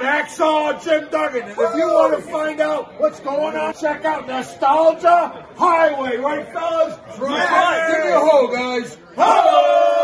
Hacksaw 0.00 0.82
Jim 0.82 1.08
Duggan. 1.10 1.42
And 1.42 1.50
if 1.50 1.58
you 1.76 1.86
want 1.92 2.16
to 2.16 2.22
find 2.22 2.60
out 2.60 2.98
what's 2.98 3.20
going 3.20 3.56
on, 3.56 3.74
check 3.74 4.04
out 4.04 4.26
Nostalgia 4.26 5.46
Highway, 5.56 6.16
right, 6.16 6.50
fellas? 6.52 6.96
That's 7.06 7.18
right. 7.18 7.92
Give 7.92 8.04
me 8.06 8.12
a 8.12 8.18
hoe, 8.18 8.48
guys. 8.48 8.98
Ho! 9.16 9.99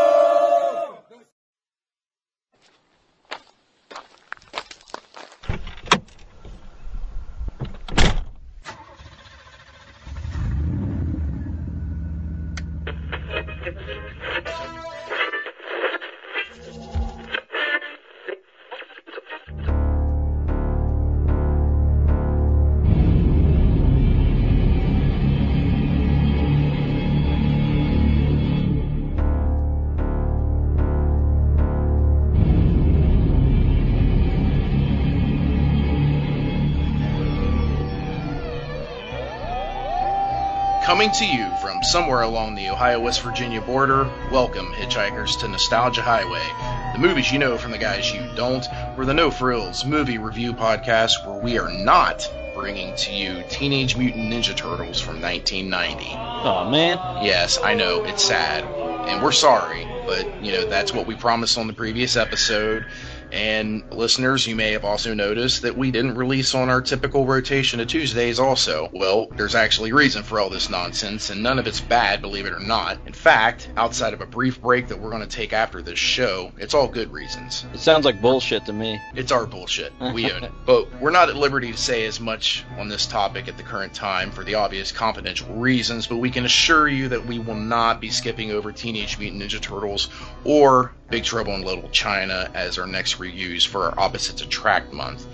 Coming 41.07 41.19
to 41.19 41.37
you 41.37 41.49
from 41.61 41.81
somewhere 41.83 42.23
along 42.23 42.55
the 42.55 42.67
Ohio 42.67 42.99
West 42.99 43.21
Virginia 43.21 43.61
border, 43.61 44.11
welcome, 44.29 44.73
hitchhikers, 44.73 45.39
to 45.39 45.47
Nostalgia 45.47 46.01
Highway, 46.01 46.43
the 46.91 46.99
movies 46.99 47.31
you 47.31 47.39
know 47.39 47.57
from 47.57 47.71
the 47.71 47.77
guys 47.77 48.11
you 48.11 48.29
don't. 48.35 48.67
We're 48.97 49.05
the 49.05 49.13
No 49.13 49.31
Frills 49.31 49.85
movie 49.85 50.17
review 50.17 50.51
podcast 50.51 51.25
where 51.25 51.41
we 51.41 51.57
are 51.59 51.71
not 51.71 52.29
bringing 52.53 52.93
to 52.97 53.13
you 53.13 53.41
Teenage 53.47 53.95
Mutant 53.95 54.33
Ninja 54.33 54.53
Turtles 54.53 54.99
from 54.99 55.21
1990. 55.21 56.11
Oh 56.13 56.69
man. 56.69 56.97
Yes, 57.23 57.57
I 57.63 57.73
know, 57.73 58.03
it's 58.03 58.25
sad, 58.25 58.65
and 59.07 59.23
we're 59.23 59.31
sorry, 59.31 59.87
but, 60.05 60.43
you 60.43 60.51
know, 60.51 60.67
that's 60.67 60.93
what 60.93 61.07
we 61.07 61.15
promised 61.15 61.57
on 61.57 61.67
the 61.67 61.73
previous 61.73 62.17
episode. 62.17 62.85
And 63.31 63.83
listeners, 63.91 64.47
you 64.47 64.55
may 64.55 64.71
have 64.71 64.85
also 64.85 65.13
noticed 65.13 65.61
that 65.63 65.77
we 65.77 65.91
didn't 65.91 66.15
release 66.15 66.55
on 66.55 66.69
our 66.69 66.81
typical 66.81 67.25
rotation 67.25 67.79
of 67.79 67.87
Tuesdays 67.87 68.39
also. 68.39 68.89
Well, 68.93 69.27
there's 69.35 69.55
actually 69.55 69.91
reason 69.91 70.23
for 70.23 70.39
all 70.39 70.49
this 70.49 70.69
nonsense, 70.69 71.29
and 71.29 71.43
none 71.43 71.59
of 71.59 71.67
it's 71.67 71.81
bad, 71.81 72.21
believe 72.21 72.45
it 72.45 72.53
or 72.53 72.59
not. 72.59 72.99
In 73.05 73.13
fact, 73.13 73.69
outside 73.75 74.13
of 74.13 74.21
a 74.21 74.25
brief 74.25 74.61
break 74.61 74.87
that 74.87 74.99
we're 74.99 75.09
going 75.09 75.21
to 75.21 75.27
take 75.27 75.53
after 75.53 75.81
this 75.81 75.99
show, 75.99 76.51
it's 76.57 76.73
all 76.73 76.87
good 76.87 77.11
reasons. 77.11 77.65
It 77.73 77.79
sounds 77.79 78.05
like 78.05 78.21
bullshit 78.21 78.65
to 78.65 78.73
me. 78.73 78.99
It's 79.15 79.31
our 79.31 79.45
bullshit. 79.45 79.93
We 80.13 80.31
own 80.31 80.43
it. 80.43 80.51
But 80.67 80.99
we're 80.99 81.11
not 81.11 81.29
at 81.29 81.37
liberty 81.37 81.71
to 81.71 81.77
say 81.77 82.05
as 82.05 82.19
much 82.19 82.65
on 82.77 82.89
this 82.89 83.05
topic 83.05 83.47
at 83.47 83.55
the 83.55 83.63
current 83.63 83.93
time 83.93 84.31
for 84.31 84.43
the 84.43 84.55
obvious 84.55 84.91
confidential 84.91 85.47
reasons, 85.55 86.07
but 86.07 86.17
we 86.17 86.29
can 86.29 86.43
assure 86.43 86.89
you 86.89 87.07
that 87.07 87.25
we 87.25 87.39
will 87.39 87.55
not 87.55 88.01
be 88.01 88.09
skipping 88.09 88.51
over 88.51 88.73
Teenage 88.73 89.17
Mutant 89.17 89.41
Ninja 89.41 89.61
Turtles 89.61 90.09
or 90.43 90.93
Big 91.09 91.23
Trouble 91.23 91.53
in 91.53 91.61
Little 91.61 91.87
China 91.89 92.51
as 92.53 92.77
our 92.77 92.85
next 92.85 93.17
reviews 93.17 93.63
for 93.63 93.85
our 93.85 93.99
Opposites 93.99 94.41
Attract 94.41 94.91
month. 94.91 95.25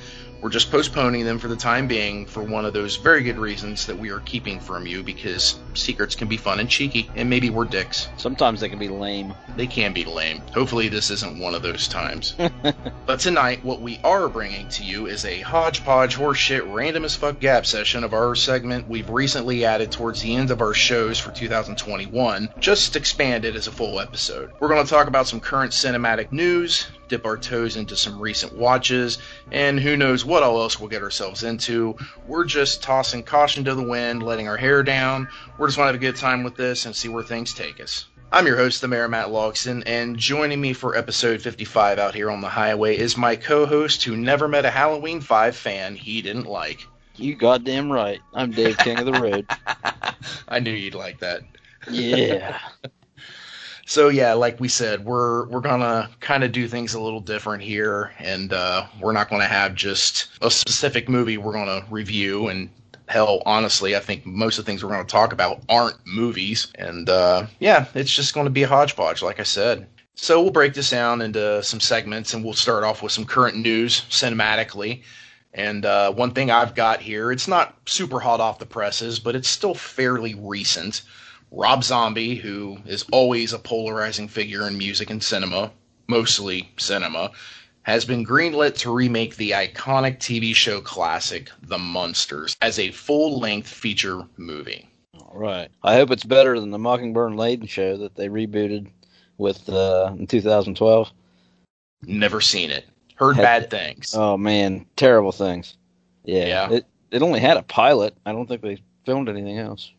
We're 0.44 0.50
just 0.50 0.72
postponing 0.72 1.24
them 1.24 1.40
for 1.40 1.48
the 1.48 1.56
time 1.56 1.88
being 1.88 2.26
for 2.26 2.44
one 2.44 2.66
of 2.66 2.74
those 2.74 2.98
very 2.98 3.24
good 3.24 3.38
reasons 3.38 3.86
that 3.86 3.98
we 3.98 4.10
are 4.10 4.20
keeping 4.20 4.60
from 4.60 4.86
you 4.86 5.02
because 5.02 5.58
secrets 5.74 6.16
can 6.16 6.28
be 6.28 6.36
fun 6.36 6.60
and 6.60 6.70
cheeky, 6.70 7.10
and 7.16 7.30
maybe 7.30 7.50
we're 7.50 7.64
dicks. 7.64 8.10
Sometimes 8.18 8.60
they 8.60 8.68
can 8.68 8.78
be 8.78 8.90
lame. 8.90 9.34
They 9.56 9.68
can 9.68 9.94
be 9.94 10.04
lame. 10.04 10.42
Hopefully, 10.54 10.90
this 10.90 11.12
isn't 11.12 11.40
one 11.40 11.56
of 11.56 11.62
those 11.62 11.88
times. 11.88 12.36
but 13.06 13.22
tonight, 13.22 13.64
what 13.64 13.80
we 13.80 14.02
are 14.04 14.28
bringing 14.28 14.68
to 14.68 14.84
you 14.84 15.06
is 15.06 15.24
a 15.24 15.40
hodgepodge 15.40 16.18
horseshit 16.18 16.74
random 16.74 17.06
as 17.06 17.16
fuck 17.16 17.40
gap 17.40 17.66
session 17.66 18.04
of 18.04 18.14
our 18.14 18.36
segment 18.36 18.90
we've 18.90 19.10
recently 19.10 19.64
added 19.64 19.94
towards 19.94 20.22
the 20.22 20.36
end 20.36 20.52
of 20.52 20.60
our 20.60 20.74
shows 20.74 21.20
for 21.20 21.32
2021, 21.32 22.50
just 22.60 22.98
expanded 22.98 23.56
as 23.56 23.68
a 23.68 23.72
full 23.72 23.98
episode. 23.98 24.52
We're 24.60 24.68
going 24.68 24.84
to 24.84 24.90
talk 24.90 25.08
about 25.08 25.26
some 25.26 25.40
current 25.40 25.72
cinematic 25.72 26.34
news, 26.34 26.88
dip 27.08 27.26
our 27.26 27.38
toes 27.38 27.76
into 27.76 27.96
some 27.96 28.20
recent 28.20 28.54
watches, 28.54 29.18
and 29.52 29.80
who 29.80 29.98
knows 29.98 30.26
what 30.26 30.44
all 30.44 30.62
else 30.62 30.80
we'll 30.80 30.90
get 30.90 31.04
ourselves 31.04 31.44
into. 31.44 31.96
We're 32.28 32.46
just 32.46 32.84
tossing 32.84 33.24
caution 33.24 33.64
to 33.66 33.76
the 33.76 33.84
wind, 33.84 34.24
letting 34.24 34.48
our 34.48 34.58
hair 34.58 34.84
down. 34.84 35.28
We're 35.58 35.68
just 35.68 35.78
want 35.78 35.90
to 35.90 35.94
have 35.94 36.02
a 36.02 36.06
good 36.06 36.16
time 36.16 36.44
with 36.44 36.56
this 36.56 36.86
and 36.86 36.96
see 36.96 37.10
where 37.10 37.24
things 37.24 37.54
take 37.54 37.80
us. 37.80 38.06
I'm 38.32 38.48
your 38.48 38.58
host, 38.58 38.82
the 38.82 38.88
Mayor 38.88 39.08
Matt 39.08 39.28
Logston, 39.28 39.84
and 39.86 40.18
joining 40.18 40.60
me 40.60 40.74
for 40.74 40.98
episode 40.98 41.40
55 41.40 42.00
out 42.00 42.16
here 42.16 42.32
on 42.32 42.42
the 42.42 42.50
highway 42.50 42.98
is 42.98 43.16
my 43.16 43.36
co-host 43.36 44.04
who 44.04 44.18
never 44.18 44.48
met 44.48 44.66
a 44.66 44.72
Halloween 44.72 45.22
5 45.22 45.56
fan 45.56 45.96
he 45.96 46.24
didn't 46.24 46.48
like. 46.48 46.88
You 47.16 47.36
goddamn 47.36 47.92
right. 47.92 48.20
I'm 48.34 48.50
Dave 48.50 48.80
King 48.80 48.98
of 48.98 49.06
the 49.06 49.14
Road. 49.14 49.46
I 50.48 50.58
knew 50.58 50.72
you'd 50.72 50.96
like 50.96 51.20
that. 51.20 51.42
Yeah. 51.92 52.58
So 53.94 54.10
yeah, 54.10 54.34
like 54.34 54.60
we 54.60 54.70
said, 54.70 55.06
we're 55.06 55.46
we're 55.50 55.62
gonna 55.62 56.10
kind 56.20 56.44
of 56.44 56.52
do 56.52 56.68
things 56.68 56.96
a 56.96 57.00
little 57.00 57.20
different 57.20 57.62
here, 57.62 58.12
and 58.18 58.52
uh, 58.52 58.88
we're 59.00 59.12
not 59.12 59.30
gonna 59.30 59.46
have 59.46 59.76
just 59.76 60.30
a 60.42 60.50
specific 60.50 61.08
movie 61.08 61.38
we're 61.38 61.54
gonna 61.54 61.86
review. 61.92 62.48
And 62.48 62.72
hell, 63.08 63.44
honestly, 63.46 63.96
I 63.96 64.00
think 64.00 64.26
most 64.26 64.58
of 64.58 64.66
the 64.66 64.72
things 64.72 64.84
we're 64.84 64.90
gonna 64.90 65.04
talk 65.04 65.32
about 65.32 65.62
aren't 65.70 65.98
movies. 66.08 66.72
And 66.74 67.08
uh, 67.08 67.46
yeah, 67.60 67.86
it's 67.94 68.10
just 68.10 68.34
gonna 68.34 68.50
be 68.50 68.64
a 68.64 68.68
hodgepodge, 68.68 69.22
like 69.22 69.40
I 69.40 69.44
said. 69.44 69.88
So 70.16 70.42
we'll 70.42 70.50
break 70.50 70.74
this 70.74 70.90
down 70.90 71.22
into 71.22 71.62
some 71.62 71.80
segments, 71.80 72.34
and 72.34 72.44
we'll 72.44 72.54
start 72.54 72.84
off 72.84 73.04
with 73.04 73.12
some 73.12 73.26
current 73.26 73.58
news 73.58 74.02
cinematically. 74.10 75.04
And 75.54 75.86
uh, 75.86 76.12
one 76.14 76.32
thing 76.32 76.50
I've 76.50 76.74
got 76.74 77.00
here, 77.00 77.32
it's 77.32 77.48
not 77.48 77.78
super 77.86 78.20
hot 78.20 78.40
off 78.40 78.58
the 78.58 78.66
presses, 78.66 79.20
but 79.20 79.36
it's 79.36 79.48
still 79.48 79.76
fairly 79.76 80.34
recent. 80.34 81.04
Rob 81.56 81.84
Zombie, 81.84 82.34
who 82.34 82.80
is 82.88 83.06
always 83.12 83.54
a 83.54 83.60
polarizing 83.60 84.28
figure 84.28 84.68
in 84.68 84.76
music 84.76 85.12
and 85.12 85.24
cinema, 85.24 85.72
mostly 86.08 86.72
cinema, 86.78 87.32
has 87.84 88.06
been 88.06 88.26
greenlit 88.26 88.76
to 88.80 88.92
remake 88.92 89.36
the 89.36 89.52
iconic 89.52 90.18
TV 90.18 90.56
show 90.56 90.82
classic 90.82 91.52
The 91.62 91.78
Munsters 91.78 92.58
as 92.60 92.80
a 92.80 92.90
full 92.90 93.40
length 93.40 93.68
feature 93.68 94.24
movie. 94.36 94.90
All 95.20 95.38
right. 95.38 95.70
I 95.84 95.94
hope 95.96 96.10
it's 96.10 96.24
better 96.24 96.60
than 96.60 96.72
the 96.72 96.80
Mockingbird 96.80 97.30
and 97.30 97.40
Laden 97.40 97.68
show 97.68 97.98
that 97.98 98.16
they 98.16 98.30
rebooted 98.30 98.88
with 99.38 99.70
uh, 99.70 100.16
in 100.18 100.26
2012. 100.26 101.12
Never 102.02 102.42
seen 102.42 102.72
it. 102.72 102.86
Heard 103.16 103.36
Had- 103.36 103.44
bad 103.44 103.70
things. 103.70 104.16
Oh 104.16 104.38
man, 104.38 104.88
terrible 104.96 105.32
things. 105.32 105.78
Yeah. 106.24 106.48
Yeah. 106.48 106.72
It 106.72 106.86
it 107.12 107.22
only 107.22 107.40
had 107.40 107.58
a 107.58 107.64
pilot. 107.64 108.16
I 108.26 108.32
don't 108.32 108.48
think 108.48 108.64
they 108.64 108.82
filmed 109.06 109.30
anything 109.30 109.60
else. 109.60 109.92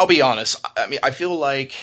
I'll 0.00 0.06
be 0.06 0.22
honest. 0.22 0.56
I 0.78 0.86
mean, 0.86 0.98
I 1.02 1.10
feel 1.10 1.36
like 1.36 1.74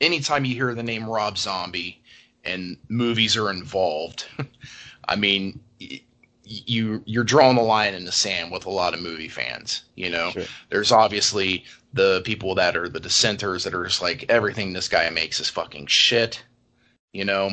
anytime 0.00 0.44
you 0.44 0.56
hear 0.56 0.74
the 0.74 0.82
name 0.82 1.08
Rob 1.08 1.38
Zombie 1.38 2.02
and 2.44 2.76
movies 2.88 3.36
are 3.36 3.48
involved, 3.48 4.26
I 5.08 5.14
mean, 5.14 5.60
you 6.42 7.00
you're 7.06 7.22
drawing 7.22 7.54
the 7.54 7.62
line 7.62 7.94
in 7.94 8.04
the 8.04 8.10
sand 8.10 8.50
with 8.50 8.66
a 8.66 8.70
lot 8.70 8.92
of 8.92 8.98
movie 9.00 9.28
fans. 9.28 9.84
You 9.94 10.10
know, 10.10 10.30
Sure. 10.32 10.42
there's 10.70 10.90
obviously 10.90 11.62
the 11.92 12.22
people 12.24 12.56
that 12.56 12.76
are 12.76 12.88
the 12.88 12.98
dissenters 12.98 13.62
that 13.62 13.72
are 13.72 13.84
just 13.84 14.02
like 14.02 14.24
everything 14.28 14.72
this 14.72 14.88
guy 14.88 15.08
makes 15.10 15.38
is 15.38 15.48
fucking 15.48 15.86
shit. 15.86 16.42
You 17.12 17.24
know, 17.24 17.52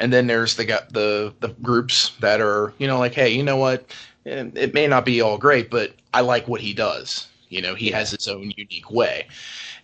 and 0.00 0.12
then 0.12 0.26
there's 0.26 0.56
the 0.56 0.64
the 0.90 1.32
the 1.38 1.54
groups 1.62 2.10
that 2.18 2.40
are 2.40 2.74
you 2.78 2.88
know 2.88 2.98
like 2.98 3.14
hey 3.14 3.28
you 3.30 3.44
know 3.44 3.58
what 3.58 3.94
Eh, 4.26 4.44
it 4.56 4.74
may 4.74 4.88
not 4.88 5.04
be 5.04 5.20
all 5.20 5.38
great 5.38 5.70
but 5.70 5.92
I 6.12 6.22
like 6.22 6.48
what 6.48 6.60
he 6.60 6.72
does. 6.72 7.28
You 7.48 7.62
know, 7.62 7.74
he 7.74 7.90
has 7.90 8.10
his 8.10 8.28
own 8.28 8.52
unique 8.56 8.90
way. 8.90 9.28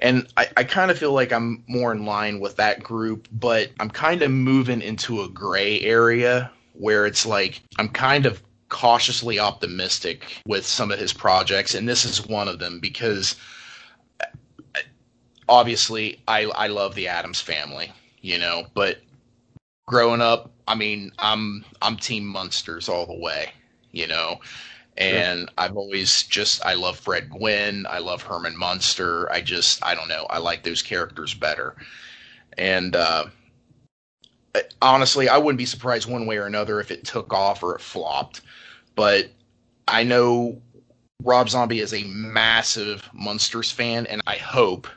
And 0.01 0.27
I, 0.37 0.49
I 0.57 0.65
kind 0.65 0.91
of 0.91 0.99
feel 0.99 1.13
like 1.13 1.33
I'm 1.33 1.63
more 1.69 1.93
in 1.93 2.05
line 2.05 2.41
with 2.41 2.57
that 2.57 2.83
group, 2.83 3.29
but 3.33 3.71
I'm 3.79 3.91
kind 3.91 4.23
of 4.23 4.31
moving 4.31 4.83
into 4.83 5.23
a 5.23 5.29
gray 5.29 5.81
area 5.81 6.51
where 6.75 7.07
it's 7.07 7.25
like 7.25 7.63
I'm 7.79 7.89
kind 7.89 8.27
of 8.27 8.43
cautiously 8.69 9.39
optimistic 9.39 10.41
with 10.47 10.67
some 10.67 10.91
of 10.91 10.99
his 10.99 11.13
projects, 11.13 11.75
and 11.75 11.89
this 11.89 12.05
is 12.05 12.27
one 12.27 12.49
of 12.49 12.59
them 12.59 12.81
because 12.81 13.37
uh, 14.21 14.81
obviously 15.49 16.21
I 16.27 16.45
I 16.47 16.67
love 16.69 16.95
the 16.95 17.09
Addams 17.09 17.41
family, 17.41 17.93
you 18.23 18.39
know, 18.39 18.67
but 18.75 18.99
growing 19.87 20.23
up, 20.23 20.51
I 20.67 20.75
mean, 20.75 21.13
I'm 21.19 21.65
I'm 21.83 21.97
Team 21.97 22.27
Munsters 22.27 22.89
all 22.89 23.07
the 23.07 23.19
way, 23.19 23.53
you 23.93 24.07
know. 24.07 24.41
And 24.97 25.51
I've 25.57 25.77
always 25.77 26.25
just 26.25 26.65
I 26.67 26.75
love 26.75 26.99
Fred 26.99 27.31
Gwynne, 27.31 27.87
I 27.89 27.99
love 27.99 28.23
Herman 28.23 28.57
Munster. 28.57 29.31
I 29.33 29.41
just 29.41 29.85
I 29.85 29.95
don't 29.95 30.09
know, 30.09 30.27
I 30.29 30.39
like 30.39 30.63
those 30.63 30.83
characters 30.83 31.35
better. 31.35 31.77
And 32.59 32.95
uh 32.95 33.27
honestly, 34.81 35.29
I 35.29 35.39
wouldn't 35.39 35.59
be 35.59 35.67
surprised 35.67 36.11
one 36.11 36.27
way 36.27 36.37
or 36.37 36.47
another 36.47 36.81
if 36.81 36.91
it 36.91 37.05
took 37.05 37.33
off 37.33 37.63
or 37.63 37.75
it 37.75 37.81
flopped. 37.81 38.43
But 38.95 39.31
I 39.89 40.05
know 40.05 40.61
Rob 41.23 41.49
Zombie 41.49 41.81
is 41.81 41.95
a 41.95 42.05
massive 42.05 43.09
Munsters 43.13 43.71
fan, 43.71 44.07
and 44.07 44.21
I 44.27 44.37
hope 44.37 44.89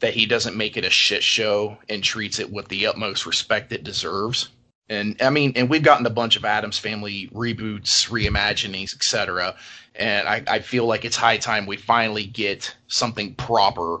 that 0.00 0.14
he 0.14 0.26
doesn't 0.26 0.56
make 0.56 0.76
it 0.76 0.84
a 0.84 0.90
shit 0.90 1.22
show 1.22 1.78
and 1.88 2.04
treats 2.04 2.38
it 2.38 2.50
with 2.50 2.68
the 2.68 2.86
utmost 2.86 3.24
respect 3.24 3.72
it 3.72 3.84
deserves. 3.84 4.50
And 4.88 5.20
I 5.20 5.30
mean, 5.30 5.52
and 5.56 5.68
we've 5.68 5.82
gotten 5.82 6.06
a 6.06 6.10
bunch 6.10 6.36
of 6.36 6.44
Addams 6.44 6.78
Family 6.78 7.28
reboots, 7.32 8.08
reimaginings, 8.08 8.94
etc. 8.94 9.56
And 9.94 10.28
I, 10.28 10.42
I 10.46 10.58
feel 10.60 10.86
like 10.86 11.04
it's 11.04 11.16
high 11.16 11.38
time 11.38 11.66
we 11.66 11.76
finally 11.76 12.24
get 12.24 12.74
something 12.86 13.34
proper 13.34 13.98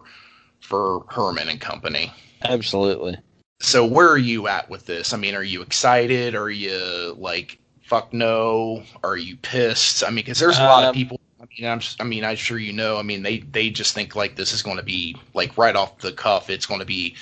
for 0.60 1.04
Herman 1.08 1.48
and 1.48 1.60
company. 1.60 2.12
Absolutely. 2.42 3.16
So 3.60 3.86
where 3.86 4.08
are 4.08 4.18
you 4.18 4.48
at 4.48 4.68
with 4.68 4.86
this? 4.86 5.12
I 5.12 5.16
mean, 5.16 5.34
are 5.34 5.42
you 5.42 5.62
excited? 5.62 6.34
Are 6.34 6.50
you 6.50 7.16
like 7.18 7.58
fuck 7.82 8.12
no? 8.12 8.82
Are 9.02 9.16
you 9.16 9.36
pissed? 9.36 10.04
I 10.04 10.08
mean, 10.08 10.16
because 10.16 10.38
there's 10.38 10.58
a 10.58 10.64
lot 10.64 10.84
of 10.84 10.88
Um, 10.88 10.94
people. 10.94 11.20
I 11.40 11.46
mean, 11.58 11.68
I'm, 11.70 11.80
I 12.00 12.04
mean, 12.04 12.24
I'm 12.24 12.36
sure 12.36 12.58
you 12.58 12.72
know. 12.72 12.98
I 12.98 13.02
mean, 13.02 13.22
they 13.22 13.38
they 13.38 13.70
just 13.70 13.94
think 13.94 14.14
like 14.14 14.36
this 14.36 14.52
is 14.52 14.62
going 14.62 14.76
to 14.76 14.82
be 14.82 15.16
like 15.34 15.56
right 15.56 15.74
off 15.76 15.98
the 15.98 16.12
cuff. 16.12 16.50
It's 16.50 16.66
going 16.66 16.80
to 16.80 16.86
be, 16.86 17.16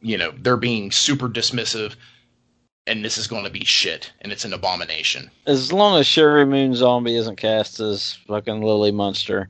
you 0.00 0.16
know, 0.16 0.32
they're 0.38 0.56
being 0.56 0.90
super 0.92 1.28
dismissive, 1.28 1.96
and 2.86 3.04
this 3.04 3.16
is 3.18 3.26
going 3.26 3.44
to 3.44 3.50
be 3.50 3.64
shit, 3.64 4.12
and 4.20 4.32
it's 4.32 4.44
an 4.44 4.52
abomination. 4.52 5.30
As 5.46 5.72
long 5.72 5.98
as 5.98 6.06
Sheri 6.06 6.48
Moon 6.48 6.74
Zombie 6.74 7.16
isn't 7.16 7.36
cast 7.36 7.80
as 7.80 8.18
fucking 8.26 8.62
Lily 8.62 8.92
Munster, 8.92 9.48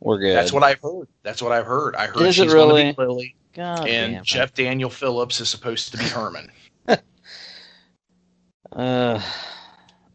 we're 0.00 0.18
good. 0.18 0.36
That's 0.36 0.52
what 0.52 0.62
I've 0.62 0.80
heard. 0.80 1.08
That's 1.22 1.40
what 1.40 1.52
I've 1.52 1.66
heard. 1.66 1.96
I 1.96 2.06
heard 2.06 2.22
Is 2.22 2.38
it 2.38 2.44
she's 2.44 2.52
going 2.52 2.94
to 2.94 3.00
be 3.00 3.06
Lily, 3.06 3.36
God 3.54 3.88
and. 3.88 4.24
Jeff 4.24 4.52
Daniel 4.54 4.90
Phillips 4.90 5.40
is 5.40 5.48
supposed 5.48 5.92
to 5.92 5.98
be 5.98 6.04
Herman. 6.04 6.50
Uh, 8.72 9.22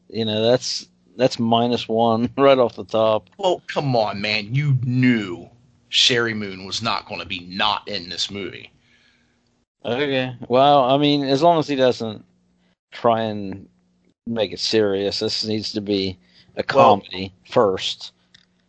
you 0.10 0.25
know 0.25 0.44
that's 0.51 0.86
that's 1.15 1.39
minus 1.39 1.88
one 1.88 2.30
right 2.38 2.57
off 2.57 2.75
the 2.75 2.83
top. 2.83 3.30
Well, 3.38 3.62
come 3.68 3.95
on, 3.95 4.19
man. 4.19 4.54
You 4.54 4.77
knew 4.83 5.50
Sheri 5.89 6.36
Moon 6.36 6.65
was 6.65 6.81
not 6.81 7.07
going 7.07 7.22
to 7.22 7.25
be 7.25 7.39
not 7.42 7.88
in 7.88 8.10
this 8.10 8.30
movie. 8.30 8.69
Okay. 9.86 10.36
Well, 10.50 10.83
I 10.83 10.98
mean, 10.98 11.24
as 11.24 11.42
long 11.42 11.57
as 11.60 11.69
he 11.69 11.77
doesn't 11.77 12.25
try 12.91 13.21
and 13.21 13.68
make 14.27 14.51
it 14.51 14.59
serious, 14.59 15.19
this 15.19 15.45
needs 15.45 15.71
to 15.74 15.81
be 15.81 16.18
a 16.56 16.63
Well- 16.74 16.97
comedy 16.97 17.33
first. 17.50 18.12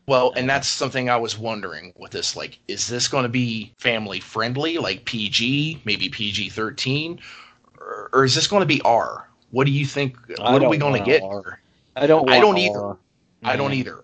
Well, 0.06 0.32
and 0.34 0.50
that's 0.50 0.66
something 0.66 1.08
I 1.08 1.16
was 1.18 1.38
wondering 1.38 1.92
with 1.96 2.10
this. 2.10 2.34
Like, 2.34 2.58
is 2.66 2.88
this 2.88 3.06
going 3.06 3.22
to 3.22 3.28
be 3.28 3.72
family 3.78 4.18
friendly, 4.18 4.76
like 4.78 5.04
PG, 5.04 5.82
maybe 5.84 6.08
PG 6.08 6.48
13? 6.48 7.20
Or, 7.78 8.10
or 8.12 8.24
is 8.24 8.34
this 8.34 8.48
going 8.48 8.60
to 8.60 8.66
be 8.66 8.80
R? 8.82 9.28
What 9.52 9.66
do 9.66 9.72
you 9.72 9.86
think? 9.86 10.16
What 10.38 10.64
are 10.64 10.68
we 10.68 10.78
going 10.78 10.98
to 11.00 11.04
get? 11.04 11.22
R. 11.22 11.60
I 11.94 12.08
don't. 12.08 12.28
I 12.28 12.40
don't 12.40 12.58
either. 12.58 12.80
R. 12.80 12.98
I 13.44 13.56
don't 13.56 13.72
either. 13.72 14.02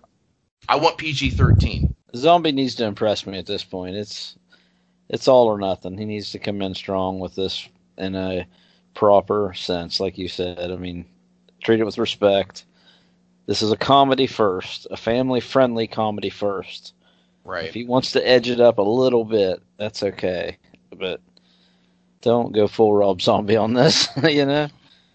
I 0.69 0.77
want 0.77 0.97
PG 0.97 1.31
13. 1.31 1.89
Zombie 2.15 2.51
needs 2.51 2.75
to 2.75 2.85
impress 2.85 3.25
me 3.25 3.37
at 3.37 3.45
this 3.45 3.63
point. 3.63 3.95
It's 3.95 4.37
it's 5.09 5.27
all 5.27 5.47
or 5.47 5.57
nothing. 5.57 5.97
He 5.97 6.05
needs 6.05 6.31
to 6.31 6.39
come 6.39 6.61
in 6.61 6.73
strong 6.73 7.19
with 7.19 7.35
this 7.35 7.67
in 7.97 8.15
a 8.15 8.47
proper 8.97 9.53
sense, 9.53 9.99
like 9.99 10.17
you 10.17 10.27
said. 10.27 10.71
I 10.71 10.75
mean, 10.75 11.05
treat 11.63 11.79
it 11.79 11.85
with 11.85 11.99
respect. 11.99 12.65
This 13.45 13.61
is 13.61 13.71
a 13.71 13.77
comedy 13.77 14.25
first, 14.25 14.87
a 14.89 14.97
family 14.97 15.39
friendly 15.39 15.85
comedy 15.85 16.31
first. 16.31 16.93
Right. 17.45 17.65
If 17.65 17.75
he 17.75 17.85
wants 17.85 18.13
to 18.13 18.27
edge 18.27 18.49
it 18.49 18.59
up 18.59 18.79
a 18.79 18.81
little 18.81 19.23
bit, 19.23 19.61
that's 19.77 20.01
okay. 20.01 20.57
But 20.97 21.21
don't 22.21 22.51
go 22.53 22.67
full 22.67 22.91
Rob 22.91 23.21
Zombie 23.21 23.55
on 23.55 23.75
this, 23.75 24.09
you 24.23 24.47
know? 24.47 24.67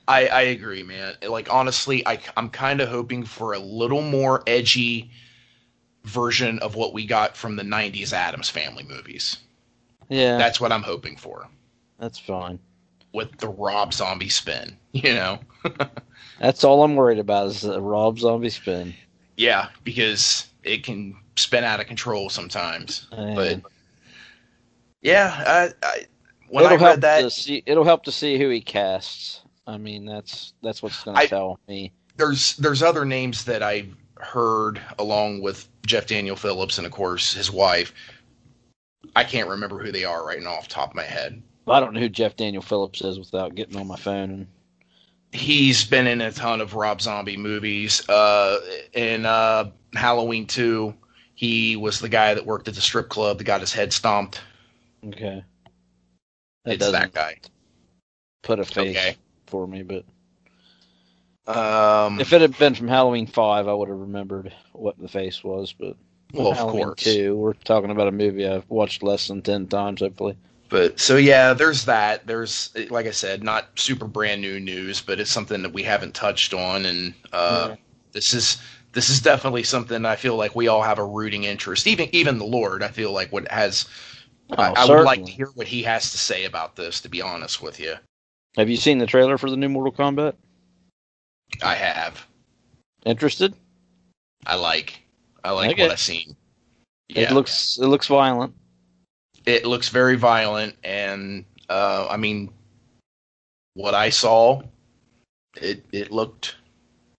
I, 0.07 0.29
I 0.29 0.43
agree, 0.43 0.85
man. 0.85 1.17
Like, 1.29 1.53
honestly, 1.53 2.07
I, 2.07 2.21
I'm 2.37 2.51
kind 2.51 2.81
of 2.81 2.89
hoping 2.89 3.25
for 3.25 3.53
a 3.53 3.59
little 3.59 4.03
more 4.03 4.45
edgy 4.47 5.11
version 6.05 6.61
of 6.61 6.77
what 6.77 6.95
we 6.95 7.05
got 7.05 7.37
from 7.37 7.57
the 7.57 7.65
90s 7.65 8.13
Addams 8.13 8.49
Family 8.49 8.85
movies. 8.85 9.39
Yeah, 10.09 10.39
That's 10.39 10.61
what 10.61 10.71
I'm 10.71 10.83
hoping 10.83 11.17
for. 11.17 11.49
that's 11.99 12.19
fine. 12.21 12.61
With 13.13 13.37
the 13.39 13.49
Rob 13.49 13.93
Zombie 13.93 14.29
spin, 14.29 14.77
you 14.93 15.15
know? 15.15 15.39
That's 16.41 16.65
all 16.65 16.83
I'm 16.83 16.97
worried 16.97 17.19
about 17.19 17.49
is 17.49 17.61
the 17.63 17.81
Rob 17.81 18.19
Zombie 18.19 18.51
spin. 18.51 18.95
Yeah, 19.37 19.69
because 19.85 20.49
it 20.65 20.85
can 20.85 21.17
spin 21.37 21.65
out 21.65 21.81
of 21.81 21.87
control 21.87 22.29
sometimes. 22.29 23.07
Yeah. 23.13 23.35
But 23.35 23.61
yeah, 25.03 25.43
I, 25.47 25.87
I 25.87 26.07
when 26.49 26.65
it'll 26.65 26.85
I 26.85 26.91
read 26.91 27.01
that, 27.03 27.23
to 27.23 27.31
see. 27.31 27.63
It'll 27.67 27.85
help 27.85 28.05
to 28.05 28.13
see 28.13 28.39
who 28.39 28.49
he 28.49 28.61
casts. 28.61 29.43
I 29.67 29.79
mean, 29.79 30.05
that's 30.05 30.53
that's 30.63 30.83
what's 30.83 31.03
going 31.05 31.17
to 31.17 31.27
tell 31.29 31.59
me. 31.69 31.93
there's 32.17 32.57
there's 32.57 32.83
other 32.83 33.05
names 33.05 33.45
that 33.45 33.63
I 33.63 33.87
heard 34.17 34.81
along 34.99 35.43
with 35.43 35.69
Jeff 35.87 36.07
Daniel 36.07 36.37
Phillips 36.37 36.79
and 36.79 36.87
of 36.87 36.93
course 36.93 37.33
his 37.33 37.51
wife. 37.51 37.93
I 39.17 39.25
can't 39.25 39.49
remember 39.49 39.79
who 39.79 39.93
they 39.93 40.05
are 40.05 40.25
right 40.25 40.41
now 40.41 40.51
off 40.55 40.69
the 40.69 40.75
top 40.75 40.91
of 40.91 40.95
my 40.97 41.03
head. 41.03 41.43
I 41.69 41.81
don't 41.81 41.95
know 41.95 42.01
who 42.01 42.09
Jeff 42.09 42.37
Daniel 42.37 42.63
Phillips 42.63 43.01
is 43.03 43.19
without 43.19 43.55
getting 43.55 43.77
on 43.77 43.87
my 43.87 43.97
phone. 43.97 44.31
And, 44.31 44.47
He's 45.35 45.85
been 45.85 46.07
in 46.07 46.21
a 46.21 46.31
ton 46.31 46.61
of 46.61 46.75
Rob 46.75 47.01
Zombie 47.01 47.39
movies. 47.39 48.07
Uh, 48.07 48.59
in 48.93 49.25
uh, 49.25 49.71
Halloween 49.95 50.47
2, 50.47 50.93
he 51.35 51.75
was 51.77 52.01
the 52.01 52.09
guy 52.11 52.35
that 52.35 52.45
worked 52.45 52.69
at 52.69 52.75
the 52.75 52.83
strip 52.83 53.09
club 53.09 53.39
that 53.39 53.45
got 53.45 53.61
his 53.63 53.73
head 53.73 53.95
stomped. 53.95 54.43
okay, 55.07 55.43
that 56.67 56.75
it's 56.75 56.91
that 56.91 57.15
guy. 57.15 57.39
put 58.43 58.59
a 58.61 58.65
face 58.65 58.95
Okay. 58.95 59.17
for 59.47 59.67
me. 59.67 59.83
But 59.83 60.05
Um, 61.47 62.21
if 62.21 62.33
it 62.35 62.41
had 62.43 62.59
been 62.59 62.75
from 62.75 62.89
Halloween 62.89 63.27
Five, 63.27 63.67
I 63.69 63.73
would 63.73 63.89
have 63.89 63.99
remembered 63.99 64.53
what 64.73 64.99
the 64.99 65.09
face 65.09 65.43
was. 65.43 65.73
But 65.73 65.97
well, 66.35 66.49
of 66.53 66.59
Halloween 66.59 66.85
course. 66.85 67.03
Two, 67.05 67.37
we're 67.37 67.55
talking 67.55 67.91
about 67.91 68.09
a 68.09 68.13
movie 68.13 68.47
I've 68.47 68.69
watched 68.69 69.03
less 69.03 69.29
than 69.29 69.41
ten 69.43 69.67
times, 69.67 70.01
hopefully. 70.01 70.37
But 70.73 70.99
so 70.99 71.19
yeah, 71.19 71.53
there's 71.53 71.85
that. 71.85 72.27
There's 72.27 72.71
like 72.89 73.05
I 73.07 73.11
said, 73.11 73.45
not 73.45 73.69
super 73.79 74.07
brand 74.07 74.41
new 74.41 74.59
news, 74.59 75.03
but 75.03 75.21
it's 75.21 75.31
something 75.31 75.61
that 75.61 75.75
we 75.75 75.83
haven't 75.83 76.15
touched 76.15 76.55
on, 76.55 76.87
and 76.87 77.13
uh, 77.31 77.69
Yeah. 77.69 77.77
this 78.13 78.33
is 78.33 78.57
this 78.95 79.11
is 79.11 79.21
definitely 79.21 79.65
something 79.65 80.07
I 80.07 80.17
feel 80.17 80.35
like 80.37 80.57
we 80.57 80.69
all 80.69 80.81
have 80.81 80.99
a 80.99 81.05
rooting 81.05 81.45
interest. 81.45 81.87
Even 81.87 82.09
even 82.13 82.39
the 82.39 82.47
Lord, 82.47 82.83
I 82.83 82.89
feel 82.89 83.13
like 83.13 83.31
what 83.31 83.47
has. 83.53 83.85
I, 84.57 84.71
Oh, 84.71 84.73
I 84.75 84.85
would 84.87 85.05
like 85.05 85.25
to 85.27 85.31
hear 85.31 85.49
what 85.55 85.67
he 85.67 85.83
has 85.83 86.11
to 86.11 86.19
say 86.19 86.47
about 86.47 86.75
this. 86.77 87.03
To 87.03 87.11
be 87.11 87.21
honest 87.21 87.61
with 87.61 87.79
you, 87.79 87.97
Have 88.57 88.71
you 88.71 88.79
seen 88.79 88.97
the 88.97 89.07
trailer 89.07 89.37
for 89.37 89.51
the 89.51 89.59
new 89.59 89.69
Mortal 89.69 89.93
Kombat? 89.93 90.37
I 91.63 91.75
have. 91.75 92.27
Interested? 93.05 93.55
I 94.47 94.55
like. 94.55 95.03
I 95.45 95.51
like 95.51 95.73
Okay. 95.73 95.83
what 95.83 95.91
I've 95.93 96.01
seen. 96.01 96.35
Yeah, 97.11 97.31
It 97.31 97.33
looks 97.35 97.79
it 97.79 97.87
looks 97.89 98.07
violent. 98.07 98.55
It 99.47 99.67
looks 99.67 99.89
very 99.89 100.17
violent, 100.17 100.77
and 100.85 101.45
uh, 101.69 102.07
I 102.11 102.17
mean, 102.17 102.53
what 103.75 103.95
I 103.95 104.11
saw, 104.11 104.63
it 105.57 105.85
it 105.93 106.11
looked. 106.11 106.57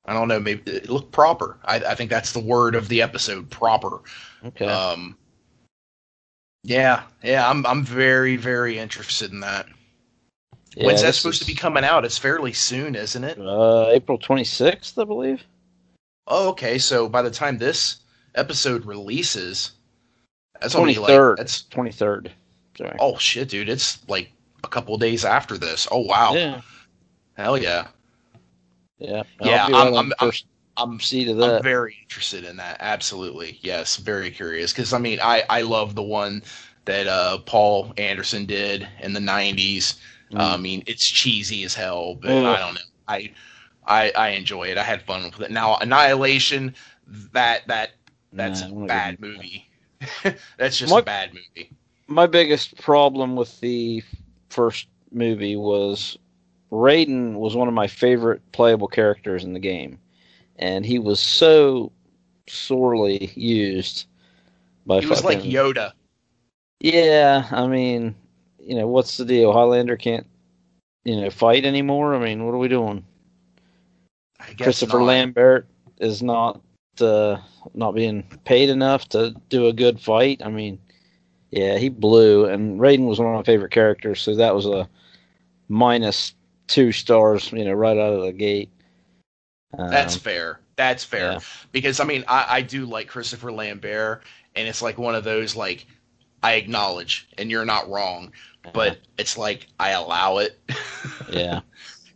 I 0.06 0.14
don't 0.14 0.28
know. 0.28 0.40
Maybe 0.40 0.70
it 0.72 0.90
looked 0.90 1.12
proper. 1.12 1.58
I, 1.64 1.76
I 1.78 1.96
think 1.96 2.10
that's 2.10 2.34
the 2.34 2.40
word 2.40 2.76
of 2.76 2.90
the 2.90 3.02
episode. 3.02 3.50
Proper. 3.50 4.02
Okay. 4.46 4.66
Um. 4.66 5.18
Yeah, 6.64 7.04
yeah. 7.22 7.50
I'm 7.50 7.66
I'm 7.66 7.84
very 7.84 8.38
very 8.38 8.78
interested 8.78 9.32
in 9.32 9.42
that. 9.42 9.68
Yeah, 10.76 10.88
When's 10.88 11.04
that 11.04 11.14
supposed 11.14 11.42
to 11.42 11.48
be 11.48 11.54
coming 11.54 11.84
out? 11.84 12.04
It's 12.04 12.18
fairly 12.18 12.54
soon, 12.54 12.96
isn't 12.96 13.24
it? 13.24 13.40
Uh, 13.40 13.90
April 13.90 14.18
twenty 14.18 14.44
sixth, 14.44 14.98
I 14.98 15.04
believe. 15.04 15.44
Oh, 16.28 16.50
okay. 16.50 16.78
So 16.78 17.10
by 17.10 17.22
the 17.22 17.32
time 17.32 17.58
this 17.58 17.98
episode 18.36 18.86
releases, 18.86 19.74
that's 20.64 20.76
only 20.76 20.96
like 20.96 21.12
23rd. 21.12 21.38
that's 21.38 21.62
Twenty 21.64 21.92
third. 21.92 22.32
Sorry. 22.78 22.96
oh 23.00 23.18
shit, 23.18 23.50
dude. 23.50 23.70
It's 23.70 24.00
like 24.10 24.32
a 24.64 24.68
couple 24.68 24.98
days 24.98 25.24
after 25.26 25.58
this. 25.58 25.88
Oh 25.92 26.00
wow. 26.00 26.34
Yeah. 26.34 26.62
Hell 27.38 27.58
yeah. 27.58 27.88
Yeah. 28.98 29.24
Yeah, 29.42 29.66
I'll 29.66 29.68
be 29.70 29.74
I'm- 29.74 29.86
right 29.88 29.96
I'm- 29.98 30.10
the 30.10 30.16
I'm- 30.20 30.32
first 30.32 30.46
seat 31.08 31.28
of 31.28 31.40
I'm 31.40 31.62
very 31.62 31.96
interested 32.02 32.46
in 32.46 32.58
that. 32.58 32.78
Absolutely. 32.80 33.60
Yes, 33.62 33.98
very 33.98 34.32
curious. 34.32 34.72
Because, 34.74 34.92
I 34.92 34.98
mean, 34.98 35.20
I, 35.22 35.44
I 35.50 35.62
love 35.62 35.94
the 35.94 36.02
one 36.02 36.42
that 36.86 37.06
uh, 37.08 37.38
Paul 37.46 37.94
Anderson 37.98 38.46
did 38.48 38.88
in 39.02 39.14
the 39.14 39.20
90s. 39.20 40.00
Mm. 40.32 40.40
I 40.40 40.58
mean, 40.58 40.82
it's 40.88 41.06
cheesy 41.08 41.64
as 41.64 41.76
hell, 41.76 42.16
but 42.16 42.32
Ugh. 42.32 42.44
I 42.46 42.58
don't 42.60 42.74
know. 42.74 42.82
I, 43.08 43.32
I 43.86 44.12
I 44.18 44.30
enjoy 44.30 44.64
it. 44.70 44.78
I 44.80 44.84
had 44.84 45.04
fun 45.04 45.24
with 45.26 45.40
it. 45.42 45.52
Now, 45.52 45.76
Annihilation, 45.78 46.74
that 47.34 47.68
that 47.68 47.92
that's 48.32 48.62
Nah, 48.62 48.68
a 48.68 48.70
I'm 48.72 48.80
not 48.80 48.88
bad 48.88 49.22
getting- 49.22 49.36
movie. 49.36 49.70
that's 50.58 50.78
just 50.78 50.92
My- 50.92 51.00
a 51.00 51.04
bad 51.04 51.34
movie. 51.34 51.72
My 52.08 52.28
biggest 52.28 52.78
problem 52.82 53.36
with 53.36 53.60
the 53.62 54.04
first 54.50 54.88
movie 55.12 55.56
was 55.56 56.18
Raiden 56.72 57.36
was 57.36 57.56
one 57.56 57.68
of 57.68 57.74
my 57.74 57.88
favorite 57.88 58.42
playable 58.52 58.88
characters 58.88 59.44
in 59.44 59.54
the 59.54 59.60
game, 59.60 60.00
and 60.58 60.86
he 60.86 61.00
was 61.00 61.20
so 61.20 61.92
sorely 62.48 63.32
used 63.36 64.06
by 64.86 65.00
He 65.00 65.08
was 65.08 65.24
like 65.24 65.40
Yoda. 65.40 65.94
Yeah, 66.82 67.48
I 67.52 67.68
mean, 67.68 68.16
you 68.60 68.76
know, 68.76 68.88
what's 68.88 69.18
the 69.18 69.26
deal? 69.26 69.54
Highlander 69.54 69.96
can't, 69.96 70.28
you 71.06 71.22
know, 71.22 71.30
fight 71.30 71.66
anymore. 71.66 72.16
I 72.16 72.20
mean, 72.20 72.46
what 72.46 72.54
are 72.54 72.58
we 72.58 72.68
doing? 72.68 73.06
Christopher 74.58 75.00
not. 75.00 75.06
Lambert 75.06 75.68
is 76.00 76.22
not 76.22 76.62
uh, 77.02 77.38
not 77.74 77.94
being 77.96 78.24
paid 78.46 78.70
enough 78.70 79.10
to 79.10 79.36
do 79.50 79.68
a 79.68 79.74
good 79.74 80.00
fight. 80.00 80.42
I 80.44 80.50
mean, 80.50 80.80
yeah, 81.52 81.78
he 81.78 81.90
blew, 81.90 82.46
and 82.46 82.80
Raiden 82.80 83.08
was 83.08 83.20
one 83.20 83.30
of 83.30 83.36
my 83.36 83.44
favorite 83.44 83.72
characters, 83.72 84.22
so 84.22 84.36
that 84.36 84.56
was 84.56 84.66
a 84.66 84.90
minus 85.70 86.34
two 86.68 86.92
stars, 86.92 87.52
you 87.52 87.64
know, 87.66 87.74
right 87.74 87.98
out 87.98 88.14
of 88.14 88.22
the 88.22 88.32
gate. 88.32 88.70
Um, 89.78 89.90
That's 89.90 90.16
fair. 90.16 90.60
That's 90.76 91.04
fair. 91.04 91.34
yeah. 91.34 91.40
Because 91.72 92.00
I 92.00 92.06
mean, 92.06 92.24
I, 92.28 92.46
I 92.50 92.62
do 92.62 92.86
like 92.86 93.08
Christopher 93.08 93.52
Lambert, 93.52 94.24
and 94.56 94.68
it's 94.68 94.82
like 94.82 94.98
one 94.98 95.16
of 95.16 95.24
those 95.24 95.56
like 95.56 95.86
I 96.42 96.54
acknowledge, 96.56 97.28
and 97.38 97.50
you're 97.52 97.66
not 97.66 97.90
wrong, 97.90 98.32
but 98.74 99.00
it's 99.18 99.38
like 99.38 99.68
I 99.80 99.92
allow 99.92 100.38
it. 100.38 100.60
yeah. 101.32 101.62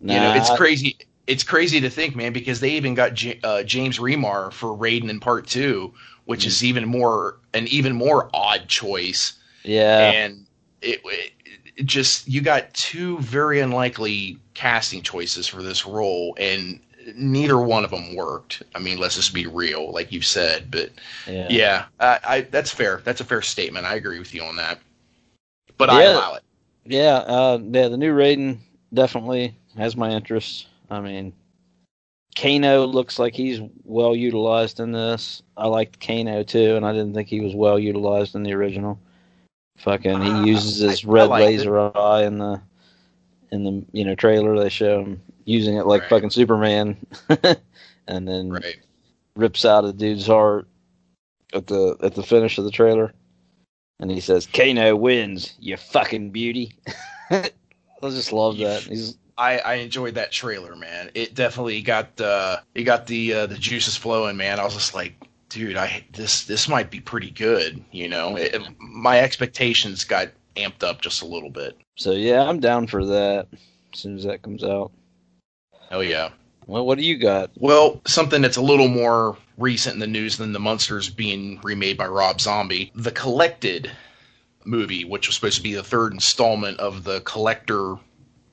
you 0.01 0.07
know, 0.07 0.33
it's 0.33 0.49
Nah, 0.49 0.57
crazy. 0.57 0.97
It's 1.27 1.43
crazy 1.43 1.81
to 1.81 1.89
think, 1.89 2.15
man, 2.15 2.33
because 2.33 2.59
they 2.61 2.71
even 2.71 2.95
got 2.95 3.13
J- 3.13 3.39
uh, 3.43 3.63
James 3.63 3.99
Remar 3.99 4.51
for 4.51 4.69
Raiden 4.69 5.09
in 5.09 5.19
Part 5.19 5.45
Two, 5.47 5.93
which 6.25 6.43
Mm. 6.43 6.47
is 6.47 6.63
even 6.63 6.85
more 6.85 7.37
an 7.53 7.67
even 7.67 7.93
more 7.95 8.29
odd 8.33 8.67
choice. 8.67 9.33
Yeah. 9.63 10.11
and 10.11 10.45
it, 10.81 11.01
it, 11.03 11.31
it 11.75 11.85
just 11.85 12.27
you 12.27 12.39
got 12.41 12.73
two 12.73 13.17
very 13.19 13.59
unlikely 13.59 14.37
casting 14.53 15.01
choices 15.01 15.45
for 15.47 15.61
this 15.61 15.85
role, 15.85 16.35
and 16.39 16.79
neither 17.15 17.57
one 17.57 17.83
of 17.83 17.91
them 17.91 18.15
worked. 18.15 18.63
I 18.75 18.79
mean, 18.79 18.97
let's 18.97 19.15
just 19.15 19.33
be 19.33 19.45
real, 19.47 19.91
like 19.91 20.11
you 20.11 20.21
said. 20.21 20.71
But 20.71 20.91
yeah. 21.27 21.47
yeah, 21.49 21.85
I, 21.99 22.19
I 22.25 22.41
that's 22.41 22.71
fair. 22.71 23.01
That's 23.03 23.19
a 23.19 23.25
fair 23.25 23.41
statement. 23.41 23.85
I 23.85 23.95
agree 23.95 24.19
with 24.19 24.33
you 24.33 24.43
on 24.43 24.55
that. 24.55 24.79
But 25.77 25.89
Yeah. 25.89 25.95
I 25.95 26.03
allow 26.03 26.33
it. 26.35 26.43
Yeah, 26.85 27.17
uh, 27.17 27.59
yeah, 27.61 27.89
the 27.89 27.97
new 27.97 28.13
Raiden 28.15 28.57
definitely 28.93 29.53
has 29.77 29.97
my 29.97 30.09
interest. 30.11 30.67
I 30.89 30.99
mean, 31.01 31.33
Kano 32.35 32.85
looks 32.85 33.19
like 33.19 33.33
he's 33.33 33.59
well 33.83 34.15
utilized 34.15 34.79
in 34.79 34.91
this. 34.91 35.41
I 35.57 35.67
liked 35.67 35.99
Kano 36.05 36.43
too, 36.43 36.75
and 36.75 36.85
I 36.85 36.91
didn't 36.91 37.13
think 37.13 37.27
he 37.27 37.41
was 37.41 37.55
well 37.55 37.79
utilized 37.79 38.35
in 38.35 38.43
the 38.43 38.53
original. 38.53 38.99
Fucking, 39.79 40.21
he 40.21 40.49
uses 40.49 40.77
his 40.79 41.05
I- 41.05 41.07
I 41.07 41.11
red 41.11 41.25
it. 41.25 41.29
laser 41.31 41.97
eye 41.97 42.23
in 42.23 42.37
the 42.37 42.61
in 43.51 43.63
the 43.63 43.85
you 43.91 44.03
know 44.05 44.15
trailer. 44.15 44.57
They 44.59 44.69
show 44.69 45.01
him 45.03 45.21
using 45.45 45.77
it 45.77 45.85
like 45.85 46.01
Right. 46.03 46.09
fucking 46.09 46.29
Superman, 46.31 46.97
and 48.07 48.27
then 48.27 48.49
Right. 48.49 48.77
rips 49.35 49.65
out 49.65 49.85
a 49.85 49.93
dude's 49.93 50.27
heart 50.27 50.67
at 51.53 51.67
the 51.67 51.95
at 52.01 52.15
the 52.15 52.23
finish 52.23 52.57
of 52.57 52.63
the 52.65 52.71
trailer, 52.71 53.13
and 53.99 54.09
he 54.11 54.19
says, 54.19 54.47
"Kano 54.47 54.95
wins, 54.95 55.53
you 55.59 55.77
fucking 55.77 56.31
beauty." 56.31 56.73
I 57.29 57.49
just 58.09 58.31
love 58.33 58.57
that. 58.57 58.81
He's 58.83 59.17
I, 59.37 59.59
I 59.59 59.73
enjoyed 59.75 60.15
that 60.15 60.31
trailer, 60.31 60.75
man. 60.75 61.11
It 61.13 61.35
definitely 61.35 61.81
got 61.81 62.19
uh, 62.19 62.57
it 62.73 62.83
got 62.83 63.05
the 63.07 63.33
uh, 63.33 63.45
the 63.45 63.57
juices 63.57 63.95
flowing, 63.95 64.37
man. 64.37 64.59
I 64.59 64.63
was 64.63 64.73
just 64.73 64.95
like, 64.95 65.13
dude, 65.49 65.77
I 65.77 66.03
this 66.13 66.45
this 66.45 66.67
might 66.67 66.89
be 66.89 66.99
pretty 66.99 67.29
good. 67.31 67.83
You 67.91 68.09
know, 68.09 68.35
it, 68.37 68.55
it- 68.55 68.67
my 68.79 69.19
expectations 69.19 70.03
got 70.03 70.29
amped 70.55 70.83
up 70.83 71.01
just 71.01 71.21
a 71.21 71.25
little 71.27 71.51
bit. 71.51 71.77
so 71.95 72.11
yeah, 72.11 72.41
I'm 72.43 72.59
down 72.59 72.87
for 72.87 73.05
that 73.05 73.47
as 73.93 73.99
soon 73.99 74.15
as 74.15 74.23
that 74.23 74.41
comes 74.41 74.63
out. 74.63 74.91
Oh 75.91 75.99
yeah. 76.01 76.29
Well, 76.65 76.85
what 76.85 76.97
do 76.97 77.05
you 77.05 77.17
got? 77.17 77.51
Well, 77.55 78.01
something 78.05 78.41
that's 78.41 78.57
a 78.57 78.61
little 78.61 78.89
more 78.89 79.37
recent 79.57 79.93
in 79.93 79.99
the 79.99 80.07
news 80.07 80.35
than 80.35 80.51
the 80.51 80.59
Munsters 80.59 81.09
being 81.09 81.61
remade 81.63 81.97
by 81.97 82.07
Rob 82.07 82.41
Zombie, 82.41 82.91
the 82.93 83.11
Collected 83.11 83.89
movie, 84.65 85.05
which 85.05 85.27
was 85.27 85.35
supposed 85.35 85.55
to 85.57 85.63
be 85.63 85.73
the 85.75 85.83
third 85.83 86.11
installment 86.11 86.77
of 86.79 87.05
the 87.05 87.21
Collector. 87.21 87.95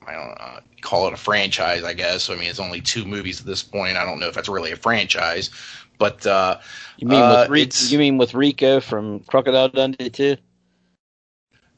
I 0.07 0.13
don't 0.13 0.37
know, 0.39 0.59
call 0.81 1.07
it 1.07 1.13
a 1.13 1.17
franchise, 1.17 1.83
I 1.83 1.93
guess. 1.93 2.29
I 2.29 2.35
mean, 2.35 2.49
it's 2.49 2.59
only 2.59 2.81
two 2.81 3.05
movies 3.05 3.39
at 3.39 3.45
this 3.45 3.63
point. 3.63 3.97
I 3.97 4.05
don't 4.05 4.19
know 4.19 4.27
if 4.27 4.35
that's 4.35 4.49
really 4.49 4.71
a 4.71 4.75
franchise, 4.75 5.49
but 5.97 6.25
uh, 6.25 6.59
You 6.97 7.07
mean 7.07 7.21
Uh, 7.21 7.41
with 7.41 7.49
Rico, 7.49 7.85
you 7.85 7.97
mean 7.97 8.17
with 8.17 8.33
Rico 8.33 8.79
from 8.79 9.21
Crocodile 9.21 9.69
Dundee 9.69 10.09
too? 10.09 10.37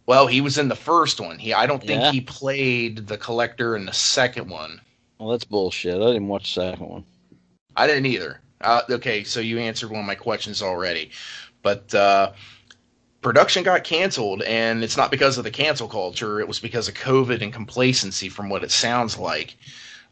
well, 0.05 0.27
he 0.27 0.41
was 0.41 0.57
in 0.57 0.69
the 0.69 0.75
first 0.75 1.19
one. 1.19 1.38
He, 1.38 1.53
I 1.53 1.65
don't 1.65 1.84
think 1.84 2.01
Yeah. 2.01 2.12
he 2.12 2.22
played 2.22 3.07
the 3.07 3.17
Collector 3.17 3.75
in 3.75 3.86
the 3.86 3.93
second 3.93 4.50
one. 4.50 4.81
Well, 5.19 5.29
that's 5.29 5.43
bullshit. 5.43 5.96
I 6.01 6.07
didn't 6.07 6.27
watch 6.27 6.53
the 6.55 6.62
second 6.72 6.88
one. 6.88 7.05
I 7.75 7.88
didn't 7.88 8.05
either. 8.05 8.41
Uh, 8.62 8.81
okay, 8.89 9.24
so 9.24 9.39
you 9.39 9.60
answered 9.60 9.91
one 9.91 10.00
of 10.00 10.05
my 10.05 10.15
questions 10.15 10.62
already, 10.62 11.12
but 11.62 11.93
uh, 11.93 12.31
production 13.22 13.64
got 13.64 13.84
canceled, 13.84 14.42
and 14.44 14.84
it's 14.84 14.98
not 14.98 15.12
because 15.12 15.38
of 15.38 15.44
the 15.44 15.52
cancel 15.52 15.88
culture. 15.88 16.40
It 16.40 16.48
was 16.48 16.60
because 16.60 16.88
of 16.88 16.94
COVID 16.96 17.42
and 17.42 17.54
complacency, 17.54 18.30
from 18.30 18.50
what 18.50 18.64
it 18.64 18.72
sounds 18.72 19.18
like. 19.18 19.58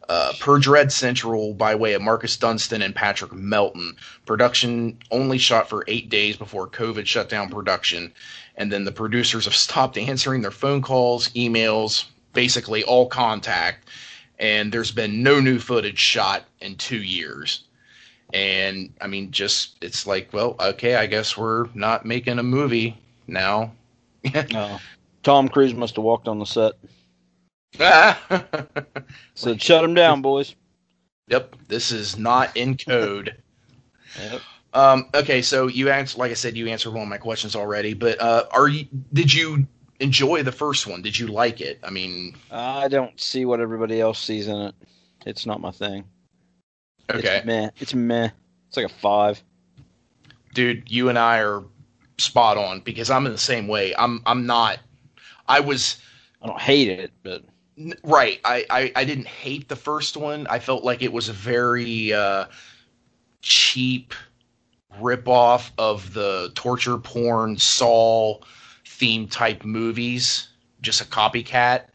Uh, 0.08 0.34
per 0.40 0.60
Dread 0.60 0.92
Central, 0.92 1.54
by 1.54 1.74
way 1.74 1.94
of 1.94 2.02
Marcus 2.02 2.38
Dunstan 2.38 2.84
and 2.84 2.94
Patrick 2.94 3.34
Melton, 3.34 3.96
production 4.26 5.00
only 5.10 5.40
shot 5.40 5.68
for 5.68 5.84
eight 5.88 6.10
days 6.10 6.38
before 6.38 6.68
COVID 6.68 7.08
shut 7.08 7.28
down 7.28 7.50
production, 7.50 8.14
and 8.56 8.72
then 8.72 8.84
the 8.84 8.92
producers 8.92 9.46
have 9.46 9.56
stopped 9.68 9.98
answering 9.98 10.42
their 10.42 10.52
phone 10.52 10.82
calls, 10.82 11.30
emails, 11.30 12.06
basically 12.34 12.84
all 12.84 13.08
contact, 13.08 13.90
and 14.38 14.72
there's 14.72 14.92
been 14.92 15.24
no 15.24 15.40
new 15.40 15.58
footage 15.58 16.00
shot 16.00 16.44
in 16.62 16.76
two 16.76 17.02
years. 17.02 17.65
And 18.36 18.94
I 19.00 19.08
mean, 19.08 19.32
just 19.32 19.78
it's 19.82 20.06
like, 20.06 20.34
well, 20.34 20.58
okay, 20.60 20.96
I 20.96 21.06
guess 21.06 21.38
we're 21.38 21.68
not 21.74 22.06
making 22.06 22.38
a 22.38 22.44
movie 22.44 23.00
now. 23.28 23.72
Oh. 24.54 24.80
Tom 25.22 25.48
Cruise 25.50 25.74
must 25.74 25.96
have 25.96 26.04
walked 26.04 26.28
on 26.28 26.40
the 26.40 26.46
set. 26.46 26.74
Said, 29.36 29.62
"Shut 29.62 29.84
him 29.84 29.94
down, 29.94 30.22
boys." 30.22 30.56
yep, 31.28 31.56
this 31.68 31.92
is 31.92 32.18
not 32.18 32.56
in 32.56 32.78
code. 32.78 33.36
Yep. 34.18 34.42
Um, 34.74 35.10
okay, 35.14 35.42
so 35.42 35.68
you 35.68 35.90
answered, 35.90 36.20
like 36.20 36.32
I 36.32 36.36
said, 36.36 36.56
you 36.56 36.70
answered 36.70 36.94
one 36.94 37.04
of 37.04 37.10
my 37.10 37.18
questions 37.18 37.54
already. 37.54 37.94
But 37.94 38.22
uh, 38.22 38.46
are 38.52 38.70
you? 38.70 38.88
Did 39.12 39.34
you 39.34 39.68
enjoy 40.00 40.42
the 40.44 40.54
first 40.54 40.88
one? 40.88 41.02
Did 41.02 41.20
you 41.20 41.28
like 41.28 41.60
it? 41.60 41.80
I 41.84 41.90
mean, 41.90 42.38
I 42.50 42.88
don't 42.88 43.20
see 43.20 43.44
what 43.44 43.60
everybody 43.60 44.00
else 44.00 44.20
sees 44.20 44.48
in 44.48 44.56
it. 44.56 44.76
It's 45.26 45.46
not 45.46 45.60
my 45.60 45.72
thing. 45.72 46.06
Okay, 47.10 47.38
It's 47.38 47.46
meh. 47.46 47.70
It's 47.80 47.94
meh. 47.94 48.30
It's 48.68 48.78
like 48.78 48.86
a 48.86 48.90
five. 48.90 49.44
dude, 50.54 50.90
you 50.90 51.10
and 51.10 51.18
I 51.20 51.40
are 51.40 51.64
spot 52.18 52.58
on 52.58 52.80
because 52.80 53.10
I'm 53.10 53.26
in 53.26 53.32
the 53.32 53.38
same 53.38 53.68
way. 53.68 53.94
I'm 53.98 54.22
I'm 54.26 54.46
not. 54.46 54.80
I 55.48 55.60
was 55.60 55.98
I 56.42 56.48
don't 56.48 56.62
hate 56.62 56.88
it, 56.90 57.12
but 57.24 57.44
Right. 58.04 58.40
I, 58.46 58.66
I, 58.70 58.92
I 58.96 59.04
didn't 59.04 59.28
hate 59.28 59.68
the 59.68 59.76
first 59.76 60.16
one. 60.16 60.48
I 60.48 60.60
felt 60.60 60.86
like 60.86 61.02
it 61.02 61.12
was 61.12 61.28
a 61.28 61.34
very 61.34 62.14
uh, 62.14 62.46
cheap 63.42 64.14
ripoff 65.02 65.72
of 65.78 66.14
the 66.14 66.52
torture 66.56 66.98
porn 66.98 67.58
Saw 67.58 68.40
theme 68.86 69.28
type 69.28 69.66
movies, 69.66 70.48
just 70.82 71.02
a 71.02 71.06
copycat. 71.06 71.88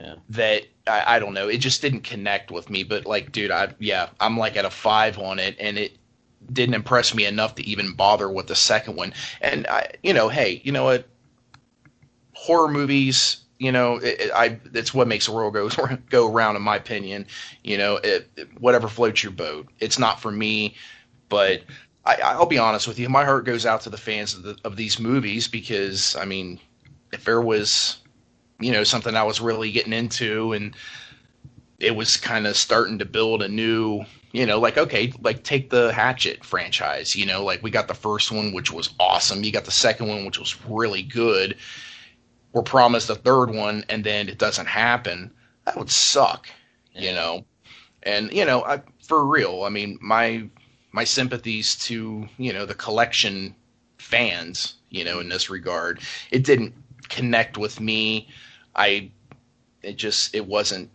Yeah. 0.00 0.16
That 0.30 0.64
I, 0.86 1.16
I 1.16 1.18
don't 1.18 1.34
know. 1.34 1.48
It 1.48 1.58
just 1.58 1.82
didn't 1.82 2.02
connect 2.02 2.50
with 2.50 2.70
me. 2.70 2.82
But 2.82 3.06
like, 3.06 3.32
dude, 3.32 3.50
I 3.50 3.74
yeah, 3.78 4.08
I'm 4.20 4.36
like 4.36 4.56
at 4.56 4.64
a 4.64 4.70
five 4.70 5.18
on 5.18 5.38
it, 5.38 5.56
and 5.58 5.78
it 5.78 5.96
didn't 6.52 6.74
impress 6.74 7.14
me 7.14 7.24
enough 7.24 7.54
to 7.56 7.64
even 7.64 7.94
bother 7.94 8.30
with 8.30 8.48
the 8.48 8.54
second 8.54 8.96
one. 8.96 9.14
And 9.40 9.66
I, 9.66 9.90
you 10.02 10.12
know, 10.12 10.28
hey, 10.28 10.60
you 10.64 10.72
know 10.72 10.84
what? 10.84 11.06
Horror 12.32 12.68
movies, 12.68 13.42
you 13.58 13.70
know, 13.70 13.96
it, 13.96 14.20
it, 14.20 14.30
I 14.34 14.58
it's 14.74 14.92
what 14.92 15.06
makes 15.06 15.26
the 15.26 15.32
world 15.32 15.54
go 15.54 15.68
go 16.10 16.32
around, 16.32 16.56
in 16.56 16.62
my 16.62 16.76
opinion. 16.76 17.26
You 17.62 17.78
know, 17.78 17.96
it, 18.02 18.28
whatever 18.58 18.88
floats 18.88 19.22
your 19.22 19.32
boat. 19.32 19.68
It's 19.78 19.98
not 19.98 20.20
for 20.20 20.32
me, 20.32 20.74
but 21.28 21.62
I, 22.04 22.16
I'll 22.16 22.46
be 22.46 22.58
honest 22.58 22.88
with 22.88 22.98
you. 22.98 23.08
My 23.08 23.24
heart 23.24 23.44
goes 23.44 23.64
out 23.64 23.80
to 23.82 23.90
the 23.90 23.96
fans 23.96 24.34
of 24.34 24.42
the, 24.42 24.58
of 24.64 24.76
these 24.76 24.98
movies 24.98 25.46
because 25.46 26.16
I 26.16 26.24
mean, 26.24 26.58
if 27.12 27.24
there 27.24 27.40
was, 27.40 27.98
you 28.62 28.72
know, 28.72 28.84
something 28.84 29.16
I 29.16 29.22
was 29.22 29.40
really 29.40 29.70
getting 29.72 29.92
into 29.92 30.52
and 30.52 30.76
it 31.78 31.96
was 31.96 32.16
kind 32.16 32.46
of 32.46 32.56
starting 32.56 32.98
to 32.98 33.04
build 33.04 33.42
a 33.42 33.48
new 33.48 34.04
you 34.30 34.46
know 34.46 34.58
like 34.58 34.78
okay 34.78 35.12
like 35.20 35.42
take 35.42 35.68
the 35.68 35.92
hatchet 35.92 36.42
franchise 36.44 37.14
you 37.14 37.26
know 37.26 37.44
like 37.44 37.62
we 37.62 37.70
got 37.70 37.88
the 37.88 37.94
first 37.94 38.30
one 38.30 38.52
which 38.52 38.72
was 38.72 38.94
awesome. 38.98 39.42
You 39.42 39.52
got 39.52 39.64
the 39.64 39.70
second 39.70 40.08
one 40.08 40.24
which 40.24 40.38
was 40.38 40.64
really 40.66 41.02
good. 41.02 41.56
We're 42.52 42.62
promised 42.62 43.10
a 43.10 43.14
third 43.14 43.50
one 43.50 43.84
and 43.88 44.04
then 44.04 44.28
it 44.28 44.38
doesn't 44.38 44.66
happen. 44.66 45.32
That 45.66 45.76
would 45.76 45.90
suck 45.90 46.48
you 46.94 47.12
know? 47.12 47.44
And 48.04 48.32
you 48.32 48.44
know 48.44 48.64
I, 48.64 48.82
for 49.02 49.24
real 49.26 49.64
i 49.64 49.68
mean 49.68 49.98
my 50.00 50.48
my 50.92 51.04
sympathies 51.04 51.74
to 51.76 52.28
you 52.38 52.52
know 52.52 52.64
the 52.66 52.74
collection 52.74 53.54
fans 53.98 54.74
you 54.90 55.04
know 55.04 55.20
in 55.20 55.28
this 55.28 55.50
regard. 55.50 56.00
It 56.30 56.44
didn't 56.44 56.74
connect 57.08 57.58
with 57.58 57.80
me 57.80 58.28
i 58.74 59.10
it 59.82 59.96
just 59.96 60.34
it 60.34 60.46
wasn't 60.46 60.90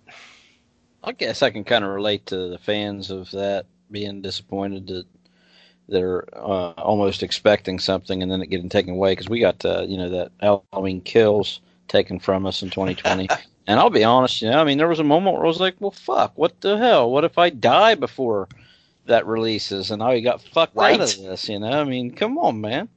I 1.04 1.14
guess 1.14 1.42
I 1.42 1.52
can 1.52 1.64
kind 1.64 1.86
of 1.86 1.92
relate 1.92 2.26
to 2.28 2.50
the 2.50 2.58
fans 2.58 3.12
of 3.12 3.32
that 3.32 3.66
being 3.90 4.22
disappointed 4.22 4.88
that 4.88 5.06
they're 5.88 6.26
uh, 6.36 6.72
almost 6.72 7.24
expecting 7.24 7.80
something 7.80 8.22
and 8.22 8.30
then 8.30 8.42
it 8.42 8.50
getting 8.50 8.68
taken 8.68 8.96
away 8.96 9.14
because 9.14 9.30
we 9.30 9.40
got 9.40 9.64
uh, 9.64 9.86
you 9.88 9.98
know 9.98 10.10
that 10.10 10.32
Halloween 10.42 11.02
kills 11.02 11.62
taken 11.88 12.20
from 12.20 12.46
us 12.46 12.62
in 12.62 12.70
2020. 12.70 13.30
and 13.68 13.80
I'll 13.80 13.90
be 13.90 14.04
honest, 14.04 14.42
you 14.42 14.50
know, 14.50 14.60
I 14.60 14.66
mean, 14.66 14.78
there 14.78 14.90
was 14.90 15.00
a 15.00 15.06
moment 15.06 15.36
where 15.36 15.46
I 15.46 15.48
was 15.48 15.62
like, 15.62 15.76
well, 15.80 15.92
fuck, 15.92 16.38
what 16.38 16.60
the 16.60 16.78
hell? 16.78 17.10
What 17.10 17.24
if 17.24 17.38
I 17.38 17.50
die 17.50 17.96
before 17.96 18.50
that 19.06 19.26
releases 19.26 19.92
and 19.92 20.04
I 20.04 20.20
got 20.20 20.42
fucked 20.42 20.78
out 20.78 21.00
of 21.00 21.00
this? 21.00 21.48
You 21.48 21.60
know, 21.60 21.72
I 21.72 21.86
mean, 21.86 22.12
come 22.12 22.38
on, 22.38 22.60
man. 22.60 22.90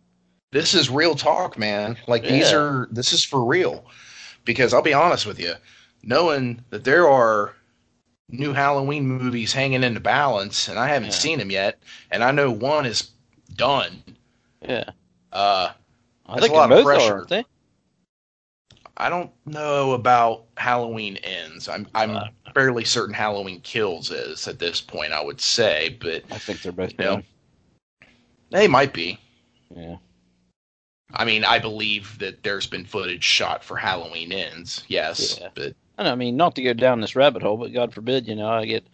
this 0.51 0.75
is 0.75 0.91
real 0.91 1.15
talk, 1.15 1.57
man. 1.57 1.97
Like 2.09 2.25
these 2.25 2.53
are 2.53 2.89
this 2.91 3.13
is 3.13 3.25
for 3.25 3.45
real. 3.45 3.85
Because 4.45 4.73
I'll 4.75 4.83
be 4.83 4.95
honest 4.95 5.27
with 5.27 5.39
you, 5.39 5.55
knowing 6.03 6.65
that 6.71 6.85
there 6.85 7.09
are 7.09 7.55
new 8.29 8.53
Halloween 8.53 9.07
movies 9.07 9.53
hanging 9.53 9.83
in 9.83 9.95
the 9.95 10.01
balance, 10.01 10.69
and 10.69 10.79
I 10.79 10.89
haven't 10.89 11.09
Yeah. 11.11 11.15
seen 11.15 11.39
them 11.39 11.51
yet, 11.51 11.83
and 12.11 12.23
I 12.25 12.31
know 12.31 12.51
one 12.51 12.87
is 12.87 13.11
done. 13.57 14.03
Yeah. 14.63 14.91
Uh, 15.33 15.71
I 16.27 16.41
think 16.41 16.53
a 16.53 16.57
lot 16.57 16.73
of 16.73 16.85
pressure. 16.85 17.13
are, 17.13 17.17
aren't 17.19 17.29
they? 17.29 17.45
I 18.97 19.09
don't 19.09 19.31
know 19.47 19.93
about 19.93 20.45
Halloween 20.59 21.17
ends. 21.19 21.69
I'm 21.69 21.87
I'm 21.95 22.17
Uh. 22.17 22.29
fairly 22.55 22.85
certain 22.85 23.15
Halloween 23.15 23.61
Kills 23.63 24.11
is 24.11 24.47
at 24.47 24.59
this 24.59 24.81
point. 24.81 25.13
I 25.13 25.23
would 25.23 25.41
say, 25.41 25.97
but 26.01 26.23
I 26.31 26.39
think 26.39 26.63
they're 26.63 26.73
both 26.73 26.93
You 26.93 26.99
know. 26.99 27.15
done. 27.17 27.25
they 28.51 28.69
might 28.69 28.93
be. 28.93 29.19
Yeah. 29.75 29.97
I 31.15 31.25
mean, 31.25 31.45
I 31.45 31.59
believe 31.59 32.19
that 32.19 32.43
there's 32.43 32.67
been 32.67 32.85
footage 32.85 33.25
shot 33.25 33.65
for 33.65 33.77
Halloween 33.77 34.33
ends. 34.33 34.85
Yes, 34.89 35.39
Yeah. 35.41 35.49
but 35.55 35.75
I 35.99 36.15
mean, 36.15 36.37
not 36.37 36.55
to 36.55 36.63
go 36.63 36.73
down 36.73 37.01
this 37.01 37.17
rabbit 37.17 37.43
hole, 37.43 37.57
but 37.59 37.73
God 37.73 37.93
forbid, 37.93 38.27
you 38.27 38.35
know, 38.35 38.49
I 38.49 38.65
get 38.65 38.87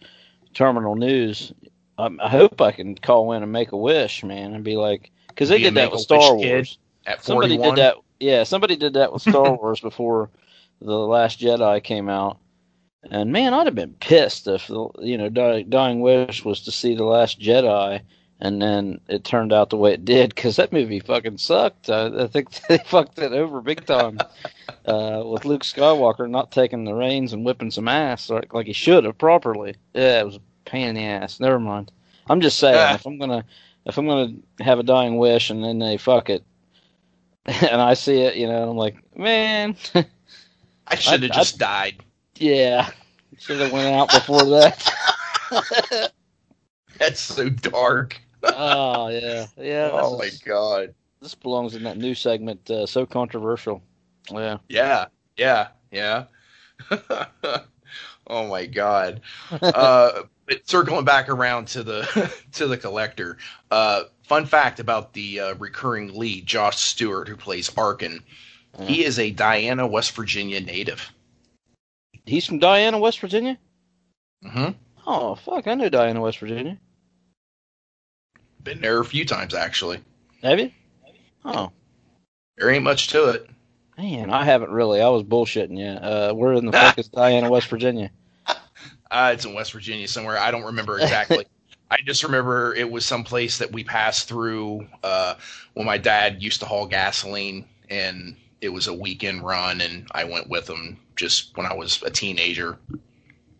terminal 0.53 0.95
news. 0.95 1.53
I, 1.97 2.09
I 2.21 2.29
hope 2.29 2.59
I 2.61 2.71
can 2.71 2.95
call 2.95 3.31
in 3.33 3.43
and 3.43 3.51
make 3.51 3.71
a 3.71 3.77
wish, 3.77 4.23
man, 4.23 4.53
and 4.53 4.63
be 4.63 4.75
like, 4.75 5.11
because 5.29 5.49
they 5.49 5.59
did 5.59 5.75
that 5.75 5.91
with 5.91 6.01
Star 6.01 6.35
Wars. 6.35 6.77
Somebody 7.21 7.57
did 7.57 7.75
that. 7.77 7.95
Yeah, 8.19 8.43
somebody 8.43 8.75
did 8.75 8.93
that 8.93 9.13
with 9.13 9.21
Star 9.21 9.53
Wars 9.55 9.79
before 9.79 10.29
the 10.81 10.93
Last 10.93 11.39
Jedi 11.39 11.83
came 11.83 12.09
out. 12.09 12.39
And 13.09 13.31
man, 13.31 13.53
I'd 13.53 13.67
have 13.67 13.75
been 13.75 13.93
pissed 13.93 14.47
if 14.47 14.67
the 14.67 14.89
you 14.99 15.17
know 15.17 15.29
Dying 15.63 16.01
Wish 16.01 16.43
was 16.43 16.61
to 16.63 16.71
see 16.71 16.95
the 16.95 17.05
Last 17.05 17.39
Jedi, 17.39 18.01
and 18.39 18.61
then 18.61 18.99
it 19.07 19.23
turned 19.23 19.51
out 19.51 19.69
the 19.69 19.77
way 19.77 19.93
it 19.93 20.05
did 20.05 20.33
because 20.35 20.55
that 20.57 20.71
movie 20.71 20.99
fucking 20.99 21.37
sucked. 21.37 21.89
I, 21.89 22.23
I 22.23 22.27
think 22.27 22.51
they 22.69 22.77
fucked 22.79 23.19
it 23.19 23.31
over 23.33 23.61
big 23.61 23.85
time 23.85 24.19
uh, 24.85 25.23
with 25.25 25.45
Luke 25.45 25.63
Skywalker 25.63 26.29
not 26.29 26.51
taking 26.51 26.83
the 26.85 26.93
reins 26.93 27.33
and 27.33 27.43
whipping 27.45 27.71
some 27.71 27.87
ass 27.87 28.29
like, 28.29 28.53
like 28.53 28.67
he 28.67 28.73
should 28.73 29.03
have 29.05 29.17
properly. 29.17 29.75
Yeah, 29.93 30.21
it 30.21 30.25
was 30.25 30.35
a 30.35 30.41
pain 30.65 30.89
in 30.89 30.95
the 30.95 31.03
ass. 31.05 31.39
Never 31.39 31.59
mind. 31.59 31.91
I'm 32.29 32.41
just 32.41 32.59
saying 32.59 32.75
Ah. 32.77 32.95
if 32.95 33.05
I'm 33.05 33.17
gonna 33.17 33.43
if 33.85 33.97
I'm 33.97 34.05
gonna 34.07 34.33
have 34.59 34.79
a 34.79 34.83
dying 34.83 35.17
wish 35.17 35.49
and 35.49 35.63
then 35.63 35.79
they 35.79 35.97
fuck 35.97 36.29
it, 36.29 36.43
and 37.45 37.81
I 37.81 37.93
see 37.93 38.19
it, 38.21 38.35
you 38.35 38.47
know, 38.47 38.69
I'm 38.69 38.75
like, 38.77 38.97
man, 39.17 39.77
I 40.85 40.95
should 40.95 41.23
have 41.23 41.31
I- 41.31 41.35
just 41.35 41.57
died. 41.57 42.03
yeah, 42.35 42.89
should 43.37 43.59
have 43.61 43.71
went 43.71 43.87
out 43.95 44.11
before 44.11 44.43
that. 44.43 46.11
That's 46.99 47.19
so 47.19 47.47
dark. 47.49 48.19
Oh 48.43 49.07
yeah, 49.09 49.45
yeah. 49.57 49.89
oh 49.93 50.17
my 50.17 50.25
is- 50.25 50.39
god. 50.39 50.93
This 51.21 51.33
belongs 51.33 51.75
in 51.75 51.83
that 51.83 51.97
new 51.97 52.13
segment. 52.13 52.69
Uh, 52.69 52.85
so 52.85 53.05
controversial. 53.05 53.81
Yeah. 54.31 54.57
Yeah, 54.69 55.05
yeah, 55.35 55.69
yeah. 55.91 56.25
oh 58.27 58.47
my 58.47 58.67
god. 58.67 59.21
Uh, 59.51 60.23
but 60.45 60.67
circling 60.69 61.05
back 61.05 61.27
around 61.29 61.67
to 61.69 61.83
the 61.83 62.31
to 62.53 62.67
the 62.67 62.77
collector. 62.77 63.37
Uh, 63.71 64.03
fun 64.23 64.45
fact 64.45 64.79
about 64.79 65.13
the 65.13 65.39
uh, 65.39 65.53
recurring 65.55 66.13
lead, 66.13 66.45
Josh 66.45 66.77
Stewart, 66.77 67.27
who 67.27 67.35
plays 67.35 67.71
Arkin. 67.75 68.23
He 68.85 69.03
is 69.03 69.17
a 69.17 69.31
Diana, 69.31 69.87
West 69.87 70.11
Virginia 70.11 70.61
native. 70.61 71.11
He's 72.27 72.45
from 72.45 72.59
Diana, 72.59 72.99
West 72.99 73.19
Virginia. 73.19 73.57
hmm 74.43 74.69
Oh 75.07 75.33
fuck, 75.33 75.65
I 75.67 75.73
know 75.73 75.89
Diana, 75.89 76.21
West 76.21 76.37
Virginia. 76.37 76.77
Been 78.67 78.81
there 78.81 78.99
a 78.99 79.05
few 79.05 79.23
times 79.23 79.53
actually. 79.53 80.01
Have 80.43 80.59
you? 80.59 80.71
Oh 81.45 81.71
There 82.57 82.69
ain't 82.69 82.83
much 82.83 83.07
to 83.09 83.29
it. 83.29 83.49
man, 83.97 84.29
I 84.29 84.43
haven't 84.43 84.71
really. 84.71 84.99
I 85.01 85.07
was 85.07 85.23
bullshitting 85.23 85.77
you. 85.77 85.85
Uh, 85.87 86.33
where 86.33 86.51
in 86.51 86.65
the 86.65 86.71
fuck 86.73 86.97
is 86.99 87.07
Diana, 87.07 87.49
West 87.49 87.67
Virginia? 87.69 88.11
Uh, 89.09 89.31
it's 89.33 89.45
in 89.45 89.53
West 89.53 89.71
Virginia 89.71 90.05
somewhere. 90.05 90.37
I 90.37 90.51
don't 90.51 90.65
remember 90.65 90.99
exactly. 90.99 91.45
I 91.89 91.95
just 92.05 92.25
remember 92.25 92.75
it 92.75 92.91
was 92.91 93.05
some 93.05 93.23
place 93.23 93.57
that 93.59 93.71
we 93.71 93.85
passed 93.85 94.27
through 94.27 94.85
uh, 95.01 95.35
when 95.73 95.85
my 95.85 95.97
dad 95.97 96.43
used 96.43 96.59
to 96.59 96.65
haul 96.65 96.87
gasoline, 96.87 97.63
and 97.89 98.35
it 98.59 98.67
was 98.67 98.87
a 98.87 98.93
weekend 98.93 99.43
run, 99.45 99.79
and 99.79 100.05
I 100.11 100.25
went 100.25 100.49
with 100.49 100.69
him 100.69 100.99
just 101.15 101.55
when 101.55 101.65
I 101.65 101.73
was 101.73 102.03
a 102.03 102.09
teenager. 102.09 102.77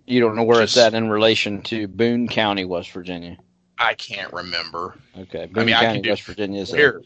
You 0.05 0.19
don't 0.19 0.35
know 0.35 0.43
where 0.43 0.61
it's 0.61 0.73
Just- 0.73 0.87
at 0.87 0.93
in 0.97 1.09
relation 1.09 1.61
to 1.63 1.87
Boone 1.87 2.27
County, 2.27 2.65
West 2.65 2.91
Virginia. 2.91 3.37
I 3.79 3.93
can't 3.93 4.31
remember. 4.33 4.95
Okay, 5.17 5.45
Boone 5.45 5.65
mean, 5.65 5.75
I 5.75 5.79
can 5.79 5.87
County, 5.89 6.01
do- 6.01 6.09
West 6.09 6.23
Virginia 6.23 6.61
is 6.61 6.71
Here, 6.71 7.01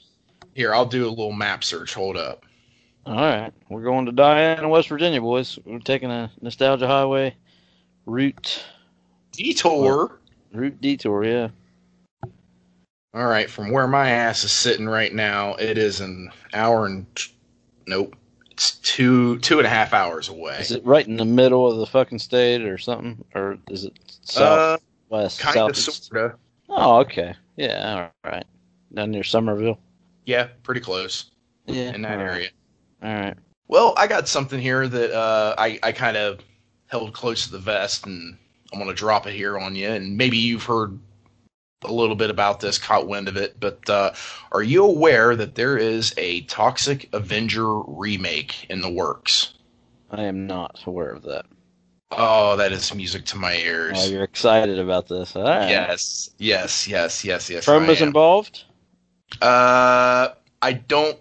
here, 0.54 0.74
I'll 0.74 0.86
do 0.86 1.08
a 1.08 1.10
little 1.10 1.32
map 1.32 1.64
search. 1.64 1.94
Hold 1.94 2.18
up. 2.18 2.46
All 3.06 3.16
right, 3.16 3.52
we're 3.70 3.82
going 3.82 4.06
to 4.06 4.12
Diana, 4.12 4.70
West 4.70 4.90
Virginia, 4.90 5.20
boys. 5.20 5.58
We're 5.66 5.80
taking 5.80 6.12
a 6.12 6.32
nostalgia 6.42 6.88
highway 6.88 7.36
route 8.06 8.64
Detour. 9.32 10.20
route 10.54 10.82
detour. 10.82 11.24
Yeah. 11.24 11.50
All 13.14 13.26
right, 13.26 13.50
from 13.50 13.72
where 13.72 13.88
my 13.88 14.10
ass 14.10 14.44
is 14.44 14.52
sitting 14.52 14.88
right 14.88 15.14
now, 15.14 15.56
it 15.56 15.78
is 15.78 16.00
an 16.00 16.32
hour 16.54 16.86
and 16.86 17.06
nope, 17.88 18.16
it's 18.52 18.72
two 18.78 19.40
two 19.40 19.58
and 19.58 19.66
a 19.66 19.70
half 19.70 19.94
hours 19.94 20.30
away. 20.30 20.60
Is 20.60 20.72
it 20.72 20.86
right 20.86 21.06
in 21.06 21.18
the 21.18 21.26
middle 21.26 21.70
of 21.70 21.78
the 21.80 21.86
fucking 21.88 22.20
state 22.20 22.62
or 22.62 22.78
something, 22.78 23.24
or 23.36 23.58
is 23.70 23.86
it 23.86 23.94
uh, 24.38 24.78
southwest? 25.10 25.40
kind 25.40 25.58
of, 25.58 25.76
sorta. 25.76 26.36
Oh, 26.72 27.00
okay. 27.02 27.36
Yeah, 27.58 28.12
all 28.24 28.32
right. 28.32 28.46
Down 28.94 29.12
near 29.12 29.24
Summersville. 29.24 29.78
Yeah, 30.26 30.48
pretty 30.64 30.82
close 30.82 31.32
Yeah, 31.66 31.94
in 31.94 32.02
that 32.04 32.20
all 32.20 32.26
right. 32.26 32.34
area. 32.34 32.50
All 33.04 33.14
right. 33.14 33.38
Well, 33.68 33.94
I 33.98 34.08
got 34.08 34.28
something 34.28 34.60
here 34.60 34.88
that 34.88 35.12
uh, 35.12 35.56
I 35.58 35.80
I 35.84 35.92
kind 35.92 36.18
of 36.18 36.40
held 36.88 37.14
close 37.14 37.46
to 37.46 37.52
the 37.52 37.60
vest, 37.60 38.06
and 38.06 38.38
I'm 38.74 38.80
gonna 38.80 38.94
drop 38.94 39.28
it 39.28 39.34
here 39.34 39.58
on 39.60 39.76
you. 39.76 39.90
And 39.90 40.18
maybe 40.18 40.38
you've 40.38 40.64
heard 40.66 41.00
a 41.84 41.94
little 41.94 42.16
bit 42.16 42.30
about 42.30 42.60
this, 42.60 42.78
caught 42.78 43.08
wind 43.08 43.28
of 43.28 43.38
it, 43.38 43.60
but 43.60 43.90
uh, 43.90 44.14
are 44.52 44.64
you 44.64 44.84
aware 44.86 45.36
that 45.36 45.56
there 45.56 45.78
is 45.78 46.14
a 46.18 46.42
Toxic 46.42 47.10
Avenger 47.14 47.80
remake 47.80 48.70
in 48.70 48.82
the 48.82 48.90
works? 48.90 49.54
I 50.12 50.24
am 50.24 50.46
not 50.48 50.84
aware 50.86 51.10
of 51.12 51.24
that. 51.24 51.46
Oh, 52.12 52.56
that 52.58 52.72
is 52.72 52.94
music 52.94 53.26
to 53.28 53.38
my 53.38 53.54
Oh, 53.56 53.60
ears. 53.60 54.12
you're 54.12 54.24
excited 54.24 54.80
about 54.80 55.08
this. 55.08 55.34
Right. 55.36 55.70
Yes, 55.70 56.32
yes, 56.38 56.88
yes, 56.88 57.24
yes, 57.24 57.50
yes. 57.50 57.66
Troma 57.66 57.90
is 57.90 58.02
involved. 58.02 58.66
Uh, 59.42 60.30
I 60.62 60.74
don't. 60.74 61.18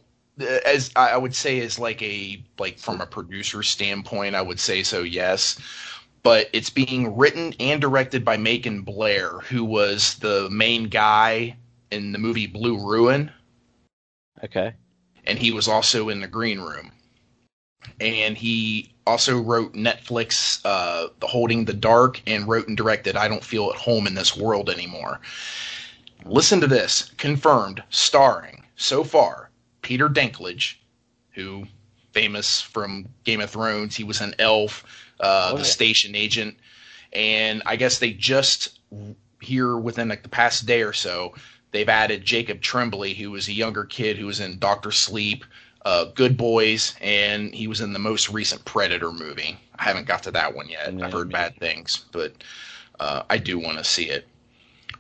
As 0.64 0.90
I 0.96 1.11
I 1.11 1.16
would 1.16 1.35
say, 1.35 1.61
as 1.61 1.79
like 1.79 2.03
a 2.03 2.42
like 2.59 2.79
from 2.79 3.00
a 3.00 3.07
producer 3.07 3.62
standpoint, 3.62 4.35
I 4.35 4.42
would 4.42 4.59
say 4.59 4.83
so. 4.83 5.03
Yes, 5.03 5.61
but 6.22 6.48
it's 6.53 6.70
being 6.70 7.16
written 7.16 7.55
and 7.61 7.81
directed 7.81 8.24
by 8.24 8.37
Macon 8.37 8.83
Blair, 8.83 9.38
who 9.40 9.64
was 9.64 10.14
the 10.16 10.48
main 10.50 10.85
guy 10.85 11.57
in 11.90 12.12
the 12.12 12.18
movie 12.18 12.46
Blue 12.46 12.79
Ruin, 12.85 13.31
Okay. 14.42 14.72
and 15.26 15.38
he 15.38 15.53
was 15.53 15.68
also 15.68 16.09
in 16.09 16.20
the 16.20 16.29
Green 16.29 16.61
Room. 16.61 16.90
And 18.00 18.37
he 18.37 18.92
also 19.11 19.40
wrote 19.40 19.75
Netflix, 19.75 20.61
uh, 20.64 21.09
The 21.20 21.27
Holding 21.27 21.64
the 21.64 21.75
Dark, 21.75 22.23
and 22.27 22.49
wrote 22.49 22.68
and 22.68 22.77
directed 22.77 23.16
I 23.16 23.29
Don't 23.29 23.44
Feel 23.44 23.70
at 23.70 23.77
Home 23.77 24.07
in 24.07 24.14
This 24.14 24.37
World 24.37 24.70
Anymore. 24.70 25.20
Listen 26.25 26.61
to 26.61 26.66
this. 26.66 27.11
Confirmed, 27.18 27.83
starring, 27.90 28.64
so 28.77 29.05
far, 29.05 29.51
Peter 29.83 30.09
Dinklage, 30.09 30.77
who 31.33 31.66
famous 32.12 32.61
from 32.61 33.09
Game 33.25 33.40
of 33.40 33.51
Thrones. 33.51 33.96
He 33.96 34.05
was 34.05 34.20
an 34.20 34.35
elf, 34.38 34.85
uh, 35.20 35.51
Oh, 35.53 35.57
the 35.57 35.62
yeah. 35.62 35.68
station 35.68 36.14
agent. 36.14 36.57
And 37.12 37.62
I 37.66 37.77
guess 37.77 37.99
they 37.99 38.12
just, 38.12 38.81
here 39.40 39.77
within 39.77 40.09
like 40.09 40.23
the 40.23 40.29
past 40.29 40.66
day 40.66 40.83
or 40.83 40.92
so, 40.92 41.35
they've 41.73 41.88
added 41.88 42.25
Jacob 42.25 42.61
Tremblay, 42.61 43.14
who 43.14 43.31
was 43.31 43.49
a 43.49 43.53
younger 43.53 43.85
kid 43.85 44.16
who 44.18 44.27
was 44.27 44.40
in 44.40 44.59
Doctor 44.59 44.90
Sleep, 44.92 45.44
uh, 45.85 46.07
Good 46.14 46.37
Boys, 46.37 46.95
and 47.01 47.55
he 47.55 47.66
was 47.66 47.81
in 47.81 47.93
the 47.93 47.99
most 47.99 48.31
recent 48.31 48.64
Predator 48.64 49.12
movie. 49.12 49.59
I 49.79 49.85
haven't 49.85 50.07
got 50.07 50.23
to 50.25 50.31
that 50.33 50.55
one 50.55 50.69
yet. 50.69 50.93
Yeah, 50.93 51.07
I've 51.07 51.12
heard 51.12 51.29
me 51.29 51.33
bad 51.33 51.57
things, 51.57 52.05
but 52.12 52.35
uh, 52.99 53.23
I 53.31 53.38
do 53.38 53.59
want 53.59 53.79
to 53.79 53.85
see 53.85 54.11
it. 54.11 54.27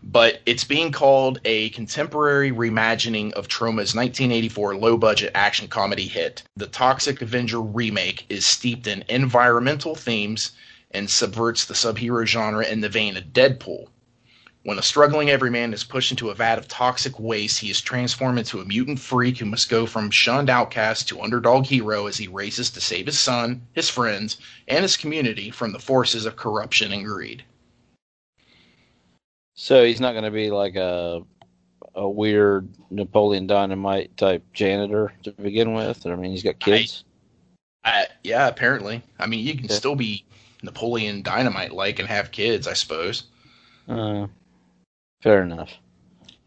But 0.02 0.40
it's 0.46 0.64
being 0.64 0.92
called 0.92 1.40
a 1.44 1.68
contemporary 1.70 2.50
reimagining 2.50 3.32
of 3.32 3.48
Troma's 3.48 3.94
1984 3.94 4.76
low 4.76 4.96
budget 4.96 5.32
action 5.34 5.68
comedy 5.68 6.06
hit. 6.06 6.42
The 6.56 6.68
Toxic 6.68 7.20
Avenger 7.20 7.60
remake 7.60 8.24
is 8.30 8.46
steeped 8.46 8.86
in 8.86 9.04
environmental 9.08 9.94
themes 9.94 10.52
and 10.90 11.10
subverts 11.10 11.66
the 11.66 11.74
subhero 11.74 12.24
genre 12.24 12.64
in 12.64 12.80
the 12.80 12.88
vein 12.88 13.16
of 13.16 13.24
Deadpool. 13.24 13.88
When 14.62 14.78
a 14.78 14.82
struggling 14.82 15.30
everyman 15.30 15.72
is 15.72 15.84
pushed 15.84 16.10
into 16.10 16.28
a 16.28 16.34
vat 16.34 16.58
of 16.58 16.68
toxic 16.68 17.18
waste, 17.18 17.60
he 17.60 17.70
is 17.70 17.80
transformed 17.80 18.38
into 18.38 18.60
a 18.60 18.64
mutant 18.66 19.00
freak 19.00 19.38
who 19.38 19.46
must 19.46 19.70
go 19.70 19.86
from 19.86 20.10
shunned 20.10 20.50
outcast 20.50 21.08
to 21.08 21.22
underdog 21.22 21.64
hero 21.64 22.06
as 22.06 22.18
he 22.18 22.28
races 22.28 22.68
to 22.70 22.80
save 22.80 23.06
his 23.06 23.18
son, 23.18 23.66
his 23.72 23.88
friends, 23.88 24.36
and 24.68 24.82
his 24.82 24.98
community 24.98 25.50
from 25.50 25.72
the 25.72 25.78
forces 25.78 26.26
of 26.26 26.36
corruption 26.36 26.92
and 26.92 27.06
greed. 27.06 27.42
So 29.54 29.82
he's 29.84 30.00
not 30.00 30.12
going 30.12 30.24
to 30.24 30.30
be 30.30 30.50
like 30.50 30.76
a 30.76 31.22
a 31.94 32.08
weird 32.08 32.68
Napoleon 32.90 33.46
Dynamite 33.46 34.16
type 34.16 34.44
janitor 34.52 35.12
to 35.22 35.32
begin 35.32 35.72
with. 35.74 36.06
I 36.06 36.14
mean, 36.16 36.30
he's 36.30 36.42
got 36.42 36.58
kids. 36.60 37.04
I, 37.84 38.06
yeah, 38.22 38.46
apparently. 38.46 39.02
I 39.18 39.26
mean, 39.26 39.44
you 39.44 39.54
can 39.54 39.64
Yeah. 39.68 39.74
still 39.74 39.96
be 39.96 40.24
Napoleon 40.62 41.22
Dynamite 41.22 41.72
like 41.72 41.98
and 41.98 42.08
have 42.08 42.30
kids, 42.30 42.68
I 42.68 42.74
suppose. 42.74 43.24
Uh, 43.88 44.28
fair 45.22 45.42
enough. 45.42 45.70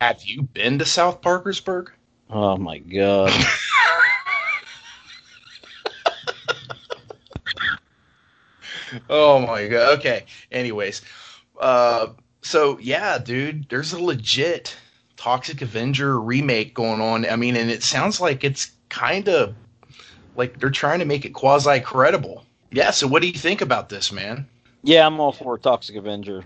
Have 0.02 0.24
you 0.24 0.44
been 0.44 0.80
to 0.80 0.86
South 0.86 1.22
Parkersburg? 1.22 1.92
Oh 2.30 2.58
my 2.58 2.80
god. 2.80 3.32
Oh 9.10 9.40
my 9.40 9.68
god. 9.68 9.98
Okay. 10.00 10.26
Anyways, 10.52 11.02
uh, 11.60 12.08
so 12.42 12.78
yeah, 12.80 13.18
dude, 13.18 13.68
there's 13.70 13.94
a 13.94 14.02
legit 14.02 14.76
Toxic 15.18 15.62
Avenger 15.62 16.20
remake 16.20 16.74
going 16.74 17.02
on. 17.02 17.26
I 17.28 17.36
mean, 17.36 17.56
and 17.56 17.72
it 17.72 17.84
sounds 17.84 18.22
like 18.22 18.44
it's 18.44 18.72
kind 18.90 19.28
of 19.30 19.56
like 20.36 20.60
they're 20.60 20.70
trying 20.70 21.00
to 21.00 21.06
make 21.06 21.26
it 21.26 21.30
quasi 21.32 21.80
credible. 21.80 22.46
Yeah. 22.72 22.92
So 22.92 23.08
what 23.08 23.22
do 23.22 23.28
you 23.28 23.40
think 23.40 23.62
about 23.62 23.90
this, 23.90 24.12
man? 24.12 24.48
yeah, 24.84 25.06
I'm 25.08 25.20
all 25.20 25.32
for 25.32 25.58
Toxic 25.58 25.96
Avenger 25.96 26.44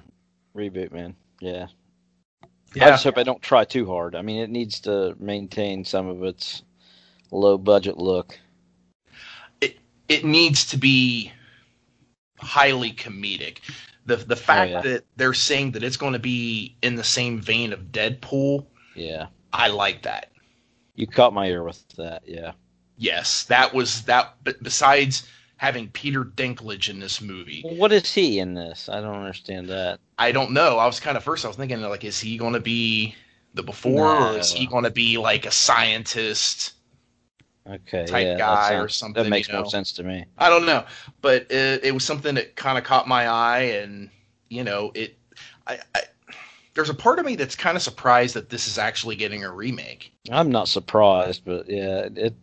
reboot, 0.55 0.91
man. 0.91 1.15
Yeah. 1.39 1.67
I 2.75 2.89
just 2.89 3.03
hope 3.03 3.17
I 3.17 3.23
don't 3.23 3.41
try 3.41 3.65
too 3.65 3.86
hard. 3.86 4.15
I 4.15 4.21
mean, 4.21 4.41
it 4.41 4.49
needs 4.49 4.80
to 4.82 5.15
maintain 5.19 5.86
some 5.86 6.08
of 6.08 6.23
its 6.23 6.63
low 7.32 7.58
budget 7.58 7.97
look. 7.97 8.38
it 9.62 9.77
it 10.08 10.25
needs 10.25 10.65
to 10.67 10.77
be 10.77 11.32
highly 12.39 12.91
comedic. 12.91 13.60
The 14.06 14.17
the 14.17 14.36
oh, 14.36 14.38
fact 14.38 14.71
yeah. 14.71 14.82
that 14.82 15.06
they're 15.15 15.34
saying 15.34 15.71
that 15.71 15.84
it's 15.84 15.97
going 15.97 16.13
to 16.13 16.19
be 16.19 16.75
in 16.82 16.95
the 16.95 17.03
same 17.03 17.41
vein 17.41 17.73
of 17.73 17.91
Deadpool, 17.91 18.65
Yeah. 18.95 19.27
I 19.53 19.69
like 19.69 20.03
that. 20.03 20.32
You 20.95 21.08
caught 21.08 21.34
my 21.34 21.47
ear 21.47 21.63
with 21.63 21.88
that. 21.95 22.23
Yeah. 22.25 22.51
Yes, 22.97 23.43
that 23.45 23.73
was 23.73 24.03
that. 24.03 24.36
But 24.43 24.62
besides 24.63 25.27
having 25.58 25.89
Peter 25.89 26.24
Dinklage 26.24 26.89
in 26.89 27.00
this 27.00 27.22
movie, 27.22 27.63
what 27.63 27.91
is 27.91 28.13
he 28.13 28.39
in 28.39 28.54
this? 28.54 28.89
I 28.89 29.02
don't 29.02 29.15
understand 29.15 29.67
that. 29.70 30.00
I 30.17 30.32
don't 30.32 30.52
know. 30.52 30.78
I 30.78 30.86
was 30.86 31.00
kind 31.00 31.17
of 31.17 31.24
first. 31.24 31.46
I 31.46 31.48
was 31.48 31.58
thinking 31.58 31.82
like, 31.82 32.04
is 32.04 32.20
he 32.20 32.38
going 32.38 32.54
to 32.54 32.60
be 32.60 33.15
the 33.54 33.63
before, 33.63 34.08
or 34.08 34.38
is 34.38 34.54
he 34.54 34.67
going 34.67 34.84
to 34.84 34.91
be 34.91 35.17
like 35.17 35.46
a 35.46 35.52
scientist? 35.52 36.74
Okay. 37.70 38.06
Type 38.06 38.26
yeah, 38.26 38.38
guy 38.38 38.76
or 38.76 38.88
something, 38.88 39.24
That 39.24 39.30
makes 39.30 39.50
you 39.50 39.54
know? 39.54 39.62
more 39.62 39.70
sense 39.70 39.91
to 39.93 40.04
me. 40.04 40.26
I 40.38 40.50
don't 40.50 40.65
know, 40.65 40.86
but 41.22 41.52
it, 41.52 41.84
it 41.84 41.93
was 41.93 42.06
something 42.06 42.36
that 42.36 42.56
kind 42.56 42.78
of 42.78 42.84
caught 42.84 43.08
my 43.08 43.28
eye, 43.28 43.62
and 43.82 44.10
you 44.50 44.63
know, 44.63 44.91
it. 44.96 45.17
I, 45.65 45.80
I 45.93 46.02
there's 46.76 46.89
a 46.91 46.93
part 46.93 47.17
of 47.17 47.26
me 47.26 47.36
that's 47.36 47.56
kind 47.56 47.76
of 47.76 47.82
surprised 47.82 48.36
that 48.36 48.50
this 48.50 48.67
is 48.67 48.78
actually 48.78 49.15
getting 49.15 49.43
a 49.43 49.52
remake. 49.52 50.13
I'm 50.30 50.52
not 50.52 50.67
surprised, 50.67 51.43
but 51.43 51.67
yeah, 51.67 52.08
it 52.15 52.36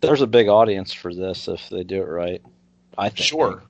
there's 0.00 0.22
a 0.22 0.26
big 0.26 0.48
audience 0.48 0.92
for 0.92 1.14
this 1.14 1.48
if 1.48 1.68
they 1.68 1.84
do 1.84 2.02
it 2.02 2.06
right. 2.06 2.42
I 2.98 3.08
think. 3.08 3.26
Sure. 3.26 3.62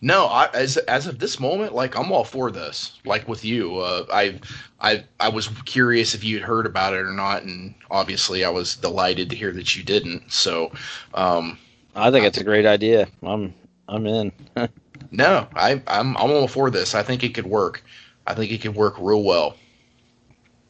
No, 0.00 0.26
I, 0.26 0.48
as 0.54 0.76
as 0.76 1.06
of 1.06 1.18
this 1.18 1.40
moment, 1.40 1.74
like 1.74 1.98
I'm 1.98 2.12
all 2.12 2.24
for 2.24 2.50
this. 2.50 2.98
Like 3.04 3.26
with 3.28 3.44
you, 3.44 3.78
uh, 3.78 4.06
I 4.12 4.38
I 4.80 5.04
I 5.18 5.28
was 5.28 5.48
curious 5.64 6.14
if 6.14 6.22
you'd 6.22 6.42
heard 6.42 6.66
about 6.66 6.94
it 6.94 7.00
or 7.00 7.12
not, 7.12 7.42
and 7.42 7.74
obviously 7.90 8.44
I 8.44 8.50
was 8.50 8.76
delighted 8.76 9.30
to 9.30 9.36
hear 9.36 9.52
that 9.52 9.76
you 9.76 9.82
didn't. 9.82 10.32
So, 10.32 10.70
um, 11.14 11.58
I 11.94 12.10
think 12.10 12.26
it's 12.26 12.38
a 12.38 12.44
great 12.44 12.66
idea. 12.66 13.08
I'm 13.22 13.54
I'm 13.88 14.06
in. 14.06 14.32
no, 15.10 15.48
I 15.54 15.82
I'm 15.86 16.16
I'm 16.16 16.30
all 16.30 16.48
for 16.48 16.70
this. 16.70 16.94
I 16.94 17.02
think 17.02 17.24
it 17.24 17.34
could 17.34 17.46
work. 17.46 17.82
I 18.26 18.34
think 18.34 18.52
it 18.52 18.60
could 18.60 18.74
work 18.74 18.94
real 18.98 19.22
well. 19.22 19.56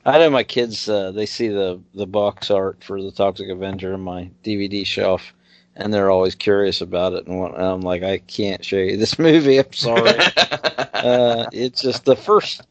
I 0.04 0.18
know 0.18 0.30
my 0.30 0.44
kids. 0.44 0.88
Uh, 0.88 1.10
they 1.10 1.26
see 1.26 1.48
the 1.48 1.80
the 1.94 2.06
box 2.06 2.50
art 2.50 2.82
for 2.84 3.02
the 3.02 3.10
Toxic 3.10 3.48
Avenger 3.48 3.92
in 3.94 4.00
my 4.00 4.30
DVD 4.44 4.86
shelf, 4.86 5.34
and 5.76 5.92
they're 5.92 6.10
always 6.10 6.34
curious 6.34 6.80
about 6.80 7.12
it. 7.12 7.26
And, 7.26 7.54
I'm 7.54 7.82
like, 7.82 8.02
I 8.02 8.18
can't 8.18 8.64
show 8.64 8.76
you 8.76 8.96
this 8.96 9.18
movie. 9.18 9.58
I'm 9.58 9.72
sorry. 9.72 10.10
uh, 10.94 11.46
it's 11.52 11.82
just 11.82 12.04
the 12.04 12.16
first. 12.16 12.62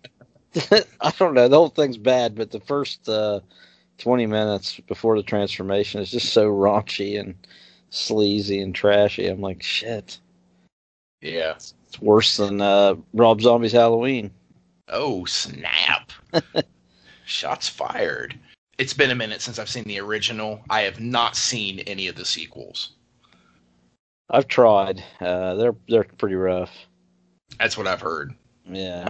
I 1.02 1.12
don't 1.20 1.34
know. 1.34 1.48
The 1.48 1.58
whole 1.58 1.70
thing's 1.70 1.98
bad, 1.98 2.36
but 2.36 2.52
the 2.52 2.60
first 2.60 3.08
uh, 3.08 3.42
20 4.00 4.26
minutes 4.26 4.80
before 4.88 5.18
the 5.18 5.24
transformation 5.24 6.02
is 6.02 6.12
just 6.12 6.34
so 6.34 6.50
raunchy 6.50 7.20
and 7.20 7.36
sleazy 7.90 8.60
and 8.62 8.74
trashy. 8.74 9.28
I'm 9.28 9.42
like, 9.42 9.62
shit. 9.62 10.20
yeah. 11.22 11.56
It's 11.88 12.02
worse 12.02 12.36
than 12.38 12.60
uh, 12.60 12.96
Rob 13.14 13.42
Zombie's 13.42 13.72
Halloween. 13.72 14.32
Oh 14.90 15.26
snap! 15.26 16.12
Shots 17.26 17.70
fired. 17.70 18.38
It's 18.78 18.94
been 18.94 19.12
a 19.12 19.16
minute 19.16 19.42
since 19.42 19.58
I've 19.58 19.70
seen 19.70 19.86
the 19.86 20.00
original. 20.00 20.62
I 20.70 20.82
have 20.82 21.00
not 21.00 21.38
seen 21.38 21.80
any 21.80 22.08
of 22.08 22.16
the 22.16 22.26
sequels. 22.26 22.92
I've 24.30 24.48
tried. 24.48 25.04
Uh, 25.22 25.56
they're 25.56 25.76
they're 25.88 26.04
pretty 26.04 26.36
rough. 26.36 26.72
That's 27.60 27.78
what 27.78 27.88
I've 27.88 28.02
heard. 28.02 28.34
Yeah. 28.68 29.10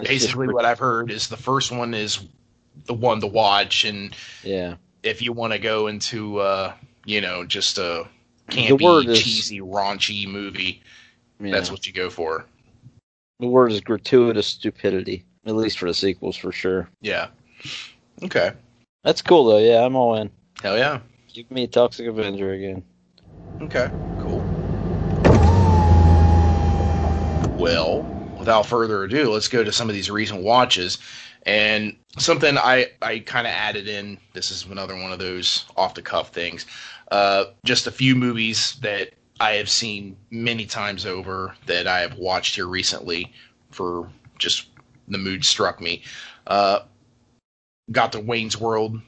It's 0.00 0.08
Basically, 0.08 0.46
pre- 0.46 0.54
what 0.54 0.64
I've 0.64 0.78
heard 0.78 1.10
is 1.10 1.28
the 1.28 1.36
first 1.36 1.70
one 1.72 1.92
is 1.92 2.20
the 2.86 2.94
one 2.94 3.20
to 3.20 3.26
watch, 3.26 3.84
and 3.84 4.14
Yeah. 4.42 4.76
if 5.02 5.20
you 5.20 5.32
want 5.32 5.52
to 5.52 5.58
go 5.58 5.88
into, 5.88 6.38
uh, 6.38 6.72
you 7.04 7.20
know, 7.20 7.44
just 7.44 7.78
a 7.78 8.06
campy, 8.48 9.08
is- 9.08 9.22
cheesy, 9.22 9.60
raunchy 9.60 10.26
movie, 10.26 10.82
yeah. 11.40 11.50
that's 11.50 11.70
what 11.70 11.86
you 11.86 11.92
go 11.92 12.08
for. 12.10 12.46
the 13.40 13.46
word 13.46 13.70
is 13.70 13.80
gratuitous 13.80 14.46
stupidity. 14.48 15.24
At 15.46 15.54
least 15.54 15.78
for 15.78 15.86
the 15.86 15.94
sequels, 15.94 16.36
for 16.36 16.50
sure. 16.52 16.88
Yeah. 17.00 17.28
Okay. 18.22 18.52
That's 19.04 19.22
cool 19.22 19.44
though. 19.44 19.58
Yeah, 19.58 19.84
I'm 19.84 19.94
all 19.96 20.16
in. 20.16 20.30
Hell 20.60 20.76
yeah. 20.76 21.00
Give 21.32 21.48
me 21.50 21.66
Toxic 21.68 22.06
Avenger 22.08 22.52
again. 22.52 22.82
Okay. 23.62 23.88
Cool. 24.20 24.44
Well, 27.58 28.02
without 28.38 28.66
further 28.66 29.02
ado, 29.02 29.32
let's 29.32 29.48
go 29.48 29.64
to 29.64 29.72
some 29.72 29.88
of 29.88 29.94
these 29.94 30.10
recent 30.12 30.44
watches. 30.44 30.98
And 31.44 31.96
something 32.16 32.56
I, 32.56 32.86
I 33.02 33.18
kind 33.18 33.48
of 33.48 33.52
added 33.52 33.88
in, 33.88 34.18
this 34.32 34.52
is 34.52 34.64
another 34.66 34.94
one 34.94 35.12
of 35.12 35.18
those 35.18 35.64
off 35.76 35.94
the 35.94 36.02
cuff 36.02 36.28
things. 36.28 36.66
Uh, 37.10 37.46
just 37.64 37.88
a 37.88 37.90
few 37.90 38.14
movies 38.14 38.76
that 38.82 39.10
I 39.40 39.52
have 39.54 39.68
seen 39.68 40.16
many 40.30 40.66
times 40.66 41.04
over 41.04 41.54
that 41.66 41.88
I 41.88 41.98
have 42.00 42.16
watched 42.16 42.54
here 42.54 42.66
recently 42.68 43.32
for 43.72 44.08
just 44.38 44.68
the 45.08 45.18
mood 45.18 45.44
struck 45.44 45.80
me. 45.80 46.02
Uh, 46.46 46.80
got 47.90 48.12
the 48.12 48.20
Wayne's 48.20 48.56
World. 48.60 49.00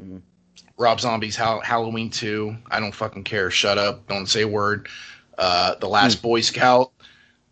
Mhm. 0.00 0.22
Rob 0.78 0.98
Zombie's 0.98 1.36
Hall- 1.36 1.60
Halloween 1.60 2.08
2. 2.08 2.56
I 2.70 2.80
don't 2.80 2.94
fucking 2.94 3.24
care. 3.24 3.50
Shut 3.50 3.76
up. 3.76 4.08
Don't 4.08 4.28
say 4.28 4.42
a 4.42 4.48
word. 4.48 4.88
Uh, 5.36 5.74
the 5.74 5.88
Last 5.88 6.22
Boy 6.22 6.40
Scout. 6.40 6.92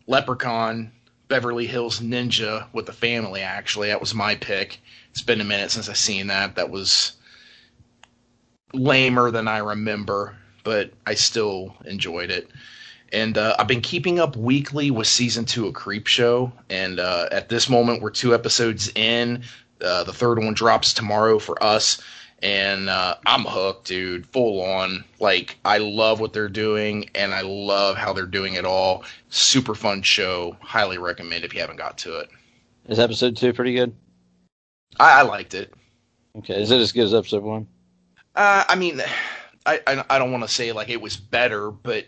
Leprechaun. 0.09 0.91
Beverly 1.27 1.67
Hills 1.67 1.99
Ninja 1.99 2.65
with 2.73 2.87
the 2.87 2.91
family, 2.91 3.41
actually. 3.41 3.89
That 3.89 4.01
was 4.01 4.15
my 4.15 4.33
pick. 4.33 4.79
It's 5.11 5.21
been 5.21 5.41
a 5.41 5.45
minute 5.45 5.69
since 5.69 5.87
I've 5.87 5.95
seen 5.95 6.25
that. 6.27 6.55
That 6.55 6.71
was 6.71 7.13
lamer 8.73 9.29
than 9.29 9.47
I 9.47 9.59
remember, 9.59 10.35
but 10.63 10.91
I 11.05 11.13
still 11.13 11.75
enjoyed 11.85 12.31
it. 12.31 12.49
And 13.13 13.37
uh, 13.37 13.55
I've 13.59 13.67
been 13.67 13.81
keeping 13.81 14.19
up 14.19 14.35
weekly 14.35 14.89
with 14.89 15.05
season 15.05 15.45
two 15.45 15.67
of 15.67 15.75
Creep 15.75 16.07
Show. 16.07 16.51
And 16.67 16.99
uh, 16.99 17.29
at 17.31 17.49
this 17.49 17.69
moment, 17.69 18.01
we're 18.01 18.09
two 18.09 18.33
episodes 18.33 18.91
in. 18.95 19.43
Uh, 19.79 20.03
the 20.03 20.13
third 20.13 20.39
one 20.39 20.55
drops 20.55 20.95
tomorrow 20.95 21.37
for 21.37 21.63
us. 21.63 22.01
And 22.41 22.89
uh, 22.89 23.15
I'm 23.25 23.43
hooked, 23.43 23.87
dude. 23.87 24.25
Full 24.27 24.61
on. 24.61 25.03
Like, 25.19 25.57
I 25.65 25.77
love 25.79 26.19
what 26.21 26.31
they're 26.31 26.47
doing, 26.47 27.09
and 27.13 27.33
I 27.33 27.41
love 27.41 27.97
how 27.97 28.13
they're 28.13 28.25
doing 28.25 28.53
it 28.53 28.63
all. 28.63 29.03
Super 29.29 29.75
fun 29.75 30.01
show. 30.01 30.55
Highly 30.61 30.97
recommend 30.97 31.43
if 31.43 31.53
you 31.53 31.59
haven't 31.59 31.77
got 31.77 31.97
to 31.99 32.19
it. 32.19 32.29
Is 32.87 32.97
episode 32.97 33.35
two 33.35 33.53
pretty 33.53 33.73
good? 33.73 33.93
I, 34.99 35.19
I 35.19 35.21
liked 35.23 35.53
it. 35.53 35.73
Okay. 36.37 36.61
Is 36.61 36.71
it 36.71 36.79
as 36.79 36.91
good 36.91 37.05
as 37.05 37.13
episode 37.13 37.43
one? 37.43 37.67
Uh, 38.35 38.63
I 38.67 38.75
mean, 38.75 39.01
I 39.65 39.81
I, 39.85 40.03
I 40.09 40.19
don't 40.19 40.31
want 40.31 40.43
to 40.43 40.49
say 40.49 40.71
like 40.71 40.89
it 40.89 41.01
was 41.01 41.17
better, 41.17 41.71
but 41.71 42.05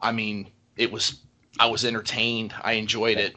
I 0.00 0.12
mean 0.12 0.50
it 0.76 0.92
was. 0.92 1.20
I 1.58 1.66
was 1.66 1.84
entertained. 1.84 2.54
I 2.62 2.74
enjoyed 2.74 3.18
it. 3.18 3.34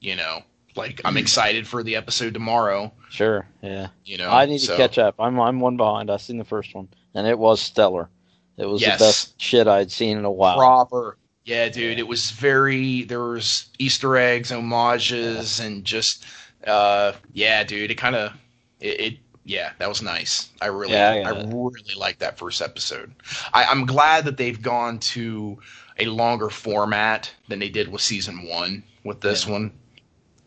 You 0.00 0.16
know, 0.16 0.42
like 0.76 1.00
I'm 1.04 1.16
excited 1.16 1.66
for 1.66 1.82
the 1.82 1.96
episode 1.96 2.34
tomorrow. 2.34 2.92
Sure. 3.10 3.46
Yeah. 3.62 3.88
You 4.04 4.18
know, 4.18 4.30
I 4.30 4.46
need 4.46 4.58
to 4.60 4.76
catch 4.76 4.98
up. 4.98 5.14
I'm 5.18 5.38
I'm 5.40 5.60
one 5.60 5.76
behind. 5.76 6.10
I 6.10 6.16
seen 6.16 6.38
the 6.38 6.44
first 6.44 6.74
one, 6.74 6.88
and 7.14 7.26
it 7.26 7.38
was 7.38 7.60
stellar. 7.60 8.08
It 8.56 8.66
was 8.66 8.80
Yes. 8.82 8.98
the 8.98 9.04
best 9.04 9.40
shit 9.40 9.66
I'd 9.66 9.90
seen 9.90 10.16
in 10.18 10.24
a 10.24 10.30
while. 10.30 10.56
proper. 10.56 11.18
Yeah, 11.44 11.68
dude, 11.68 11.98
it 11.98 12.06
was 12.08 12.30
very. 12.30 13.02
There 13.04 13.20
was 13.20 13.66
Easter 13.78 14.16
eggs, 14.16 14.50
homages, 14.50 15.60
and 15.60 15.84
just, 15.84 16.24
uh, 16.66 17.12
yeah, 17.34 17.62
dude, 17.64 17.90
it 17.90 17.96
kind 17.96 18.16
of, 18.16 18.32
it, 18.80 19.00
it, 19.00 19.14
yeah, 19.44 19.72
that 19.78 19.88
was 19.88 20.00
nice. 20.00 20.48
I 20.62 20.66
really, 20.66 20.94
Yeah, 20.94 21.10
I 21.26 21.30
I, 21.30 21.44
really 21.44 21.94
liked 21.98 22.20
that 22.20 22.38
first 22.38 22.62
episode. 22.62 23.12
I, 23.52 23.64
I'm 23.64 23.84
glad 23.84 24.24
that 24.24 24.38
they've 24.38 24.60
gone 24.62 24.98
to 25.00 25.58
a 25.98 26.06
longer 26.06 26.48
format 26.48 27.30
than 27.48 27.58
they 27.58 27.68
did 27.68 27.88
with 27.88 28.00
season 28.00 28.46
one 28.48 28.82
with 29.04 29.20
this 29.20 29.44
Yeah. 29.46 29.52
one. 29.52 29.72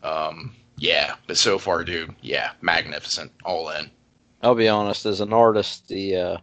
Um, 0.08 0.54
yeah, 0.76 1.14
but 1.26 1.36
so 1.36 1.58
far, 1.58 1.84
dude, 1.84 2.14
yeah, 2.22 2.50
magnificent, 2.60 3.32
all 3.44 3.68
in. 3.70 3.90
I'll 4.42 4.54
be 4.54 4.68
honest. 4.68 5.04
As 5.06 5.20
an 5.20 5.32
artist, 5.32 5.88
the 5.88 6.16
uh, 6.16 6.36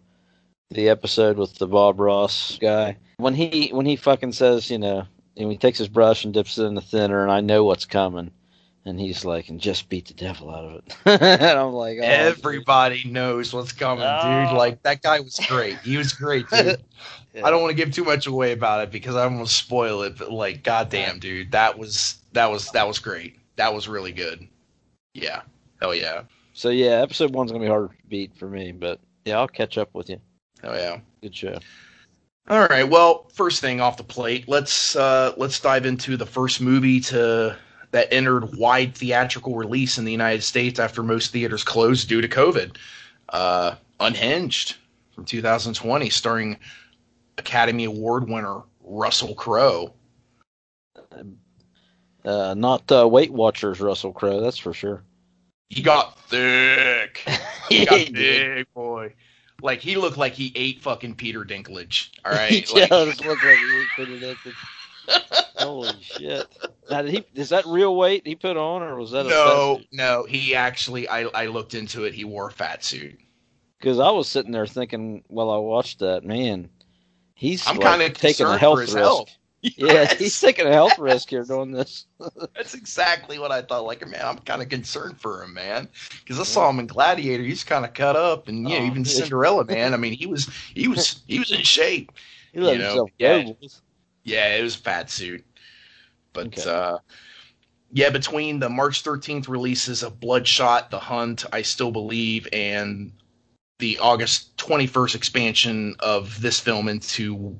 the 0.71 0.89
episode 0.89 1.37
with 1.37 1.57
the 1.57 1.67
Bob 1.67 1.99
Ross 1.99 2.57
guy 2.59 2.97
when 3.17 3.33
he 3.33 3.69
when 3.69 3.85
he 3.85 3.95
fucking 3.95 4.33
says, 4.33 4.69
you 4.69 4.77
know, 4.77 5.05
and 5.37 5.51
he 5.51 5.57
takes 5.57 5.77
his 5.77 5.87
brush 5.87 6.25
and 6.25 6.33
dips 6.33 6.57
it 6.57 6.65
in 6.65 6.75
the 6.75 6.81
thinner, 6.81 7.23
and 7.23 7.31
I 7.31 7.39
know 7.39 7.63
what's 7.63 7.85
coming, 7.85 8.31
and 8.83 8.99
he's 8.99 9.23
like, 9.23 9.47
and 9.47 9.61
just 9.61 9.87
beat 9.87 10.07
the 10.07 10.13
devil 10.13 10.49
out 10.53 10.65
of 10.65 10.73
it. 10.75 10.95
and 11.21 11.57
I'm 11.59 11.71
like, 11.71 11.97
oh, 12.01 12.03
Everybody 12.05 13.03
knows 13.05 13.53
what's 13.53 13.71
coming, 13.71 14.03
Oh. 14.05 14.45
dude. 14.49 14.57
Like 14.57 14.83
that 14.83 15.01
guy 15.01 15.21
was 15.21 15.39
great. 15.47 15.77
He 15.79 15.95
was 15.97 16.13
great, 16.13 16.47
dude. 16.49 16.81
Yeah. 17.33 17.45
I 17.45 17.49
don't 17.51 17.61
want 17.61 17.71
to 17.71 17.75
give 17.75 17.93
too 17.93 18.05
much 18.05 18.27
away 18.27 18.53
about 18.53 18.81
it 18.81 18.91
because 18.91 19.17
I'm 19.17 19.33
gonna 19.33 19.45
spoil 19.47 20.03
it. 20.03 20.17
But 20.17 20.31
like, 20.31 20.63
goddamn, 20.63 21.19
dude, 21.19 21.51
that 21.51 21.77
was 21.77 22.15
that 22.31 22.49
was 22.49 22.71
that 22.71 22.87
was 22.87 22.97
great. 22.99 23.35
That 23.55 23.73
was 23.73 23.87
really 23.87 24.11
good. 24.11 24.47
Yeah. 25.13 25.41
Hell 25.81 25.95
yeah. 25.95 26.23
So 26.53 26.69
yeah, 26.69 27.01
episode 27.01 27.33
one's 27.33 27.51
gonna 27.51 27.63
be 27.63 27.69
hard 27.69 27.89
to 27.89 27.95
beat 28.07 28.35
for 28.35 28.47
me, 28.47 28.71
but 28.71 28.99
yeah, 29.25 29.37
I'll 29.37 29.47
catch 29.47 29.77
up 29.77 29.89
with 29.93 30.09
you. 30.09 30.19
Hell 30.61 30.75
yeah. 30.75 30.99
Good 31.21 31.35
show. 31.35 31.59
All 32.47 32.67
right. 32.67 32.87
Well, 32.87 33.27
first 33.33 33.59
thing 33.59 33.81
off 33.81 33.97
the 33.97 34.03
plate, 34.03 34.47
let's 34.47 34.95
uh, 34.95 35.33
let's 35.37 35.59
dive 35.59 35.85
into 35.85 36.15
the 36.15 36.25
first 36.25 36.61
movie 36.61 36.99
to 37.01 37.57
that 37.91 38.11
entered 38.11 38.55
wide 38.55 38.95
theatrical 38.95 39.55
release 39.55 39.97
in 39.97 40.05
the 40.05 40.11
United 40.11 40.43
States 40.43 40.79
after 40.79 41.01
most 41.01 41.31
theaters 41.31 41.63
closed 41.63 42.09
due 42.09 42.21
to 42.21 42.27
COVID. 42.27 42.77
Uh, 43.29 43.75
Unhinged 43.99 44.75
from 45.11 45.23
2020, 45.23 46.09
starring 46.09 46.57
Academy 47.37 47.85
Award 47.85 48.29
winner 48.29 48.61
Russell 48.81 49.33
Crowe. 49.33 49.93
Uh, 52.25 52.55
not 52.55 52.91
uh, 52.91 53.07
Weight 53.07 53.31
Watchers, 53.31 53.79
Russell 53.79 54.11
Crowe, 54.11 54.41
that's 54.41 54.57
for 54.57 54.73
sure. 54.73 55.03
He 55.69 55.81
got 55.81 56.19
thick. 56.29 57.23
He 57.69 57.83
got 57.83 58.13
big, 58.13 58.67
boy. 58.75 59.13
Like 59.59 59.79
he 59.79 59.95
looked 59.95 60.17
like 60.17 60.33
he 60.33 60.51
ate 60.55 60.83
fucking 60.83 61.15
Peter 61.15 61.43
Dinklage. 61.43 62.11
All 62.23 62.31
right. 62.31 62.51
he 62.51 62.79
Like, 62.79 62.89
does 62.89 63.19
look 63.25 63.43
like 63.43 63.57
he 63.57 63.85
put 63.95 64.09
it 64.09 64.21
at 64.21 64.37
the. 64.43 64.53
Holy 65.57 65.95
shit! 65.99 66.45
Now, 66.91 67.01
did 67.01 67.11
he? 67.11 67.23
Is 67.33 67.49
that 67.49 67.65
real 67.65 67.95
weight 67.95 68.27
he 68.27 68.35
put 68.35 68.55
on, 68.55 68.83
or 68.83 68.97
was 68.97 69.11
that 69.11 69.25
a 69.25 69.29
no, 69.29 69.81
no. 69.91 70.25
He 70.25 70.53
actually, 70.53 71.07
I, 71.09 71.21
I 71.23 71.47
looked 71.47 71.73
into 71.73 72.03
it. 72.03 72.13
He 72.13 72.23
wore 72.23 72.49
a 72.49 72.51
fat 72.51 72.83
suit. 72.83 73.17
Because 73.79 73.99
I 73.99 74.11
was 74.11 74.27
sitting 74.27 74.51
there 74.51 74.67
thinking 74.67 75.23
while 75.27 75.49
I 75.49 75.57
watched 75.57 75.99
that, 75.99 76.23
man, 76.23 76.69
he's 77.33 77.67
I'm 77.67 77.77
like, 77.77 77.85
kind 77.87 78.01
of 78.03 78.13
taking 78.13 78.45
a 78.45 78.57
health 78.57 78.79
risk. 78.79 78.95
health. 78.95 79.35
Yeah, 79.77 80.05
he's 80.05 80.39
taking 80.39 80.67
a 80.67 80.71
health 80.71 80.99
risk 80.99 81.29
here 81.29 81.43
doing 81.43 81.71
this. 81.71 82.05
That's 82.55 82.73
exactly 82.73 83.39
what 83.39 83.51
I 83.51 83.61
thought. 83.61 83.85
Like, 83.85 84.07
man, 84.07 84.25
I'm 84.25 84.37
kind 84.39 84.61
of 84.61 84.69
concerned 84.69 85.19
for 85.19 85.43
him, 85.43 85.53
man, 85.53 85.89
because 86.23 86.39
I 86.39 86.43
saw 86.43 86.69
him 86.69 86.79
in 86.79 86.87
Gladiator. 86.87 87.43
He's 87.43 87.63
kind 87.63 87.85
of 87.85 87.93
cut 87.93 88.15
up, 88.15 88.47
and 88.47 88.69
you 88.69 88.77
know, 88.77 88.83
Oh, 88.83 88.85
even 88.85 89.03
yeah. 89.03 89.11
Cinderella, 89.11 89.65
man. 89.69 89.93
I 89.93 89.97
mean, 89.97 90.13
he 90.13 90.25
was, 90.27 90.47
he 90.73 90.87
was, 90.87 91.21
he 91.27 91.39
was 91.39 91.51
in 91.51 91.63
shape. 91.63 92.11
He 92.53 92.59
let 92.59 92.73
You 92.73 92.79
know, 92.79 92.89
himself 92.89 93.11
yeah. 93.17 93.43
Yeah, 94.23 94.55
it 94.55 94.63
was 94.63 94.75
a 94.75 94.79
fat 94.79 95.09
suit. 95.09 95.43
But 96.33 96.47
Okay. 96.47 96.69
uh 96.69 96.99
yeah, 97.91 98.09
between 98.09 98.59
the 98.59 98.69
March 98.69 99.03
13th 99.03 99.47
releases 99.47 100.03
of 100.03 100.19
Bloodshot, 100.19 100.91
The 100.91 100.99
Hunt, 100.99 101.45
I 101.53 101.61
Still 101.61 101.91
Believe, 101.91 102.47
and 102.51 103.11
the 103.79 103.99
August 103.99 104.57
21st 104.57 105.15
expansion 105.15 105.95
of 105.99 106.41
this 106.41 106.59
film 106.59 106.89
into 106.89 107.59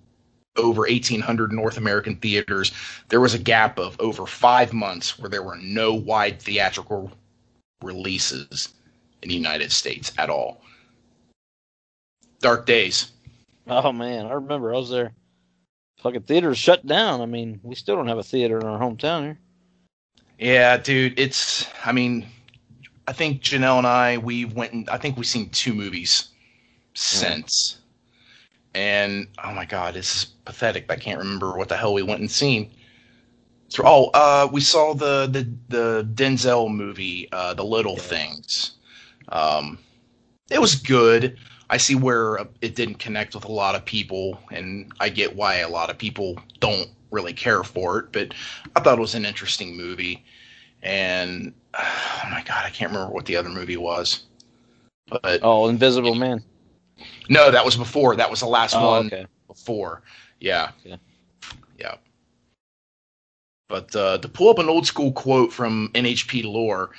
over 0.57 0.81
1,800 0.81 1.51
North 1.51 1.77
American 1.77 2.15
theaters, 2.17 2.71
there 3.09 3.21
was 3.21 3.33
a 3.33 3.39
gap 3.39 3.77
of 3.77 3.99
over 3.99 4.25
five 4.25 4.73
months 4.73 5.19
where 5.19 5.29
there 5.29 5.43
were 5.43 5.57
no 5.57 5.93
wide 5.93 6.41
theatrical 6.41 7.11
releases 7.81 8.73
in 9.21 9.29
the 9.29 9.35
United 9.35 9.71
States 9.71 10.11
at 10.17 10.29
all. 10.29 10.61
Dark 12.39 12.65
days. 12.65 13.11
Oh 13.67 13.91
man, 13.91 14.27
I 14.27 14.33
remember 14.33 14.73
I 14.73 14.77
was 14.77 14.89
there. 14.89 15.13
Fucking 16.01 16.21
theaters 16.23 16.57
shut 16.57 16.85
down. 16.85 17.21
I 17.21 17.25
mean, 17.25 17.59
we 17.63 17.73
still 17.73 17.95
don't 17.95 18.07
have 18.07 18.17
a 18.17 18.23
theater 18.23 18.59
in 18.59 18.67
our 18.67 18.79
hometown 18.79 19.23
here. 19.23 19.39
Yeah, 20.37 20.77
dude, 20.77 21.17
it's. 21.17 21.67
I 21.83 21.91
mean, 21.91 22.27
I 23.07 23.13
think 23.13 23.41
Janelle 23.41 23.77
and 23.77 23.87
I 23.87 24.17
we 24.17 24.45
went 24.45 24.73
and 24.73 24.89
I 24.89 24.97
think 24.97 25.17
we've 25.17 25.25
seen 25.25 25.49
two 25.49 25.73
movies 25.73 26.29
since, 26.93 27.79
and 28.75 29.27
oh 29.43 29.53
my 29.53 29.65
god, 29.65 29.93
this 29.93 30.15
is 30.15 30.25
pathetic. 30.43 30.91
I 30.91 30.97
can't 30.97 31.17
remember 31.17 31.57
what 31.57 31.69
the 31.69 31.77
hell 31.77 31.93
we 31.93 32.03
went 32.03 32.19
and 32.19 32.29
seen. 32.29 32.69
So, 33.69 33.83
oh, 33.85 34.11
uh, 34.13 34.47
we 34.51 34.61
saw 34.61 34.93
the 34.93 35.27
the 35.31 35.49
the 35.69 36.07
Denzel 36.13 36.69
movie, 36.69 37.29
uh, 37.31 37.53
The 37.53 37.63
Little 37.63 37.97
Things. 37.97 38.71
Um, 39.29 39.79
it 40.51 40.59
was 40.61 40.75
good. 40.75 41.38
I 41.69 41.77
see 41.77 41.95
where 41.95 42.39
uh, 42.39 42.45
it 42.61 42.75
didn't 42.75 42.99
connect 42.99 43.33
with 43.33 43.45
a 43.45 43.51
lot 43.51 43.73
of 43.73 43.85
people, 43.85 44.39
and 44.51 44.91
I 44.99 45.09
get 45.09 45.35
why 45.35 45.57
a 45.57 45.69
lot 45.69 45.89
of 45.89 45.97
people 45.97 46.38
don't 46.59 46.89
really 47.11 47.33
care 47.33 47.63
for 47.63 47.99
it. 47.99 48.11
But 48.11 48.33
I 48.75 48.81
thought 48.81 48.97
it 48.97 49.01
was 49.01 49.15
an 49.15 49.25
interesting 49.25 49.75
movie. 49.75 50.23
And 50.83 51.53
oh 51.73 52.21
my 52.29 52.43
god, 52.43 52.65
I 52.65 52.69
can't 52.69 52.91
remember 52.91 53.13
what 53.13 53.25
the 53.25 53.38
other 53.38 53.49
movie 53.49 53.77
was. 53.77 54.23
But 55.07 55.39
Oh, 55.41 55.67
Invisible 55.69 56.15
Man. 56.15 56.43
No, 57.29 57.51
that 57.51 57.63
was 57.65 57.75
before. 57.75 58.15
That 58.15 58.29
was 58.29 58.39
the 58.39 58.47
last 58.47 58.75
Oh, 58.75 58.88
one 58.88 59.07
okay. 59.07 59.25
before. 59.47 60.01
Yeah. 60.39 60.71
Yeah. 60.83 60.97
Yeah. 61.77 61.95
But 63.67 63.95
uh, 63.95 64.17
to 64.19 64.27
pull 64.27 64.49
up 64.49 64.59
an 64.59 64.69
old 64.69 64.85
school 64.85 65.11
quote 65.11 65.51
from 65.51 65.89
NHP 65.93 66.43
lore, 66.43 66.91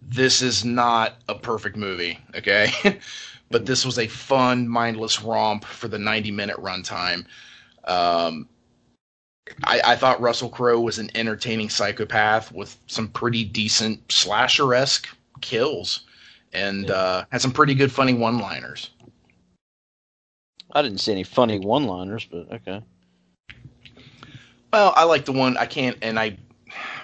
this 0.00 0.40
is 0.42 0.64
not 0.64 1.16
a 1.28 1.34
perfect 1.34 1.76
movie, 1.76 2.18
okay? 2.34 2.70
but 3.50 3.66
this 3.66 3.84
was 3.84 3.98
a 3.98 4.06
fun, 4.06 4.66
mindless 4.68 5.22
romp 5.22 5.64
for 5.64 5.88
the 5.88 5.98
90 5.98 6.30
minute 6.30 6.56
runtime. 6.56 7.26
Um, 7.84 8.48
I, 9.64 9.80
I 9.84 9.96
thought 9.96 10.20
Russell 10.20 10.48
Crowe 10.50 10.80
was 10.80 10.98
an 10.98 11.10
entertaining 11.14 11.68
psychopath 11.70 12.52
with 12.52 12.78
some 12.86 13.08
pretty 13.08 13.44
decent 13.44 14.10
slasher 14.10 14.74
esque 14.74 15.08
kills 15.40 16.00
and 16.52 16.88
Yeah. 16.88 16.94
uh, 16.94 17.24
had 17.30 17.40
some 17.40 17.52
pretty 17.52 17.74
good, 17.74 17.90
funny 17.92 18.14
one 18.14 18.38
liners. 18.38 18.90
I 20.72 20.82
didn't 20.82 20.98
see 20.98 21.12
any 21.12 21.24
funny 21.24 21.58
one-liners, 21.58 22.26
but 22.30 22.52
okay. 22.52 22.82
Well, 24.72 24.92
I 24.96 25.04
like 25.04 25.24
the 25.24 25.32
one 25.32 25.56
I 25.56 25.66
can't, 25.66 25.96
and 26.02 26.18
I 26.18 26.36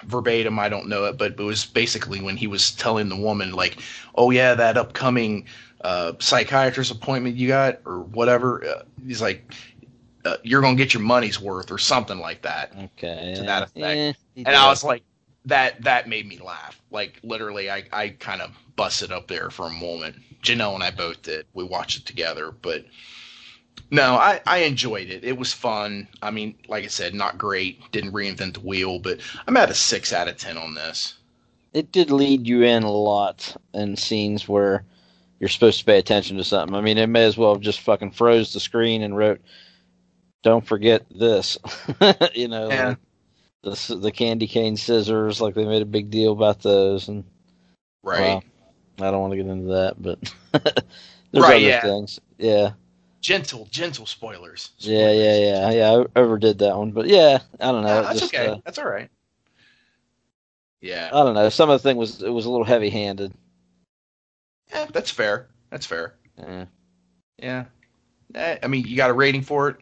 verbatim 0.05 0.59
I 0.59 0.69
don't 0.69 0.87
know 0.87 1.05
it, 1.05 1.17
but 1.17 1.31
it 1.31 1.39
was 1.39 1.65
basically 1.65 2.21
when 2.21 2.37
he 2.37 2.47
was 2.47 2.71
telling 2.71 3.09
the 3.09 3.15
woman 3.15 3.53
like, 3.53 3.79
"Oh 4.15 4.31
yeah, 4.31 4.53
that 4.53 4.77
upcoming 4.77 5.45
uh, 5.81 6.13
psychiatrist 6.19 6.91
appointment 6.91 7.35
you 7.35 7.47
got 7.47 7.79
or 7.85 8.01
whatever." 8.01 8.63
Uh, 8.63 8.83
he's 9.05 9.21
like, 9.21 9.51
uh, 10.25 10.37
"You're 10.43 10.61
gonna 10.61 10.75
get 10.75 10.93
your 10.93 11.03
money's 11.03 11.41
worth" 11.41 11.71
or 11.71 11.79
something 11.79 12.19
like 12.19 12.43
that. 12.43 12.73
Okay. 12.77 13.33
To 13.35 13.43
that 13.43 13.63
effect. 13.63 13.75
Yeah, 13.75 14.13
he 14.35 14.45
And 14.45 14.55
I 14.55 14.67
was 14.67 14.83
like, 14.83 15.03
that 15.45 15.81
that 15.83 16.07
made 16.07 16.27
me 16.27 16.37
laugh. 16.37 16.79
Like 16.91 17.19
literally, 17.23 17.69
I 17.71 17.83
I 17.91 18.09
kind 18.09 18.41
of 18.41 18.51
busted 18.75 19.11
up 19.11 19.27
there 19.27 19.49
for 19.49 19.67
a 19.67 19.71
moment. 19.71 20.17
Janelle 20.43 20.75
and 20.75 20.83
I 20.83 20.91
both 20.91 21.23
did. 21.23 21.47
We 21.53 21.63
watched 21.63 21.97
it 21.97 22.05
together, 22.05 22.51
but 22.51 22.85
no, 23.91 24.15
I 24.15 24.41
I 24.45 24.59
enjoyed 24.59 25.09
it. 25.09 25.23
It 25.23 25.37
was 25.37 25.53
fun. 25.53 26.07
I 26.21 26.31
mean, 26.31 26.55
like 26.67 26.83
I 26.83 26.87
said, 26.87 27.13
not 27.13 27.37
great. 27.37 27.91
Didn't 27.91 28.11
reinvent 28.13 28.53
the 28.55 28.59
wheel, 28.61 28.99
but 28.99 29.19
I'm 29.47 29.57
at 29.57 29.69
a 29.69 29.73
six 29.75 30.11
out 30.13 30.27
of 30.27 30.37
ten 30.37 30.57
on 30.57 30.73
this. 30.75 31.15
it 31.73 31.91
did 31.91 32.09
lead 32.11 32.47
you 32.47 32.63
in 32.63 32.83
a 32.83 32.91
lot 32.91 33.55
in 33.73 33.95
scenes 33.97 34.47
where 34.47 34.83
you're 35.39 35.49
supposed 35.49 35.79
to 35.79 35.85
pay 35.85 35.97
attention 35.99 36.37
to 36.37 36.43
something. 36.43 36.75
I 36.75 36.81
mean, 36.81 36.97
it 36.97 37.07
may 37.07 37.25
as 37.25 37.37
well 37.37 37.53
have 37.53 37.61
just 37.61 37.81
fucking 37.81 38.11
froze 38.11 38.53
the 38.53 38.59
screen 38.61 39.01
and 39.01 39.17
wrote, 39.17 39.41
"Don't 40.43 40.65
forget 40.65 41.03
this," 41.11 41.57
you 42.33 42.47
know, 42.47 42.69
Yeah. 42.69 42.87
like 42.89 42.97
the 43.63 43.95
the 43.95 44.11
candy 44.11 44.47
cane 44.47 44.77
scissors. 44.77 45.41
Like 45.41 45.53
they 45.55 45.65
made 45.65 45.81
a 45.81 45.85
big 45.85 46.09
deal 46.09 46.31
about 46.31 46.61
those, 46.61 47.07
and 47.09 47.23
Right. 48.03 48.19
Wow. 48.35 48.43
I 48.99 49.11
don't 49.11 49.19
want 49.21 49.31
to 49.33 49.37
get 49.37 49.47
into 49.47 49.73
that, 49.73 50.01
but 50.01 50.19
there's 51.31 51.43
Right, 51.43 51.55
other 51.55 51.59
yeah. 51.59 51.81
things. 51.81 52.19
Yeah, 52.37 52.71
Gentle, 53.25 53.67
gentle 53.71 54.05
spoilers. 54.05 54.69
yeah, 54.77 55.09
yeah, 55.11 55.35
yeah, 55.35 55.71
yeah. 55.71 55.91
I 56.15 56.19
overdid 56.19 56.59
that 56.59 56.77
one, 56.77 56.91
but 56.91 57.07
yeah, 57.07 57.39
I 57.59 57.71
don't 57.71 57.81
know. 57.81 58.03
That's 58.03 58.19
just, 58.19 58.35
okay. 58.35 58.45
uh, 58.49 58.57
that's 58.63 58.77
all 58.77 58.87
right. 58.87 59.09
Yeah. 60.79 61.09
I 61.11 61.23
don't 61.23 61.33
know. 61.33 61.49
Some 61.49 61.71
of 61.71 61.81
the 61.81 61.89
thing 61.89 61.97
was 61.97 62.21
it 62.21 62.29
was 62.29 62.45
a 62.45 62.51
little 62.51 62.67
heavy 62.67 62.91
handed. 62.91 63.33
yeah, 64.71 64.85
that's 64.93 65.09
fair. 65.09 65.47
That's 65.71 65.87
fair. 65.87 66.13
Yeah. 66.37 66.65
Yeah. 67.39 67.65
Eh, 68.35 68.57
I 68.61 68.67
mean, 68.67 68.85
you 68.85 68.95
got 68.95 69.09
a 69.09 69.13
rating 69.13 69.41
for 69.41 69.69
it? 69.69 69.77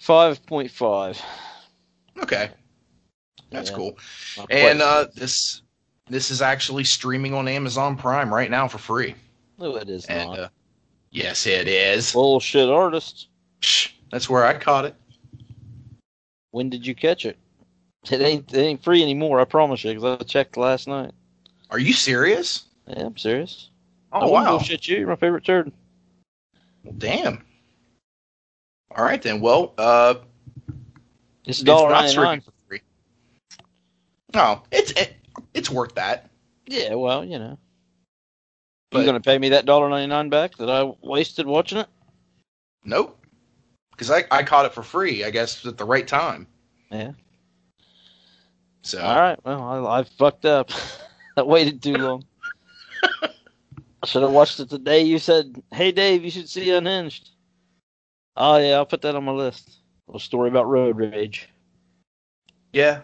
Five 0.00 0.46
point 0.46 0.70
five. 0.70 1.20
Okay. 2.22 2.50
That's 3.50 3.70
Yeah. 3.70 3.76
cool. 3.76 3.98
And 4.48 4.80
uh, 4.80 5.06
this 5.16 5.62
this 6.08 6.30
is 6.30 6.40
actually 6.40 6.84
streaming 6.84 7.34
on 7.34 7.48
Amazon 7.48 7.96
Prime 7.96 8.32
right 8.32 8.48
now 8.50 8.68
for 8.68 8.78
free. 8.78 9.16
no, 9.58 9.74
it 9.74 9.88
is 9.88 10.06
And 10.06 10.28
not. 10.30 10.38
uh, 10.38 10.48
yes, 11.12 11.46
it 11.46 11.68
is. 11.68 12.12
Bullshit 12.12 12.68
artist. 12.68 13.28
Shh, 13.60 13.90
That's 14.10 14.28
where 14.28 14.44
I 14.44 14.54
caught 14.54 14.86
it. 14.86 14.96
When 16.50 16.68
did 16.68 16.84
you 16.86 16.94
catch 16.94 17.24
it? 17.24 17.38
It 18.10 18.20
ain't 18.20 18.52
it 18.52 18.58
ain't 18.58 18.82
free 18.82 19.02
anymore. 19.02 19.40
I 19.40 19.44
promise 19.44 19.84
you, 19.84 19.94
because 19.94 20.20
I 20.20 20.24
checked 20.24 20.56
last 20.56 20.88
night. 20.88 21.12
Are 21.70 21.78
you 21.78 21.92
serious? 21.92 22.64
Yeah, 22.88 23.06
I'm 23.06 23.16
serious. 23.16 23.70
Oh 24.12 24.20
I 24.20 24.26
wow. 24.26 24.50
bullshit 24.50 24.88
you. 24.88 24.98
You're 24.98 25.08
my 25.08 25.16
favorite 25.16 25.44
turd. 25.44 25.72
Well, 26.82 26.94
damn. 26.98 27.44
All 28.94 29.04
right 29.04 29.22
then. 29.22 29.40
Well, 29.40 29.72
uh, 29.78 30.16
It's 31.46 31.60
it's 31.60 31.62
dollar 31.62 31.90
not 31.90 32.10
streaming 32.10 32.40
for 32.40 32.52
free. 32.68 32.80
No, 34.34 34.62
it's 34.72 34.90
it, 34.92 35.14
it's 35.54 35.70
worth 35.70 35.94
that. 35.94 36.28
Yeah, 36.66 36.94
well, 36.94 37.24
you 37.24 37.38
know. 37.38 37.58
But- 38.92 39.00
you 39.00 39.06
gonna 39.06 39.20
pay 39.20 39.38
me 39.38 39.48
that 39.50 39.66
dollar 39.66 39.88
ninety 39.88 40.08
nine 40.08 40.28
back 40.28 40.56
that 40.56 40.70
I 40.70 40.92
wasted 41.02 41.46
watching 41.46 41.78
it? 41.78 41.88
Nope. 42.84 43.18
Because 43.92 44.10
I, 44.10 44.24
I 44.30 44.42
caught 44.42 44.64
it 44.64 44.72
for 44.74 44.82
free, 44.82 45.22
I 45.24 45.30
guess, 45.30 45.64
at 45.66 45.78
the 45.78 45.84
right 45.84 46.06
time. 46.06 46.46
Yeah. 46.90 47.12
So 48.82 49.00
All 49.00 49.20
right. 49.20 49.38
Well, 49.44 49.86
I, 49.86 50.00
I 50.00 50.02
fucked 50.04 50.44
up. 50.44 50.70
I 51.36 51.42
waited 51.42 51.82
too 51.82 51.94
long. 51.94 52.24
I 53.22 54.06
should 54.06 54.22
have 54.22 54.32
watched 54.32 54.58
it 54.60 54.68
the 54.68 54.78
day 54.78 55.02
you 55.02 55.18
said, 55.18 55.62
"Hey, 55.72 55.92
Dave, 55.92 56.24
you 56.24 56.30
should 56.30 56.48
see 56.48 56.70
Unhinged." 56.70 57.30
Oh 58.36 58.56
yeah, 58.56 58.74
I'll 58.74 58.86
put 58.86 59.02
that 59.02 59.14
on 59.14 59.24
my 59.24 59.32
list. 59.32 59.68
A 59.68 60.10
little 60.10 60.20
story 60.20 60.48
about 60.48 60.66
road 60.68 60.96
rage. 60.96 61.48
yeah, 62.72 63.02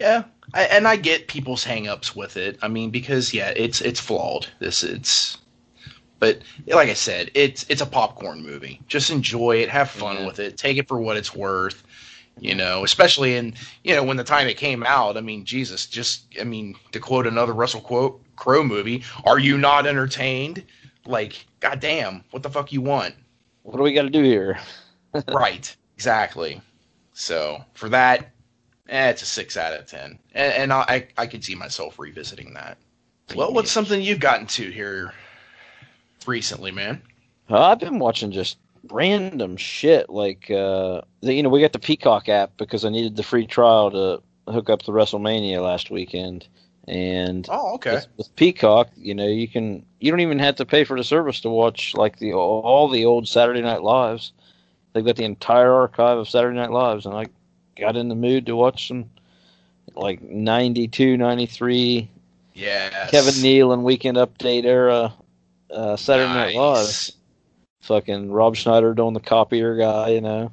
yeah, 0.00 0.24
I, 0.52 0.64
and 0.64 0.86
I 0.86 0.96
get 0.96 1.28
people's 1.28 1.64
hangups 1.64 2.14
with 2.14 2.36
it. 2.36 2.58
I 2.62 2.68
mean, 2.68 2.90
because 2.90 3.32
yeah, 3.32 3.50
it's 3.56 3.80
it's 3.80 4.00
flawed. 4.00 4.48
This 4.58 4.82
it's, 4.82 5.38
but 6.20 6.40
like 6.66 6.88
I 6.88 6.94
said, 6.94 7.30
it's 7.34 7.64
it's 7.68 7.82
a 7.82 7.86
popcorn 7.86 8.42
movie. 8.42 8.80
Just 8.88 9.10
enjoy 9.10 9.56
it, 9.58 9.68
have 9.70 9.90
fun 9.90 10.18
Yeah. 10.18 10.26
with 10.26 10.38
it, 10.40 10.56
take 10.56 10.78
it 10.78 10.88
for 10.88 11.00
what 11.00 11.16
it's 11.16 11.34
worth. 11.34 11.82
You 12.40 12.54
know, 12.54 12.84
especially 12.84 13.36
in 13.36 13.54
you 13.84 13.94
know 13.94 14.04
when 14.04 14.16
the 14.16 14.24
time 14.24 14.48
it 14.48 14.56
came 14.58 14.82
out. 14.84 15.16
I 15.16 15.20
mean, 15.20 15.44
Jesus, 15.44 15.86
just 15.86 16.26
I 16.40 16.44
mean 16.44 16.76
to 16.92 17.00
quote 17.00 17.26
another 17.26 17.52
Russell 17.54 17.80
quote 17.80 18.20
Crowe 18.36 18.64
movie, 18.64 19.04
"Are 19.24 19.38
you 19.38 19.58
not 19.58 19.86
entertained?" 19.86 20.64
Like, 21.06 21.46
goddamn, 21.60 22.24
what 22.30 22.42
the 22.42 22.50
fuck 22.50 22.72
you 22.72 22.82
want? 22.82 23.14
What 23.62 23.76
do 23.78 23.82
we 23.84 23.92
got 23.92 24.02
to 24.02 24.10
do 24.10 24.22
here? 24.22 24.58
right, 25.28 25.74
exactly. 25.96 26.60
So 27.14 27.64
for 27.74 27.88
that, 27.90 28.33
eh, 28.88 29.10
it's 29.10 29.22
a 29.22 29.26
six 29.26 29.56
out 29.56 29.72
of 29.78 29.86
ten, 29.86 30.18
and, 30.34 30.52
and 30.52 30.72
I 30.72 30.84
I 30.88 31.08
I 31.22 31.26
could 31.26 31.44
see 31.44 31.54
myself 31.54 31.98
revisiting 31.98 32.54
that. 32.54 32.78
Well, 33.34 33.52
what's 33.52 33.70
something 33.70 34.00
you've 34.02 34.20
gotten 34.20 34.46
to 34.48 34.70
here 34.70 35.12
recently, 36.26 36.70
man? 36.70 37.02
Uh, 37.50 37.60
I've 37.60 37.78
been 37.78 37.98
watching 37.98 38.30
just 38.30 38.58
random 38.90 39.56
shit. 39.56 40.10
Like, 40.10 40.50
uh, 40.50 41.02
the, 41.20 41.32
you 41.34 41.42
know, 41.42 41.48
we 41.48 41.60
got 41.60 41.72
the 41.72 41.78
Peacock 41.78 42.28
app 42.28 42.56
because 42.56 42.84
I 42.84 42.90
needed 42.90 43.16
the 43.16 43.22
free 43.22 43.46
trial 43.46 43.90
to 43.90 44.22
hook 44.52 44.68
up 44.68 44.82
to 44.82 44.90
WrestleMania 44.90 45.62
last 45.62 45.90
weekend. 45.90 46.46
And 46.86 47.46
Oh, 47.50 47.74
okay. 47.76 47.94
with, 47.94 48.06
with 48.18 48.36
Peacock, 48.36 48.90
you 48.94 49.14
know, 49.14 49.26
you 49.26 49.48
can 49.48 49.86
you 50.00 50.10
don't 50.10 50.20
even 50.20 50.38
have 50.38 50.56
to 50.56 50.66
pay 50.66 50.84
for 50.84 50.98
the 50.98 51.04
service 51.04 51.40
to 51.40 51.48
watch 51.48 51.94
like 51.94 52.18
the 52.18 52.34
all 52.34 52.88
the 52.88 53.06
old 53.06 53.26
Saturday 53.26 53.62
Night 53.62 53.82
Lives. 53.82 54.32
They've 54.92 55.04
got 55.04 55.16
the 55.16 55.24
entire 55.24 55.72
archive 55.72 56.18
of 56.18 56.28
Saturday 56.28 56.56
Night 56.58 56.70
Lives, 56.70 57.06
and 57.06 57.14
I 57.14 57.26
got 57.76 57.96
in 57.96 58.08
the 58.08 58.14
mood 58.14 58.46
to 58.46 58.56
watch 58.56 58.88
some 58.88 59.10
like 59.94 60.22
92, 60.22 61.16
93 61.16 62.08
Yes. 62.54 63.10
Kevin 63.10 63.34
Nealon 63.34 63.82
Weekend 63.82 64.16
Update 64.16 64.64
era 64.64 65.12
uh, 65.70 65.96
Saturday 65.96 66.32
Night 66.32 66.54
Live. 66.54 66.76
Nice. 66.76 67.12
Fucking 67.82 68.30
Rob 68.30 68.56
Schneider 68.56 68.94
doing 68.94 69.12
the 69.12 69.20
copier 69.20 69.76
guy, 69.76 70.10
you 70.10 70.20
know. 70.20 70.52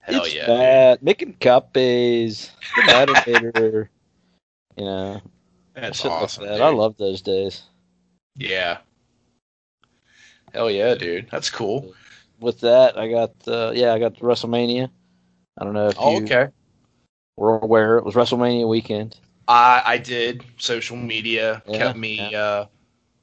Hell 0.00 0.24
it's 0.24 0.34
yeah. 0.34 0.46
bad. 0.46 1.02
Making 1.02 1.34
copies. 1.34 2.50
The 2.74 2.82
Matador. 2.86 3.90
you 4.76 4.84
know. 4.84 5.20
That's 5.74 6.04
like 6.04 6.12
awesome. 6.12 6.46
that. 6.46 6.60
I 6.60 6.70
love 6.70 6.96
those 6.96 7.22
days. 7.22 7.62
Yeah. 8.34 8.78
Hell 10.52 10.70
yeah, 10.70 10.94
dude. 10.94 11.28
That's 11.30 11.50
cool. 11.50 11.94
With 12.40 12.60
that, 12.60 12.98
I 12.98 13.08
got 13.08 13.32
uh, 13.46 13.72
yeah, 13.74 13.92
I 13.92 13.98
got 13.98 14.16
WrestleMania. 14.16 14.90
I 15.58 15.64
don't 15.64 15.74
know 15.74 15.88
if 15.88 15.96
Oh, 15.98 16.18
you 16.18 16.24
okay. 16.24 16.48
were 17.36 17.58
aware 17.58 17.98
it 17.98 18.04
was 18.04 18.14
WrestleMania 18.14 18.68
weekend. 18.68 19.16
I 19.48 19.82
I 19.84 19.98
did. 19.98 20.44
Social 20.58 20.96
media 20.96 21.62
Yeah, 21.66 21.78
kept 21.78 21.98
me 21.98 22.34
uh, 22.34 22.66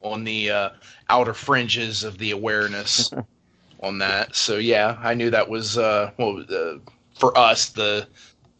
on 0.01 0.23
the 0.23 0.51
uh, 0.51 0.69
outer 1.09 1.33
fringes 1.33 2.03
of 2.03 2.17
the 2.17 2.31
awareness 2.31 3.11
on 3.81 3.97
that. 3.99 4.35
So 4.35 4.57
yeah, 4.57 4.97
I 5.01 5.13
knew 5.13 5.29
that 5.29 5.49
was 5.49 5.77
uh, 5.77 6.11
well 6.17 6.43
uh, 6.49 6.77
for 7.17 7.37
us 7.37 7.69
the 7.69 8.07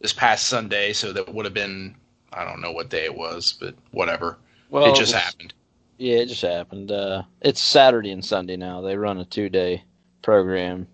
this 0.00 0.12
past 0.12 0.46
Sunday. 0.48 0.92
So 0.92 1.12
that 1.12 1.32
would 1.32 1.44
have 1.44 1.54
been 1.54 1.94
I 2.32 2.44
don't 2.44 2.60
know 2.60 2.72
what 2.72 2.90
day 2.90 3.04
it 3.04 3.14
was, 3.14 3.54
but 3.60 3.74
whatever. 3.92 4.38
Well, 4.70 4.86
it 4.86 4.96
just 4.96 5.14
was- 5.14 5.22
happened. 5.22 5.54
Yeah, 5.98 6.16
it 6.20 6.26
just 6.26 6.40
happened. 6.40 6.90
Uh, 6.90 7.24
it's 7.42 7.60
Saturday 7.60 8.10
and 8.10 8.24
Sunday 8.24 8.56
now. 8.56 8.80
They 8.80 8.96
run 8.96 9.18
a 9.18 9.24
two 9.26 9.50
day 9.50 9.84
program. 10.22 10.86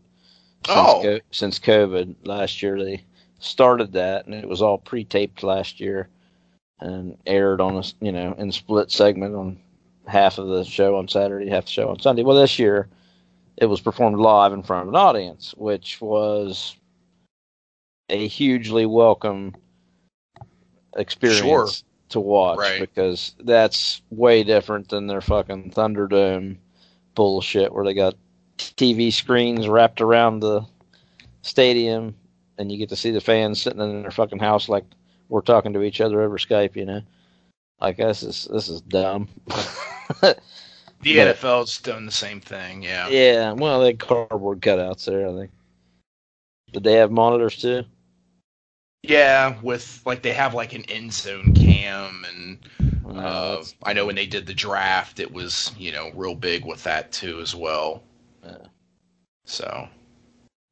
Since 0.64 0.78
Oh. 0.78 1.00
co- 1.02 1.20
since 1.30 1.58
COVID 1.58 2.14
last 2.24 2.62
year, 2.62 2.82
they 2.82 3.02
started 3.38 3.92
that, 3.92 4.26
and 4.26 4.34
it 4.34 4.48
was 4.48 4.62
all 4.62 4.78
pre 4.78 5.04
taped 5.04 5.42
last 5.42 5.78
year, 5.80 6.08
and 6.80 7.16
aired 7.26 7.60
on 7.60 7.76
a 7.76 7.82
you 8.00 8.12
know 8.12 8.32
in 8.38 8.50
split 8.52 8.90
segment 8.90 9.34
on 9.34 9.58
half 10.06 10.38
of 10.38 10.48
the 10.48 10.64
show 10.64 10.96
on 10.96 11.08
Saturday, 11.08 11.48
half 11.48 11.64
the 11.66 11.70
show 11.70 11.88
on 11.88 12.00
Sunday. 12.00 12.22
Well, 12.22 12.36
this 12.36 12.58
year 12.58 12.88
it 13.56 13.66
was 13.66 13.80
performed 13.80 14.18
live 14.18 14.52
in 14.52 14.62
front 14.62 14.82
of 14.82 14.88
an 14.88 14.96
audience, 14.96 15.54
which 15.56 16.00
was 16.00 16.76
a 18.08 18.26
hugely 18.28 18.86
welcome 18.86 19.54
experience 20.96 21.84
to 22.10 22.20
watch 22.20 22.58
Right. 22.58 22.80
because 22.80 23.34
that's 23.40 24.00
way 24.10 24.44
different 24.44 24.88
than 24.88 25.06
their 25.06 25.20
fucking 25.20 25.72
Thunderdome 25.72 26.58
bullshit 27.14 27.72
where 27.72 27.84
they 27.84 27.94
got 27.94 28.14
TV 28.58 29.12
screens 29.12 29.68
wrapped 29.68 30.00
around 30.00 30.40
the 30.40 30.64
stadium 31.42 32.14
and 32.58 32.72
you 32.72 32.78
get 32.78 32.88
to 32.88 32.96
see 32.96 33.10
the 33.10 33.20
fans 33.20 33.60
sitting 33.60 33.80
in 33.80 34.02
their 34.02 34.10
fucking 34.10 34.38
house 34.38 34.68
like 34.68 34.84
we're 35.28 35.40
talking 35.42 35.72
to 35.72 35.82
each 35.82 36.00
other 36.00 36.22
over 36.22 36.38
Skype, 36.38 36.76
you 36.76 36.84
know. 36.84 37.02
Like 37.80 37.96
this 37.98 38.22
is 38.22 38.48
this 38.50 38.68
is 38.68 38.80
dumb. 38.82 39.28
The 41.02 41.14
But- 41.16 41.36
NFL's 41.36 41.78
done 41.82 42.06
the 42.06 42.10
same 42.12 42.40
thing. 42.40 42.82
Yeah. 42.82 43.08
yeah, 43.10 43.52
well 43.52 43.80
they 43.80 43.88
had 43.88 43.98
cardboard 43.98 44.60
cutouts 44.62 45.04
there, 45.04 45.28
I 45.28 45.34
think. 45.34 45.50
Did 46.72 46.84
they 46.84 46.94
have 46.94 47.10
monitors 47.10 47.58
too? 47.58 47.84
Yeah, 49.02 49.56
with 49.62 50.02
like 50.06 50.22
they 50.22 50.32
have 50.32 50.54
like 50.54 50.72
an 50.72 50.84
end 50.88 51.12
zone 51.12 51.52
cam 51.54 52.24
and 52.28 52.58
Uh, 53.06 53.18
Uh, 53.20 53.64
I 53.84 53.92
know 53.92 54.06
when 54.06 54.16
they 54.16 54.26
did 54.26 54.46
the 54.46 54.54
draft, 54.54 55.20
it 55.20 55.30
was 55.30 55.72
you 55.78 55.92
know 55.92 56.10
real 56.14 56.34
big 56.34 56.64
with 56.64 56.82
that 56.84 57.12
too 57.12 57.40
as 57.40 57.54
well. 57.54 58.02
Yeah. 59.46 59.52
So 59.52 59.88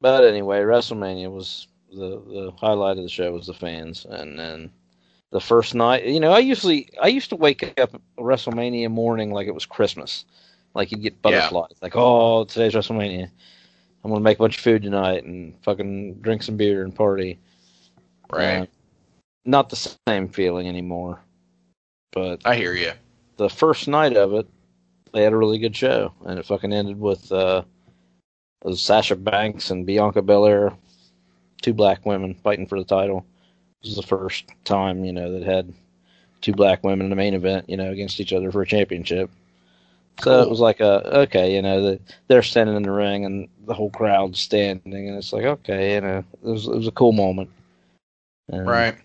But 0.01 0.25
anyway, 0.25 0.61
WrestleMania 0.61 1.31
was 1.31 1.67
the 1.91 2.21
the 2.27 2.53
highlight 2.57 2.97
of 2.97 3.03
the 3.03 3.09
show 3.09 3.31
was 3.31 3.47
the 3.47 3.53
fans, 3.53 4.05
and 4.05 4.37
then 4.37 4.71
the 5.31 5.41
first 5.41 5.75
night. 5.75 6.05
You 6.05 6.19
know, 6.19 6.31
I 6.31 6.39
usually 6.39 6.89
I 7.01 7.07
used 7.07 7.29
to 7.29 7.35
wake 7.35 7.73
up 7.79 8.01
WrestleMania 8.17 8.89
morning 8.91 9.31
like 9.31 9.47
it 9.47 9.53
was 9.53 9.65
Christmas, 9.65 10.25
like 10.73 10.91
you'd 10.91 11.01
get 11.01 11.21
butterflies, 11.21 11.75
like 11.81 11.95
oh 11.95 12.45
today's 12.45 12.73
WrestleMania, 12.73 13.29
I'm 14.03 14.11
gonna 14.11 14.21
make 14.21 14.37
a 14.37 14.43
bunch 14.43 14.57
of 14.57 14.63
food 14.63 14.83
tonight 14.83 15.23
and 15.23 15.55
fucking 15.63 16.15
drink 16.15 16.43
some 16.43 16.57
beer 16.57 16.83
and 16.83 16.93
party. 16.93 17.39
right, 18.31 18.61
Uh, 18.61 18.65
not 19.45 19.69
the 19.69 19.97
same 20.07 20.27
feeling 20.27 20.67
anymore, 20.67 21.19
but 22.11 22.41
I 22.45 22.55
hear 22.55 22.73
you. 22.73 22.91
the 23.37 23.49
first 23.49 23.87
night 23.87 24.15
of 24.15 24.33
it, 24.33 24.47
they 25.13 25.23
had 25.23 25.33
a 25.33 25.37
really 25.37 25.57
good 25.57 25.75
show, 25.75 26.13
and 26.25 26.37
it 26.37 26.45
fucking 26.45 26.73
ended 26.73 26.99
with 26.99 27.31
uh, 27.31 27.63
was 28.65 28.81
Sasha 28.81 29.15
Banks 29.15 29.69
and 29.71 29.85
Bianca 29.85 30.21
Belair, 30.21 30.73
two 31.61 31.73
black 31.73 32.05
women 32.05 32.33
fighting 32.33 32.67
for 32.67 32.79
the 32.79 32.85
title. 32.85 33.25
This 33.81 33.91
is 33.91 33.97
the 33.97 34.03
first 34.03 34.45
time 34.63 35.05
you 35.05 35.13
know 35.13 35.31
that 35.31 35.43
had 35.43 35.73
two 36.41 36.53
black 36.53 36.83
women 36.83 37.05
in 37.05 37.09
the 37.09 37.15
main 37.15 37.33
event, 37.33 37.69
you 37.69 37.77
know, 37.77 37.91
against 37.91 38.19
each 38.19 38.33
other 38.33 38.51
for 38.51 38.61
a 38.61 38.67
championship. 38.67 39.29
So 40.21 40.41
it 40.41 40.49
was 40.49 40.59
like 40.61 40.79
a 40.79 41.19
okay, 41.23 41.53
you 41.55 41.61
know, 41.61 41.81
that 41.81 42.01
they're 42.27 42.41
standing 42.43 42.75
in 42.75 42.83
the 42.83 42.91
ring 42.91 43.25
and 43.25 43.49
the 43.65 43.73
whole 43.73 43.89
crowd's 43.89 44.39
standing, 44.39 44.93
and 45.09 45.17
it's 45.17 45.33
like 45.33 45.43
okay, 45.43 45.95
you 45.95 46.01
know, 46.01 46.23
it 46.43 46.47
was 46.49 46.67
it 46.67 46.75
was 46.75 46.87
a 46.87 46.91
cool 46.91 47.11
moment. 47.11 47.49
And- 48.49 48.67
Right. 48.67 48.95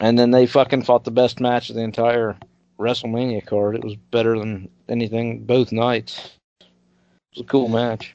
and 0.00 0.18
then 0.18 0.30
they 0.30 0.46
fucking 0.46 0.82
fought 0.84 1.04
the 1.04 1.10
best 1.10 1.40
match 1.40 1.68
of 1.68 1.76
the 1.76 1.82
entire 1.82 2.36
WrestleMania 2.78 3.44
card. 3.44 3.74
It 3.74 3.84
was 3.84 3.96
better 3.96 4.38
than 4.38 4.68
anything 4.88 5.44
both 5.44 5.72
nights. 5.72 6.30
It 6.60 6.66
was 7.34 7.40
a 7.42 7.48
cool 7.48 7.68
match. 7.68 8.14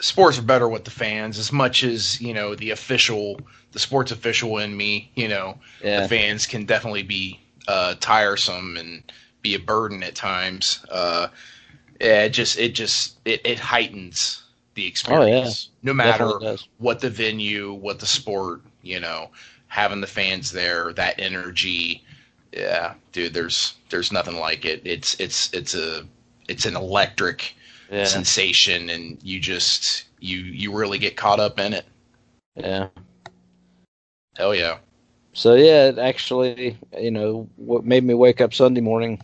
Sports 0.00 0.38
are 0.38 0.42
better 0.42 0.68
with 0.68 0.84
the 0.84 0.90
fans 0.90 1.38
as 1.38 1.52
much 1.52 1.84
as 1.84 2.20
you 2.20 2.32
know 2.34 2.54
the 2.54 2.70
official, 2.70 3.40
the 3.72 3.78
sports 3.78 4.10
official 4.12 4.58
in 4.58 4.76
me. 4.76 5.10
You 5.14 5.28
know, 5.28 5.58
Yeah. 5.82 6.02
the 6.02 6.08
fans 6.08 6.46
can 6.46 6.64
definitely 6.64 7.02
be 7.02 7.40
uh, 7.68 7.94
tiresome 8.00 8.76
and 8.76 9.02
be 9.42 9.54
a 9.54 9.58
burden 9.58 10.02
at 10.02 10.14
times. 10.14 10.84
Uh, 10.90 11.28
yeah, 12.00 12.22
it 12.24 12.30
just 12.30 12.58
it 12.58 12.74
just 12.74 13.18
it, 13.24 13.40
it 13.44 13.58
heightens 13.58 14.42
the 14.74 14.86
experience, 14.86 15.68
no 15.82 15.92
matter 15.92 16.56
what 16.78 17.00
the 17.00 17.10
venue, 17.10 17.72
what 17.72 17.98
the 18.00 18.06
sport, 18.06 18.62
you 18.82 18.98
know, 18.98 19.30
having 19.68 20.00
the 20.00 20.06
fans 20.06 20.52
there, 20.52 20.92
that 20.94 21.18
energy. 21.18 22.02
Yeah, 22.52 22.94
dude, 23.12 23.34
there's 23.34 23.74
there's 23.90 24.12
nothing 24.12 24.36
like 24.36 24.64
it. 24.64 24.82
It's 24.84 25.14
it's 25.20 25.52
it's 25.52 25.74
a 25.74 26.04
it's 26.48 26.66
an 26.66 26.76
electric 26.76 27.54
Yeah. 27.92 28.04
sensation, 28.04 28.88
and 28.88 29.18
you 29.22 29.38
just 29.38 30.04
you 30.18 30.38
you 30.38 30.72
really 30.74 30.98
get 30.98 31.16
caught 31.16 31.38
up 31.40 31.58
in 31.60 31.74
it. 31.74 31.84
Yeah. 32.56 32.88
Hell 34.36 34.54
yeah. 34.54 34.78
So 35.34 35.54
yeah, 35.54 35.88
it 35.88 35.98
actually, 35.98 36.76
you 36.98 37.10
know, 37.10 37.48
what 37.56 37.84
made 37.84 38.04
me 38.04 38.14
wake 38.14 38.40
up 38.40 38.54
Sunday 38.54 38.80
morning, 38.80 39.20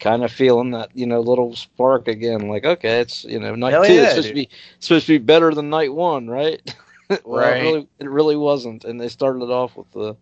kind 0.00 0.24
of 0.24 0.32
feeling 0.32 0.70
that 0.70 0.90
you 0.94 1.06
know 1.06 1.20
little 1.20 1.54
spark 1.54 2.08
again. 2.08 2.48
Like, 2.48 2.64
okay, 2.64 3.00
it's 3.00 3.24
you 3.24 3.38
know 3.38 3.54
night 3.54 3.72
Hell 3.72 3.84
two. 3.84 3.94
yeah, 3.94 4.02
it's 4.04 4.10
supposed 4.12 4.28
to 4.28 4.34
be 4.34 4.48
supposed 4.80 5.06
to 5.06 5.12
be 5.18 5.24
better 5.24 5.54
than 5.54 5.68
night 5.70 5.92
one, 5.92 6.28
right? 6.28 6.60
well, 7.24 7.40
Right. 7.40 7.56
It 7.58 7.62
really, 7.62 7.88
it 7.98 8.08
really 8.08 8.36
wasn't. 8.36 8.84
And 8.84 9.00
they 9.00 9.08
started 9.08 9.42
it 9.42 9.50
off 9.50 9.76
with 9.76 9.90
the 9.92 10.16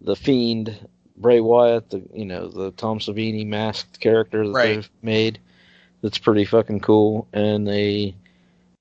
the 0.00 0.16
fiend 0.16 0.88
Bray 1.18 1.40
Wyatt, 1.40 1.90
the 1.90 2.02
you 2.14 2.24
know 2.24 2.48
the 2.48 2.70
Tom 2.72 2.98
Savini 2.98 3.46
masked 3.46 4.00
character 4.00 4.46
that 4.46 4.54
Right. 4.54 4.74
they've 4.76 4.90
made. 5.02 5.38
That's 6.02 6.18
pretty 6.18 6.44
fucking 6.44 6.80
cool. 6.80 7.28
And 7.32 7.66
they 7.66 8.14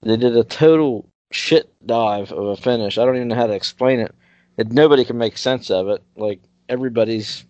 they 0.01 0.17
did 0.17 0.35
a 0.35 0.43
total 0.43 1.05
shit 1.31 1.71
dive 1.85 2.31
of 2.31 2.45
a 2.47 2.55
finish. 2.55 2.97
I 2.97 3.05
don't 3.05 3.15
even 3.15 3.27
know 3.27 3.35
how 3.35 3.47
to 3.47 3.53
explain 3.53 3.99
it. 3.99 4.15
And 4.57 4.71
nobody 4.73 5.05
can 5.05 5.17
make 5.17 5.37
sense 5.37 5.69
of 5.69 5.87
it. 5.89 6.01
Like 6.15 6.39
everybody's 6.67 7.45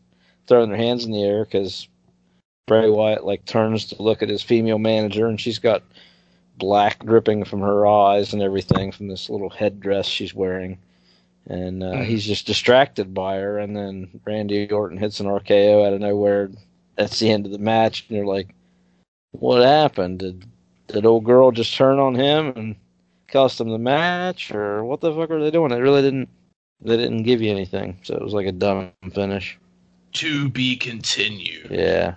throwing 0.48 0.70
their 0.70 0.78
hands 0.78 1.06
in 1.06 1.12
the 1.12 1.24
air 1.24 1.46
because 1.46 1.88
Bray 2.68 2.90
Wyatt 2.90 3.26
like 3.26 3.46
turns 3.46 3.86
to 3.88 4.02
look 4.02 4.22
at 4.22 4.30
his 4.30 4.44
female 4.44 4.80
manager, 4.80 5.28
and 5.28 5.40
she's 5.40 5.60
got 5.60 5.84
black 6.58 7.04
dripping 7.06 7.46
from 7.46 7.62
her 7.62 7.88
eyes 7.88 8.34
and 8.34 8.42
everything 8.42 8.92
from 8.92 9.08
this 9.08 9.30
little 9.30 9.50
headdress 9.50 10.06
she's 10.06 10.34
wearing. 10.34 10.78
And 11.48 11.82
uh, 11.82 11.94
Mhm. 11.94 12.06
he's 12.06 12.26
just 12.26 12.46
distracted 12.46 13.14
by 13.14 13.38
her, 13.38 13.58
and 13.58 13.76
then 13.76 14.20
Randy 14.26 14.70
Orton 14.70 14.98
hits 14.98 15.20
an 15.20 15.26
RKO 15.28 15.84
out 15.86 15.94
of 15.94 16.02
nowhere. 16.02 16.52
That's 16.96 17.20
the 17.20 17.32
end 17.32 17.46
of 17.46 17.52
the 17.52 17.58
match, 17.58 18.06
and 18.08 18.18
you're 18.18 18.26
like, 18.28 18.54
"What 19.32 19.64
happened? 19.64 20.20
Did 20.20 20.46
did 20.88 21.06
old 21.06 21.24
girl 21.24 21.52
just 21.52 21.76
turn 21.76 22.00
on 22.00 22.16
him 22.16 22.54
and 22.56 22.76
cost 23.28 23.62
him 23.62 23.70
the 23.70 23.78
match, 23.78 24.52
or 24.52 24.84
what 24.84 25.02
the 25.02 25.14
fuck 25.14 25.30
are 25.32 25.42
they 25.42 25.52
doing?" 25.52 25.72
It 25.72 25.76
really 25.76 26.02
didn't. 26.02 26.30
They 26.82 26.98
didn't 26.98 27.24
give 27.24 27.42
you 27.42 27.52
anything, 27.52 28.00
so 28.04 28.16
it 28.16 28.24
was 28.24 28.34
like 28.34 28.48
a 28.48 28.52
dumb 28.52 28.92
finish. 29.14 29.58
To 30.14 30.50
be 30.50 30.76
continued. 30.76 31.68
Yeah. 31.70 32.16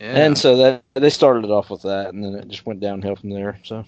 Yeah. 0.00 0.06
And 0.06 0.38
so 0.38 0.56
that 0.56 0.82
they 0.94 1.10
started 1.10 1.44
it 1.44 1.50
off 1.50 1.70
with 1.70 1.82
that, 1.82 2.14
and 2.14 2.24
then 2.24 2.34
it 2.34 2.48
just 2.48 2.64
went 2.64 2.80
downhill 2.80 3.16
from 3.16 3.30
there. 3.30 3.58
So 3.64 3.84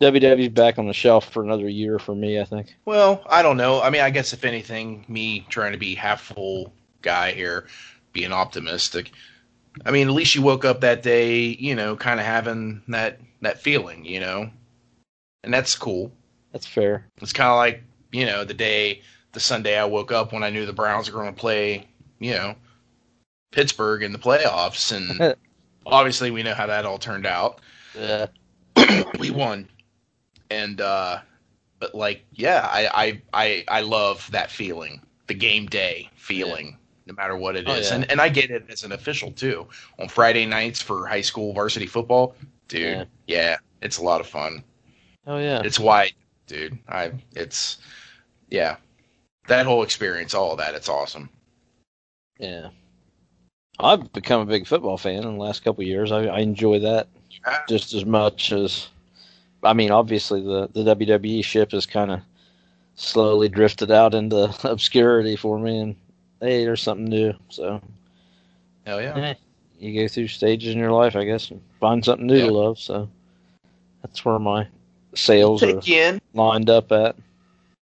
WWE's 0.00 0.48
back 0.48 0.78
on 0.78 0.86
the 0.86 0.92
shelf 0.92 1.30
for 1.30 1.42
another 1.42 1.68
year 1.68 1.98
for 1.98 2.14
me, 2.14 2.40
I 2.40 2.44
think. 2.44 2.76
Well, 2.84 3.22
I 3.28 3.42
don't 3.42 3.56
know. 3.56 3.80
I 3.82 3.90
mean, 3.90 4.02
I 4.02 4.10
guess 4.10 4.32
if 4.32 4.44
anything, 4.44 5.04
me 5.08 5.46
trying 5.48 5.72
to 5.72 5.78
be 5.78 5.94
half 5.94 6.20
full 6.20 6.72
guy 7.02 7.32
here, 7.32 7.66
being 8.12 8.32
optimistic. 8.32 9.12
I 9.84 9.90
mean, 9.90 10.08
at 10.08 10.14
least 10.14 10.34
you 10.34 10.42
woke 10.42 10.64
up 10.64 10.80
that 10.80 11.02
day, 11.02 11.38
you 11.40 11.74
know, 11.74 11.96
kind 11.96 12.20
of 12.20 12.26
having 12.26 12.82
that 12.88 13.20
that 13.40 13.60
feeling, 13.60 14.04
you 14.04 14.20
know, 14.20 14.50
and 15.42 15.52
that's 15.52 15.74
cool. 15.76 16.12
That's 16.52 16.66
fair. 16.66 17.06
It's 17.20 17.32
kind 17.32 17.50
of 17.50 17.56
like 17.56 17.82
you 18.12 18.26
know 18.26 18.44
the 18.44 18.54
day, 18.54 19.02
the 19.32 19.40
Sunday 19.40 19.78
I 19.78 19.84
woke 19.84 20.12
up 20.12 20.32
when 20.32 20.42
I 20.42 20.50
knew 20.50 20.66
the 20.66 20.72
Browns 20.72 21.10
were 21.10 21.20
going 21.20 21.34
to 21.34 21.40
play, 21.40 21.86
you 22.18 22.32
know, 22.32 22.54
Pittsburgh 23.52 24.02
in 24.02 24.12
the 24.12 24.18
playoffs, 24.18 24.92
and 24.96 25.36
obviously 25.86 26.30
we 26.30 26.42
know 26.42 26.54
how 26.54 26.66
that 26.66 26.86
all 26.86 26.98
turned 26.98 27.26
out. 27.26 27.60
Yeah. 27.96 28.26
we 29.18 29.30
won, 29.30 29.68
and 30.50 30.80
uh, 30.80 31.18
but 31.78 31.94
like 31.94 32.24
yeah, 32.32 32.68
I 32.70 32.88
I 32.94 33.22
I 33.32 33.64
I 33.68 33.80
love 33.82 34.28
that 34.32 34.50
feeling, 34.50 35.00
the 35.26 35.34
game 35.34 35.66
day 35.66 36.10
feeling. 36.16 36.78
No 37.08 37.14
matter 37.14 37.36
what 37.36 37.56
it 37.56 37.64
oh, 37.66 37.72
is. 37.72 37.86
Oh, 37.86 37.90
yeah. 37.90 37.94
and 38.02 38.10
and 38.10 38.20
I 38.20 38.28
get 38.28 38.50
it 38.50 38.66
as 38.68 38.84
an 38.84 38.92
official 38.92 39.32
too. 39.32 39.66
On 39.98 40.08
Friday 40.08 40.44
nights 40.44 40.82
for 40.82 41.06
high 41.06 41.22
school 41.22 41.54
varsity 41.54 41.86
football, 41.86 42.34
dude, 42.68 42.82
Yeah. 42.82 43.04
yeah, 43.26 43.56
it's 43.80 43.96
a 43.96 44.02
lot 44.04 44.20
of 44.20 44.26
fun. 44.26 44.62
Oh 45.26 45.38
yeah. 45.38 45.62
It's 45.64 45.78
why, 45.80 46.12
dude. 46.46 46.78
I 46.86 47.12
it's 47.34 47.78
yeah, 48.50 48.76
that 49.46 49.64
whole 49.64 49.82
experience, 49.82 50.34
all 50.34 50.52
of 50.52 50.58
that, 50.58 50.74
it's 50.74 50.88
awesome. 50.90 51.30
Yeah. 52.38 52.68
I've 53.80 54.12
become 54.12 54.42
a 54.42 54.46
big 54.46 54.66
football 54.66 54.98
fan 54.98 55.22
in 55.24 55.38
the 55.38 55.42
last 55.42 55.64
couple 55.64 55.82
of 55.82 55.88
years. 55.88 56.12
I, 56.12 56.24
I 56.26 56.40
enjoy 56.40 56.80
that 56.80 57.08
Yeah. 57.30 57.60
just 57.68 57.94
as 57.94 58.04
much 58.04 58.52
as. 58.52 58.88
I 59.62 59.72
mean, 59.72 59.90
obviously 59.90 60.42
the 60.42 60.68
the 60.74 60.94
WWE 60.94 61.42
ship 61.42 61.72
has 61.72 61.86
kind 61.86 62.10
of 62.10 62.20
slowly 62.96 63.48
drifted 63.48 63.90
out 63.90 64.12
into 64.14 64.54
obscurity 64.70 65.36
for 65.36 65.58
me, 65.58 65.78
and 65.78 65.96
hey, 66.40 66.64
there's 66.64 66.82
something 66.82 67.06
new. 67.08 67.34
So 67.48 67.80
Hell 68.86 69.00
yeah. 69.02 69.16
eh, 69.16 69.34
you 69.78 70.00
go 70.02 70.08
through 70.08 70.28
stages 70.28 70.72
in 70.74 70.78
your 70.80 70.92
life, 70.92 71.14
I 71.16 71.24
guess, 71.24 71.50
and 71.50 71.60
find 71.80 72.04
something 72.04 72.26
new 72.26 72.36
Yeah. 72.38 72.46
to 72.46 72.52
love. 72.52 72.78
So 72.78 73.08
that's 74.02 74.24
where 74.24 74.38
my 74.38 74.66
sales 75.14 75.62
are 75.62 75.72
Take 75.74 75.86
you 75.88 76.00
in. 76.00 76.20
lined 76.34 76.70
up 76.70 76.90
at. 76.92 77.16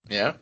Yeah. 0.10 0.34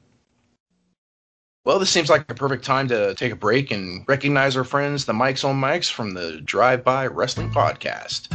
Well, 1.66 1.80
this 1.80 1.90
seems 1.90 2.10
like 2.10 2.30
a 2.30 2.36
perfect 2.36 2.66
time 2.66 2.90
to 2.90 3.14
take 3.16 3.32
a 3.32 3.38
break 3.38 3.72
and 3.72 4.04
recognize 4.08 4.58
our 4.58 4.66
friends, 4.66 5.06
the 5.06 5.14
Mics 5.14 5.48
on 5.48 5.56
Mics 5.62 5.90
from 5.90 6.14
the 6.14 6.42
Drive 6.42 6.84
By 6.84 7.08
Wrestling 7.08 7.52
Podcast. 7.52 8.28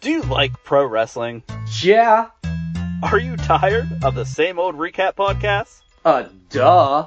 Do 0.00 0.10
you 0.10 0.22
like 0.22 0.52
pro 0.64 0.86
wrestling? 0.86 1.42
Yeah, 1.82 2.28
Are 3.02 3.18
you 3.18 3.36
tired 3.36 3.88
of 4.04 4.14
the 4.14 4.24
same 4.24 4.58
old 4.60 4.76
recap 4.76 5.16
podcasts? 5.16 5.80
Uh, 6.04 6.24
duh. 6.48 7.06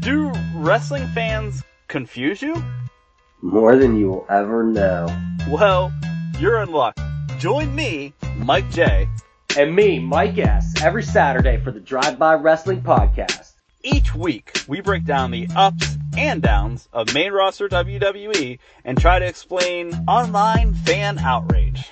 Do 0.00 0.32
wrestling 0.56 1.06
fans 1.08 1.62
confuse 1.88 2.42
you? 2.42 2.62
More 3.40 3.76
than 3.76 3.96
you 3.96 4.08
will 4.08 4.26
ever 4.28 4.64
know. 4.64 5.06
Well, 5.48 5.92
you're 6.38 6.62
in 6.62 6.70
luck. 6.70 6.98
Join 7.38 7.74
me, 7.74 8.12
Mike 8.36 8.70
J, 8.70 9.08
And 9.58 9.74
me, 9.74 9.98
Mike 9.98 10.38
S., 10.38 10.80
every 10.82 11.02
Saturday 11.02 11.58
for 11.62 11.70
the 11.72 11.80
Drive 11.80 12.18
By 12.18 12.34
Wrestling 12.34 12.82
Podcast. 12.82 13.52
Each 13.82 14.14
week, 14.14 14.62
we 14.68 14.80
break 14.80 15.04
down 15.04 15.32
the 15.32 15.48
ups 15.56 15.98
and 16.16 16.40
downs 16.40 16.88
of 16.92 17.12
main 17.12 17.32
roster 17.32 17.68
WWE 17.68 18.58
and 18.84 18.98
try 18.98 19.18
to 19.18 19.26
explain 19.26 19.92
online 20.06 20.74
fan 20.74 21.18
outrage. 21.18 21.90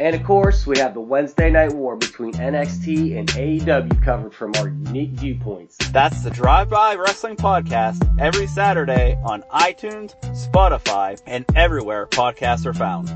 And 0.00 0.14
of 0.14 0.22
course, 0.22 0.64
we 0.64 0.78
have 0.78 0.94
the 0.94 1.00
Wednesday 1.00 1.50
Night 1.50 1.72
War 1.72 1.96
between 1.96 2.32
NXT 2.34 3.18
and 3.18 3.28
AEW 3.30 4.00
covered 4.04 4.32
from 4.32 4.52
our 4.56 4.68
unique 4.68 5.10
viewpoints. 5.10 5.76
That's 5.90 6.22
the 6.22 6.30
Drive 6.30 6.70
By 6.70 6.94
Wrestling 6.94 7.34
Podcast 7.34 8.08
every 8.20 8.46
Saturday 8.46 9.18
on 9.24 9.42
iTunes, 9.52 10.14
Spotify, 10.52 11.20
and 11.26 11.44
everywhere 11.56 12.06
podcasts 12.06 12.64
are 12.64 12.74
found. 12.74 13.12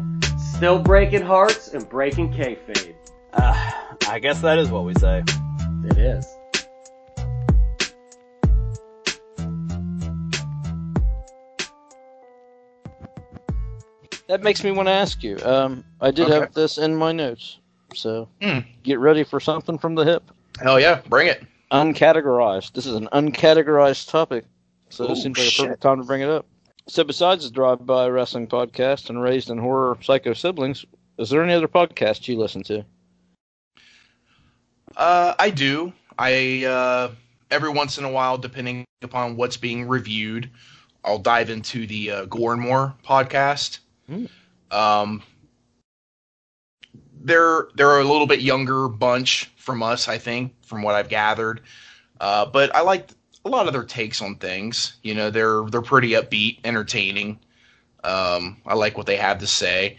Still 0.56 0.80
breaking 0.80 1.22
hearts 1.22 1.68
and 1.68 1.88
breaking 1.88 2.32
kayfabe. 2.32 2.94
Uh, 3.32 3.70
I 4.08 4.18
guess 4.18 4.40
that 4.40 4.58
is 4.58 4.68
what 4.68 4.84
we 4.84 4.94
say. 4.94 5.22
It 5.84 5.98
is. 5.98 6.26
That 14.32 14.42
makes 14.42 14.64
me 14.64 14.70
want 14.70 14.86
to 14.88 14.92
ask 14.92 15.22
you. 15.22 15.38
Um, 15.42 15.84
I 16.00 16.10
did 16.10 16.24
Okay. 16.24 16.32
have 16.32 16.54
this 16.54 16.78
in 16.78 16.96
my 16.96 17.12
notes, 17.12 17.58
so 17.92 18.30
Hmm. 18.40 18.60
get 18.82 18.98
ready 18.98 19.24
for 19.24 19.40
something 19.40 19.76
from 19.76 19.94
the 19.94 20.06
hip. 20.06 20.22
Hell 20.58 20.80
yeah, 20.80 21.02
bring 21.06 21.26
it. 21.26 21.44
Uncategorized. 21.70 22.72
This 22.72 22.86
is 22.86 22.94
an 22.94 23.10
uncategorized 23.12 24.08
topic, 24.08 24.46
so 24.88 25.04
Oh, 25.04 25.12
it 25.12 25.16
seems 25.16 25.36
like 25.36 25.48
a 25.48 25.56
perfect 25.62 25.82
time 25.82 25.98
to 25.98 26.04
bring 26.04 26.22
it 26.22 26.30
up. 26.30 26.46
So, 26.88 27.04
besides 27.04 27.44
the 27.44 27.50
Drive 27.54 27.84
By 27.84 28.08
Wrestling 28.08 28.46
podcast 28.46 29.10
and 29.10 29.20
Raised 29.20 29.50
in 29.50 29.58
Horror 29.58 29.98
Psycho 30.00 30.32
Siblings, 30.32 30.86
is 31.18 31.28
there 31.28 31.44
any 31.44 31.52
other 31.52 31.68
podcast 31.68 32.26
you 32.26 32.38
listen 32.38 32.62
to? 32.62 32.86
Uh, 34.96 35.34
I 35.38 35.50
do. 35.50 35.92
I 36.18 36.64
uh, 36.64 37.10
every 37.50 37.68
once 37.68 37.98
in 37.98 38.04
a 38.04 38.10
while, 38.10 38.38
depending 38.38 38.86
upon 39.02 39.36
what's 39.36 39.58
being 39.58 39.86
reviewed, 39.86 40.48
I'll 41.04 41.18
dive 41.18 41.50
into 41.50 41.86
the 41.86 42.10
uh, 42.10 42.24
Gore 42.24 42.54
and 42.54 42.62
More 42.62 42.94
podcast. 43.06 43.80
Hmm. 44.12 44.76
Um, 44.76 45.22
they're 47.22 47.68
they're 47.76 48.00
a 48.00 48.04
little 48.04 48.26
bit 48.26 48.40
younger 48.40 48.88
bunch 48.88 49.50
from 49.56 49.82
us, 49.82 50.08
I 50.08 50.18
think, 50.18 50.52
from 50.64 50.82
what 50.82 50.94
I've 50.94 51.08
gathered. 51.08 51.60
Uh, 52.20 52.46
but 52.46 52.74
I 52.74 52.82
like 52.82 53.08
a 53.44 53.48
lot 53.48 53.66
of 53.66 53.72
their 53.72 53.84
takes 53.84 54.20
on 54.20 54.36
things. 54.36 54.96
You 55.02 55.14
know, 55.14 55.30
they're 55.30 55.62
they're 55.70 55.82
pretty 55.82 56.10
upbeat, 56.10 56.58
entertaining. 56.64 57.38
Um, 58.04 58.60
I 58.66 58.74
like 58.74 58.96
what 58.96 59.06
they 59.06 59.16
have 59.16 59.38
to 59.38 59.46
say. 59.46 59.96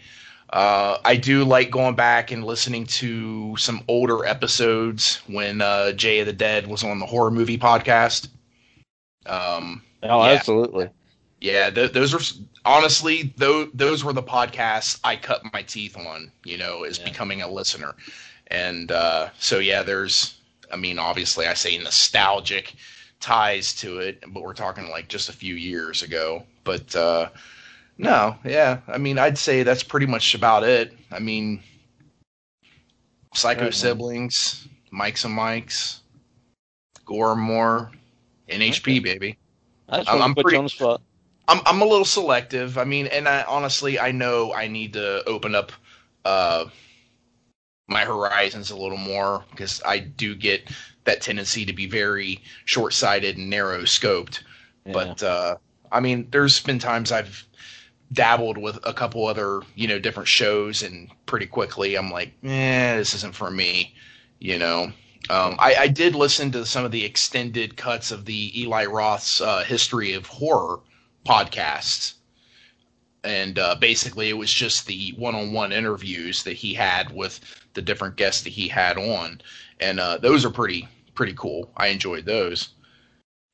Uh, 0.50 0.98
I 1.04 1.16
do 1.16 1.42
like 1.44 1.70
going 1.70 1.96
back 1.96 2.30
and 2.30 2.44
listening 2.44 2.86
to 2.86 3.56
some 3.56 3.82
older 3.88 4.24
episodes 4.24 5.20
when 5.26 5.60
uh, 5.60 5.92
Jay 5.92 6.20
of 6.20 6.26
the 6.26 6.32
Dead 6.32 6.66
was 6.66 6.84
on 6.84 7.00
the 7.00 7.06
horror 7.06 7.30
movie 7.30 7.58
podcast. 7.58 8.28
Um, 9.26 9.82
Oh, 10.02 10.22
Yeah. 10.22 10.32
absolutely. 10.32 10.90
Yeah, 11.44 11.68
th- 11.68 11.92
those 11.92 12.14
are 12.14 12.20
honestly 12.64 13.34
those 13.36 13.68
those 13.74 14.02
were 14.02 14.14
the 14.14 14.22
podcasts 14.22 14.98
I 15.04 15.16
cut 15.16 15.42
my 15.52 15.60
teeth 15.62 15.94
on. 15.96 16.32
You 16.44 16.56
know, 16.56 16.84
as 16.84 16.98
Yeah. 16.98 17.04
becoming 17.04 17.42
a 17.42 17.48
listener, 17.50 17.94
and 18.48 18.90
uh, 18.90 19.28
so 19.38 19.58
yeah, 19.58 19.82
there's. 19.82 20.38
I 20.72 20.76
mean, 20.76 20.98
obviously, 20.98 21.46
I 21.46 21.52
say 21.54 21.76
nostalgic 21.76 22.74
ties 23.20 23.74
to 23.76 23.98
it, 23.98 24.24
but 24.28 24.42
we're 24.42 24.54
talking 24.54 24.88
like 24.88 25.08
just 25.08 25.28
a 25.28 25.32
few 25.32 25.54
years 25.54 26.02
ago. 26.02 26.44
But 26.64 26.96
uh, 26.96 27.28
No, 27.98 28.36
yeah. 28.44 28.80
I 28.88 28.96
mean, 28.98 29.18
I'd 29.18 29.36
say 29.38 29.62
that's 29.62 29.82
pretty 29.84 30.06
much 30.06 30.34
about 30.34 30.64
it. 30.64 30.96
I 31.12 31.18
mean, 31.20 31.62
Psycho 33.34 33.64
Right. 33.64 33.74
Siblings, 33.74 34.66
Mikes 34.90 35.24
and 35.24 35.34
Mikes, 35.34 36.00
Gore 37.04 37.36
More, 37.36 37.92
NHP, 38.48 39.02
baby. 39.02 39.36
I 39.88 39.98
just 39.98 40.08
I'm- 40.08 40.22
I'm 40.22 40.34
put 40.34 40.42
pretty- 40.44 40.54
you 40.56 40.58
on 40.60 40.64
the 40.64 40.70
spot. 40.70 41.02
I'm 41.48 41.60
I'm 41.66 41.82
a 41.82 41.84
little 41.84 42.04
selective. 42.04 42.78
I 42.78 42.84
mean, 42.84 43.06
and 43.08 43.28
I 43.28 43.42
honestly 43.42 43.98
I 43.98 44.12
know 44.12 44.52
I 44.52 44.68
need 44.68 44.92
to 44.94 45.26
open 45.28 45.54
up 45.54 45.72
uh 46.24 46.66
my 47.86 48.04
horizons 48.04 48.70
a 48.70 48.76
little 48.76 48.98
more 48.98 49.44
because 49.50 49.82
I 49.84 49.98
do 49.98 50.34
get 50.34 50.70
that 51.04 51.20
tendency 51.20 51.66
to 51.66 51.72
be 51.74 51.86
very 51.86 52.40
short-sighted 52.64 53.36
and 53.36 53.50
narrow-scoped. 53.50 54.42
Yeah. 54.86 54.92
But 54.92 55.22
uh 55.22 55.56
I 55.92 56.00
mean, 56.00 56.28
there's 56.30 56.60
been 56.60 56.78
times 56.78 57.12
I've 57.12 57.46
dabbled 58.12 58.58
with 58.58 58.78
a 58.84 58.92
couple 58.92 59.26
other, 59.26 59.60
you 59.74 59.86
know, 59.86 59.98
different 59.98 60.28
shows 60.28 60.82
and 60.82 61.10
pretty 61.26 61.46
quickly 61.46 61.96
I'm 61.96 62.10
like, 62.10 62.32
eh, 62.42 62.96
this 62.96 63.14
isn't 63.14 63.34
for 63.34 63.50
me, 63.50 63.94
you 64.40 64.58
know. 64.58 64.92
Um, 65.30 65.56
I, 65.58 65.74
I 65.80 65.88
did 65.88 66.14
listen 66.14 66.52
to 66.52 66.66
some 66.66 66.84
of 66.84 66.90
the 66.90 67.04
extended 67.04 67.76
cuts 67.76 68.10
of 68.10 68.26
the 68.26 68.60
Eli 68.60 68.84
Roth's 68.84 69.40
uh, 69.40 69.64
history 69.64 70.12
of 70.12 70.26
horror 70.26 70.80
podcasts, 71.24 72.14
and 73.22 73.58
uh, 73.58 73.74
basically 73.76 74.28
it 74.28 74.36
was 74.36 74.52
just 74.52 74.86
the 74.86 75.14
one-on-one 75.16 75.72
interviews 75.72 76.42
that 76.44 76.54
he 76.54 76.74
had 76.74 77.14
with 77.14 77.40
the 77.74 77.82
different 77.82 78.16
guests 78.16 78.42
that 78.42 78.50
he 78.52 78.68
had 78.68 78.96
on, 78.98 79.40
and 79.80 79.98
uh, 80.00 80.18
those 80.18 80.44
are 80.44 80.50
pretty 80.50 80.88
pretty 81.14 81.34
cool. 81.34 81.70
I 81.76 81.88
enjoyed 81.88 82.24
those. 82.26 82.70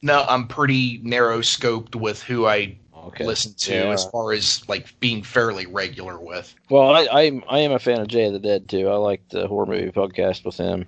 No, 0.03 0.25
I'm 0.29 0.49
pretty 0.49 1.01
narrow 1.03 1.41
scoped 1.41 1.95
with 1.95 2.23
who 2.23 2.47
I 2.47 2.77
okay. 3.07 3.27
listen 3.27 3.53
to 3.59 3.75
Yeah. 3.75 3.91
as 3.93 4.05
far 4.07 4.33
as 4.33 4.67
like 4.69 4.99
being 4.99 5.23
fairly 5.23 5.67
regular 5.67 6.19
with. 6.19 6.55
Well, 6.71 6.91
I, 6.95 7.07
I 7.13 7.43
I 7.49 7.59
am 7.61 7.73
a 7.73 7.79
fan 7.79 8.01
of 8.01 8.09
Jay 8.09 8.25
of 8.25 8.33
the 8.33 8.39
Dead 8.39 8.69
too. 8.69 8.89
I 8.89 8.97
like 8.97 9.29
the 9.29 9.47
horror 9.47 9.67
movie 9.67 9.91
podcast 9.93 10.45
with 10.45 10.57
him, 10.57 10.87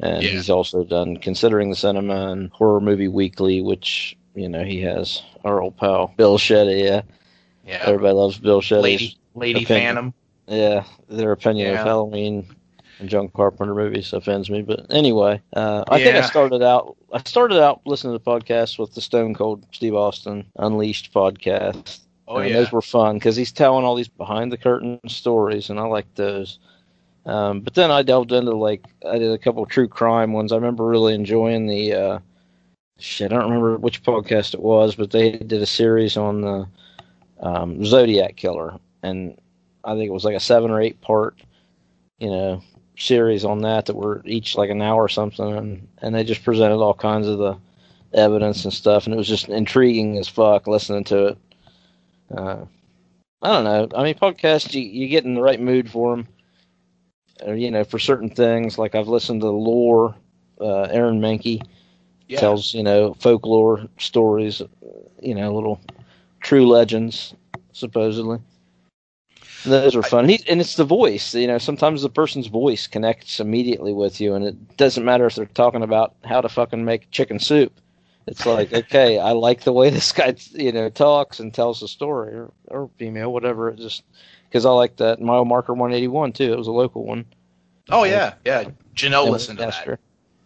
and 0.00 0.22
Yeah. 0.22 0.30
he's 0.30 0.50
also 0.50 0.82
done 0.84 1.18
considering 1.18 1.70
the 1.70 1.76
cinema 1.76 2.32
and 2.32 2.50
horror 2.50 2.80
movie 2.80 3.08
weekly, 3.08 3.60
which 3.62 4.16
you 4.38 4.48
know 4.48 4.64
he 4.64 4.80
has 4.82 5.22
our 5.44 5.60
old 5.60 5.76
pal 5.76 6.12
Bill 6.16 6.38
Shetty. 6.38 6.84
Yeah, 6.84 7.02
Yeah, 7.66 7.82
everybody 7.82 8.14
loves 8.14 8.38
Bill 8.38 8.60
Shetty. 8.60 8.82
Lady 8.82 9.18
Lady 9.34 9.64
opinion. 9.64 9.86
Phantom. 9.96 10.14
Yeah, 10.46 10.84
their 11.08 11.32
opinion 11.32 11.72
Yeah. 11.72 11.80
of 11.80 11.86
Halloween 11.86 12.46
and 13.00 13.08
John 13.08 13.28
Carpenter 13.28 13.74
movies 13.74 14.12
offends 14.12 14.50
me. 14.50 14.62
But 14.62 14.86
anyway, 14.90 15.40
uh, 15.54 15.84
I 15.88 16.02
think 16.02 16.16
I 16.16 16.22
started 16.22 16.62
out. 16.62 16.96
I 17.12 17.22
started 17.24 17.62
out 17.62 17.80
listening 17.86 18.18
to 18.18 18.24
podcasts 18.24 18.78
with 18.78 18.94
the 18.94 19.00
Stone 19.00 19.34
Cold 19.34 19.66
Steve 19.72 19.94
Austin 19.94 20.44
Unleashed 20.56 21.12
podcast. 21.12 22.00
Oh 22.26 22.36
and 22.38 22.50
yeah, 22.50 22.56
those 22.56 22.72
were 22.72 22.82
fun 22.82 23.16
because 23.16 23.36
he's 23.36 23.52
telling 23.52 23.84
all 23.84 23.94
these 23.94 24.08
behind 24.08 24.52
the 24.52 24.58
curtain 24.58 25.00
stories, 25.08 25.70
and 25.70 25.78
I 25.80 25.84
like 25.84 26.12
those. 26.14 26.58
Um, 27.26 27.60
but 27.60 27.74
then 27.74 27.90
I 27.90 28.02
delved 28.02 28.32
into 28.32 28.52
like 28.52 28.82
I 29.06 29.18
did 29.18 29.32
a 29.32 29.38
couple 29.38 29.62
of 29.62 29.68
true 29.68 29.88
crime 29.88 30.32
ones. 30.32 30.52
I 30.52 30.56
remember 30.56 30.84
really 30.86 31.14
enjoying 31.14 31.66
the 31.66 31.92
uh, 31.92 32.18
shit. 32.98 33.32
I 33.32 33.36
don't 33.36 33.50
remember 33.50 33.76
which 33.78 34.02
podcast 34.02 34.54
it 34.54 34.60
was, 34.60 34.94
but 34.94 35.10
they 35.10 35.32
did 35.32 35.62
a 35.62 35.66
series 35.66 36.16
on 36.16 36.40
the 36.40 36.68
um, 37.40 37.84
Zodiac 37.84 38.36
killer, 38.36 38.78
and 39.02 39.38
I 39.84 39.94
think 39.94 40.08
it 40.08 40.12
was 40.12 40.24
like 40.24 40.36
a 40.36 40.40
seven 40.40 40.70
or 40.70 40.80
eight 40.80 41.00
part, 41.00 41.38
you 42.18 42.30
know, 42.30 42.62
series 42.96 43.44
on 43.44 43.60
that 43.62 43.86
that 43.86 43.96
were 43.96 44.22
each 44.24 44.56
like 44.56 44.70
an 44.70 44.82
hour 44.82 45.02
or 45.04 45.08
something, 45.08 45.56
and 45.56 45.88
and 46.02 46.14
they 46.14 46.24
just 46.24 46.44
presented 46.44 46.76
all 46.76 46.94
kinds 46.94 47.26
of 47.26 47.38
the 47.38 47.56
evidence 48.12 48.64
and 48.64 48.72
stuff, 48.72 49.04
and 49.04 49.14
it 49.14 49.18
was 49.18 49.28
just 49.28 49.48
intriguing 49.48 50.18
as 50.18 50.28
fuck 50.28 50.66
listening 50.66 51.04
to 51.04 51.26
it. 51.28 51.38
Uh, 52.36 52.64
I 53.40 53.52
don't 53.52 53.64
know. 53.64 53.88
I 53.96 54.02
mean, 54.02 54.16
podcasts 54.16 54.74
you, 54.74 54.82
you 54.82 55.08
get 55.08 55.24
in 55.24 55.34
the 55.34 55.42
right 55.42 55.60
mood 55.60 55.88
for 55.88 56.16
them, 56.16 57.56
you 57.56 57.70
know, 57.70 57.84
for 57.84 58.00
certain 58.00 58.30
things. 58.30 58.78
Like 58.78 58.96
I've 58.96 59.06
listened 59.06 59.42
to 59.42 59.50
Lore, 59.50 60.16
uh, 60.60 60.82
Aaron 60.90 61.20
Mahnke 61.20 61.62
yeah. 62.28 62.40
tells 62.40 62.74
you 62.74 62.82
know 62.82 63.14
folklore 63.14 63.86
stories, 63.98 64.62
you 65.20 65.34
know, 65.34 65.52
little 65.54 65.80
true 66.40 66.66
legends 66.66 67.34
supposedly. 67.72 68.38
Those 69.64 69.96
are 69.96 70.02
fun. 70.02 70.28
He, 70.28 70.40
and 70.48 70.60
it's 70.60 70.76
the 70.76 70.84
voice. 70.84 71.34
You 71.34 71.48
know, 71.48 71.58
sometimes 71.58 72.02
the 72.02 72.08
person's 72.08 72.46
voice 72.46 72.86
connects 72.86 73.40
immediately 73.40 73.92
with 73.92 74.20
you, 74.20 74.34
and 74.34 74.44
it 74.44 74.76
doesn't 74.76 75.04
matter 75.04 75.26
if 75.26 75.34
they're 75.34 75.46
talking 75.46 75.82
about 75.82 76.14
how 76.24 76.40
to 76.40 76.48
fucking 76.48 76.84
make 76.84 77.10
chicken 77.10 77.40
soup. 77.40 77.72
It's 78.26 78.46
like, 78.46 78.72
okay, 78.84 79.18
I 79.18 79.32
like 79.32 79.62
the 79.62 79.72
way 79.72 79.90
this 79.90 80.12
guy, 80.12 80.36
you 80.52 80.70
know, 80.70 80.88
talks 80.90 81.40
and 81.40 81.52
tells 81.52 81.80
the 81.80 81.88
story, 81.88 82.34
or, 82.34 82.52
or 82.68 82.90
female, 82.98 83.32
whatever. 83.32 83.70
It 83.70 83.78
just 83.78 84.04
because 84.48 84.64
I 84.64 84.70
like 84.70 84.96
that 84.96 85.20
mile 85.20 85.44
marker 85.44 85.74
181 85.74 86.34
too. 86.34 86.52
It 86.52 86.58
was 86.58 86.68
a 86.68 86.72
local 86.72 87.04
one. 87.04 87.24
Oh 87.90 88.04
yeah, 88.04 88.34
yeah. 88.44 88.70
Janelle 88.94 89.30
listened 89.30 89.58
to 89.58 89.66
that. 89.66 89.98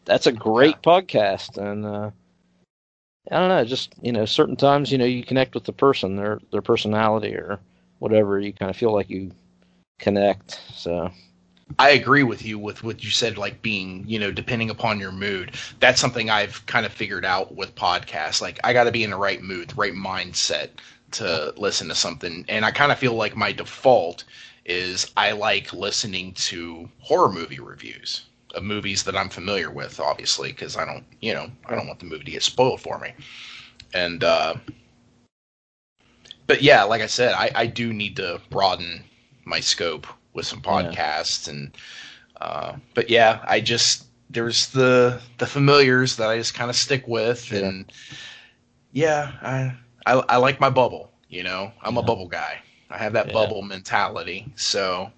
That's 0.04 0.26
a 0.26 0.32
great 0.32 0.82
podcast, 0.82 1.56
and 1.58 1.86
uh, 1.86 2.10
I 3.30 3.38
don't 3.38 3.48
know, 3.48 3.64
just 3.64 3.94
you 4.02 4.12
know, 4.12 4.24
certain 4.24 4.56
times 4.56 4.90
you 4.90 4.98
know 4.98 5.04
you 5.04 5.22
connect 5.24 5.54
with 5.54 5.64
the 5.64 5.72
person, 5.72 6.16
their 6.16 6.40
their 6.50 6.62
personality 6.62 7.34
or 7.34 7.60
whatever. 7.98 8.40
You 8.40 8.52
kind 8.52 8.70
of 8.70 8.76
feel 8.76 8.92
like 8.92 9.08
you 9.10 9.32
connect. 9.98 10.60
So 10.74 11.10
I 11.78 11.90
agree 11.90 12.22
with 12.22 12.44
you 12.44 12.58
with 12.58 12.82
what 12.82 13.02
you 13.02 13.10
said, 13.10 13.38
like 13.38 13.62
being, 13.62 14.04
you 14.06 14.18
know, 14.18 14.30
depending 14.32 14.70
upon 14.70 14.98
your 14.98 15.12
mood. 15.12 15.54
That's 15.80 16.00
something 16.00 16.30
I've 16.30 16.64
kind 16.66 16.84
of 16.84 16.92
figured 16.92 17.24
out 17.24 17.54
with 17.54 17.74
podcasts. 17.74 18.42
Like, 18.42 18.58
I 18.64 18.72
got 18.72 18.84
to 18.84 18.92
be 18.92 19.04
in 19.04 19.10
the 19.10 19.16
right 19.16 19.42
mood, 19.42 19.70
the 19.70 19.74
right 19.76 19.94
mindset 19.94 20.70
to 21.12 21.54
listen 21.56 21.88
to 21.88 21.94
something. 21.94 22.44
And 22.48 22.64
I 22.64 22.70
kind 22.70 22.92
of 22.92 22.98
feel 22.98 23.14
like 23.14 23.36
my 23.36 23.52
default 23.52 24.24
is 24.64 25.10
I 25.16 25.32
like 25.32 25.72
listening 25.72 26.32
to 26.34 26.88
horror 27.00 27.32
movie 27.32 27.60
reviews 27.60 28.26
of 28.52 28.62
movies 28.62 29.04
that 29.04 29.16
I'm 29.16 29.28
familiar 29.28 29.70
with, 29.70 30.00
obviously, 30.00 30.50
because 30.52 30.76
I 30.76 30.84
don't, 30.84 31.04
you 31.20 31.34
know, 31.34 31.50
I 31.66 31.74
don't 31.74 31.86
want 31.86 32.00
the 32.00 32.06
movie 32.06 32.24
to 32.24 32.30
get 32.30 32.42
spoiled 32.42 32.80
for 32.80 32.98
me. 32.98 33.14
And, 33.94 34.22
uh, 34.24 34.54
but 36.46 36.62
yeah, 36.62 36.82
like 36.84 37.02
I 37.02 37.06
said, 37.06 37.32
I, 37.34 37.50
I 37.54 37.66
do 37.66 37.92
need 37.92 38.16
to 38.16 38.40
broaden 38.50 39.04
my 39.44 39.60
scope 39.60 40.06
with 40.32 40.46
some 40.46 40.60
Yeah. 40.66 40.96
podcasts 40.96 41.48
and 41.48 41.76
uh, 42.40 42.74
but 42.94 43.10
yeah, 43.10 43.40
I 43.46 43.60
just 43.60 44.06
there's 44.30 44.68
the 44.68 45.20
the 45.38 45.46
familiars 45.46 46.16
that 46.16 46.28
I 46.28 46.38
just 46.38 46.54
kind 46.54 46.70
of 46.70 46.76
stick 46.76 47.06
with 47.06 47.50
Yeah. 47.50 47.60
and 47.62 47.92
yeah, 48.92 49.32
I, 49.42 49.76
I 50.06 50.22
I 50.28 50.36
like 50.36 50.60
my 50.60 50.70
bubble, 50.70 51.12
you 51.28 51.42
know. 51.42 51.72
I'm 51.82 51.96
a 51.98 52.02
bubble 52.02 52.28
guy. 52.28 52.60
I 52.90 52.98
have 52.98 53.12
that 53.14 53.32
Yeah. 53.32 53.32
bubble 53.32 53.62
mentality. 53.62 54.52
So 54.56 55.10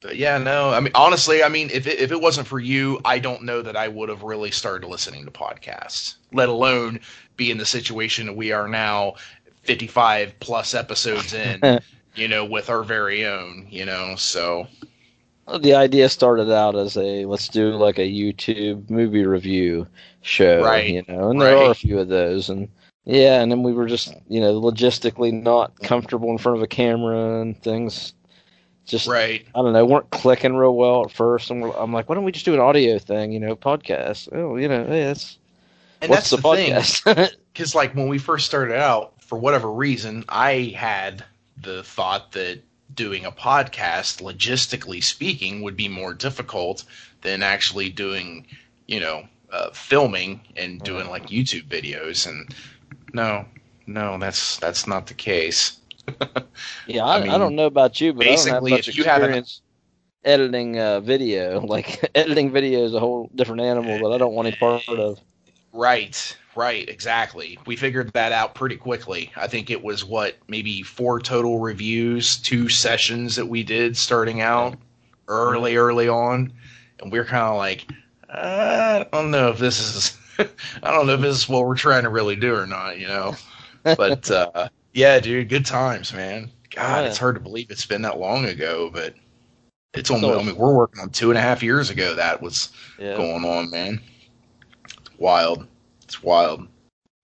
but 0.00 0.16
yeah, 0.16 0.38
no. 0.38 0.70
I 0.70 0.80
mean 0.80 0.92
honestly, 0.94 1.42
I 1.42 1.48
mean 1.48 1.70
if 1.70 1.86
it, 1.86 1.98
if 1.98 2.12
it 2.12 2.20
wasn't 2.20 2.46
for 2.46 2.58
you, 2.58 3.00
I 3.04 3.18
don't 3.18 3.42
know 3.42 3.62
that 3.62 3.76
I 3.76 3.88
would 3.88 4.08
have 4.08 4.22
really 4.22 4.50
started 4.50 4.86
listening 4.86 5.24
to 5.24 5.30
podcasts, 5.30 6.16
let 6.32 6.48
alone 6.48 7.00
be 7.36 7.50
in 7.50 7.58
the 7.58 7.66
situation 7.66 8.26
that 8.26 8.36
we 8.36 8.52
are 8.52 8.68
now 8.68 9.14
55 9.64 10.38
plus 10.40 10.74
episodes 10.74 11.34
in, 11.34 11.80
you 12.14 12.28
know, 12.28 12.44
with 12.44 12.70
our 12.70 12.82
very 12.82 13.26
own, 13.26 13.66
you 13.70 13.84
know. 13.84 14.14
So 14.16 14.66
the 15.60 15.74
idea 15.74 16.08
started 16.08 16.50
out 16.50 16.74
as 16.74 16.96
a 16.96 17.24
let's 17.24 17.48
do 17.48 17.70
like 17.70 17.98
a 17.98 18.02
YouTube 18.02 18.88
movie 18.90 19.24
review 19.24 19.86
show, 20.22 20.62
Right, 20.62 20.88
you 20.88 21.04
know, 21.08 21.30
and 21.30 21.40
there 21.40 21.56
are 21.56 21.70
a 21.70 21.74
few 21.74 21.98
of 21.98 22.08
those, 22.08 22.48
and 22.50 22.68
yeah, 23.04 23.40
and 23.40 23.50
then 23.50 23.62
we 23.62 23.72
were 23.72 23.86
just 23.86 24.12
you 24.28 24.40
know 24.40 24.60
logistically 24.60 25.32
not 25.32 25.78
comfortable 25.80 26.30
in 26.30 26.38
front 26.38 26.58
of 26.58 26.62
a 26.62 26.66
camera 26.66 27.40
and 27.40 27.60
things. 27.62 28.12
Just 28.86 29.06
right. 29.06 29.44
I 29.54 29.62
don't 29.62 29.72
know, 29.72 29.84
weren't 29.84 30.10
clicking 30.10 30.54
real 30.56 30.74
well 30.74 31.04
at 31.04 31.10
first, 31.10 31.50
and 31.50 31.64
I'm 31.76 31.92
like, 31.92 32.08
why 32.08 32.14
don't 32.14 32.24
we 32.24 32.32
just 32.32 32.44
do 32.44 32.54
an 32.54 32.60
audio 32.60 32.98
thing, 32.98 33.32
you 33.32 33.40
know, 33.40 33.56
podcast? 33.56 34.28
Oh, 34.32 34.56
you 34.56 34.68
know, 34.68 34.84
hey, 34.86 35.04
that's 35.04 35.38
And 36.00 36.10
what's 36.10 36.30
that's 36.30 36.42
the, 36.42 36.48
the, 36.48 36.56
thing. 36.56 36.72
podcast? 36.72 37.34
because 37.56 37.74
like 37.74 37.94
when 37.94 38.08
we 38.08 38.18
first 38.18 38.46
started 38.46 38.76
out 38.76 39.14
for 39.22 39.38
whatever 39.38 39.70
reason 39.72 40.24
i 40.28 40.74
had 40.76 41.24
the 41.56 41.82
thought 41.82 42.32
that 42.32 42.60
doing 42.94 43.24
a 43.24 43.32
podcast 43.32 44.22
logistically 44.22 45.02
speaking 45.02 45.62
would 45.62 45.76
be 45.76 45.88
more 45.88 46.12
difficult 46.12 46.84
than 47.22 47.42
actually 47.42 47.88
doing 47.88 48.46
you 48.86 49.00
know 49.00 49.26
uh, 49.50 49.70
filming 49.70 50.40
and 50.56 50.82
doing 50.82 51.08
like 51.08 51.28
youtube 51.28 51.66
videos 51.66 52.26
and 52.28 52.54
no 53.14 53.44
no 53.86 54.18
that's 54.18 54.58
that's 54.58 54.86
not 54.86 55.06
the 55.06 55.14
case 55.14 55.78
yeah, 56.86 57.04
I, 57.04 57.18
I 57.18 57.34
I, 57.34 57.38
don't 57.38 57.56
know 57.56 57.66
about 57.66 58.00
you, 58.00 58.12
but 58.12 58.26
I 58.26 58.34
don't 58.34 58.36
have 58.36 58.44
basically, 58.44 58.70
much 58.70 58.88
if 58.88 58.96
you 58.96 59.04
have 59.04 59.22
an- 59.22 59.30
experience 59.30 59.62
editing 60.26 60.78
uh, 60.78 61.00
video. 61.00 61.60
Like 61.66 62.10
editing 62.14 62.52
video 62.52 62.84
is 62.84 62.94
a 62.94 63.00
whole 63.00 63.30
different 63.34 63.60
animal 63.60 63.98
that 64.08 64.14
I 64.14 64.18
don't 64.18 64.34
want 64.34 64.48
any 64.48 64.56
part 64.56 64.88
of. 64.88 65.20
Right, 65.72 66.36
right, 66.54 66.88
exactly. 66.88 67.58
We 67.66 67.76
figured 67.76 68.12
that 68.12 68.32
out 68.32 68.54
pretty 68.54 68.76
quickly. 68.76 69.32
I 69.36 69.46
think 69.46 69.68
it 69.70 69.82
was 69.82 70.04
what, 70.04 70.36
maybe 70.48 70.82
four 70.82 71.20
total 71.20 71.58
reviews, 71.58 72.36
two 72.36 72.68
sessions 72.68 73.36
that 73.36 73.46
we 73.46 73.62
did 73.62 73.96
starting 73.96 74.40
out 74.40 74.78
early, 75.28 75.76
early 75.76 76.08
on. 76.08 76.52
And 77.00 77.12
we 77.12 77.18
are 77.18 77.24
kind 77.24 77.44
of 77.44 77.56
like, 77.56 77.90
I 78.30 79.06
don't 79.12 79.30
know 79.30 79.48
if 79.48 79.58
this 79.58 79.78
is, 79.78 80.18
I 80.82 80.90
don't 80.92 81.06
know 81.06 81.14
if 81.14 81.20
this 81.20 81.36
is 81.36 81.48
what 81.48 81.66
we're 81.66 81.76
trying 81.76 82.04
to 82.04 82.10
really 82.10 82.36
do 82.36 82.54
or 82.54 82.66
not, 82.66 82.98
you 82.98 83.08
know? 83.08 83.34
But, 83.82 84.30
uh, 84.30 84.68
Yeah, 84.96 85.20
dude, 85.20 85.50
good 85.50 85.66
times, 85.66 86.14
man. 86.14 86.50
God, 86.74 87.02
Yeah. 87.04 87.10
it's 87.10 87.18
hard 87.18 87.34
to 87.34 87.40
believe 87.40 87.70
it's 87.70 87.84
been 87.84 88.00
that 88.00 88.18
long 88.18 88.46
ago, 88.46 88.88
but 88.90 89.14
it's 89.92 90.10
only. 90.10 90.22
So- 90.26 90.40
I 90.40 90.42
mean, 90.42 90.56
we're 90.56 90.72
working 90.72 91.00
on 91.02 91.10
two 91.10 91.30
and 91.30 91.36
a 91.36 91.42
half 91.42 91.62
years 91.62 91.90
ago. 91.90 92.14
That 92.14 92.40
was 92.40 92.70
Yeah. 92.98 93.14
going 93.14 93.44
on, 93.44 93.68
man. 93.68 94.00
It's 94.88 95.18
wild. 95.18 95.66
It's 96.02 96.22
wild. 96.22 96.66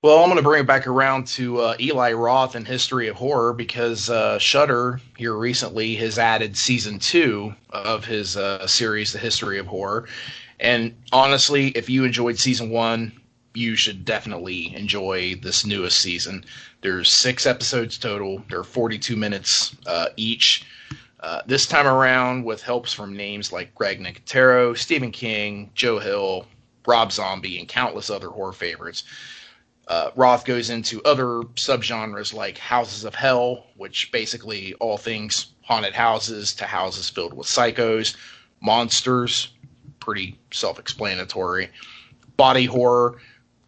Well, 0.02 0.18
I'm 0.18 0.26
going 0.26 0.36
to 0.36 0.42
bring 0.42 0.60
it 0.64 0.66
back 0.66 0.86
around 0.86 1.26
to 1.28 1.60
uh, 1.62 1.76
Eli 1.80 2.12
Roth 2.12 2.56
and 2.56 2.68
History 2.68 3.08
of 3.08 3.16
Horror 3.16 3.54
because 3.54 4.10
uh, 4.10 4.38
Shudder 4.38 5.00
here 5.16 5.34
recently 5.34 5.94
has 5.94 6.18
added 6.18 6.58
season 6.58 6.98
two 6.98 7.54
of 7.70 8.04
his 8.04 8.36
uh, 8.36 8.66
series, 8.66 9.14
The 9.14 9.18
History 9.18 9.58
of 9.58 9.66
Horror. 9.66 10.08
And 10.60 10.94
honestly, 11.10 11.68
if 11.68 11.88
you 11.88 12.04
enjoyed 12.04 12.38
season 12.38 12.68
one, 12.68 13.12
you 13.54 13.76
should 13.76 14.04
definitely 14.04 14.74
enjoy 14.74 15.36
this 15.36 15.64
newest 15.64 16.00
season. 16.00 16.44
There's 16.82 17.12
six 17.12 17.46
episodes 17.46 17.96
total. 17.96 18.42
They're 18.50 18.64
42 18.64 19.16
minutes 19.16 19.76
uh, 19.86 20.08
each. 20.16 20.66
Uh, 21.20 21.40
this 21.46 21.66
time 21.66 21.86
around, 21.86 22.44
with 22.44 22.60
helps 22.60 22.92
from 22.92 23.16
names 23.16 23.52
like 23.52 23.72
Greg 23.76 24.00
Nicotero, 24.00 24.76
Stephen 24.76 25.12
King, 25.12 25.70
Joe 25.74 26.00
Hill, 26.00 26.46
Rob 26.84 27.12
Zombie, 27.12 27.60
and 27.60 27.68
countless 27.68 28.10
other 28.10 28.28
horror 28.28 28.52
favorites. 28.52 29.04
Uh, 29.86 30.10
Roth 30.16 30.44
goes 30.44 30.70
into 30.70 31.00
other 31.02 31.42
subgenres 31.54 32.34
like 32.34 32.58
Houses 32.58 33.04
of 33.04 33.14
Hell, 33.14 33.66
which 33.76 34.10
basically 34.10 34.74
all 34.74 34.96
things 34.96 35.52
haunted 35.62 35.94
houses 35.94 36.52
to 36.54 36.64
houses 36.64 37.08
filled 37.08 37.34
with 37.34 37.46
psychos, 37.46 38.16
monsters, 38.60 39.52
pretty 40.00 40.36
self-explanatory, 40.50 41.70
body 42.36 42.64
horror, 42.64 43.18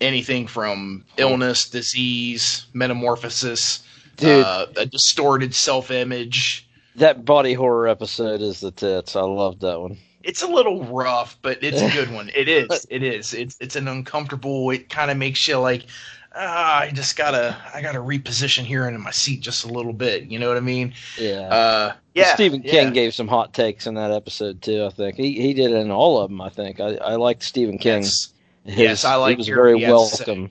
anything 0.01 0.47
from 0.47 1.05
illness, 1.17 1.69
disease, 1.69 2.67
metamorphosis, 2.73 3.83
Dude. 4.17 4.45
uh, 4.45 4.67
a 4.77 4.87
distorted 4.87 5.55
self-image. 5.55 6.69
That 6.97 7.25
body 7.25 7.55
horror 7.55 7.89
episode 7.89 8.41
is 8.41 8.61
the 8.61 8.71
tits. 8.71 9.17
I 9.17 9.23
love 9.23 9.61
that 9.61 9.81
one. 9.81 9.99
It's 10.23 10.43
a 10.43 10.47
little 10.47 10.85
rough, 10.85 11.37
but 11.43 11.63
it's 11.63 11.83
a 11.83 11.91
good 11.91 12.13
one. 12.15 12.31
It 12.35 12.49
is. 12.49 12.87
It 12.89 13.03
is. 13.03 13.35
It's 13.35 13.57
it's 13.61 13.77
an 13.77 13.89
uncomfortable. 13.89 14.71
It 14.71 14.89
kind 14.89 15.11
of 15.11 15.17
makes 15.17 15.47
you 15.47 15.59
like, 15.59 15.87
ah, 16.35 16.81
I 16.81 16.91
just 16.93 17.17
gotta 17.17 17.57
I 17.75 17.83
gotta 17.83 17.99
reposition 17.99 18.63
here 18.63 18.89
in 18.89 18.99
my 19.01 19.11
seat 19.11 19.41
just 19.41 19.65
a 19.65 19.69
little 19.69 19.93
bit. 19.93 20.25
You 20.25 20.39
know 20.39 20.49
what 20.49 20.57
I 20.57 20.61
mean? 20.61 20.95
Yeah. 21.19 21.41
Uh, 21.41 21.93
yeah. 22.15 22.35
Stephen 22.35 22.63
yeah. 22.63 22.71
King 22.71 22.93
gave 22.93 23.13
some 23.13 23.29
hot 23.29 23.53
takes 23.53 23.87
in 23.87 23.95
that 23.95 24.13
episode 24.13 24.63
too. 24.63 24.85
I 24.85 24.91
think 24.91 25.17
he 25.17 25.33
he 25.41 25.53
did 25.53 25.73
it 25.73 25.77
in 25.77 25.91
all 25.91 26.21
of 26.21 26.31
them. 26.31 26.41
I 26.41 26.49
think 26.49 26.81
I 26.81 26.95
I 26.97 27.17
liked 27.17 27.43
Stephen 27.43 27.77
King. 27.77 28.03
Yes. 28.03 28.33
His- 28.65 28.79
Yes, 28.79 29.05
I 29.05 29.13
He 29.15 29.21
like 29.21 29.39
was 29.39 29.49
your- 29.49 29.57
very 29.57 29.79
he 29.79 29.85
say- 29.85 29.91
welcome. 29.93 30.51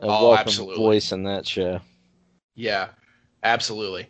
A 0.00 0.06
Oh, 0.06 0.28
welcome 0.28 0.38
absolutely. 0.46 0.76
voice 0.84 1.10
in 1.10 1.24
that 1.24 1.44
show. 1.46 1.80
Yeah, 2.54 2.88
absolutely. 3.42 4.06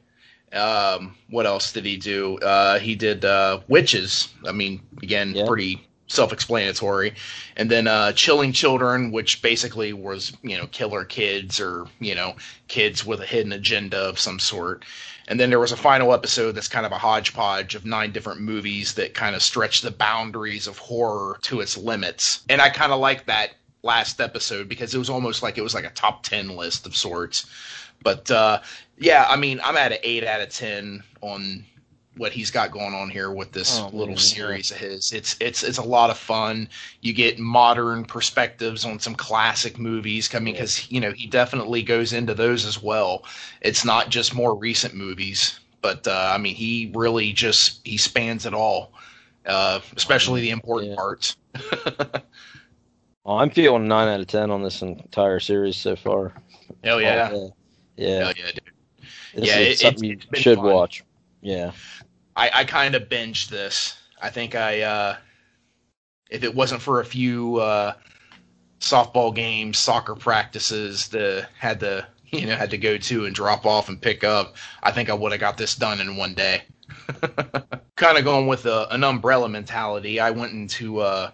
Um, 0.53 1.17
what 1.31 1.47
else 1.47 1.73
did 1.73 1.85
he 1.87 1.97
do? 1.97 2.37
Uh, 2.39 2.79
he 2.79 2.95
did 2.95 3.25
uh, 3.25 3.61
Witches. 3.69 4.29
I 4.47 4.53
mean, 4.53 4.83
again, 5.03 5.35
Yeah. 5.35 5.47
pretty 5.47 5.88
self-explanatory. 6.09 7.15
And 7.57 7.71
then 7.71 7.87
uh, 7.87 8.13
Chilling 8.13 8.53
Children, 8.53 9.13
which 9.13 9.41
basically 9.41 9.93
was 9.93 10.37
you 10.43 10.57
know 10.57 10.67
killer 10.67 11.05
kids 11.05 11.61
or 11.61 11.87
you 12.01 12.15
know 12.15 12.35
kids 12.67 13.07
with 13.07 13.21
a 13.21 13.27
hidden 13.27 13.53
agenda 13.53 13.99
of 13.99 14.19
some 14.19 14.39
sort. 14.39 14.85
And 15.29 15.39
then 15.39 15.51
there 15.51 15.61
was 15.61 15.73
a 15.73 15.77
final 15.77 16.15
episode 16.15 16.53
that's 16.53 16.69
kind 16.69 16.87
of 16.87 16.93
a 16.93 16.99
hodgepodge 16.99 17.75
of 17.75 17.85
nine 17.85 18.13
different 18.13 18.41
movies 18.41 18.95
that 18.95 19.13
kind 19.13 19.37
of 19.37 19.43
stretch 19.43 19.83
the 19.83 19.91
boundaries 19.91 20.67
of 20.67 20.79
horror 20.79 21.39
to 21.43 21.61
its 21.61 21.77
limits. 21.77 22.41
And 22.49 22.63
I 22.63 22.71
kind 22.71 22.93
of 22.93 22.99
like 22.99 23.27
that 23.27 23.51
last 23.83 24.23
episode 24.23 24.71
because 24.71 24.95
it 24.95 24.99
was 24.99 25.11
almost 25.11 25.43
like 25.43 25.59
it 25.59 25.63
was 25.63 25.75
like 25.75 25.85
a 25.85 25.91
top 25.91 26.23
10 26.23 26.57
list 26.57 26.87
of 26.87 26.97
sorts. 26.97 27.45
But 28.03 28.31
uh, 28.31 28.61
yeah, 28.97 29.27
I 29.29 29.37
mean, 29.37 29.61
I'm 29.63 29.77
at 29.77 29.93
an 29.93 29.99
8 30.03 30.25
out 30.25 30.41
of 30.41 30.49
10 30.49 31.03
on 31.21 31.65
what 32.19 32.33
he's 32.33 32.51
got 32.51 32.71
going 32.71 32.95
on 32.95 33.09
here 33.09 33.31
with 33.31 33.53
this 33.53 33.79
Oh, 33.81 33.87
little 33.89 34.09
man, 34.09 34.17
series 34.19 34.71
of 34.71 34.77
his. 34.79 35.13
It's 35.13 35.37
it's 35.41 35.63
it's 35.63 35.79
a 35.79 35.83
lot 35.83 36.11
of 36.11 36.19
fun. 36.19 36.69
You 37.01 37.13
get 37.13 37.39
modern 37.39 38.05
perspectives 38.05 38.85
on 38.85 38.99
some 38.99 39.15
classic 39.15 39.79
movies. 39.79 40.33
Mean, 40.33 40.45
because 40.45 40.91
you 40.91 41.01
know 41.01 41.13
he 41.13 41.27
definitely 41.27 41.83
goes 41.83 42.13
into 42.13 42.35
those 42.35 42.65
as 42.67 42.83
well. 42.83 43.25
It's 43.63 43.85
not 43.85 44.11
just 44.11 44.35
more 44.35 44.55
recent 44.55 44.95
movies, 44.95 45.61
but 45.81 46.07
uh, 46.07 46.33
I 46.35 46.39
mean 46.39 46.55
he 46.55 46.93
really 46.95 47.33
just 47.33 47.81
he 47.87 47.97
spans 47.97 48.45
it 48.47 48.55
all, 48.55 48.93
uh, 49.47 49.81
especially 49.97 50.41
the 50.43 50.51
important 50.51 50.91
Yeah. 50.91 50.97
parts. 50.97 51.37
Oh, 53.27 53.37
I'm 53.37 53.51
feeling 53.51 53.87
nine 53.87 54.09
out 54.09 54.21
of 54.21 54.27
ten 54.27 54.51
on 54.51 54.63
this 54.63 54.81
entire 54.81 55.39
series 55.39 55.77
so 55.77 55.95
far. 55.97 56.33
Hell 56.83 56.99
yeah, 57.01 57.29
Oh, 57.31 57.55
yeah. 57.97 58.19
hell 58.25 58.33
yeah, 58.37 58.47
dude. 58.53 58.61
This 59.35 59.47
Yeah, 59.47 59.59
is 59.59 59.69
it- 59.69 59.79
something 59.81 60.11
it's- 60.13 60.27
you 60.33 60.41
should 60.41 60.57
fun. 60.57 60.65
watch. 60.73 61.05
Yeah. 61.43 61.73
I, 62.39 62.51
I 62.55 62.65
kind 62.65 62.95
of 62.97 63.11
binged 63.11 63.51
this. 63.51 63.99
I 64.23 64.31
think 64.31 64.55
I, 64.57 64.83
uh, 64.83 65.17
if 66.31 66.45
it 66.45 66.55
wasn't 66.55 66.83
for 66.83 67.01
a 67.01 67.05
few 67.07 67.57
uh, 67.59 67.95
softball 68.81 69.35
games, 69.35 69.79
soccer 69.79 70.17
practices, 70.17 71.09
the 71.09 71.49
had 71.59 71.81
to 71.81 72.07
you 72.33 72.47
know 72.47 72.57
had 72.57 72.71
to 72.71 72.79
go 72.79 72.99
to 72.99 73.27
and 73.27 73.35
drop 73.35 73.67
off 73.67 73.89
and 73.89 74.01
pick 74.03 74.25
up, 74.25 74.57
I 74.83 74.93
think 74.93 75.11
I 75.11 75.15
would 75.15 75.33
have 75.33 75.41
got 75.41 75.59
this 75.59 75.77
done 75.77 76.01
in 76.01 76.17
one 76.17 76.35
day. 76.35 76.65
kind 77.97 78.19
of 78.19 78.25
going 78.25 78.47
with 78.47 78.67
a, 78.67 78.89
an 78.93 79.05
umbrella 79.05 79.49
mentality. 79.49 80.21
I 80.21 80.31
went 80.31 80.53
into 80.53 81.01
uh, 81.01 81.31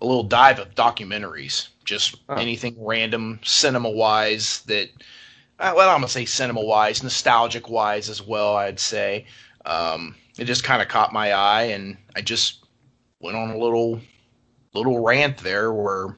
a 0.00 0.06
little 0.06 0.24
dive 0.24 0.60
of 0.60 0.74
documentaries, 0.74 1.68
just 1.84 2.16
Huh. 2.28 2.36
anything 2.36 2.76
random, 2.78 3.40
cinema 3.44 3.90
wise 3.90 4.62
that. 4.66 4.90
uh, 5.60 5.72
Well, 5.76 5.90
I'm 5.90 5.98
gonna 5.98 6.08
say 6.08 6.26
cinema 6.26 6.62
wise, 6.62 7.02
nostalgic 7.02 7.68
wise 7.70 8.10
as 8.10 8.22
well. 8.22 8.56
I'd 8.56 8.80
say 8.80 9.26
um, 9.66 10.16
it 10.38 10.44
just 10.44 10.64
kind 10.64 10.82
of 10.82 10.88
caught 10.88 11.12
my 11.12 11.32
eye, 11.32 11.64
and 11.64 11.96
I 12.16 12.20
just 12.20 12.64
went 13.20 13.36
on 13.36 13.50
a 13.50 13.58
little 13.58 14.00
little 14.74 15.00
rant 15.00 15.38
there 15.38 15.72
where 15.72 16.16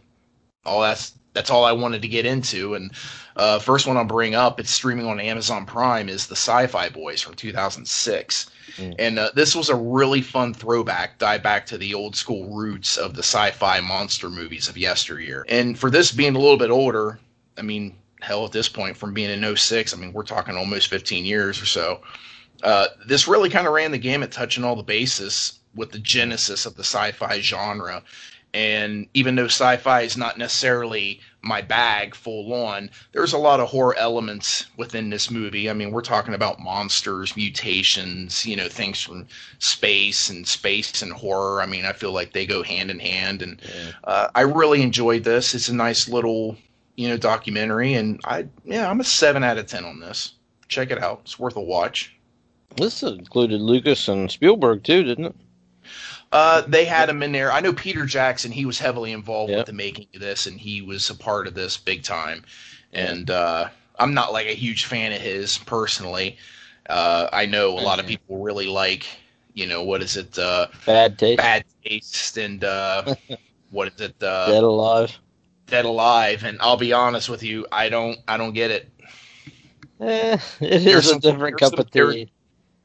all 0.65 0.81
that's 0.81 1.13
that's 1.35 1.51
all 1.51 1.65
I 1.65 1.73
wanted 1.73 2.03
to 2.03 2.09
get 2.09 2.25
into. 2.25 2.75
And 2.75 2.91
uh, 3.37 3.59
first 3.59 3.87
one 3.87 3.97
I'll 3.99 4.05
bring 4.05 4.35
up, 4.35 4.59
it's 4.59 4.71
streaming 4.71 5.07
on 5.07 5.21
Amazon 5.21 5.67
Prime, 5.67 6.09
is 6.09 6.27
the 6.27 6.35
Sci-Fi 6.35 6.89
Boys 6.89 7.21
from 7.21 7.35
2006. 7.35 8.51
Mm. 8.77 8.95
And 8.99 9.19
uh, 9.19 9.31
this 9.35 9.55
was 9.55 9.69
a 9.69 9.77
really 9.77 10.23
fun 10.23 10.55
throwback, 10.55 11.19
dive 11.19 11.43
back 11.43 11.67
to 11.67 11.79
the 11.79 11.93
old 11.93 12.17
school 12.17 12.57
roots 12.57 12.97
of 12.97 13.15
the 13.15 13.23
sci-fi 13.23 13.81
monster 13.81 14.31
movies 14.31 14.69
of 14.69 14.79
yesteryear. 14.79 15.45
And 15.49 15.79
for 15.79 15.91
this 15.91 16.11
being 16.11 16.35
a 16.35 16.39
little 16.39 16.57
bit 16.57 16.71
older, 16.71 17.19
I 17.59 17.63
mean, 17.63 17.95
hell, 18.21 18.47
at 18.47 18.53
this 18.53 18.69
point, 18.69 18.97
from 18.97 19.13
being 19.13 19.31
in 19.31 19.57
06, 19.57 19.95
I 19.95 19.97
mean, 19.99 20.13
we're 20.13 20.23
talking 20.23 20.57
almost 20.57 20.89
15 20.89 21.25
years 21.25 21.61
or 21.61 21.67
so. 21.67 22.01
Uh, 22.63 22.87
this 23.07 23.29
really 23.29 23.51
kind 23.51 23.67
of 23.67 23.73
ran 23.73 23.93
the 23.93 23.99
gamut, 23.99 24.33
touching 24.33 24.65
all 24.65 24.77
the 24.77 24.83
bases 24.83 25.59
with 25.75 25.93
the 25.93 25.99
genesis 25.99 26.67
of 26.67 26.75
the 26.77 26.85
sci-fi 26.85 27.41
genre. 27.41 28.03
And 28.55 29.07
even 29.13 29.35
though 29.35 29.45
sci-fi 29.45 30.01
is 30.01 30.17
not 30.17 30.39
necessarily 30.39 31.21
my 31.43 31.61
bag 31.61 32.15
full 32.15 32.55
on, 32.55 32.89
there's 33.13 33.35
a 33.35 33.39
lot 33.39 33.61
of 33.61 33.69
horror 33.69 33.95
elements 33.99 34.67
within 34.79 35.11
this 35.11 35.31
movie. 35.31 35.69
I 35.69 35.75
mean, 35.75 35.91
we're 35.91 36.01
talking 36.01 36.33
about 36.33 36.59
monsters, 36.59 37.37
mutations, 37.37 38.47
you 38.47 38.57
know, 38.57 38.69
things 38.69 39.03
from 39.03 39.27
space 39.59 40.31
and 40.31 40.49
space 40.49 41.03
and 41.03 41.13
horror. 41.13 41.61
I 41.61 41.67
mean, 41.67 41.85
I 41.85 41.93
feel 41.93 42.13
like 42.13 42.33
they 42.33 42.47
go 42.47 42.63
hand 42.63 42.91
in 42.91 42.99
hand. 42.99 43.43
And 43.43 43.61
Yeah. 43.63 43.91
uh, 44.05 44.29
I 44.35 44.41
really 44.43 44.81
enjoyed 44.81 45.25
this. 45.25 45.55
It's 45.55 45.69
a 45.69 45.75
nice 45.75 46.09
little, 46.09 46.57
you 46.97 47.09
know, 47.11 47.19
documentary. 47.19 47.93
And 47.93 48.19
I, 48.25 48.47
yeah, 48.65 48.89
I'm 48.89 49.01
a 49.01 49.05
seven 49.05 49.45
out 49.45 49.59
of 49.59 49.67
ten 49.67 49.85
on 49.85 50.01
this. 50.01 50.33
Check 50.69 50.91
it 50.91 51.03
out. 51.03 51.21
It's 51.25 51.39
worth 51.39 51.57
a 51.57 51.61
watch. 51.61 52.16
This 52.77 53.03
included 53.03 53.61
Lucas 53.61 54.09
and 54.09 54.31
Spielberg 54.31 54.85
too, 54.85 55.03
didn't 55.03 55.27
it? 55.27 55.37
Uh, 56.33 56.63
they 56.63 56.85
had 56.85 57.09
him 57.09 57.23
in 57.23 57.33
there. 57.33 57.53
I 57.53 57.61
know 57.61 57.73
Peter 57.73 58.05
Jackson. 58.05 58.51
He 58.53 58.67
was 58.67 58.79
heavily 58.79 59.13
involved 59.13 59.51
Yep. 59.51 59.59
with 59.59 59.67
the 59.67 59.73
making 59.73 60.09
of 60.15 60.21
this, 60.21 60.47
and 60.47 60.59
he 60.61 60.83
was 60.83 61.09
a 61.09 61.15
part 61.15 61.47
of 61.47 61.55
this 61.55 61.77
big 61.77 62.03
time. 62.03 62.45
And 62.93 63.31
uh, 63.31 63.69
I'm 63.99 64.13
not 64.13 64.33
like 64.33 64.47
a 64.47 64.55
huge 64.55 64.85
fan 64.87 65.13
of 65.13 65.21
his 65.21 65.57
personally. 65.59 66.37
Uh, 66.91 67.29
I 67.33 67.47
know 67.47 67.79
a 67.79 67.81
lot 67.81 68.01
of 68.01 68.07
people 68.07 68.39
really 68.43 68.67
like, 68.67 69.07
you 69.55 69.67
know, 69.67 69.83
what 69.85 70.03
is 70.03 70.17
it? 70.17 70.37
Uh, 70.39 70.67
Bad 70.85 71.19
taste. 71.19 71.39
Bad 71.39 71.65
Taste 71.85 72.37
and 72.37 72.63
uh, 72.65 73.15
what 73.71 73.89
is 73.95 74.01
it? 74.01 74.17
Uh, 74.23 74.47
Dead 74.51 74.63
alive. 74.65 75.17
Dead 75.69 75.85
Alive. 75.85 76.45
And 76.45 76.59
I'll 76.61 76.77
be 76.77 76.93
honest 76.93 77.29
with 77.29 77.43
you, 77.43 77.67
I 77.73 77.89
don't, 77.89 78.19
I 78.29 78.37
don't 78.37 78.53
get 78.53 78.71
it. 78.71 78.89
Eh, 80.01 80.39
it 80.61 80.85
There's 80.85 81.11
a 81.11 81.19
different 81.19 81.59
cup 81.59 81.73
of 81.79 81.91
there- 81.91 82.13
tea. 82.13 82.31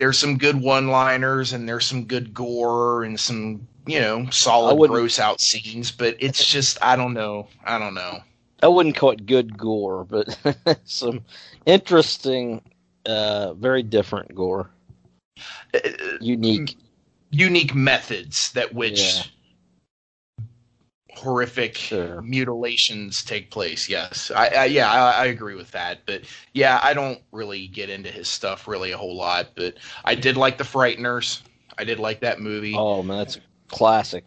There's 0.01 0.17
some 0.17 0.39
good 0.39 0.59
one-liners 0.59 1.53
and 1.53 1.69
there's 1.69 1.85
some 1.85 2.05
good 2.05 2.33
gore 2.33 3.03
and 3.03 3.19
some, 3.19 3.67
you 3.85 3.99
know, 3.99 4.27
solid 4.31 4.89
gross 4.89 5.19
out 5.19 5.39
scenes. 5.39 5.91
But 5.91 6.17
it's 6.19 6.43
just, 6.43 6.79
I 6.81 6.95
don't 6.95 7.13
know, 7.13 7.47
I 7.63 7.77
don't 7.77 7.93
know. 7.93 8.17
I 8.63 8.67
wouldn't 8.67 8.95
call 8.95 9.11
it 9.11 9.27
good 9.27 9.55
gore, 9.55 10.03
but 10.03 10.35
some 10.85 11.23
interesting, 11.67 12.63
uh, 13.05 13.53
very 13.53 13.83
different 13.83 14.33
gore. 14.33 14.71
Uh, 15.71 15.79
Unique. 16.19 16.79
unique 17.29 17.75
methods 17.75 18.53
that 18.53 18.73
which. 18.73 19.31
Horrific 21.15 21.77
Sure. 21.77 22.21
mutilations 22.21 23.23
take 23.23 23.51
place. 23.51 23.89
Yes, 23.89 24.31
I, 24.35 24.47
I 24.47 24.65
yeah, 24.65 24.91
I, 24.91 25.11
I 25.11 25.25
agree 25.25 25.55
with 25.55 25.71
that. 25.71 25.99
But 26.05 26.23
yeah, 26.53 26.79
I 26.83 26.93
don't 26.93 27.19
really 27.31 27.67
get 27.67 27.89
into 27.89 28.09
his 28.09 28.27
stuff 28.27 28.67
really 28.67 28.91
a 28.91 28.97
whole 28.97 29.15
lot. 29.15 29.49
But 29.55 29.75
I 30.05 30.15
did 30.15 30.37
like 30.37 30.57
the 30.57 30.63
Frighteners. 30.63 31.41
I 31.77 31.83
did 31.83 31.99
like 31.99 32.21
that 32.21 32.39
movie. 32.39 32.73
Oh 32.75 33.03
man, 33.03 33.17
that's 33.17 33.37
a 33.37 33.41
classic. 33.67 34.25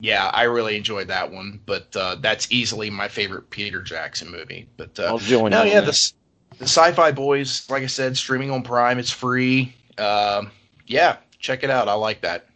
Yeah, 0.00 0.30
I 0.34 0.42
really 0.44 0.76
enjoyed 0.76 1.08
that 1.08 1.30
one. 1.30 1.60
But 1.66 1.94
uh, 1.96 2.16
that's 2.20 2.50
easily 2.50 2.90
my 2.90 3.08
favorite 3.08 3.50
Peter 3.50 3.82
Jackson 3.82 4.30
movie. 4.30 4.68
But 4.76 4.98
uh, 4.98 5.04
I'll 5.04 5.18
join 5.18 5.50
no, 5.50 5.62
yeah, 5.62 5.80
the, 5.80 6.12
the 6.58 6.64
Sci-Fi 6.64 7.12
Boys, 7.12 7.68
like 7.70 7.82
I 7.82 7.86
said, 7.86 8.16
streaming 8.16 8.50
on 8.50 8.62
Prime. 8.62 8.98
It's 8.98 9.10
free. 9.10 9.74
Um, 9.98 10.50
yeah, 10.86 11.16
check 11.38 11.64
it 11.64 11.70
out. 11.70 11.88
I 11.88 11.94
like 11.94 12.20
that. 12.22 12.46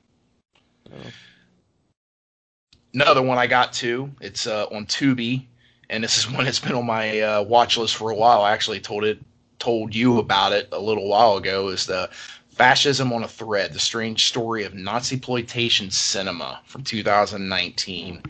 Another 2.94 3.22
one 3.22 3.38
I 3.38 3.46
got 3.46 3.72
too. 3.72 4.10
It's 4.20 4.46
uh, 4.46 4.66
on 4.66 4.86
Tubi, 4.86 5.44
and 5.90 6.02
this 6.02 6.16
is 6.18 6.30
one 6.30 6.44
that's 6.44 6.60
been 6.60 6.74
on 6.74 6.86
my 6.86 7.20
uh, 7.20 7.42
watch 7.42 7.76
list 7.76 7.96
for 7.96 8.10
a 8.10 8.14
while. 8.14 8.42
I 8.42 8.52
actually 8.52 8.80
told 8.80 9.04
it, 9.04 9.18
told 9.58 9.94
you 9.94 10.18
about 10.18 10.52
it 10.52 10.68
a 10.72 10.80
little 10.80 11.08
while 11.08 11.36
ago. 11.36 11.68
Is 11.68 11.86
the 11.86 12.10
Fascism 12.48 13.12
on 13.12 13.24
a 13.24 13.28
Thread: 13.28 13.72
The 13.72 13.78
Strange 13.78 14.26
Story 14.26 14.64
of 14.64 14.74
Nazi 14.74 15.16
Exploitation 15.16 15.90
Cinema 15.90 16.60
from 16.64 16.82
2019. 16.82 18.22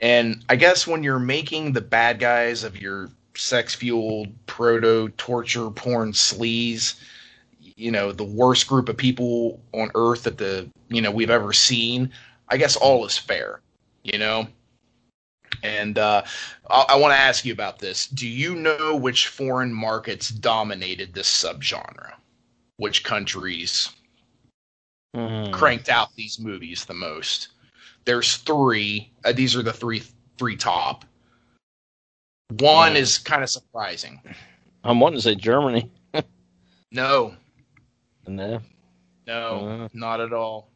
And 0.00 0.44
I 0.48 0.56
guess 0.56 0.86
when 0.86 1.04
you're 1.04 1.20
making 1.20 1.72
the 1.72 1.80
bad 1.80 2.18
guys 2.18 2.64
of 2.64 2.76
your 2.76 3.08
sex 3.36 3.74
fueled 3.74 4.28
proto 4.46 5.10
torture 5.16 5.70
porn 5.70 6.12
sleaze, 6.12 6.94
you 7.76 7.92
know, 7.92 8.10
the 8.10 8.24
worst 8.24 8.66
group 8.66 8.88
of 8.88 8.96
people 8.96 9.60
on 9.72 9.90
earth 9.94 10.24
that 10.24 10.38
the, 10.38 10.68
you 10.88 11.00
know, 11.00 11.12
we've 11.12 11.30
ever 11.30 11.52
seen, 11.52 12.10
I 12.52 12.58
guess 12.58 12.76
all 12.76 13.06
is 13.06 13.16
fair, 13.16 13.60
you 14.04 14.18
know? 14.18 14.46
And 15.62 15.96
uh, 15.98 16.22
I, 16.68 16.84
I 16.90 16.96
want 16.96 17.12
to 17.14 17.18
ask 17.18 17.46
you 17.46 17.52
about 17.54 17.78
this. 17.78 18.06
Do 18.08 18.28
you 18.28 18.54
know 18.54 18.94
which 18.94 19.28
foreign 19.28 19.72
markets 19.72 20.28
dominated 20.28 21.14
this 21.14 21.28
subgenre? 21.28 22.12
Which 22.76 23.02
countries 23.04 23.90
Mhm. 25.16 25.52
cranked 25.52 25.88
out 25.90 26.08
these 26.16 26.38
movies 26.38 26.84
the 26.86 26.94
most. 26.94 27.48
There's 28.06 28.36
three. 28.38 29.10
Uh, 29.26 29.32
these 29.32 29.54
are 29.54 29.62
the 29.62 29.72
three 29.72 30.02
three 30.38 30.56
top. 30.56 31.04
One 32.58 32.96
is 32.96 33.18
kind 33.18 33.42
of 33.42 33.50
surprising. 33.50 34.20
I'm 34.84 35.00
wanting 35.00 35.18
to 35.18 35.22
say 35.22 35.34
Germany. 35.34 35.90
No, 36.94 37.34
No. 38.26 38.60
no, 39.26 39.68
Uh. 39.84 39.88
not 39.94 40.20
at 40.20 40.32
all. 40.34 40.68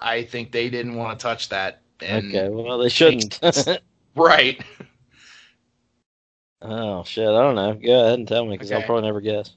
I 0.00 0.22
think 0.22 0.52
they 0.52 0.70
didn't 0.70 0.94
want 0.94 1.18
to 1.18 1.22
touch 1.22 1.48
that. 1.48 1.82
And 2.00 2.34
okay. 2.34 2.48
Well, 2.48 2.78
they 2.78 2.88
shouldn't. 2.88 3.40
right. 4.14 4.62
oh 6.62 7.04
shit! 7.04 7.28
I 7.28 7.42
don't 7.42 7.56
know. 7.56 7.74
Go 7.74 8.04
ahead 8.04 8.18
and 8.18 8.28
tell 8.28 8.44
me 8.44 8.52
because 8.52 8.70
I'll 8.70 8.82
probably 8.82 9.02
never 9.02 9.20
guess. 9.20 9.50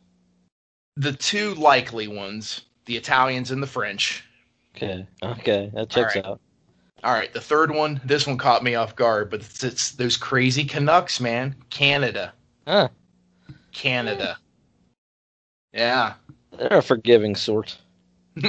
The 0.98 1.14
two 1.14 1.54
likely 1.56 2.08
ones, 2.08 2.62
the 2.86 2.98
Italians 2.98 3.52
and 3.52 3.62
the 3.62 3.68
French. 3.68 4.24
Okay. 4.76 5.08
Okay. 5.22 5.72
That 5.74 5.90
checks 5.90 6.16
right. 6.16 6.26
out. 6.26 6.42
All 7.04 7.14
right, 7.14 7.34
the 7.34 7.42
third 7.42 7.72
one, 7.72 8.00
this 8.06 8.28
one 8.28 8.38
caught 8.38 8.64
me 8.64 8.76
off 8.76 8.96
guard, 8.96 9.32
but 9.32 9.40
it's, 9.40 9.64
it's 9.64 9.92
those 9.94 10.18
crazy 10.18 10.64
Canucks, 10.64 11.20
man. 11.20 11.56
Canada. 11.72 12.34
Huh. 12.68 12.90
Canada. 13.72 14.38
Yeah. 15.74 16.14
They're 16.52 16.78
a 16.78 16.82
forgiving 16.82 17.36
sort. 17.36 17.76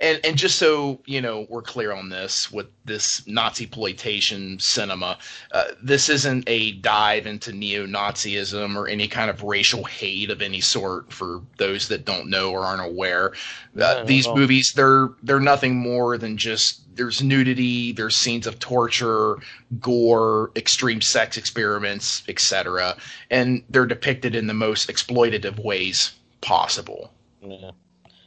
and 0.00 0.20
and 0.24 0.36
just 0.36 0.56
so 0.56 1.00
you 1.06 1.20
know 1.20 1.46
we're 1.48 1.62
clear 1.62 1.92
on 1.92 2.08
this 2.08 2.50
with 2.50 2.66
this 2.84 3.26
nazi 3.26 3.64
exploitation 3.64 4.58
cinema 4.60 5.18
uh, 5.52 5.64
this 5.82 6.08
isn't 6.08 6.44
a 6.46 6.72
dive 6.72 7.26
into 7.26 7.52
neo-nazism 7.52 8.76
or 8.76 8.86
any 8.86 9.08
kind 9.08 9.30
of 9.30 9.42
racial 9.42 9.82
hate 9.84 10.30
of 10.30 10.40
any 10.40 10.60
sort 10.60 11.12
for 11.12 11.42
those 11.56 11.88
that 11.88 12.04
don't 12.04 12.30
know 12.30 12.52
or 12.52 12.60
aren't 12.60 12.82
aware. 12.82 13.32
Uh, 13.80 14.04
these 14.04 14.28
movies 14.28 14.72
they're 14.74 15.08
they're 15.24 15.40
nothing 15.40 15.74
more 15.74 16.16
than 16.16 16.36
just 16.36 16.82
there's 16.96 17.22
nudity 17.22 17.90
there's 17.92 18.14
scenes 18.16 18.46
of 18.46 18.58
torture 18.60 19.36
gore 19.80 20.52
extreme 20.54 21.00
sex 21.00 21.36
experiments 21.36 22.22
etc 22.28 22.96
and 23.30 23.64
they're 23.68 23.86
depicted 23.86 24.34
in 24.36 24.46
the 24.46 24.54
most 24.54 24.88
exploitative 24.88 25.58
ways 25.64 26.12
possible. 26.40 27.10
Yeah. 27.42 27.72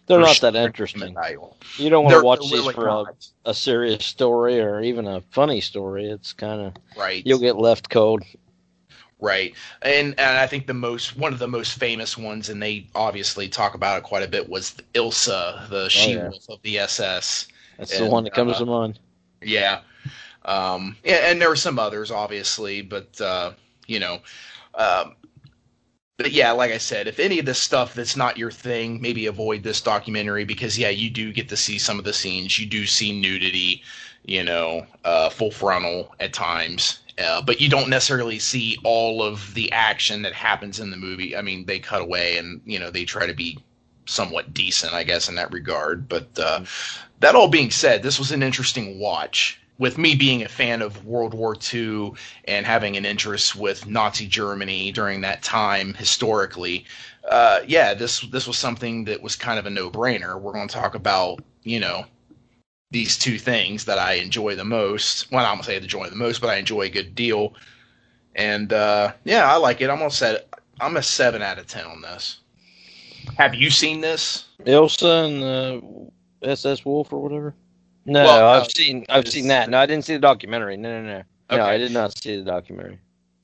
They're 0.07 0.19
not 0.19 0.39
that 0.41 0.55
interesting. 0.55 1.15
You 1.77 1.89
don't 1.89 2.05
want 2.05 2.13
they're 2.13 2.21
to 2.21 2.25
watch 2.25 2.39
these 2.41 2.53
really 2.53 2.73
for 2.73 2.87
a, 2.87 3.05
a 3.45 3.53
serious 3.53 4.05
story 4.05 4.59
or 4.59 4.81
even 4.81 5.05
a 5.07 5.21
funny 5.31 5.61
story. 5.61 6.05
It's 6.09 6.33
kind 6.33 6.61
of 6.61 6.73
right 6.97 7.25
you'll 7.25 7.39
get 7.39 7.57
left 7.57 7.89
cold. 7.89 8.23
right 9.19 9.53
and 9.81 10.09
and 10.19 10.37
i 10.37 10.45
think 10.47 10.67
the 10.67 10.73
most 10.73 11.17
one 11.17 11.33
of 11.33 11.39
the 11.39 11.47
most 11.47 11.79
famous 11.79 12.17
ones 12.17 12.49
and 12.49 12.61
they 12.61 12.87
obviously 12.95 13.47
talk 13.49 13.73
about 13.73 13.97
it 13.97 14.03
quite 14.03 14.23
a 14.23 14.27
bit 14.27 14.47
was 14.47 14.75
ilsa 14.93 15.67
the 15.69 15.89
she-wolf 15.89 16.47
of 16.49 16.61
the 16.61 16.77
ss 16.77 17.47
That's 17.77 17.97
the 17.97 18.05
one 18.05 18.23
that 18.25 18.33
comes 18.33 18.53
uh, 18.55 18.59
to 18.59 18.65
mind. 18.65 18.99
yeah 19.41 19.79
um 20.45 20.95
yeah, 21.03 21.29
and 21.29 21.41
there 21.41 21.49
were 21.49 21.55
some 21.55 21.79
others 21.79 22.11
obviously 22.11 22.81
but 22.81 23.19
uh 23.19 23.51
you 23.87 23.99
know 23.99 24.19
um 24.75 25.15
but 26.17 26.31
yeah 26.31 26.51
like 26.51 26.71
i 26.71 26.77
said 26.77 27.07
if 27.07 27.19
any 27.19 27.39
of 27.39 27.45
this 27.45 27.59
stuff 27.59 27.93
that's 27.93 28.15
not 28.15 28.37
your 28.37 28.51
thing 28.51 28.99
maybe 29.01 29.27
avoid 29.27 29.63
this 29.63 29.81
documentary 29.81 30.43
because 30.43 30.77
yeah 30.77 30.89
you 30.89 31.09
do 31.09 31.31
get 31.31 31.47
to 31.49 31.57
see 31.57 31.77
some 31.77 31.99
of 31.99 32.05
the 32.05 32.13
scenes. 32.13 32.59
You 32.59 32.65
do 32.65 32.85
see 32.85 33.19
nudity 33.19 33.83
you 34.25 34.43
know 34.43 34.85
uh 35.05 35.29
full 35.29 35.51
frontal 35.51 36.13
at 36.19 36.33
times 36.33 36.99
uh, 37.19 37.41
but 37.41 37.59
you 37.59 37.67
don't 37.67 37.89
necessarily 37.89 38.37
see 38.37 38.77
all 38.83 39.23
of 39.23 39.53
the 39.55 39.71
action 39.71 40.21
that 40.21 40.33
happens 40.33 40.79
in 40.79 40.91
the 40.91 40.97
movie. 40.97 41.35
I 41.35 41.41
mean 41.41 41.65
they 41.65 41.79
cut 41.79 42.01
away 42.01 42.37
and 42.37 42.61
you 42.65 42.79
know 42.79 42.91
they 42.91 43.05
try 43.05 43.25
to 43.25 43.33
be 43.33 43.57
somewhat 44.05 44.53
decent 44.53 44.93
i 44.93 45.03
guess 45.03 45.27
in 45.27 45.35
that 45.35 45.51
regard. 45.51 46.07
But 46.07 46.27
uh 46.37 46.63
that 47.19 47.35
all 47.35 47.47
being 47.47 47.71
said, 47.71 48.03
this 48.03 48.19
was 48.19 48.31
an 48.31 48.43
interesting 48.43 48.99
watch. 48.99 49.59
With 49.79 49.97
me 49.97 50.15
being 50.15 50.43
a 50.43 50.47
fan 50.49 50.81
of 50.81 51.05
World 51.05 51.33
War 51.33 51.55
II 51.73 52.13
and 52.45 52.65
having 52.65 52.97
an 52.97 53.05
interest 53.05 53.55
with 53.55 53.85
Nazi 53.85 54.25
Germany 54.25 54.91
during 54.91 55.21
that 55.21 55.43
time 55.43 55.93
historically, 55.93 56.85
uh, 57.29 57.59
yeah, 57.67 57.93
this 57.93 58.21
this 58.21 58.47
was 58.47 58.57
something 58.57 59.05
that 59.05 59.21
was 59.21 59.35
kind 59.35 59.59
of 59.59 59.65
a 59.65 59.69
no-brainer. 59.69 60.39
We're 60.39 60.53
going 60.53 60.67
to 60.67 60.73
talk 60.73 60.95
about, 60.95 61.43
you 61.63 61.79
know, 61.79 62.05
these 62.91 63.17
two 63.17 63.37
things 63.37 63.85
that 63.85 63.99
I 63.99 64.13
enjoy 64.13 64.55
the 64.55 64.63
most. 64.63 65.31
Well, 65.31 65.45
I'm 65.45 65.55
gonna 65.55 65.63
say 65.63 65.75
I 65.75 65.79
enjoy 65.79 66.09
the 66.09 66.15
most, 66.15 66.39
but 66.41 66.49
I 66.49 66.55
enjoy 66.55 66.83
a 66.83 66.89
good 66.89 67.15
deal. 67.15 67.53
And 68.35 68.71
uh, 68.71 69.13
yeah, 69.25 69.51
I 69.51 69.57
like 69.57 69.81
it. 69.81 69.89
I'm 69.89 69.97
gonna 69.97 70.11
set. 70.11 70.47
I'm 70.79 70.95
a 70.97 71.03
seven 71.03 71.41
out 71.41 71.59
of 71.59 71.67
ten 71.67 71.85
on 71.85 72.01
this. 72.01 72.39
Have 73.37 73.55
you 73.55 73.69
seen 73.69 74.01
this? 74.01 74.45
Ilsa 74.65 75.25
and 75.25 75.43
uh, 75.43 76.49
SS 76.49 76.85
Wolf 76.85 77.11
or 77.11 77.21
whatever. 77.21 77.53
No, 78.07 78.23
Well, 78.23 78.47
I've 78.47 78.63
uh, 78.63 78.67
seen 78.69 79.05
I've 79.09 79.27
seen 79.27 79.47
that. 79.49 79.69
No, 79.69 79.77
I 79.79 79.85
didn't 79.85 80.05
see 80.05 80.13
the 80.13 80.19
documentary. 80.19 80.77
No, 80.77 81.01
no, 81.01 81.07
no. 81.07 81.23
No, 81.57 81.65
I 81.65 81.77
did 81.77 81.91
not 81.91 82.17
see 82.17 82.37
the 82.37 82.43
documentary. 82.43 82.99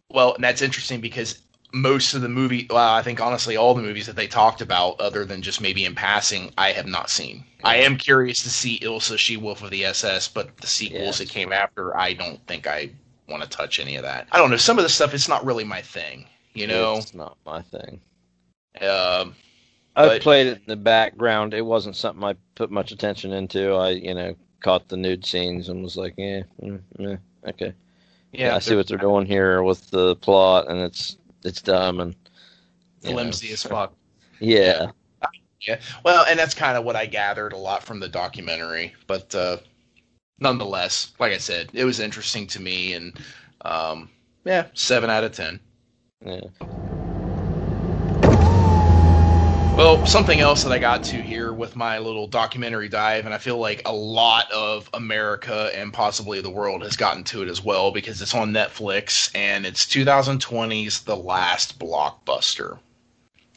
Well, 0.09 0.35
and 0.35 0.43
that's 0.43 0.61
interesting 0.61 1.01
because 1.01 1.39
most 1.73 2.13
of 2.13 2.21
the 2.21 2.29
movie, 2.29 2.67
well, 2.69 2.93
I 2.93 3.01
think 3.01 3.19
honestly, 3.21 3.57
all 3.57 3.73
the 3.73 3.81
movies 3.81 4.05
that 4.05 4.15
they 4.15 4.27
talked 4.27 4.61
about, 4.61 4.99
other 5.01 5.25
than 5.25 5.41
just 5.41 5.59
maybe 5.59 5.85
in 5.85 5.95
passing, 5.95 6.51
I 6.57 6.71
have 6.71 6.85
not 6.85 7.09
seen. 7.09 7.43
I 7.63 7.77
am 7.77 7.97
curious 7.97 8.41
to 8.43 8.49
see 8.49 8.79
Ilsa 8.79 9.17
She 9.17 9.37
Wolf 9.37 9.61
of 9.63 9.69
the 9.71 9.85
SS, 9.85 10.27
but 10.27 10.55
the 10.57 10.67
sequels 10.67 11.01
Yes. 11.01 11.17
that 11.19 11.29
came 11.29 11.51
after, 11.51 11.95
I 11.97 12.13
don't 12.13 12.45
think 12.47 12.67
I 12.67 12.89
want 13.27 13.41
to 13.43 13.49
touch 13.49 13.79
any 13.79 13.95
of 13.95 14.03
that. 14.03 14.27
I 14.31 14.37
don't 14.37 14.51
know. 14.51 14.57
Some 14.57 14.77
of 14.77 14.83
the 14.83 14.89
stuff, 14.89 15.13
it's 15.13 15.27
not 15.29 15.43
really 15.45 15.63
my 15.63 15.81
thing. 15.81 16.27
You 16.53 16.67
know, 16.67 16.97
it's 16.97 17.13
not 17.13 17.37
my 17.45 17.61
thing. 17.63 17.99
um, 18.81 19.35
I 19.95 20.07
But- 20.07 20.21
played 20.21 20.47
it 20.47 20.57
in 20.57 20.63
the 20.67 20.75
background. 20.75 21.53
It 21.53 21.61
wasn't 21.61 21.95
something 21.95 22.23
I 22.23 22.35
put 22.55 22.71
much 22.71 22.91
attention 22.91 23.31
into. 23.33 23.73
I, 23.73 23.89
you 23.91 24.13
know, 24.13 24.35
caught 24.63 24.87
the 24.87 24.97
nude 24.97 25.25
scenes 25.25 25.69
and 25.69 25.83
was 25.83 25.95
like, 25.95 26.15
yeah, 26.17 26.41
mm, 26.61 26.81
yeah 26.97 27.17
okay. 27.45 27.73
Yeah, 28.31 28.55
I 28.55 28.59
see 28.59 28.75
what 28.75 28.87
they're 28.87 28.97
doing 28.97 29.27
here 29.27 29.61
with 29.61 29.91
the 29.91 30.15
plot, 30.15 30.67
and 30.67 30.79
it's 30.81 31.17
it's 31.43 31.61
dumb 31.61 31.99
and 31.99 32.15
know, 33.03 33.11
flimsy 33.11 33.51
as 33.51 33.61
fuck. 33.61 33.93
Yeah, 34.39 34.87
Yeah. 35.61 35.79
Well, 36.03 36.25
and 36.27 36.39
that's 36.39 36.55
kind 36.55 36.77
of 36.77 36.83
what 36.83 36.95
I 36.95 37.05
gathered 37.05 37.53
a 37.53 37.57
lot 37.57 37.83
from 37.83 37.99
the 37.99 38.09
documentary. 38.09 38.95
But 39.05 39.35
uh, 39.35 39.57
nonetheless, 40.39 41.13
like 41.19 41.31
I 41.31 41.37
said, 41.37 41.69
it 41.73 41.85
was 41.85 41.99
interesting 41.99 42.47
to 42.47 42.59
me, 42.59 42.93
and 42.93 43.19
um, 43.61 44.09
yeah, 44.45 44.67
seven 44.73 45.11
out 45.11 45.23
of 45.23 45.33
ten. 45.33 45.59
yeah. 46.25 46.41
Well, 49.75 50.05
something 50.05 50.39
else 50.39 50.61
that 50.63 50.71
I 50.71 50.77
got 50.77 51.01
to 51.05 51.21
here 51.23 51.51
with 51.51 51.75
my 51.75 51.97
little 51.97 52.27
documentary 52.27 52.89
dive, 52.89 53.25
and 53.25 53.33
I 53.33 53.39
feel 53.39 53.57
like 53.57 53.81
a 53.85 53.91
lot 53.93 54.51
of 54.51 54.87
America 54.93 55.71
and 55.73 55.91
possibly 55.91 56.41
the 56.41 56.49
world 56.51 56.83
has 56.83 56.95
gotten 56.95 57.23
to 57.25 57.41
it 57.41 57.47
as 57.49 57.63
well 57.63 57.91
because 57.91 58.21
it's 58.21 58.35
on 58.35 58.51
Netflix 58.51 59.31
and 59.35 59.65
it's 59.65 59.85
2020's 59.85 61.01
The 61.01 61.15
Last 61.15 61.79
Blockbuster. 61.79 62.77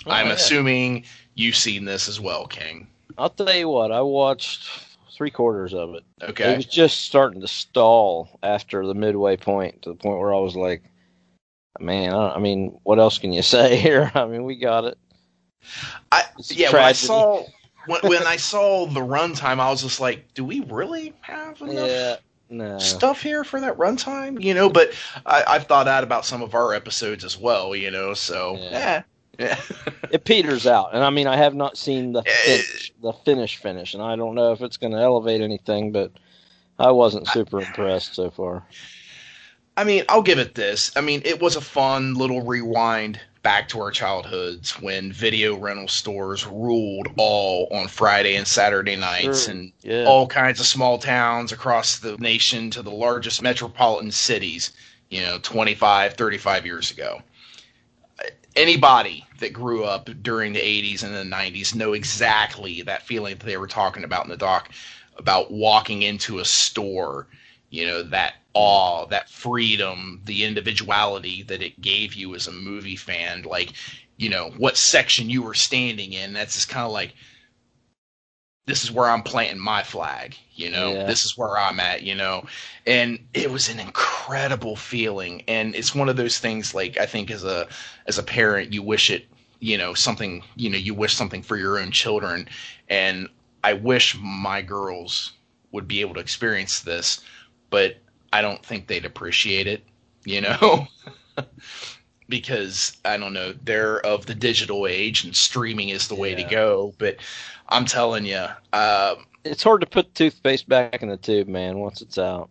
Oh, 0.07 0.11
I'm 0.11 0.25
Oh, 0.27 0.29
yeah. 0.29 0.35
assuming 0.35 1.05
you've 1.35 1.57
seen 1.57 1.85
this 1.85 2.09
as 2.09 2.19
well, 2.19 2.47
King. 2.47 2.87
I'll 3.19 3.29
tell 3.29 3.55
you 3.55 3.69
what. 3.69 3.93
I 3.93 4.01
watched 4.01 4.71
three 5.15 5.31
quarters 5.31 5.75
of 5.75 5.95
it. 5.97 6.05
Okay. 6.23 6.55
It 6.55 6.57
was 6.57 6.67
just 6.67 7.01
starting 7.05 7.43
to 7.43 7.49
stall 7.49 8.39
after 8.43 8.87
the 8.87 8.95
midway 8.95 9.37
point 9.37 9.83
to 9.83 9.91
the 9.91 9.97
point 9.97 10.19
where 10.19 10.35
I 10.35 10.39
was 10.39 10.57
like, 10.57 10.83
man, 11.79 12.15
I, 12.15 12.37
I 12.37 12.39
mean, 12.39 12.79
what 12.85 12.99
else 12.99 13.19
can 13.19 13.35
you 13.35 13.43
say 13.57 13.77
here? 13.77 14.11
I 14.15 14.25
mean, 14.25 14.45
we 14.45 14.57
got 14.57 14.85
it. 14.87 14.97
I, 16.13 16.25
yeah, 16.51 16.73
when 16.73 16.83
I 16.83 16.93
saw 16.93 17.45
when, 17.87 18.01
when 18.03 18.27
I 18.27 18.37
saw 18.37 18.87
the 18.87 19.01
runtime, 19.01 19.61
I 19.61 19.71
was 19.71 19.83
just 19.83 20.01
like, 20.01 20.35
do 20.35 20.45
we 20.45 20.61
really 20.61 21.15
have 21.23 21.61
enough 21.61 21.89
Yeah, 21.89 22.17
no. 22.51 22.79
stuff 22.79 23.23
here 23.23 23.45
for 23.45 23.61
that 23.61 23.77
runtime? 23.77 24.43
You 24.43 24.55
know, 24.55 24.69
but 24.69 24.93
I, 25.25 25.45
I've 25.47 25.67
thought 25.67 25.89
out 25.89 26.05
about 26.05 26.25
some 26.25 26.43
of 26.43 26.55
our 26.55 26.75
episodes 26.75 27.25
as 27.25 27.39
well. 27.39 27.75
You 27.77 27.91
know, 27.91 28.15
so 28.15 28.57
Yeah. 28.61 29.03
yeah. 29.39 29.59
It 30.11 30.25
peters 30.25 30.67
out, 30.67 30.95
and 30.95 31.03
I 31.03 31.11
mean, 31.11 31.27
I 31.27 31.37
have 31.37 31.55
not 31.55 31.77
seen 31.77 32.13
the 32.13 32.23
finish, 32.23 32.93
the 33.03 33.13
finish 33.13 33.57
finish, 33.57 33.95
and 33.95 34.03
I 34.03 34.15
don't 34.15 34.37
know 34.37 34.53
if 34.53 34.61
it's 34.63 34.77
going 34.77 34.93
to 34.93 35.01
elevate 35.01 35.41
anything, 35.41 35.91
but 35.91 36.13
I 36.79 36.93
wasn't 36.93 37.27
super 37.27 37.59
impressed 37.59 38.15
so 38.15 38.31
far. 38.31 38.65
I 39.77 39.85
mean, 39.85 40.05
I'll 40.09 40.23
give 40.23 40.39
it 40.39 40.55
this. 40.55 40.97
I 40.97 41.01
mean, 41.01 41.23
it 41.25 41.41
was 41.41 41.57
a 41.57 41.61
fun 41.61 42.15
little 42.15 42.43
rewind 42.43 43.21
back 43.47 43.69
to 43.69 43.81
our 43.81 43.93
childhoods 43.93 44.73
when 44.83 45.13
video 45.13 45.57
rental 45.57 45.87
stores 45.87 46.45
ruled 46.45 47.07
all 47.17 47.69
on 47.71 47.87
Friday 47.87 48.35
and 48.35 48.45
Saturday 48.45 48.97
nights 48.97 49.45
Sure. 49.45 49.53
and 49.53 49.73
Yeah, 49.83 50.03
all 50.05 50.27
kinds 50.27 50.59
of 50.59 50.67
small 50.67 50.99
towns 50.99 51.53
across 51.53 52.01
the 52.01 52.17
nation 52.17 52.71
to 52.73 52.83
the 52.83 52.91
largest 52.91 53.41
metropolitan 53.43 54.11
cities, 54.11 54.73
you 55.11 55.21
know, 55.21 55.39
25, 55.39 56.15
35 56.15 56.67
years 56.67 56.91
ago. 56.91 57.23
Anybody 58.57 59.25
that 59.39 59.53
grew 59.53 59.85
up 59.85 60.11
during 60.23 60.53
the 60.53 60.59
80s 60.59 61.05
and 61.05 61.15
the 61.15 61.37
90s 61.37 61.73
know 61.73 61.93
exactly 61.93 62.83
that 62.83 63.07
feeling 63.07 63.37
that 63.37 63.47
they 63.47 63.59
were 63.59 63.69
talking 63.69 64.03
about 64.03 64.25
in 64.25 64.31
the 64.31 64.37
doc 64.37 64.71
about 65.19 65.53
walking 65.53 66.03
into 66.03 66.41
a 66.41 66.45
store, 66.45 67.29
you 67.71 67.87
know, 67.87 68.03
that 68.03 68.35
awe, 68.57 69.07
that 69.07 69.31
freedom, 69.31 70.23
the 70.27 70.45
individuality 70.45 71.43
that 71.45 71.63
it 71.63 71.81
gave 71.83 72.15
you 72.15 72.35
as 72.35 72.49
a 72.49 72.53
movie 72.53 72.97
fan, 72.97 73.43
like, 73.43 73.73
you 74.17 74.31
know, 74.31 74.51
what 74.57 74.77
section 74.77 75.31
you 75.31 75.43
were 75.43 75.55
standing 75.55 76.13
in. 76.13 76.33
That's 76.35 76.55
just 76.55 76.69
kind 76.71 76.87
of 76.87 76.93
like, 76.93 77.15
this 78.67 78.83
is 78.83 78.91
where 78.91 79.09
I'm 79.09 79.23
planting 79.23 79.63
my 79.63 79.83
flag, 79.83 80.37
you 80.55 80.71
know, 80.71 80.97
Yeah. 80.97 81.07
this 81.07 81.25
is 81.25 81.37
where 81.39 81.57
I'm 81.59 81.81
at, 81.81 82.03
you 82.03 82.15
know. 82.15 82.47
And 82.87 83.19
it 83.35 83.51
was 83.51 83.69
an 83.69 83.79
incredible 83.81 84.77
feeling. 84.77 85.43
And 85.49 85.75
it's 85.75 85.95
one 85.95 86.09
of 86.09 86.17
those 86.17 86.39
things 86.39 86.75
like 86.75 86.99
I 86.99 87.07
think 87.07 87.31
as 87.31 87.45
a 87.45 87.69
as 88.07 88.19
a 88.19 88.23
parent 88.25 88.73
you 88.73 88.83
wish 88.83 89.11
it, 89.11 89.27
you 89.61 89.79
know, 89.79 89.95
something, 89.95 90.43
you 90.57 90.71
know, 90.71 90.79
you 90.79 90.95
wish 90.95 91.15
something 91.15 91.43
for 91.43 91.57
your 91.57 91.79
own 91.79 91.93
children. 91.93 92.49
And 92.89 93.29
I 93.63 93.75
wish 93.75 94.17
my 94.21 94.63
girls 94.63 95.33
would 95.73 95.89
be 95.89 96.01
able 96.01 96.15
to 96.15 96.21
experience 96.21 96.81
this, 96.81 97.21
but 97.71 97.97
I 98.33 98.41
don't 98.43 98.65
think 98.65 98.87
they'd 98.87 99.05
appreciate 99.05 99.67
it, 99.67 99.83
you 100.25 100.41
know. 100.41 100.87
because 102.29 102.97
I 103.05 103.17
don't 103.17 103.33
know, 103.33 103.55
they're 103.65 104.01
of 104.05 104.27
the 104.27 104.35
digital 104.35 104.87
age 104.87 105.25
and 105.25 105.35
streaming 105.35 105.91
is 105.91 106.09
the 106.09 106.15
way 106.15 106.35
to 106.35 106.43
go. 106.43 106.95
But 106.99 107.17
I'm 107.69 107.85
telling 107.85 108.25
you, 108.27 108.47
uh, 108.73 109.15
it's 109.45 109.63
hard 109.63 109.81
to 109.83 109.87
put 109.87 110.15
toothpaste 110.15 110.69
back 110.69 111.03
in 111.03 111.09
the 111.09 111.17
tube, 111.17 111.47
man, 111.49 111.79
once 111.79 112.03
it's 112.03 112.19
out, 112.19 112.51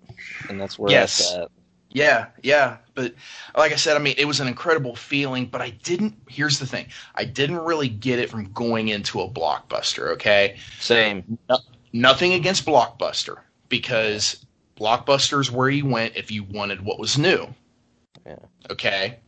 and 0.50 0.60
that's 0.60 0.80
where 0.80 0.92
Yes. 0.92 1.18
that's 1.18 1.34
at. 1.44 1.52
yeah, 1.92 2.28
yeah. 2.42 2.78
But 2.94 3.14
like 3.58 3.74
I 3.74 3.76
said, 3.76 3.98
I 3.98 4.00
mean, 4.00 4.16
it 4.18 4.24
was 4.26 4.40
an 4.40 4.48
incredible 4.48 4.96
feeling. 4.96 5.46
But 5.48 5.62
I 5.62 5.72
didn't. 5.72 6.16
Here's 6.30 6.58
the 6.58 6.66
thing: 6.66 6.86
I 7.16 7.26
didn't 7.26 7.58
really 7.60 7.90
get 7.90 8.20
it 8.20 8.30
from 8.30 8.50
going 8.54 8.88
into 8.88 9.20
a 9.20 9.30
blockbuster. 9.30 10.08
Okay, 10.14 10.56
Same. 10.80 11.38
nothing 11.92 12.32
against 12.34 12.66
blockbuster 12.66 13.40
because 13.68 14.45
blockbusters 14.80 15.50
where 15.50 15.70
you 15.70 15.86
went 15.86 16.16
if 16.16 16.32
you 16.32 16.44
wanted 16.44 16.84
what 16.84 17.00
was 17.00 17.18
new. 17.18 17.48
Yeah. 18.26 18.40
Okay, 18.70 19.20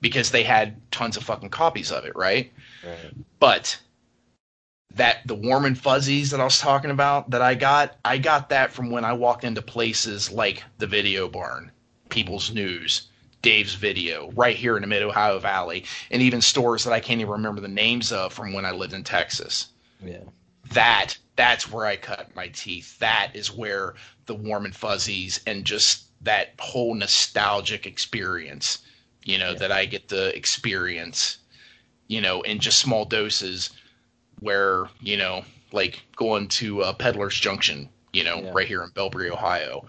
because 0.00 0.30
they 0.30 0.42
had 0.42 0.80
tons 0.90 1.16
of 1.16 1.24
fucking 1.24 1.50
copies 1.50 1.92
of 1.92 2.04
it, 2.04 2.16
right? 2.16 2.52
Right. 2.84 3.12
but 3.40 3.78
that 4.94 5.26
the 5.26 5.34
warm 5.34 5.64
and 5.64 5.78
fuzzies 5.78 6.30
that 6.30 6.40
I 6.40 6.44
was 6.44 6.58
talking 6.58 6.90
about 6.90 7.30
that 7.30 7.42
I 7.42 7.54
got, 7.54 7.96
I 8.04 8.18
got 8.18 8.48
that 8.48 8.72
from 8.72 8.90
when 8.90 9.04
I 9.04 9.12
walked 9.12 9.44
into 9.44 9.60
places 9.62 10.30
like 10.30 10.64
the 10.78 10.86
Video 10.86 11.28
Barn, 11.28 11.70
People's 12.08 12.50
News, 12.52 13.08
Dave's 13.42 13.74
Video, 13.74 14.30
right 14.32 14.56
here 14.56 14.76
in 14.76 14.80
the 14.80 14.86
Mid 14.86 15.02
Ohio 15.02 15.38
Valley, 15.38 15.84
and 16.10 16.22
even 16.22 16.40
stores 16.40 16.84
that 16.84 16.92
I 16.92 17.00
can't 17.00 17.20
even 17.20 17.32
remember 17.32 17.60
the 17.60 17.68
names 17.68 18.10
of 18.10 18.32
from 18.32 18.54
when 18.54 18.64
I 18.64 18.70
lived 18.70 18.94
in 18.94 19.04
Texas. 19.04 19.68
Yeah. 20.02 20.24
That 20.72 21.16
that's 21.36 21.70
where 21.70 21.86
I 21.86 21.96
cut 21.96 22.34
my 22.34 22.48
teeth. 22.48 22.98
That 22.98 23.30
is 23.34 23.52
where 23.52 23.94
the 24.26 24.34
warm 24.34 24.64
and 24.64 24.74
fuzzies 24.74 25.40
and 25.46 25.64
just 25.64 26.04
that 26.22 26.54
whole 26.58 26.94
nostalgic 26.94 27.86
experience, 27.86 28.78
you 29.24 29.38
know, 29.38 29.50
Yeah. 29.50 29.58
that 29.58 29.72
I 29.72 29.84
get 29.86 30.08
to 30.08 30.34
experience, 30.36 31.38
you 32.08 32.20
know, 32.20 32.42
in 32.42 32.58
just 32.58 32.78
small 32.80 33.04
doses 33.04 33.70
where, 34.40 34.88
you 35.00 35.16
know, 35.16 35.44
like 35.72 36.00
going 36.16 36.48
to 36.48 36.82
uh, 36.82 36.92
Peddler's 36.94 37.38
Junction, 37.38 37.88
you 38.12 38.24
know, 38.24 38.40
Yeah. 38.42 38.50
right 38.52 38.68
here 38.68 38.82
in 38.82 38.90
Belpre, 38.90 39.30
Ohio. 39.30 39.86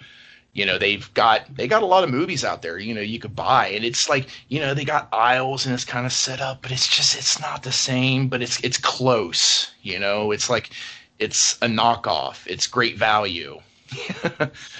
You 0.53 0.65
know, 0.65 0.79
they've 0.79 1.13
got 1.13 1.55
they 1.55 1.67
got 1.67 1.83
a 1.83 1.85
lot 1.85 2.03
of 2.03 2.09
movies 2.09 2.43
out 2.43 2.63
there, 2.63 2.79
you 2.79 2.93
know, 2.93 3.01
you 3.01 3.19
could 3.19 3.35
buy. 3.35 3.67
And 3.67 3.85
it's 3.85 4.09
like, 4.09 4.27
you 4.49 4.59
know, 4.59 4.73
they 4.73 4.85
got 4.85 5.07
aisles 5.13 5.65
and 5.65 5.73
it's 5.75 5.85
kind 5.85 6.05
of 6.05 6.11
set 6.11 6.41
up, 6.41 6.63
but 6.63 6.71
it's 6.71 6.87
just 6.87 7.15
it's 7.15 7.39
not 7.39 7.61
the 7.63 7.71
same, 7.71 8.27
but 8.27 8.41
it's 8.41 8.59
it's 8.63 8.77
close, 8.79 9.71
you 9.83 9.99
know. 9.99 10.31
It's 10.31 10.49
like 10.49 10.71
it's 11.19 11.57
a 11.61 11.67
knockoff. 11.67 12.45
It's 12.47 12.67
great 12.67 12.97
value. 12.97 13.59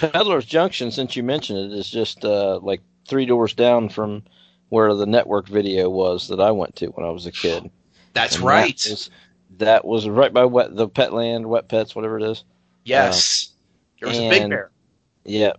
Peddler's 0.00 0.44
Junction, 0.44 0.90
since 0.90 1.16
you 1.16 1.22
mentioned 1.22 1.58
it, 1.58 1.76
is 1.76 1.88
just 1.88 2.24
uh, 2.24 2.58
like 2.62 2.80
three 3.06 3.26
doors 3.26 3.54
down 3.54 3.88
from 3.88 4.22
where 4.68 4.94
the 4.94 5.06
network 5.06 5.48
video 5.48 5.88
was 5.88 6.28
that 6.28 6.40
I 6.40 6.50
went 6.50 6.76
to 6.76 6.88
when 6.88 7.06
I 7.06 7.10
was 7.10 7.26
a 7.26 7.32
kid. 7.32 7.70
That's 8.12 8.36
And 8.36 8.44
right. 8.44 8.78
That 8.78 8.90
was, 8.90 9.10
that 9.58 9.84
was 9.84 10.08
right 10.08 10.32
by 10.32 10.44
wet, 10.44 10.76
the 10.76 10.88
Petland, 10.88 11.46
Wet 11.46 11.68
Pets, 11.68 11.94
whatever 11.96 12.18
it 12.18 12.24
is. 12.24 12.44
yes. 12.84 13.52
there 14.00 14.08
was 14.08 14.18
a 14.18 14.28
big 14.28 14.48
bear. 14.50 14.70
Yeah, 15.24 15.52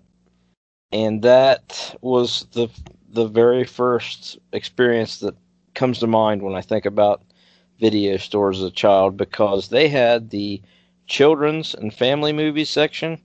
and 0.91 1.21
that 1.23 1.95
was 2.01 2.47
the 2.53 2.69
the 3.11 3.27
very 3.27 3.63
first 3.63 4.37
experience 4.53 5.19
that 5.19 5.35
comes 5.73 5.99
to 5.99 6.07
mind 6.07 6.41
when 6.41 6.55
I 6.55 6.61
think 6.61 6.85
about 6.85 7.23
video 7.79 8.17
stores 8.17 8.59
as 8.59 8.65
a 8.65 8.71
child 8.71 9.17
because 9.17 9.69
they 9.69 9.87
had 9.87 10.29
the 10.29 10.61
children's 11.07 11.73
and 11.73 11.93
family 11.93 12.33
movies 12.33 12.69
section 12.69 13.19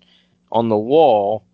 on 0.53 0.69
the 0.69 0.77
wall, 0.77 1.45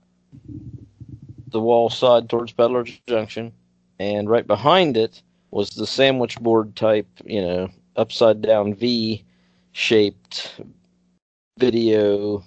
the 1.49 1.61
wall 1.61 1.91
side 1.91 2.29
towards 2.29 2.53
Peddler's 2.53 3.01
Junction, 3.07 3.53
and 3.99 4.29
right 4.29 4.47
behind 4.47 4.97
it 4.97 5.23
was 5.51 5.71
the 5.71 5.87
sandwich 5.87 6.39
board 6.41 6.77
type, 6.77 7.09
you 7.25 7.41
know, 7.41 7.69
upside 7.97 8.43
down 8.43 8.75
V 8.75 9.25
shaped 9.73 10.61
video 11.59 12.45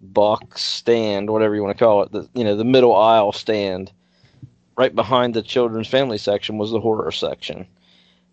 box 0.00 0.62
stand, 0.62 1.30
whatever 1.30 1.54
you 1.54 1.62
want 1.62 1.76
to 1.76 1.84
call 1.84 2.02
it, 2.02 2.12
the 2.12 2.28
you 2.34 2.44
know, 2.44 2.56
the 2.56 2.64
middle 2.64 2.94
aisle 2.94 3.32
stand. 3.32 3.92
Right 4.76 4.94
behind 4.94 5.34
the 5.34 5.42
children's 5.42 5.86
family 5.86 6.18
section 6.18 6.58
was 6.58 6.72
the 6.72 6.80
horror 6.80 7.12
section. 7.12 7.66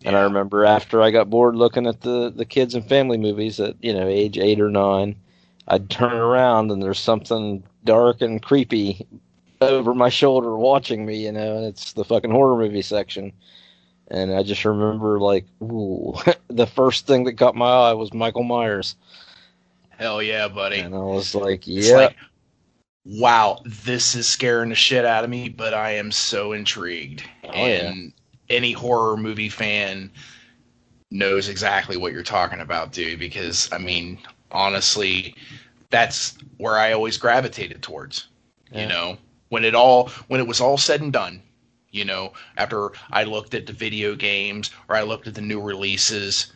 And 0.04 0.16
I 0.16 0.22
remember 0.22 0.64
after 0.64 1.00
I 1.02 1.10
got 1.10 1.30
bored 1.30 1.56
looking 1.56 1.86
at 1.86 2.00
the, 2.00 2.30
the 2.30 2.44
kids 2.44 2.74
and 2.74 2.86
family 2.86 3.18
movies 3.18 3.60
at, 3.60 3.76
you 3.82 3.92
know, 3.92 4.06
age 4.06 4.38
eight 4.38 4.60
or 4.60 4.70
nine, 4.70 5.16
I'd 5.68 5.90
turn 5.90 6.16
around 6.16 6.70
and 6.70 6.82
there's 6.82 6.98
something 6.98 7.62
dark 7.84 8.20
and 8.20 8.42
creepy 8.42 9.06
over 9.60 9.94
my 9.94 10.08
shoulder 10.08 10.56
watching 10.56 11.06
me, 11.06 11.24
you 11.24 11.32
know, 11.32 11.56
and 11.56 11.66
it's 11.66 11.92
the 11.92 12.04
fucking 12.04 12.30
horror 12.30 12.56
movie 12.56 12.82
section. 12.82 13.32
And 14.08 14.34
I 14.34 14.42
just 14.42 14.64
remember 14.64 15.18
like, 15.20 15.46
ooh, 15.62 16.14
the 16.48 16.66
first 16.66 17.06
thing 17.06 17.24
that 17.24 17.38
caught 17.38 17.54
my 17.54 17.70
eye 17.70 17.92
was 17.94 18.12
Michael 18.12 18.42
Myers. 18.42 18.96
Hell 19.90 20.22
yeah, 20.22 20.48
buddy. 20.48 20.80
And 20.80 20.94
I 20.94 20.98
was 20.98 21.34
like, 21.34 21.68
It's 21.68 21.88
yeah. 21.88 21.96
like, 21.96 22.16
wow, 23.04 23.60
this 23.64 24.14
is 24.14 24.28
scaring 24.28 24.70
the 24.70 24.74
shit 24.74 25.04
out 25.04 25.24
of 25.24 25.30
me, 25.30 25.48
but 25.48 25.74
I 25.74 25.92
am 25.92 26.10
so 26.10 26.52
intrigued. 26.52 27.22
Oh, 27.44 27.66
yeah. 27.66 27.94
Any 28.48 28.72
horror 28.72 29.16
movie 29.16 29.48
fan 29.48 30.10
knows 31.10 31.48
exactly 31.48 31.96
what 31.96 32.12
you're 32.12 32.22
talking 32.22 32.60
about, 32.60 32.92
dude, 32.92 33.18
because 33.18 33.70
I 33.72 33.78
mean, 33.78 34.18
honestly, 34.50 35.34
that's 35.90 36.36
where 36.56 36.78
I 36.78 36.92
always 36.92 37.16
gravitated 37.16 37.82
towards. 37.82 38.28
Yeah. 38.70 38.82
You 38.82 38.88
know, 38.88 39.18
when 39.50 39.64
it 39.64 39.74
all 39.74 40.08
when 40.28 40.40
it 40.40 40.46
was 40.46 40.60
all 40.60 40.78
said 40.78 41.00
and 41.00 41.12
done, 41.12 41.42
you 41.90 42.04
know, 42.04 42.32
after 42.56 42.90
I 43.10 43.24
looked 43.24 43.54
at 43.54 43.66
the 43.66 43.72
video 43.72 44.14
games 44.14 44.70
or 44.88 44.96
I 44.96 45.02
looked 45.02 45.26
at 45.26 45.34
the 45.34 45.42
new 45.42 45.60
releases, 45.60 46.52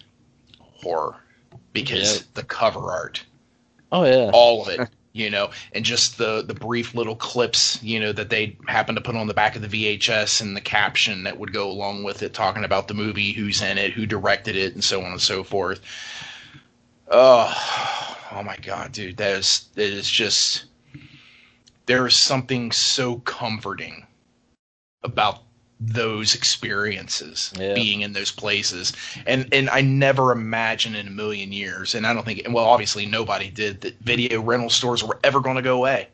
horror. 0.60 1.16
Because 1.72 2.24
the 2.32 2.42
cover 2.42 2.90
art 2.90 3.22
oh 3.92 4.04
yeah. 4.04 4.30
all 4.32 4.62
of 4.62 4.68
it 4.68 4.88
you 5.16 5.30
know 5.30 5.50
and 5.72 5.84
just 5.84 6.18
the 6.18 6.42
the 6.46 6.54
brief 6.54 6.94
little 6.94 7.16
clips 7.16 7.82
you 7.82 7.98
know 7.98 8.12
that 8.12 8.30
they 8.30 8.56
happen 8.68 8.94
to 8.94 9.00
put 9.00 9.16
on 9.16 9.26
the 9.26 9.34
back 9.34 9.56
of 9.56 9.62
the 9.62 9.98
VHS 9.98 10.40
and 10.40 10.56
the 10.56 10.60
caption 10.60 11.24
that 11.24 11.38
would 11.38 11.52
go 11.52 11.70
along 11.70 12.04
with 12.04 12.22
it 12.22 12.34
talking 12.34 12.64
about 12.64 12.88
the 12.88 12.94
movie 12.94 13.32
who's 13.32 13.62
in 13.62 13.78
it 13.78 13.92
who 13.92 14.06
directed 14.06 14.56
it 14.56 14.74
and 14.74 14.84
so 14.84 15.02
on 15.02 15.12
and 15.12 15.20
so 15.20 15.42
forth. 15.42 15.80
Oh 17.08 18.16
oh 18.32 18.42
my 18.42 18.56
god, 18.56 18.92
dude, 18.92 19.16
that 19.16 19.36
is 19.36 19.66
that 19.74 19.84
is 19.84 20.10
just 20.10 20.66
there 21.86 22.06
is 22.06 22.16
something 22.16 22.72
so 22.72 23.16
comforting 23.20 24.06
about 25.02 25.40
those 25.78 26.34
experiences 26.34 27.52
Yeah. 27.58 27.74
being 27.74 28.00
in 28.00 28.12
those 28.14 28.30
places 28.30 28.92
and 29.26 29.46
and 29.52 29.68
i 29.68 29.82
never 29.82 30.32
imagined 30.32 30.96
in 30.96 31.06
a 31.06 31.10
million 31.10 31.52
years 31.52 31.94
and 31.94 32.06
i 32.06 32.14
don't 32.14 32.24
think 32.24 32.42
well 32.48 32.64
obviously 32.64 33.04
nobody 33.04 33.50
did 33.50 33.82
that 33.82 33.98
video 34.00 34.40
rental 34.40 34.70
stores 34.70 35.04
were 35.04 35.18
ever 35.22 35.40
going 35.40 35.56
to 35.56 35.62
go 35.62 35.76
away 35.76 36.08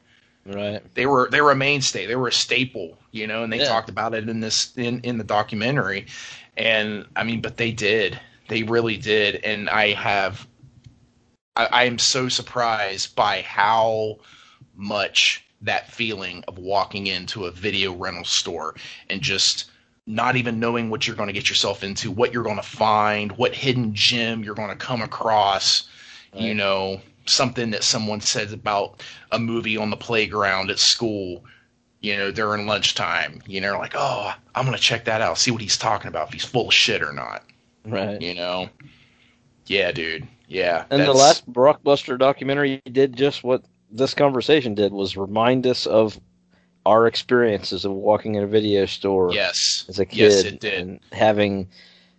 Right. 0.45 0.83
they 0.95 1.07
were 1.07 1.29
they 1.31 1.41
were 1.41 1.53
a 1.53 1.57
mainstay 1.57 2.07
they 2.07 2.17
were 2.17 2.27
a 2.27 2.33
staple 2.33 2.99
you 3.13 3.29
know 3.29 3.45
and 3.45 3.53
they 3.53 3.59
Yeah. 3.59 3.69
talked 3.69 3.89
about 3.89 4.15
it 4.15 4.29
in 4.29 4.41
this 4.41 4.73
in 4.77 5.01
in 5.03 5.17
the 5.19 5.25
documentary 5.25 6.07
and 6.57 7.07
i 7.15 7.23
mean 7.23 7.41
but 7.41 7.57
they 7.57 7.71
did 7.71 8.19
they 8.49 8.65
really 8.65 8.97
did 8.97 9.37
and 9.45 9.71
i 9.71 9.93
have 9.93 10.45
i, 11.55 11.67
I 11.67 11.85
am 11.85 12.01
so 12.01 12.29
surprised 12.29 13.15
by 13.15 13.43
how 13.43 14.19
much 14.75 15.45
that 15.63 15.91
feeling 15.91 16.45
of 16.49 16.59
walking 16.59 17.07
into 17.07 17.47
a 17.47 17.51
video 17.51 17.93
rental 17.95 18.25
store 18.25 18.75
and 19.09 19.21
just 19.23 19.71
not 20.07 20.37
even 20.37 20.59
knowing 20.59 20.91
what 20.91 21.07
you're 21.07 21.17
going 21.17 21.29
to 21.29 21.33
get 21.33 21.49
yourself 21.49 21.85
into 21.85 22.11
what 22.11 22.33
you're 22.33 22.43
going 22.43 22.57
to 22.57 22.63
find 22.63 23.33
what 23.33 23.55
hidden 23.55 23.95
gem 23.95 24.43
you're 24.43 24.55
going 24.55 24.69
to 24.69 24.77
come 24.77 25.01
across 25.01 25.89
you 26.35 26.55
know 26.55 27.01
something 27.27 27.71
that 27.71 27.85
someone 27.85 28.21
says 28.21 28.53
about 28.53 29.03
a 29.31 29.39
movie 29.39 29.77
on 29.77 29.91
the 29.91 29.97
playground 29.97 30.71
at 30.71 30.79
school 30.79 31.45
you 32.01 32.17
know 32.17 32.31
during 32.33 32.67
lunchtime. 32.67 33.41
You 33.47 33.61
know 33.61 33.79
like 33.79 33.95
oh 33.95 34.33
i'm 34.55 34.65
going 34.65 34.77
to 34.77 34.83
check 34.83 35.05
that 35.05 35.21
out 35.21 35.39
see 35.39 35.51
what 35.51 35.63
he's 35.63 35.77
talking 35.77 36.09
about 36.09 36.29
if 36.29 36.33
he's 36.35 36.45
full 36.45 36.69
of 36.69 36.75
shit 36.75 37.03
or 37.03 37.13
not. 37.13 37.45
Right. 37.85 38.21
you 38.21 38.35
know? 38.35 38.69
Yeah 39.67 39.93
dude. 39.93 40.27
Yeah 40.49 40.85
And 40.91 41.03
the 41.03 41.13
last 41.13 41.51
blockbuster 41.51 42.19
documentary 42.19 42.83
did 42.91 43.17
just 43.17 43.45
what 43.45 43.65
this 43.93 44.15
conversation 44.15 44.75
did 44.75 44.93
was 44.93 45.17
remind 45.17 45.67
us 45.67 45.87
of 45.87 46.19
our 46.85 47.07
experiences 47.07 47.85
of 47.85 47.93
walking 47.93 48.35
in 48.35 48.43
a 48.43 48.47
video 48.47 48.87
store 48.87 49.33
yes 49.33 49.85
as 49.89 50.01
a 50.01 50.07
kid 50.07 50.19
yes 50.19 50.43
it 50.45 50.61
did 50.61 50.81
and 50.81 51.01
having, 51.13 51.69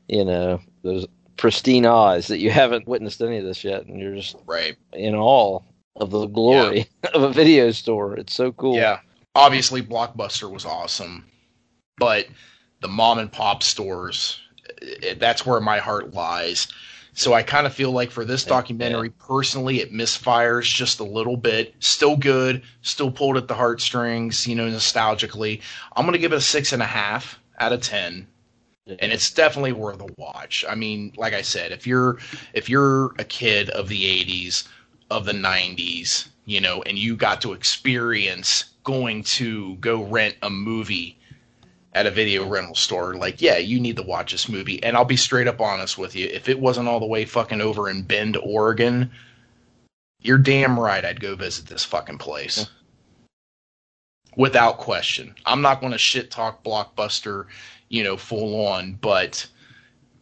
you 0.07 0.23
know, 0.23 0.61
those 0.83 1.05
pristine 1.35 1.85
eyes 1.85 2.27
that 2.27 2.39
you 2.39 2.51
haven't 2.51 2.87
witnessed 2.87 3.21
any 3.21 3.37
of 3.37 3.43
this 3.43 3.63
yet 3.63 3.85
and 3.85 3.99
you're 3.99 4.15
just 4.15 4.35
right 4.45 4.77
in 4.93 5.15
awe 5.15 5.59
of 5.95 6.11
the 6.11 6.27
glory 6.27 6.87
of 7.13 7.23
a 7.23 7.31
video 7.31 7.71
store. 7.71 8.15
It's 8.15 8.33
so 8.33 8.51
cool. 8.53 8.75
Yeah. 8.75 8.99
Obviously, 9.35 9.81
Blockbuster 9.81 10.51
was 10.51 10.63
awesome, 10.63 11.25
but 11.97 12.27
the 12.81 12.87
mom 12.87 13.17
and 13.17 13.31
pop 13.31 13.63
stores, 13.63 14.39
that's 15.17 15.45
where 15.45 15.59
my 15.59 15.79
heart 15.79 16.13
lies. 16.13 16.67
So 17.13 17.33
I 17.33 17.43
kind 17.43 17.67
of 17.67 17.73
feel 17.73 17.91
like 17.91 18.11
for 18.11 18.25
this 18.25 18.43
Yeah, 18.43 18.49
documentary, 18.49 19.09
personally, 19.11 19.79
it 19.81 19.93
misfires 19.93 20.63
just 20.63 20.99
a 20.99 21.03
little 21.03 21.37
bit. 21.37 21.75
Still 21.79 22.15
good, 22.17 22.63
still 22.81 23.11
pulled 23.11 23.37
at 23.37 23.47
the 23.47 23.53
heartstrings, 23.53 24.47
you 24.47 24.55
know, 24.55 24.67
nostalgically. 24.67 25.61
I'm 25.95 26.05
going 26.05 26.13
to 26.13 26.19
give 26.19 26.33
it 26.33 26.37
a 26.37 26.41
six 26.41 26.73
and 26.73 26.81
a 26.81 26.87
half 26.87 27.39
out 27.59 27.71
of 27.71 27.81
10 27.81 28.27
and 28.85 29.13
it's 29.13 29.31
definitely 29.31 29.71
worth 29.71 30.01
a 30.01 30.09
watch. 30.17 30.65
I 30.67 30.75
mean, 30.75 31.13
like 31.15 31.33
I 31.33 31.41
said, 31.41 31.71
if 31.71 31.87
you're 31.87 32.17
if 32.53 32.67
you're 32.69 33.13
a 33.17 33.23
kid 33.23 33.69
of 33.69 33.87
the 33.87 34.03
80s, 34.03 34.67
of 35.09 35.25
the 35.25 35.31
90s, 35.31 36.27
you 36.45 36.59
know, 36.59 36.81
and 36.83 36.97
you 36.97 37.15
got 37.15 37.41
to 37.41 37.53
experience 37.53 38.65
going 38.83 39.23
to 39.23 39.75
go 39.75 40.03
rent 40.03 40.35
a 40.41 40.49
movie 40.49 41.17
at 41.93 42.07
a 42.07 42.11
video 42.11 42.47
rental 42.47 42.75
store, 42.75 43.15
like 43.15 43.41
yeah, 43.41 43.57
you 43.57 43.79
need 43.79 43.95
to 43.97 44.03
watch 44.03 44.31
this 44.31 44.49
movie. 44.49 44.81
And 44.83 44.97
I'll 44.97 45.05
be 45.05 45.17
straight 45.17 45.47
up 45.47 45.61
honest 45.61 45.97
with 45.97 46.15
you, 46.15 46.27
if 46.31 46.49
it 46.49 46.59
wasn't 46.59 46.87
all 46.87 46.99
the 46.99 47.05
way 47.05 47.25
fucking 47.25 47.61
over 47.61 47.89
in 47.89 48.01
Bend, 48.01 48.37
Oregon, 48.37 49.11
you're 50.21 50.37
damn 50.37 50.79
right 50.79 51.05
I'd 51.05 51.19
go 51.19 51.35
visit 51.35 51.67
this 51.67 51.83
fucking 51.83 52.17
place. 52.17 52.67
Without 54.35 54.79
question. 54.79 55.35
I'm 55.45 55.61
not 55.61 55.79
going 55.79 55.91
to 55.91 55.97
shit 55.99 56.31
talk 56.31 56.63
Blockbuster 56.63 57.45
you 57.93 58.03
know, 58.03 58.17
full 58.17 58.67
on. 58.67 58.93
But 58.99 59.47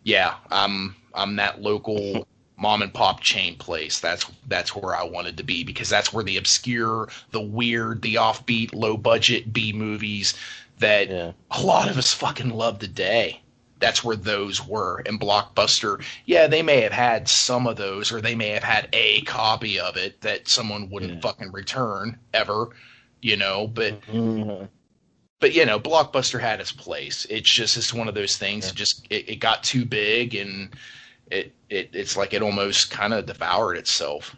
yeah, 0.04 0.36
I'm 0.52 0.96
I'm 1.16 1.38
that 1.38 1.62
local 1.62 2.28
mom 2.58 2.84
and 2.84 2.94
pop 2.94 3.22
chain 3.22 3.58
place. 3.58 4.00
That's 4.00 4.30
that's 4.48 4.76
where 4.76 4.96
I 4.96 5.04
wanted 5.04 5.38
to 5.38 5.44
be 5.44 5.64
because 5.64 5.90
that's 5.90 6.14
where 6.14 6.24
the 6.24 6.38
obscure, 6.38 7.08
the 7.32 7.42
weird, 7.42 8.02
the 8.04 8.16
offbeat, 8.16 8.74
low 8.74 8.98
budget 8.98 9.52
B 9.52 9.74
movies 9.74 10.36
that 10.82 11.10
Yeah. 11.10 11.32
a 11.52 11.62
lot 11.62 11.90
of 11.90 11.98
us 11.98 12.14
fucking 12.14 12.50
love 12.52 12.80
today. 12.80 13.42
That's 13.80 14.04
where 14.04 14.16
those 14.16 14.64
were. 14.66 15.02
And 15.08 15.20
Blockbuster, 15.20 16.04
yeah, 16.26 16.46
they 16.46 16.62
may 16.62 16.82
have 16.82 16.92
had 16.92 17.28
some 17.28 17.66
of 17.66 17.78
those, 17.78 18.12
or 18.12 18.22
they 18.22 18.36
may 18.36 18.50
have 18.50 18.64
had 18.64 18.88
a 18.94 19.22
copy 19.22 19.80
of 19.80 19.98
it 19.98 20.22
that 20.22 20.48
someone 20.48 20.90
wouldn't 20.92 21.16
Yeah. 21.16 21.20
fucking 21.22 21.52
return 21.52 22.18
ever, 22.34 22.70
you 23.22 23.38
know. 23.38 23.68
But 23.68 24.00
Mhm. 24.08 24.68
but 25.40 25.54
you 25.56 25.66
know, 25.66 25.80
Blockbuster 25.80 26.40
had 26.40 26.60
its 26.60 26.72
place. 26.72 27.26
It's 27.30 27.50
just 27.50 27.76
it's 27.76 27.92
one 27.94 28.08
of 28.08 28.14
those 28.14 28.38
things. 28.38 28.66
Yeah. 28.66 28.70
It 28.72 28.76
just 28.76 29.08
it, 29.10 29.30
it 29.30 29.36
got 29.38 29.64
too 29.64 29.86
big, 29.86 30.36
and 30.36 30.70
it, 31.32 31.52
it 31.70 31.90
it's 31.94 32.16
like 32.16 32.34
it 32.36 32.44
almost 32.44 32.92
kind 32.92 33.14
of 33.14 33.26
devoured 33.26 33.78
itself. 33.78 34.36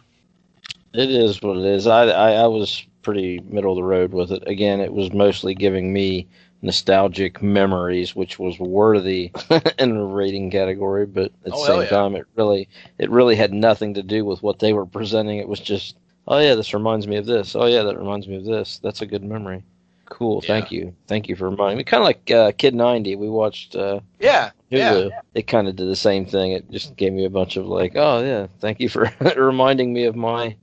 It 0.94 1.10
is 1.10 1.42
what 1.42 1.58
it 1.58 1.66
is. 1.66 1.86
I, 1.86 2.04
I 2.06 2.30
I 2.32 2.46
was 2.46 2.82
pretty 3.04 3.40
middle 3.48 3.72
of 3.72 3.76
the 3.76 3.84
road 3.84 4.12
with 4.12 4.32
it. 4.32 4.42
Again, 4.48 4.80
it 4.80 4.92
was 4.92 5.12
mostly 5.12 5.54
giving 5.54 5.92
me 5.92 6.26
nostalgic 6.62 7.42
memories, 7.42 8.16
which 8.16 8.38
was 8.38 8.58
worthy 8.58 9.30
in 9.78 9.94
the 9.96 10.02
rating 10.02 10.50
category. 10.50 11.06
But 11.06 11.26
at 11.26 11.44
the 11.44 11.52
Oh, 11.52 11.64
hell 11.64 11.66
same 11.66 11.80
yeah. 11.82 11.88
time, 11.90 12.16
it 12.16 12.26
really 12.36 12.68
it 12.98 13.10
really 13.10 13.36
had 13.36 13.52
nothing 13.52 13.94
to 13.94 14.02
do 14.02 14.24
with 14.24 14.42
what 14.42 14.58
they 14.58 14.72
were 14.72 14.86
presenting. 14.86 15.38
It 15.38 15.48
was 15.48 15.60
just, 15.60 15.96
oh 16.26 16.38
yeah, 16.38 16.54
this 16.54 16.74
reminds 16.74 17.06
me 17.06 17.16
of 17.16 17.26
this. 17.26 17.54
Oh 17.54 17.66
yeah, 17.66 17.82
that 17.82 17.98
reminds 17.98 18.26
me 18.26 18.36
of 18.36 18.44
this. 18.44 18.78
That's 18.82 19.02
a 19.02 19.06
good 19.06 19.22
memory. 19.22 19.62
Cool. 20.06 20.40
Yeah. 20.42 20.48
Thank 20.48 20.72
you. 20.72 20.94
Thank 21.06 21.28
you 21.28 21.36
for 21.36 21.48
reminding 21.50 21.78
me. 21.78 21.84
Kind 21.84 22.02
of 22.02 22.06
like 22.06 22.30
uh, 22.30 22.52
Kid 22.52 22.74
90. 22.74 23.16
We 23.16 23.28
watched 23.28 23.74
uh, 23.74 24.00
Yeah, 24.20 24.50
Hulu. 24.70 25.08
yeah, 25.10 25.20
It 25.34 25.46
kind 25.46 25.66
of 25.68 25.76
did 25.76 25.88
the 25.88 25.96
same 25.96 26.24
thing. 26.26 26.52
It 26.52 26.70
just 26.70 26.94
gave 26.96 27.12
me 27.12 27.24
a 27.24 27.30
bunch 27.30 27.56
of 27.56 27.66
like, 27.66 27.92
oh 27.96 28.22
yeah, 28.22 28.46
thank 28.60 28.80
you 28.80 28.88
for 28.88 29.10
reminding 29.36 29.92
me 29.92 30.04
of 30.04 30.14
my 30.14 30.56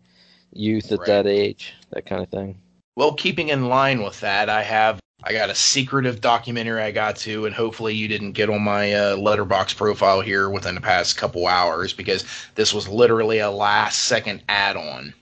youth 0.54 0.92
at 0.92 1.00
Right. 1.00 1.08
that 1.08 1.28
age, 1.28 1.74
that 1.92 2.06
kind 2.06 2.22
of 2.24 2.30
thing. 2.30 2.58
Well, 2.96 3.14
keeping 3.14 3.50
in 3.50 3.70
line 3.70 4.04
with 4.04 4.20
that, 4.22 4.50
I 4.50 4.64
have 4.64 5.00
I 5.24 5.34
got 5.34 5.52
a 5.52 5.56
secretive 5.56 6.20
documentary 6.20 6.82
I 6.82 6.90
got 6.90 7.16
to, 7.18 7.46
and 7.46 7.54
hopefully 7.54 7.94
you 7.94 8.08
didn't 8.08 8.32
get 8.32 8.50
on 8.50 8.64
my 8.64 8.92
uh, 8.94 9.16
Letterboxd 9.18 9.78
profile 9.78 10.22
here 10.22 10.50
within 10.50 10.74
the 10.74 10.82
past 10.82 11.16
couple 11.16 11.46
hours 11.46 11.94
because 11.94 12.26
this 12.56 12.74
was 12.74 12.88
literally 12.88 13.38
a 13.38 13.52
last 13.52 14.04
second 14.04 14.42
add-on. 14.50 15.14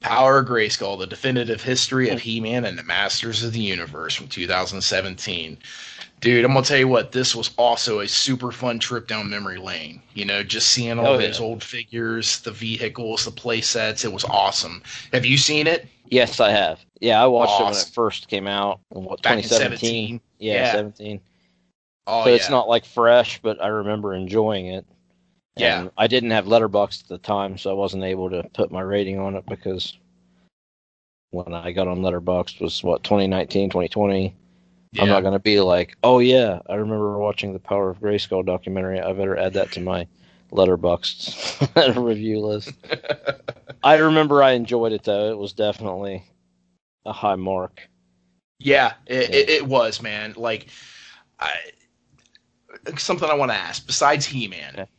Power 0.00 0.38
of 0.38 0.46
Grayskull: 0.46 0.98
The 0.98 1.06
Definitive 1.06 1.62
History 1.62 2.08
of 2.08 2.20
He-Man 2.20 2.64
and 2.64 2.78
the 2.78 2.82
Masters 2.82 3.42
of 3.42 3.52
the 3.52 3.60
Universe 3.60 4.14
from 4.14 4.28
2017. 4.28 5.58
Dude, 6.20 6.44
I'm 6.44 6.52
gonna 6.52 6.64
tell 6.66 6.78
you 6.78 6.88
what, 6.88 7.12
this 7.12 7.34
was 7.34 7.50
also 7.56 8.00
a 8.00 8.08
super 8.08 8.52
fun 8.52 8.78
trip 8.78 9.06
down 9.08 9.30
memory 9.30 9.58
lane. 9.58 10.02
You 10.14 10.24
know, 10.26 10.42
just 10.42 10.70
seeing 10.70 10.98
all 10.98 11.06
Oh, 11.14 11.18
those 11.18 11.38
yeah. 11.40 11.46
old 11.46 11.62
figures, 11.62 12.40
the 12.40 12.50
vehicles, 12.50 13.24
the 13.24 13.30
play 13.30 13.60
sets. 13.62 14.04
It 14.04 14.12
was 14.12 14.24
awesome. 14.24 14.82
Have 15.12 15.24
you 15.24 15.38
seen 15.38 15.66
it? 15.66 15.86
Yes, 16.08 16.40
I 16.40 16.50
have. 16.50 16.80
Yeah, 17.00 17.22
I 17.22 17.26
watched 17.26 17.60
it 17.60 17.64
when 17.64 17.72
it 17.72 17.90
first 17.94 18.28
came 18.28 18.46
out. 18.46 18.80
In 18.94 19.04
what 19.04 19.22
Back 19.22 19.36
in 19.38 19.42
2017? 19.44 19.78
17. 20.18 20.20
Yeah, 20.38 20.52
Yeah. 20.54 20.72
17. 20.72 21.20
Oh, 22.06 22.24
so 22.24 22.30
yeah. 22.30 22.36
it's 22.36 22.50
not 22.50 22.68
like 22.68 22.84
fresh, 22.84 23.40
but 23.40 23.62
I 23.62 23.68
remember 23.68 24.12
enjoying 24.14 24.66
it. 24.66 24.84
Yeah. 25.60 25.80
And 25.80 25.90
I 25.96 26.06
didn't 26.06 26.30
have 26.30 26.46
Letterboxd 26.46 27.02
at 27.02 27.08
the 27.08 27.18
time, 27.18 27.58
so 27.58 27.70
I 27.70 27.74
wasn't 27.74 28.04
able 28.04 28.30
to 28.30 28.48
put 28.54 28.72
my 28.72 28.80
rating 28.80 29.18
on 29.18 29.36
it 29.36 29.44
because 29.46 29.96
when 31.30 31.54
I 31.54 31.72
got 31.72 31.88
on 31.88 32.00
Letterboxd 32.00 32.60
was 32.60 32.82
what 32.82 33.04
2019, 33.04 33.70
2020. 33.70 34.34
Yeah. 34.92 35.02
I'm 35.02 35.08
not 35.08 35.20
going 35.20 35.34
to 35.34 35.38
be 35.38 35.60
like, 35.60 35.96
oh 36.02 36.18
yeah, 36.18 36.60
I 36.68 36.74
remember 36.74 37.16
watching 37.18 37.52
the 37.52 37.60
Power 37.60 37.90
of 37.90 38.00
Grayskull 38.00 38.44
documentary. 38.44 39.00
I 39.00 39.12
better 39.12 39.36
add 39.36 39.52
that 39.52 39.70
to 39.72 39.80
my 39.80 40.06
Letterboxd 40.50 42.04
review 42.04 42.40
list. 42.40 42.72
I 43.84 43.96
remember 43.96 44.42
I 44.42 44.52
enjoyed 44.52 44.92
it 44.92 45.04
though. 45.04 45.30
It 45.30 45.38
was 45.38 45.52
definitely 45.52 46.24
a 47.06 47.12
high 47.12 47.36
mark. 47.36 47.88
Yeah, 48.58 48.94
it, 49.06 49.30
Yeah. 49.30 49.36
It, 49.36 49.50
it 49.50 49.66
was, 49.66 50.02
man. 50.02 50.34
Like, 50.36 50.66
I, 51.38 51.52
something 52.98 53.28
I 53.28 53.34
want 53.34 53.52
to 53.52 53.56
ask. 53.56 53.86
Besides 53.86 54.26
He-Man, 54.26 54.74
Okay. 54.74 54.90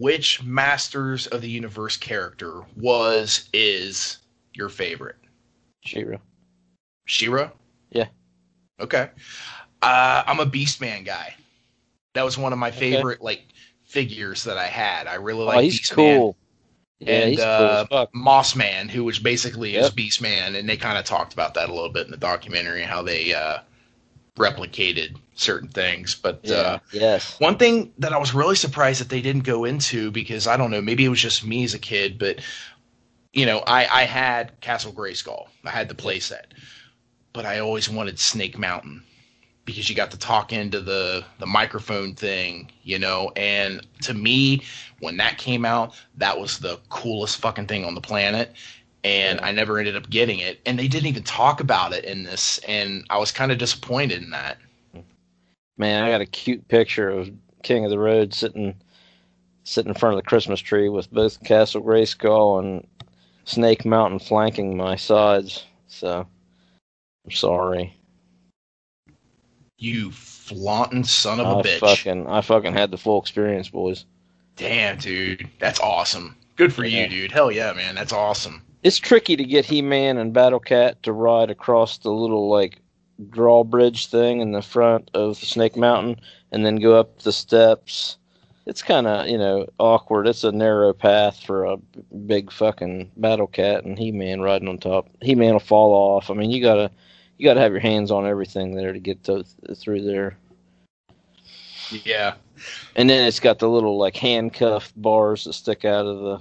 Which 0.00 0.42
Masters 0.42 1.26
of 1.26 1.42
the 1.42 1.50
Universe 1.50 1.98
character 1.98 2.62
was 2.74 3.50
is 3.52 4.16
your 4.54 4.70
favorite? 4.70 5.16
She-Ra. 5.84 6.16
She-Ra. 7.04 7.50
Yeah. 7.90 8.06
Okay. 8.80 9.10
Uh, 9.82 10.22
I'm 10.26 10.40
a 10.40 10.46
Beastman 10.46 11.04
guy. 11.04 11.34
That 12.14 12.24
was 12.24 12.38
one 12.38 12.54
of 12.54 12.58
my 12.58 12.68
Okay. 12.68 12.78
favorite 12.78 13.20
like 13.20 13.44
figures 13.84 14.42
that 14.44 14.56
I 14.56 14.68
had. 14.68 15.06
I 15.06 15.16
really 15.16 15.42
Oh, 15.42 15.46
like 15.46 15.64
he's 15.64 15.80
Beastman. 15.80 15.94
cool. 15.94 16.36
Yeah, 16.98 17.12
and 17.12 17.30
he's 17.32 17.40
uh, 17.40 17.58
cool 17.58 17.66
as 17.66 17.88
fuck. 17.88 18.14
Moss 18.14 18.56
Man, 18.56 18.88
who 18.88 19.04
was 19.04 19.18
basically 19.18 19.72
Yep. 19.72 19.82
his 19.82 19.90
Beast 19.90 20.22
Man, 20.22 20.54
and 20.54 20.66
they 20.66 20.78
kind 20.78 20.96
of 20.96 21.04
talked 21.04 21.34
about 21.34 21.52
that 21.54 21.68
a 21.68 21.74
little 21.74 21.90
bit 21.90 22.06
in 22.06 22.10
the 22.10 22.16
documentary, 22.16 22.84
how 22.84 23.02
they 23.02 23.34
uh, 23.34 23.58
replicated 24.40 25.16
certain 25.34 25.68
things. 25.68 26.14
But 26.14 26.40
Yeah. 26.42 26.56
uh, 26.56 26.78
yes. 26.92 27.38
one 27.38 27.56
thing 27.58 27.92
that 27.98 28.12
I 28.12 28.18
was 28.18 28.34
really 28.34 28.56
surprised 28.56 29.00
that 29.00 29.08
they 29.08 29.20
didn't 29.20 29.44
go 29.44 29.64
into 29.64 30.10
because 30.10 30.46
I 30.46 30.56
don't 30.56 30.70
know, 30.70 30.80
maybe 30.82 31.04
it 31.04 31.08
was 31.08 31.20
just 31.20 31.44
me 31.44 31.64
as 31.64 31.74
a 31.74 31.78
kid, 31.78 32.18
but 32.18 32.40
you 33.32 33.46
know, 33.46 33.60
I, 33.60 33.86
I 33.86 34.04
had 34.04 34.60
Castle 34.60 34.92
Grayskull. 34.92 35.46
I 35.64 35.70
had 35.70 35.88
the 35.88 35.94
playset. 35.94 36.46
But 37.32 37.46
I 37.46 37.60
always 37.60 37.88
wanted 37.88 38.18
Snake 38.18 38.58
Mountain 38.58 39.04
because 39.64 39.88
you 39.88 39.94
got 39.94 40.10
to 40.10 40.18
talk 40.18 40.52
into 40.52 40.80
the 40.80 41.24
the 41.38 41.46
microphone 41.46 42.14
thing, 42.16 42.72
you 42.82 42.98
know, 42.98 43.30
and 43.36 43.86
to 44.02 44.14
me, 44.14 44.64
when 44.98 45.16
that 45.18 45.38
came 45.38 45.64
out, 45.64 45.94
that 46.16 46.40
was 46.40 46.58
the 46.58 46.80
coolest 46.88 47.36
fucking 47.40 47.68
thing 47.68 47.84
on 47.84 47.94
the 47.94 48.00
planet. 48.00 48.52
And 49.02 49.40
I 49.40 49.50
never 49.52 49.78
ended 49.78 49.96
up 49.96 50.10
getting 50.10 50.40
it. 50.40 50.60
And 50.66 50.78
they 50.78 50.88
didn't 50.88 51.06
even 51.08 51.22
talk 51.22 51.60
about 51.60 51.92
it 51.92 52.04
in 52.04 52.22
this, 52.24 52.58
and 52.68 53.04
I 53.08 53.16
was 53.18 53.32
kind 53.32 53.50
of 53.50 53.58
disappointed 53.58 54.22
in 54.22 54.30
that. 54.30 54.58
Man, 55.78 56.04
I 56.04 56.10
got 56.10 56.20
a 56.20 56.26
cute 56.26 56.68
picture 56.68 57.08
of 57.08 57.30
King 57.62 57.84
of 57.84 57.90
the 57.90 57.98
Road 57.98 58.34
sitting 58.34 58.74
sitting 59.64 59.90
in 59.90 59.94
front 59.94 60.14
of 60.14 60.22
the 60.22 60.28
Christmas 60.28 60.60
tree 60.60 60.88
with 60.88 61.10
both 61.12 61.42
Castle 61.44 61.82
Grayskull 61.82 62.58
and 62.58 62.86
Snake 63.44 63.84
Mountain 63.84 64.18
flanking 64.18 64.76
my 64.76 64.96
sides. 64.96 65.64
So 65.88 66.26
I'm 67.24 67.30
sorry. 67.30 67.96
You 69.78 70.10
flaunting 70.10 71.04
son 71.04 71.40
of 71.40 71.46
a 71.46 71.60
I 71.60 71.62
bitch. 71.62 71.78
fucking 71.78 72.26
I 72.26 72.40
fucking 72.42 72.74
had 72.74 72.90
the 72.90 72.98
full 72.98 73.20
experience, 73.20 73.68
boys. 73.70 74.04
Damn, 74.56 74.98
dude. 74.98 75.48
That's 75.58 75.80
awesome. 75.80 76.36
Good 76.56 76.74
for 76.74 76.84
Yeah. 76.84 77.04
you, 77.04 77.08
dude. 77.08 77.32
Hell 77.32 77.50
yeah, 77.50 77.72
man. 77.72 77.94
That's 77.94 78.12
awesome. 78.12 78.62
It's 78.82 78.98
tricky 78.98 79.36
to 79.36 79.44
get 79.44 79.66
He 79.66 79.82
Man 79.82 80.16
and 80.16 80.32
Battle 80.32 80.60
Cat 80.60 81.02
to 81.02 81.12
ride 81.12 81.50
across 81.50 81.98
the 81.98 82.10
little 82.10 82.48
like 82.48 82.80
drawbridge 83.28 84.06
thing 84.06 84.40
in 84.40 84.52
the 84.52 84.62
front 84.62 85.10
of 85.12 85.36
Snake 85.36 85.76
Mountain 85.76 86.20
and 86.50 86.64
then 86.64 86.76
go 86.76 86.98
up 86.98 87.18
the 87.18 87.32
steps. 87.32 88.16
It's 88.66 88.82
kind 88.82 89.06
of 89.06 89.26
you 89.26 89.36
know 89.36 89.66
awkward. 89.78 90.26
It's 90.26 90.44
a 90.44 90.52
narrow 90.52 90.92
path 90.92 91.42
for 91.42 91.64
a 91.64 91.76
big 92.26 92.50
fucking 92.50 93.10
Battle 93.16 93.46
Cat 93.46 93.84
and 93.84 93.98
He 93.98 94.12
Man 94.12 94.40
riding 94.40 94.68
on 94.68 94.78
top. 94.78 95.08
He 95.20 95.34
Man 95.34 95.52
will 95.52 95.60
fall 95.60 95.92
off. 95.92 96.30
I 96.30 96.34
mean, 96.34 96.50
you 96.50 96.62
gotta 96.62 96.90
you 97.36 97.44
gotta 97.44 97.60
have 97.60 97.72
your 97.72 97.80
hands 97.80 98.10
on 98.10 98.26
everything 98.26 98.74
there 98.74 98.92
to 98.92 98.98
get 98.98 99.24
to, 99.24 99.44
through 99.74 100.02
there. 100.02 100.36
Yeah. 102.04 102.34
And 102.96 103.08
then 103.08 103.26
it's 103.26 103.40
got 103.40 103.58
the 103.58 103.68
little 103.68 103.98
like 103.98 104.16
handcuffed 104.16 105.00
bars 105.00 105.44
that 105.44 105.54
stick 105.54 105.84
out 105.84 106.06
of 106.06 106.20
the 106.20 106.40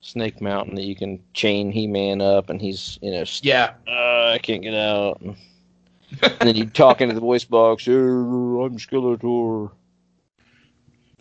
Snake 0.00 0.40
Mountain 0.40 0.74
that 0.76 0.84
you 0.84 0.94
can 0.96 1.20
chain 1.34 1.70
He 1.72 1.86
Man 1.86 2.20
up, 2.20 2.50
and 2.50 2.60
he's 2.60 2.98
you 3.02 3.10
know 3.10 3.24
st- 3.24 3.46
Yeah. 3.46 3.74
uh, 3.86 4.32
I 4.34 4.38
can't 4.42 4.62
get 4.62 4.74
out. 4.74 5.20
And, 6.22 6.48
then 6.48 6.56
you 6.56 6.64
talk 6.64 7.02
into 7.02 7.14
the 7.14 7.20
voice 7.20 7.44
box. 7.44 7.84
"Hey, 7.84 7.92
I'm 7.92 8.78
Skeletor. 8.78 9.70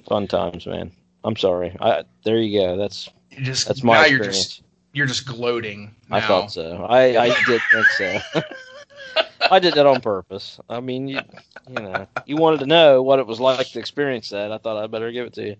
Fun 0.08 0.28
times, 0.28 0.66
man. 0.66 0.92
I'm 1.26 1.36
sorry. 1.36 1.76
I 1.82 2.04
there 2.24 2.38
you 2.38 2.58
go. 2.62 2.78
That's 2.78 3.10
You 3.32 3.44
just 3.44 3.68
that's 3.68 3.84
my 3.84 3.96
now 3.96 4.06
you're 4.06 4.18
experience. 4.20 4.46
just 4.46 4.64
you're 4.94 5.06
just 5.06 5.26
gloating. 5.28 5.94
I 6.10 6.22
thought 6.22 6.54
so. 6.54 6.86
I 6.90 7.18
I 7.22 7.28
did 7.46 7.62
think 7.70 7.86
so. 7.98 8.20
I 9.52 9.60
did 9.60 9.74
that 9.74 9.86
on 9.86 10.00
purpose. 10.00 10.58
I 10.70 10.80
mean, 10.80 11.10
you 11.10 11.20
you 11.68 11.76
know, 11.82 12.08
you 12.26 12.38
wanted 12.38 12.62
to 12.62 12.66
know 12.66 13.04
what 13.04 13.20
it 13.20 13.28
was 13.28 13.42
like 13.42 13.68
to 13.72 13.80
experience 13.80 14.30
that. 14.30 14.54
I 14.54 14.58
thought 14.58 14.82
I'd 14.82 14.90
better 14.92 15.12
give 15.12 15.28
it 15.28 15.34
to 15.34 15.48
you. 15.48 15.56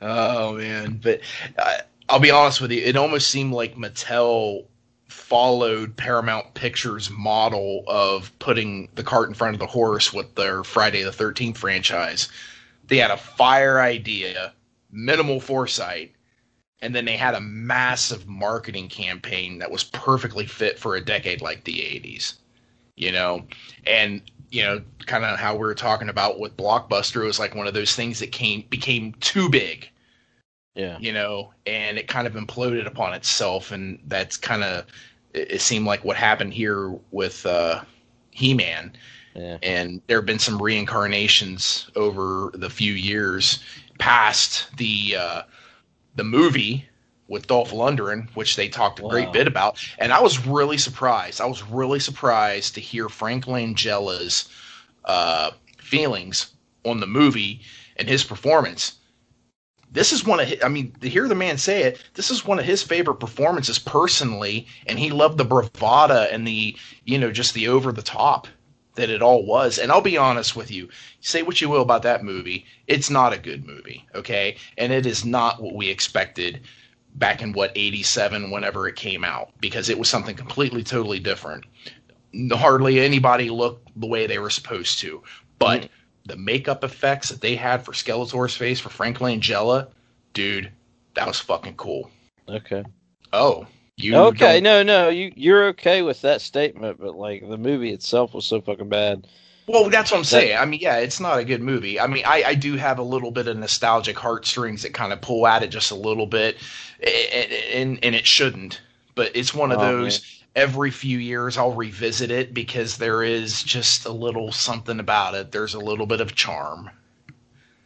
Oh 0.00 0.54
man, 0.54 1.00
but 1.02 1.20
uh, 1.58 1.78
I'll 2.08 2.20
be 2.20 2.30
honest 2.30 2.60
with 2.60 2.70
you. 2.70 2.82
It 2.82 2.96
almost 2.96 3.28
seemed 3.28 3.52
like 3.52 3.76
Mattel 3.76 4.64
followed 5.08 5.96
Paramount 5.96 6.54
Pictures' 6.54 7.10
model 7.10 7.82
of 7.86 8.36
putting 8.38 8.88
the 8.94 9.02
cart 9.02 9.28
in 9.28 9.34
front 9.34 9.54
of 9.54 9.60
the 9.60 9.66
horse 9.66 10.12
with 10.12 10.34
their 10.34 10.62
Friday 10.62 11.02
the 11.02 11.12
Thirteenth 11.12 11.58
franchise. 11.58 12.28
They 12.86 12.98
had 12.98 13.10
a 13.10 13.16
fire 13.16 13.80
idea, 13.80 14.54
minimal 14.90 15.40
foresight, 15.40 16.12
and 16.80 16.94
then 16.94 17.04
they 17.04 17.16
had 17.16 17.34
a 17.34 17.40
massive 17.40 18.26
marketing 18.26 18.88
campaign 18.88 19.58
that 19.58 19.70
was 19.70 19.84
perfectly 19.84 20.46
fit 20.46 20.78
for 20.78 20.94
a 20.94 21.04
decade 21.04 21.42
like 21.42 21.64
the 21.64 21.80
'80s. 21.80 22.34
You 22.94 23.12
know, 23.12 23.46
and 23.86 24.22
you 24.50 24.62
know, 24.62 24.82
kind 25.06 25.24
of 25.24 25.38
how 25.38 25.54
we 25.54 25.60
were 25.60 25.74
talking 25.74 26.08
about 26.08 26.40
with 26.40 26.56
Blockbuster, 26.56 27.22
it 27.22 27.26
was 27.26 27.38
like 27.38 27.54
one 27.54 27.66
of 27.66 27.74
those 27.74 27.94
things 27.94 28.18
that 28.20 28.32
came 28.32 28.62
became 28.70 29.12
too 29.20 29.48
big 29.50 29.90
Yeah. 30.74 30.98
you 30.98 31.12
know, 31.12 31.52
and 31.66 31.98
it 31.98 32.08
kind 32.08 32.26
of 32.26 32.34
imploded 32.34 32.86
upon 32.86 33.14
itself, 33.14 33.72
and 33.72 33.98
that's 34.06 34.36
kind 34.36 34.62
of 34.62 34.86
it, 35.34 35.52
it 35.52 35.60
seemed 35.60 35.86
like 35.86 36.04
what 36.04 36.16
happened 36.16 36.54
here 36.54 36.98
with 37.10 37.44
uh, 37.46 37.82
He-Man, 38.30 38.92
Yeah. 39.34 39.58
and 39.62 40.00
there 40.06 40.18
have 40.18 40.26
been 40.26 40.38
some 40.38 40.60
reincarnations 40.60 41.90
over 41.96 42.50
the 42.54 42.70
few 42.70 42.92
years 42.92 43.60
past 43.98 44.76
the 44.76 45.16
uh, 45.18 45.42
the 46.16 46.24
movie 46.24 46.87
with 47.28 47.46
Dolph 47.46 47.72
Lundgren, 47.72 48.28
which 48.34 48.56
they 48.56 48.68
talked 48.68 48.98
a 48.98 49.02
great 49.02 49.32
bit 49.32 49.46
about, 49.46 49.78
and 49.98 50.12
I 50.12 50.20
was 50.20 50.46
really 50.46 50.78
surprised. 50.78 51.40
I 51.40 51.46
was 51.46 51.62
really 51.62 52.00
surprised 52.00 52.74
to 52.74 52.80
hear 52.80 53.08
Frank 53.08 53.46
Langella's 53.46 54.48
uh, 55.04 55.50
feelings 55.78 56.52
on 56.84 57.00
the 57.00 57.06
movie 57.06 57.60
and 57.96 58.08
his 58.08 58.24
performance 58.24 58.98
this 59.90 60.12
is 60.12 60.24
one 60.24 60.40
of 60.40 60.48
his, 60.48 60.62
I 60.62 60.68
mean, 60.68 60.92
to 61.00 61.08
hear 61.08 61.28
the 61.28 61.34
man 61.34 61.58
say 61.58 61.82
it, 61.82 62.02
this 62.14 62.30
is 62.30 62.44
one 62.44 62.58
of 62.58 62.64
his 62.64 62.82
favorite 62.82 63.16
performances 63.16 63.78
personally, 63.78 64.66
and 64.86 64.98
he 64.98 65.10
loved 65.10 65.38
the 65.38 65.44
bravada 65.44 66.32
and 66.32 66.46
the, 66.46 66.76
you 67.04 67.18
know, 67.18 67.32
just 67.32 67.54
the 67.54 67.68
over 67.68 67.90
the 67.92 68.02
top 68.02 68.46
that 68.96 69.10
it 69.10 69.22
all 69.22 69.46
was. 69.46 69.78
And 69.78 69.90
I'll 69.90 70.00
be 70.00 70.18
honest 70.18 70.56
with 70.56 70.70
you, 70.70 70.88
say 71.20 71.42
what 71.42 71.60
you 71.60 71.68
will 71.68 71.82
about 71.82 72.02
that 72.02 72.24
movie, 72.24 72.66
it's 72.86 73.08
not 73.08 73.32
a 73.32 73.38
good 73.38 73.64
movie, 73.64 74.04
okay? 74.14 74.56
And 74.76 74.92
it 74.92 75.06
is 75.06 75.24
not 75.24 75.62
what 75.62 75.74
we 75.74 75.88
expected 75.88 76.60
back 77.18 77.42
in 77.42 77.52
what 77.52 77.72
87 77.74 78.50
whenever 78.50 78.88
it 78.88 78.96
came 78.96 79.24
out 79.24 79.50
because 79.60 79.88
it 79.88 79.98
was 79.98 80.08
something 80.08 80.36
completely 80.36 80.82
totally 80.82 81.18
different. 81.18 81.64
Hardly 82.50 83.00
anybody 83.00 83.50
looked 83.50 83.88
the 83.96 84.06
way 84.06 84.26
they 84.26 84.38
were 84.38 84.50
supposed 84.50 84.98
to. 85.00 85.22
But 85.58 85.82
mm. 85.82 85.88
the 86.26 86.36
makeup 86.36 86.84
effects 86.84 87.28
that 87.30 87.40
they 87.40 87.56
had 87.56 87.84
for 87.84 87.92
Skeletor's 87.92 88.56
face 88.56 88.78
for 88.78 88.90
Frank 88.90 89.18
Langella, 89.18 89.88
dude, 90.32 90.70
that 91.14 91.26
was 91.26 91.40
fucking 91.40 91.74
cool. 91.74 92.10
Okay. 92.48 92.84
Oh, 93.32 93.66
you 93.96 94.14
okay, 94.16 94.60
don't- 94.60 94.62
no, 94.62 94.82
no, 94.82 95.08
you 95.08 95.32
you're 95.34 95.66
okay 95.68 96.02
with 96.02 96.20
that 96.22 96.40
statement, 96.40 96.98
but 97.00 97.16
like 97.16 97.48
the 97.48 97.58
movie 97.58 97.90
itself 97.90 98.32
was 98.32 98.46
so 98.46 98.60
fucking 98.60 98.88
bad. 98.88 99.26
Well, 99.68 99.90
that's 99.90 100.10
what 100.10 100.18
I'm 100.18 100.24
saying. 100.24 100.56
I 100.58 100.64
mean, 100.64 100.80
yeah, 100.80 100.96
it's 100.98 101.20
not 101.20 101.38
a 101.38 101.44
good 101.44 101.62
movie. 101.62 102.00
I 102.00 102.06
mean, 102.08 102.24
I, 102.26 102.42
I 102.46 102.54
do 102.56 102.76
have 102.76 102.98
a 102.98 103.02
little 103.02 103.30
bit 103.30 103.48
of 103.48 103.58
nostalgic 103.58 104.18
heartstrings 104.18 104.82
that 104.82 104.94
kind 104.94 105.12
of 105.12 105.20
pull 105.20 105.46
at 105.46 105.62
it 105.62 105.68
just 105.68 105.90
a 105.92 105.96
little 105.96 106.26
bit, 106.26 106.56
and 107.00 107.52
and, 107.52 107.98
and 108.04 108.14
it 108.16 108.26
shouldn't. 108.26 108.82
But 109.14 109.36
it's 109.36 109.54
one 109.54 109.72
of 109.72 109.78
Oh, 109.78 109.82
those. 109.82 110.22
Every 110.56 110.90
few 110.90 111.18
years, 111.18 111.56
I'll 111.58 111.74
revisit 111.74 112.30
it 112.32 112.54
because 112.54 112.96
there 112.98 113.22
is 113.22 113.62
just 113.62 114.06
a 114.06 114.12
little 114.12 114.52
something 114.52 114.98
about 115.00 115.34
it. 115.34 115.52
There's 115.52 115.74
a 115.74 115.80
little 115.80 116.06
bit 116.06 116.20
of 116.20 116.34
charm. 116.34 116.90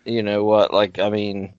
You 0.04 0.22
know 0.22 0.44
what? 0.44 0.72
Like, 0.72 1.00
I 1.00 1.10
mean, 1.10 1.54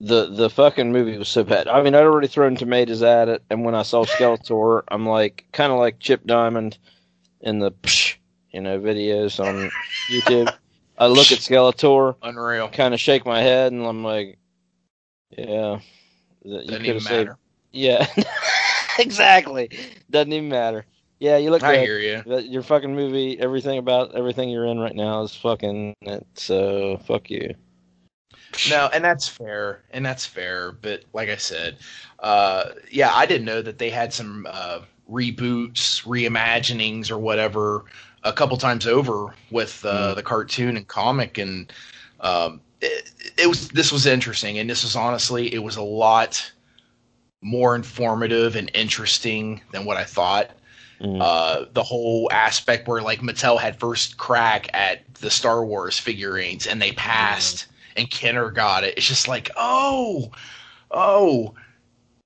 the 0.00 0.26
the 0.30 0.50
fucking 0.50 0.92
movie 0.92 1.18
was 1.18 1.28
so 1.28 1.44
bad. 1.44 1.68
I 1.68 1.82
mean, 1.82 1.94
I'd 1.94 2.04
already 2.04 2.28
thrown 2.28 2.56
tomatoes 2.56 3.02
at 3.02 3.28
it, 3.28 3.42
and 3.50 3.64
when 3.64 3.74
I 3.74 3.82
saw 3.82 4.04
Skeletor, 4.04 4.82
I'm 4.88 5.06
like, 5.06 5.46
kind 5.52 5.72
of 5.72 5.78
like 5.78 6.00
Chip 6.00 6.26
Diamond 6.26 6.78
in 7.42 7.60
the 7.60 7.72
psh, 7.72 8.15
you 8.56 8.62
know 8.62 8.80
videos 8.80 9.38
on 9.38 9.70
YouTube. 10.10 10.50
I 10.96 11.08
look 11.08 11.30
at 11.30 11.40
Skeletor, 11.40 12.16
Unreal. 12.22 12.70
kind 12.70 12.94
of 12.94 13.00
shake 13.00 13.26
my 13.26 13.42
head, 13.42 13.70
and 13.70 13.84
I'm 13.84 14.02
like, 14.02 14.38
yeah, 15.36 15.78
that 16.42 16.44
you 16.44 16.52
Doesn't 16.52 16.68
could 16.68 16.80
even 16.86 16.94
have 16.94 17.02
saved 17.02 17.28
matter. 17.28 17.38
Yeah, 17.72 18.06
exactly. 18.98 19.68
Doesn't 20.10 20.32
even 20.32 20.48
matter. 20.48 20.86
Yeah, 21.20 21.36
you 21.36 21.50
look 21.50 21.62
I 21.62 21.76
hear 21.80 21.98
you. 21.98 22.22
That- 22.26 22.48
Your 22.48 22.62
fucking 22.62 22.94
movie, 22.94 23.38
everything 23.38 23.76
about 23.76 24.14
everything 24.14 24.48
you're 24.48 24.64
in 24.64 24.78
right 24.78 24.96
now 24.96 25.22
is 25.22 25.34
fucking 25.34 25.94
it. 26.00 26.26
So 26.34 26.96
fuck 27.06 27.28
you. 27.28 27.54
No, 28.70 28.88
and 28.94 29.04
that's 29.04 29.28
fair, 29.28 29.82
and 29.90 30.04
that's 30.04 30.24
fair. 30.24 30.72
But 30.72 31.02
like 31.12 31.28
I 31.28 31.36
said, 31.36 31.76
uh, 32.20 32.70
yeah, 32.90 33.14
I 33.14 33.26
didn't 33.26 33.44
know 33.44 33.60
that 33.60 33.76
they 33.76 33.90
had 33.90 34.14
some 34.14 34.46
uh, 34.50 34.80
reboots, 35.10 36.02
reimaginings, 36.04 37.10
or 37.10 37.18
whatever 37.18 37.84
a 38.24 38.32
couple 38.32 38.56
times 38.56 38.86
over 38.86 39.34
with 39.50 39.84
uh, 39.84 40.14
the 40.14 40.22
cartoon 40.22 40.76
and 40.76 40.86
comic, 40.88 41.38
and 41.38 41.72
um, 42.20 42.60
it, 42.80 43.10
it 43.38 43.46
was 43.46 43.68
this 43.68 43.92
was 43.92 44.06
interesting, 44.06 44.58
and 44.58 44.68
this 44.68 44.82
was 44.82 44.96
honestly 44.96 45.52
it 45.54 45.62
was 45.62 45.76
a 45.76 45.82
lot 45.82 46.52
more 47.42 47.76
informative 47.76 48.56
and 48.56 48.70
interesting 48.74 49.60
than 49.72 49.84
what 49.84 49.96
I 49.96 50.04
thought 50.04 50.50
Mm. 51.00 51.20
uh, 51.20 51.66
the 51.72 51.82
whole 51.82 52.28
aspect 52.32 52.88
where 52.88 53.02
like 53.02 53.20
Mattel 53.20 53.58
had 53.58 53.78
first 53.78 54.16
crack 54.16 54.68
at 54.72 55.02
the 55.16 55.30
Star 55.30 55.64
Wars 55.64 55.98
figurines 55.98 56.66
and 56.66 56.80
they 56.80 56.92
passed 56.92 57.66
and 57.96 58.10
Kenner 58.10 58.50
got 58.50 58.84
it. 58.84 58.96
It's 58.96 59.06
just 59.06 59.28
like, 59.28 59.50
oh, 59.56 60.30
oh, 60.90 61.54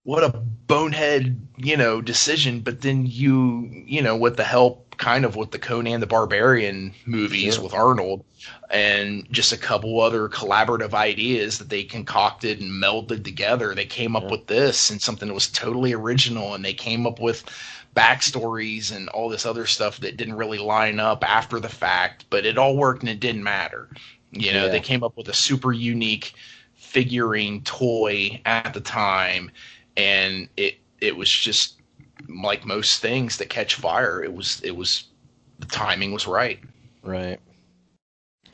what 0.04 0.22
a 0.22 0.30
bonehead, 0.68 1.40
you 1.56 1.76
know, 1.76 2.00
decision. 2.00 2.60
But 2.60 2.80
then 2.80 3.06
you, 3.06 3.68
you 3.86 4.02
know, 4.02 4.16
with 4.16 4.36
the 4.36 4.44
help 4.44 4.89
kind 5.00 5.24
of 5.24 5.34
with 5.34 5.50
the 5.50 5.58
Conan 5.58 6.00
the 6.00 6.06
Barbarian 6.06 6.92
movies 7.06 7.54
Sure. 7.54 7.64
with 7.64 7.74
Arnold, 7.74 8.22
and 8.70 9.26
just 9.32 9.50
a 9.50 9.56
couple 9.56 10.00
other 10.00 10.28
collaborative 10.28 10.92
ideas 10.94 11.58
that 11.58 11.70
they 11.70 11.82
concocted 11.82 12.60
and 12.60 12.70
melded 12.70 13.24
together. 13.24 13.74
They 13.74 13.86
came 13.86 14.14
up 14.14 14.24
Yeah. 14.24 14.30
with 14.30 14.46
this 14.46 14.90
and 14.90 15.00
something 15.00 15.26
that 15.28 15.34
was 15.34 15.48
totally 15.48 15.94
original, 15.94 16.54
and 16.54 16.62
they 16.64 16.74
came 16.74 17.06
up 17.06 17.18
with 17.18 17.44
backstories 17.96 18.94
and 18.94 19.08
all 19.08 19.28
this 19.30 19.46
other 19.46 19.66
stuff 19.66 19.98
that 20.00 20.16
didn't 20.18 20.36
really 20.36 20.58
line 20.58 21.00
up 21.00 21.24
after 21.28 21.58
the 21.58 21.68
fact, 21.70 22.26
but 22.30 22.44
it 22.46 22.58
all 22.58 22.76
worked 22.76 23.00
and 23.02 23.08
it 23.08 23.20
didn't 23.20 23.42
matter. 23.42 23.88
You 24.32 24.52
know, 24.52 24.66
Yeah. 24.66 24.72
they 24.72 24.80
came 24.80 25.02
up 25.02 25.16
with 25.16 25.28
a 25.28 25.34
super 25.34 25.72
unique 25.72 26.34
figurine 26.76 27.62
toy 27.62 28.40
at 28.44 28.74
the 28.74 28.80
time, 28.80 29.50
and 29.96 30.48
it 30.58 30.76
it 31.00 31.16
was 31.16 31.30
just 31.30 31.79
like 32.28 32.64
most 32.66 33.00
things 33.00 33.36
that 33.38 33.48
catch 33.50 33.74
fire. 33.74 34.22
It 34.22 34.32
was 34.32 34.60
it 34.62 34.76
was 34.76 35.04
the 35.58 35.66
timing 35.66 36.12
was 36.12 36.26
right, 36.26 36.58
Right. 37.02 37.38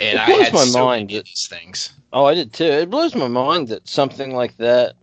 and 0.01 0.19
It 0.19 0.21
I 0.21 0.27
blows 0.27 0.45
had 0.45 0.53
my 0.55 0.65
so 0.65 0.85
mind 0.85 1.07
many 1.09 1.19
that- 1.19 1.27
these 1.27 1.49
things. 1.49 1.91
Oh, 2.13 2.25
I 2.25 2.35
did 2.35 2.53
too. 2.53 2.65
It 2.65 2.91
blows 2.91 3.15
my 3.15 3.29
mind 3.29 3.69
that 3.69 3.89
something 3.89 4.35
like 4.35 4.57
that 4.57 4.97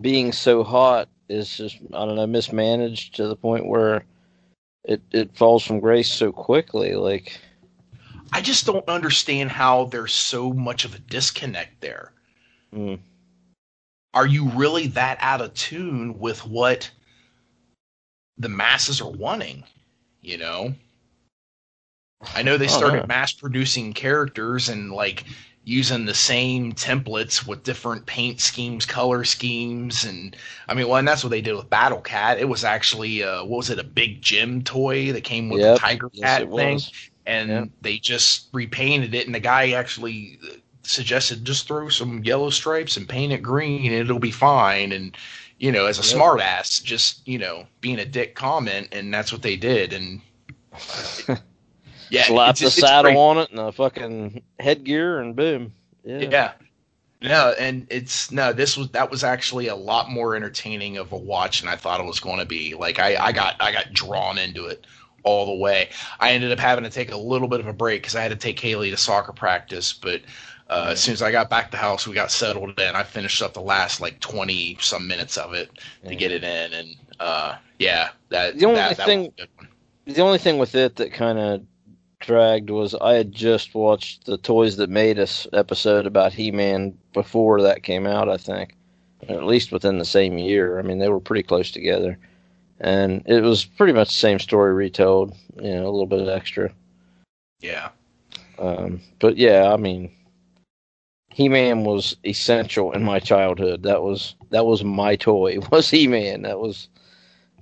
being 0.00 0.32
so 0.32 0.62
hot 0.62 1.08
is 1.28 1.56
just 1.56 1.76
I 1.92 2.04
don't 2.04 2.14
know 2.16 2.26
mismanaged 2.26 3.16
to 3.16 3.26
the 3.26 3.36
point 3.36 3.66
where 3.66 4.04
it 4.84 5.02
it 5.10 5.36
falls 5.36 5.64
from 5.64 5.80
grace 5.80 6.10
so 6.10 6.30
quickly. 6.32 6.94
Like 6.94 7.40
I 8.32 8.40
just 8.40 8.66
don't 8.66 8.86
understand 8.88 9.50
how 9.50 9.84
there's 9.86 10.12
so 10.12 10.52
much 10.52 10.84
of 10.84 10.94
a 10.94 10.98
disconnect 10.98 11.80
there. 11.80 12.12
mm, 12.74 12.98
Are 14.14 14.26
you 14.26 14.48
really 14.50 14.86
that 14.88 15.18
out 15.20 15.40
of 15.40 15.54
tune 15.54 16.18
with 16.18 16.46
what 16.46 16.90
the 18.38 18.48
masses 18.48 19.00
are 19.00 19.10
wanting? 19.10 19.64
You 20.22 20.38
know, 20.38 20.74
I 22.34 22.42
know 22.42 22.56
they 22.56 22.68
Oh, 22.68 22.68
started 22.68 23.04
yeah. 23.04 23.06
mass 23.06 23.32
producing 23.32 23.92
characters 23.92 24.68
and 24.68 24.92
like 24.92 25.24
using 25.64 26.06
the 26.06 26.14
same 26.14 26.72
templates 26.72 27.46
with 27.46 27.62
different 27.62 28.06
paint 28.06 28.40
schemes, 28.40 28.86
color 28.86 29.24
schemes, 29.24 30.04
and 30.04 30.34
I 30.68 30.74
mean, 30.74 30.88
well, 30.88 30.96
and 30.98 31.06
that's 31.06 31.22
what 31.22 31.30
they 31.30 31.42
did 31.42 31.54
with 31.54 31.68
Battle 31.70 32.00
Cat. 32.00 32.38
It 32.38 32.48
was 32.48 32.64
actually, 32.64 33.22
uh, 33.22 33.44
what 33.44 33.58
was 33.58 33.70
it, 33.70 33.78
a 33.78 33.84
big 33.84 34.22
Jim 34.22 34.62
toy 34.62 35.12
that 35.12 35.24
came 35.24 35.50
with 35.50 35.60
Yep. 35.60 35.74
the 35.74 35.80
Tiger 35.80 36.10
Cat 36.10 36.42
it 36.42 36.50
thing? 36.54 36.86
was. 36.86 36.92
and 37.26 37.48
Yeah. 37.48 37.64
they 37.82 37.98
just 37.98 38.48
repainted 38.52 39.14
it 39.14 39.26
and 39.26 39.34
the 39.34 39.40
guy 39.40 39.72
actually 39.72 40.38
uh, 40.44 40.54
suggested 40.82 41.44
just 41.44 41.66
throw 41.68 41.88
some 41.90 42.24
yellow 42.24 42.48
stripes 42.50 42.96
and 42.96 43.08
paint 43.08 43.32
it 43.32 43.42
green 43.42 43.84
and 43.92 43.94
it'll 43.94 44.18
be 44.18 44.30
fine 44.30 44.92
and 44.92 45.16
you 45.58 45.72
know 45.72 45.86
as 45.86 45.98
a 45.98 46.02
Yep. 46.02 46.06
smart 46.14 46.40
ass 46.40 46.78
just 46.78 47.26
you 47.26 47.38
know 47.38 47.66
being 47.80 47.98
a 47.98 48.04
dick 48.04 48.34
comment 48.34 48.88
and 48.92 49.12
that's 49.12 49.32
what 49.32 49.42
they 49.42 49.56
did 49.56 49.92
and 49.92 50.20
yeah 52.10 52.24
Slap 52.24 52.50
it's- 52.56 52.60
the 52.60 52.70
saddle 52.70 53.10
great. 53.12 53.16
on 53.18 53.38
it 53.38 53.50
and 53.50 53.60
a 53.60 53.72
fucking 53.72 54.42
headgear 54.60 55.20
and 55.20 55.34
boom. 55.36 55.72
Yeah. 56.04 56.18
yeah 56.30 56.52
no 57.20 57.54
and 57.58 57.86
it's 57.90 58.30
no 58.30 58.52
this 58.52 58.76
was 58.76 58.88
that 58.90 59.10
was 59.10 59.24
actually 59.24 59.66
a 59.66 59.74
lot 59.76 60.08
more 60.08 60.36
entertaining 60.36 60.96
of 60.96 61.10
a 61.12 61.16
watch 61.16 61.60
than 61.60 61.68
i 61.68 61.74
thought 61.76 62.00
it 62.00 62.06
was 62.06 62.20
going 62.20 62.38
to 62.38 62.46
be 62.46 62.74
like 62.74 62.98
i 63.00 63.16
i 63.16 63.32
got 63.32 63.56
i 63.60 63.72
got 63.72 63.92
drawn 63.92 64.38
into 64.38 64.66
it 64.66 64.86
all 65.24 65.44
the 65.46 65.54
way 65.60 65.88
i 66.20 66.30
ended 66.30 66.52
up 66.52 66.58
having 66.60 66.84
to 66.84 66.90
take 66.90 67.10
a 67.10 67.16
little 67.16 67.48
bit 67.48 67.58
of 67.60 67.66
a 67.66 67.72
break 67.72 68.00
because 68.02 68.14
i 68.14 68.22
had 68.22 68.30
to 68.30 68.36
take 68.36 68.58
kaylee 68.58 68.90
to 68.90 68.96
soccer 68.96 69.32
practice 69.32 69.92
but 69.92 70.22
uh, 70.68 70.88
as 70.90 71.00
soon 71.00 71.14
as 71.14 71.22
I 71.22 71.30
got 71.32 71.48
back 71.50 71.66
to 71.66 71.70
the 71.72 71.76
house, 71.78 72.06
we 72.06 72.14
got 72.14 72.30
settled 72.30 72.78
in. 72.78 72.94
I 72.94 73.02
finished 73.02 73.40
up 73.42 73.54
the 73.54 73.60
last 73.60 74.00
like 74.00 74.20
twenty 74.20 74.76
some 74.80 75.06
minutes 75.08 75.36
of 75.36 75.54
it 75.54 75.70
to 76.06 76.14
get 76.14 76.30
it 76.32 76.44
in, 76.44 76.72
and 76.72 76.96
uh, 77.20 77.56
yeah, 77.78 78.10
that 78.30 78.58
The 78.58 78.66
only 78.66 78.76
that, 78.80 78.96
that 78.96 79.06
thing- 79.06 79.20
was 79.20 79.28
a 79.28 79.40
good 79.42 79.48
one. 79.56 79.68
The 80.06 80.22
only 80.22 80.38
thing 80.38 80.58
with 80.58 80.74
it 80.74 80.96
that 80.96 81.12
kind 81.12 81.38
of 81.38 81.62
dragged 82.20 82.70
was 82.70 82.94
I 82.94 83.12
had 83.14 83.30
just 83.32 83.74
watched 83.74 84.24
the 84.24 84.38
Toys 84.38 84.76
That 84.76 84.88
Made 84.90 85.18
Us 85.18 85.46
episode 85.52 86.06
about 86.06 86.32
He 86.32 86.50
Man 86.50 86.96
before 87.12 87.60
that 87.62 87.82
came 87.82 88.06
out, 88.06 88.28
I 88.28 88.38
think. 88.38 88.74
At 89.28 89.44
least 89.44 89.70
within 89.72 89.98
the 89.98 90.04
same 90.06 90.38
year. 90.38 90.78
I 90.78 90.82
mean, 90.82 90.98
they 90.98 91.08
were 91.10 91.20
pretty 91.20 91.42
close 91.42 91.70
together. 91.70 92.16
And 92.80 93.22
it 93.26 93.42
was 93.42 93.64
pretty 93.64 93.92
much 93.92 94.08
the 94.08 94.14
same 94.14 94.38
story 94.38 94.72
retold, 94.72 95.34
you 95.56 95.74
know, 95.74 95.82
a 95.82 95.90
little 95.90 96.06
bit 96.06 96.26
extra. 96.28 96.72
Yeah, 97.60 97.90
Um, 98.58 99.00
but 99.18 99.36
yeah, 99.36 99.72
I 99.72 99.76
mean, 99.76 100.10
He 101.38 101.48
Man 101.48 101.84
was 101.84 102.16
essential 102.26 102.90
in 102.90 103.04
my 103.04 103.20
childhood. 103.20 103.84
That 103.84 104.02
was 104.02 104.34
that 104.50 104.66
was 104.66 104.82
my 104.82 105.14
toy. 105.14 105.58
Was 105.70 105.88
He 105.88 106.08
Man? 106.08 106.42
That 106.42 106.58
was 106.58 106.88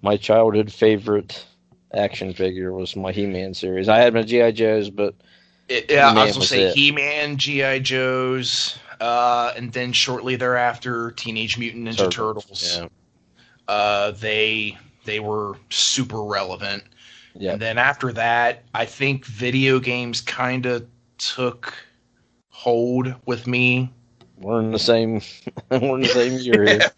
my 0.00 0.16
childhood 0.16 0.72
favorite 0.72 1.44
action 1.92 2.32
figure. 2.32 2.72
Was 2.72 2.96
my 2.96 3.12
He 3.12 3.26
Man 3.26 3.52
series. 3.52 3.86
I 3.90 3.98
had 3.98 4.14
my 4.14 4.22
GI 4.22 4.52
Joes, 4.52 4.88
but 4.88 5.14
It- 5.68 5.90
yeah. 5.90 6.06
I 6.06 6.08
He-Man 6.08 6.24
was 6.24 6.32
gonna 6.32 6.40
was 6.40 6.48
say. 6.48 6.70
He-Man, 6.72 7.36
GI 7.36 7.80
Joes, 7.80 8.78
uh, 8.98 9.52
and 9.58 9.70
then 9.74 9.92
shortly 9.92 10.36
thereafter, 10.36 11.10
Teenage 11.10 11.58
Mutant 11.58 11.86
Ninja 11.86 12.10
Turtles. 12.10 12.78
Yeah, 12.78 12.88
Uh, 13.68 14.12
they 14.12 14.78
they 15.04 15.20
were 15.20 15.58
super 15.68 16.22
relevant. 16.22 16.82
yeah. 17.34 17.52
And 17.52 17.60
then 17.60 17.76
after 17.76 18.10
that, 18.14 18.62
I 18.72 18.86
think 18.86 19.26
video 19.26 19.78
games 19.80 20.22
kind 20.22 20.64
of 20.64 20.86
took 21.18 21.74
hold 22.56 23.14
with 23.26 23.46
me. 23.46 23.92
We're 24.38 24.60
in 24.60 24.72
the 24.72 24.78
same. 24.78 25.20
we're 25.70 25.96
in 25.96 26.00
the 26.00 26.08
same 26.08 26.38
year 26.38 26.64
here. 26.66 26.80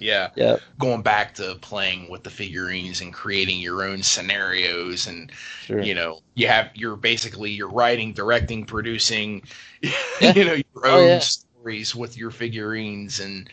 Yeah. 0.00 0.30
Yeah, 0.34 0.56
Going 0.78 1.00
back 1.00 1.34
to 1.36 1.54
playing 1.62 2.10
with 2.10 2.24
the 2.24 2.28
figurines 2.30 3.00
and 3.00 3.10
creating 3.14 3.58
your 3.60 3.84
own 3.84 4.02
scenarios 4.02 5.06
and 5.06 5.30
sure. 5.62 5.80
you 5.80 5.94
know, 5.94 6.18
you 6.34 6.46
have 6.48 6.70
you're 6.74 6.96
basically 6.96 7.52
you're 7.52 7.70
writing, 7.70 8.12
directing, 8.12 8.66
producing 8.66 9.44
Yeah. 10.20 10.32
you 10.34 10.44
know, 10.44 10.52
your 10.54 10.64
Oh, 10.84 11.00
own 11.00 11.06
yeah. 11.08 11.18
stories 11.20 11.94
with 11.94 12.18
your 12.18 12.30
figurines 12.32 13.20
and 13.20 13.48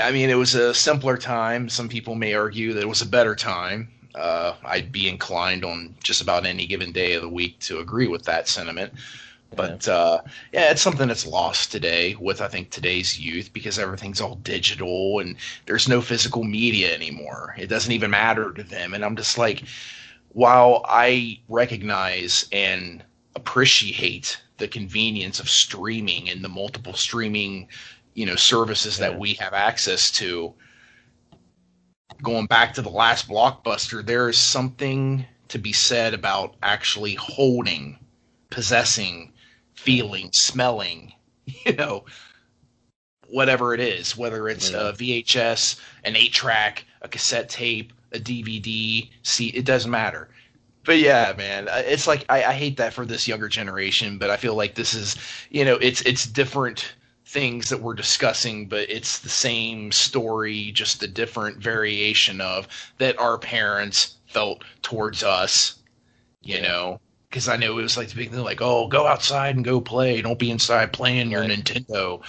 I 0.00 0.10
mean, 0.10 0.28
it 0.30 0.34
was 0.34 0.54
a 0.56 0.74
simpler 0.74 1.16
time. 1.16 1.68
Some 1.68 1.88
people 1.88 2.14
may 2.16 2.34
argue 2.34 2.72
that 2.72 2.80
it 2.82 2.88
was 2.88 3.02
a 3.02 3.06
better 3.06 3.36
time. 3.36 3.90
Uh, 4.16 4.54
I'd 4.64 4.90
be 4.90 5.08
inclined 5.08 5.64
on 5.64 5.94
just 6.02 6.20
about 6.20 6.46
any 6.46 6.66
given 6.66 6.90
day 6.90 7.12
of 7.14 7.22
the 7.22 7.28
week 7.28 7.60
to 7.60 7.78
agree 7.78 8.08
with 8.08 8.24
that 8.24 8.48
sentiment. 8.48 8.92
But 9.54 9.86
uh, 9.88 10.22
yeah, 10.52 10.70
it's 10.70 10.82
something 10.82 11.08
that's 11.08 11.26
lost 11.26 11.72
today 11.72 12.16
with 12.18 12.40
I 12.40 12.48
think 12.48 12.70
today's 12.70 13.18
youth 13.20 13.52
because 13.52 13.78
everything's 13.78 14.20
all 14.20 14.36
digital 14.36 15.20
and 15.20 15.36
there's 15.66 15.88
no 15.88 16.00
physical 16.00 16.44
media 16.44 16.94
anymore. 16.94 17.54
It 17.58 17.66
doesn't 17.68 17.92
even 17.92 18.10
matter 18.10 18.52
to 18.52 18.62
them. 18.62 18.94
And 18.94 19.04
I'm 19.04 19.16
just 19.16 19.38
like, 19.38 19.64
while 20.30 20.84
I 20.88 21.40
recognize 21.48 22.48
and 22.52 23.04
appreciate 23.36 24.40
the 24.58 24.68
convenience 24.68 25.40
of 25.40 25.50
streaming 25.50 26.30
and 26.30 26.42
the 26.44 26.48
multiple 26.48 26.94
streaming, 26.94 27.68
you 28.14 28.26
know, 28.26 28.36
services 28.36 28.98
Yeah. 28.98 29.08
that 29.10 29.18
we 29.18 29.34
have 29.34 29.52
access 29.54 30.10
to, 30.12 30.54
going 32.22 32.46
back 32.46 32.74
to 32.74 32.82
the 32.82 32.88
last 32.90 33.28
blockbuster, 33.28 34.04
there 34.04 34.28
is 34.28 34.38
something 34.38 35.26
to 35.48 35.58
be 35.58 35.72
said 35.72 36.14
about 36.14 36.54
actually 36.62 37.14
holding, 37.14 37.98
possessing, 38.50 39.31
feeling, 39.74 40.30
smelling, 40.32 41.12
you 41.66 41.72
know, 41.74 42.04
whatever 43.28 43.72
it 43.74 43.80
is, 43.80 44.16
whether 44.16 44.48
it's 44.48 44.70
Yeah. 44.70 44.88
a 44.88 44.92
VHS, 44.92 45.76
an 46.04 46.16
eight 46.16 46.32
track, 46.32 46.84
a 47.02 47.08
cassette 47.08 47.48
tape, 47.48 47.92
a 48.12 48.18
DVD, 48.18 49.10
see, 49.22 49.48
it 49.48 49.64
doesn't 49.64 49.90
matter. 49.90 50.28
But 50.84 50.98
yeah, 50.98 51.32
man, 51.36 51.68
it's 51.72 52.06
like 52.06 52.24
I, 52.28 52.44
I 52.44 52.52
hate 52.54 52.76
that 52.78 52.92
for 52.92 53.06
this 53.06 53.28
younger 53.28 53.48
generation, 53.48 54.18
but 54.18 54.30
I 54.30 54.36
feel 54.36 54.54
like 54.56 54.74
this 54.74 54.94
is, 54.94 55.16
you 55.50 55.64
know, 55.64 55.76
it's 55.76 56.02
it's 56.02 56.26
different 56.26 56.94
things 57.26 57.68
that 57.70 57.80
we're 57.80 57.94
discussing, 57.94 58.68
but 58.68 58.90
it's 58.90 59.18
the 59.20 59.28
same 59.30 59.92
story, 59.92 60.72
just 60.72 61.02
a 61.02 61.08
different 61.08 61.58
variation 61.58 62.40
of 62.40 62.68
that 62.98 63.18
our 63.18 63.38
parents 63.38 64.16
felt 64.26 64.64
towards 64.82 65.22
us, 65.22 65.76
you 66.42 66.58
Yeah. 66.58 66.62
know. 66.62 67.00
Because 67.32 67.48
I 67.48 67.56
knew 67.56 67.78
it 67.78 67.82
was 67.82 67.96
like 67.96 68.08
the 68.10 68.14
big 68.16 68.30
thing, 68.30 68.40
like, 68.44 68.60
oh, 68.60 68.88
go 68.88 69.06
outside 69.06 69.56
and 69.56 69.64
go 69.64 69.80
play. 69.80 70.20
Don't 70.20 70.38
be 70.38 70.50
inside 70.50 70.92
playing 70.92 71.30
your. 71.30 71.42
Nintendo, 71.42 72.20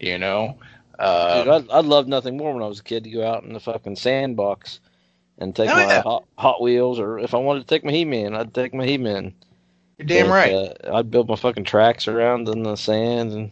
you 0.00 0.18
know. 0.18 0.58
Uh, 0.98 1.44
Dude, 1.60 1.70
I, 1.70 1.76
I 1.76 1.80
loved 1.82 2.08
nothing 2.08 2.36
more 2.36 2.52
when 2.52 2.62
I 2.64 2.66
was 2.66 2.80
a 2.80 2.82
kid 2.82 3.04
to 3.04 3.10
go 3.10 3.24
out 3.24 3.44
in 3.44 3.52
the 3.52 3.60
fucking 3.60 3.94
sandbox 3.94 4.80
and 5.38 5.54
take 5.54 5.70
Oh, 5.70 5.74
my 5.76 5.82
yeah. 5.84 6.02
hot, 6.02 6.24
hot 6.36 6.60
Wheels, 6.60 6.98
or 6.98 7.20
if 7.20 7.32
I 7.32 7.36
wanted 7.38 7.60
to 7.60 7.66
take 7.66 7.84
my 7.84 7.92
He-Man, 7.92 8.34
I'd 8.34 8.52
take 8.52 8.74
my 8.74 8.84
He-Man. 8.84 9.32
you're 9.98 10.06
damn 10.06 10.26
But, 10.26 10.32
right. 10.32 10.52
Uh, 10.52 10.96
I'd 10.96 11.12
build 11.12 11.28
my 11.28 11.36
fucking 11.36 11.62
tracks 11.64 12.08
around 12.08 12.48
in 12.48 12.64
the 12.64 12.74
sand 12.74 13.30
and 13.32 13.50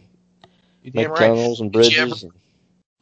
You're 0.83 0.91
make 0.95 1.05
damn 1.05 1.11
right. 1.11 1.19
tunnels 1.19 1.61
and 1.61 1.71
Did 1.71 1.93
you 1.93 2.01
bridges. 2.07 2.23
and- 2.23 2.33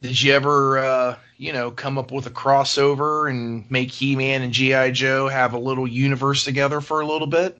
Did 0.02 0.22
you 0.22 0.32
ever, 0.34 0.78
uh, 0.78 1.16
you 1.36 1.52
know, 1.52 1.72
come 1.72 1.98
up 1.98 2.12
with 2.12 2.26
a 2.26 2.30
crossover 2.30 3.28
and 3.28 3.68
make 3.70 3.90
He-Man 3.90 4.42
and 4.42 4.52
GI 4.52 4.92
Joe 4.92 5.26
have 5.26 5.52
a 5.52 5.58
little 5.58 5.88
universe 5.88 6.44
together 6.44 6.80
for 6.80 7.00
a 7.00 7.06
little 7.06 7.26
bit? 7.26 7.58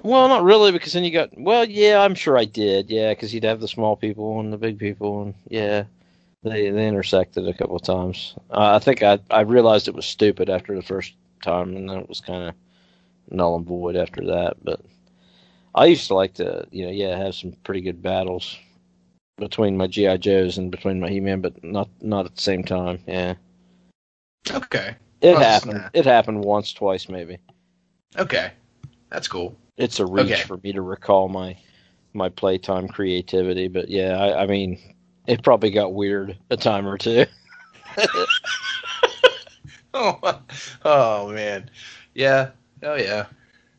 Well, 0.00 0.28
not 0.28 0.42
really, 0.42 0.72
because 0.72 0.92
then 0.94 1.04
you 1.04 1.10
got. 1.10 1.30
Well, 1.38 1.64
yeah, 1.68 2.00
I'm 2.00 2.14
sure 2.14 2.38
I 2.38 2.44
did. 2.44 2.90
Yeah, 2.90 3.10
because 3.10 3.32
you'd 3.34 3.44
have 3.44 3.60
the 3.60 3.68
small 3.68 3.96
people 3.96 4.40
and 4.40 4.52
the 4.52 4.56
big 4.58 4.78
people, 4.78 5.22
and 5.22 5.34
yeah, 5.48 5.84
they 6.42 6.70
they 6.70 6.88
intersected 6.88 7.46
a 7.46 7.54
couple 7.54 7.76
of 7.76 7.82
times. 7.82 8.34
Uh, 8.50 8.74
I 8.74 8.78
think 8.78 9.02
I 9.02 9.18
I 9.30 9.42
realized 9.42 9.88
it 9.88 9.94
was 9.94 10.06
stupid 10.06 10.48
after 10.48 10.74
the 10.74 10.82
first 10.82 11.14
time, 11.42 11.76
and 11.76 11.88
then 11.88 11.98
it 11.98 12.08
was 12.08 12.20
kind 12.20 12.48
of 12.48 12.54
null 13.30 13.56
and 13.56 13.66
void 13.66 13.96
after 13.96 14.24
that. 14.26 14.56
But 14.64 14.80
I 15.74 15.86
used 15.86 16.08
to 16.08 16.14
like 16.14 16.34
to, 16.34 16.66
you 16.70 16.86
know, 16.86 16.90
yeah, 16.92 17.16
have 17.16 17.34
some 17.34 17.52
pretty 17.64 17.82
good 17.82 18.02
battles 18.02 18.58
between 19.38 19.76
my 19.76 19.86
GI 19.86 20.18
Joes 20.18 20.58
and 20.58 20.70
between 20.70 21.00
my 21.00 21.08
He 21.10 21.20
Man, 21.20 21.40
but 21.42 21.62
not 21.62 21.88
not 22.00 22.24
at 22.26 22.34
the 22.34 22.42
same 22.42 22.64
time. 22.64 22.98
Yeah, 23.06 23.34
Okay. 24.50 24.96
it 25.20 25.34
Well, 25.34 25.42
happened. 25.42 25.90
It 25.92 26.06
happened 26.06 26.44
once, 26.44 26.72
twice, 26.72 27.08
maybe. 27.08 27.38
Okay. 28.18 28.52
That's 29.10 29.28
cool. 29.28 29.54
It's 29.76 30.00
a 30.00 30.06
reach 30.06 30.32
Okay. 30.32 30.42
for 30.42 30.58
me 30.58 30.72
to 30.72 30.82
recall 30.82 31.28
my 31.28 31.56
my 32.14 32.28
playtime 32.28 32.88
creativity, 32.88 33.68
but 33.68 33.88
yeah, 33.88 34.18
I, 34.18 34.42
I 34.42 34.46
mean, 34.46 34.78
it 35.26 35.42
probably 35.42 35.70
got 35.70 35.94
weird 35.94 36.36
a 36.50 36.56
time 36.58 36.86
or 36.86 36.98
two. 36.98 37.24
Oh, 39.94 40.40
oh 40.86 41.28
man. 41.32 41.68
Yeah. 42.14 42.50
Oh 42.82 42.94
yeah. 42.94 43.26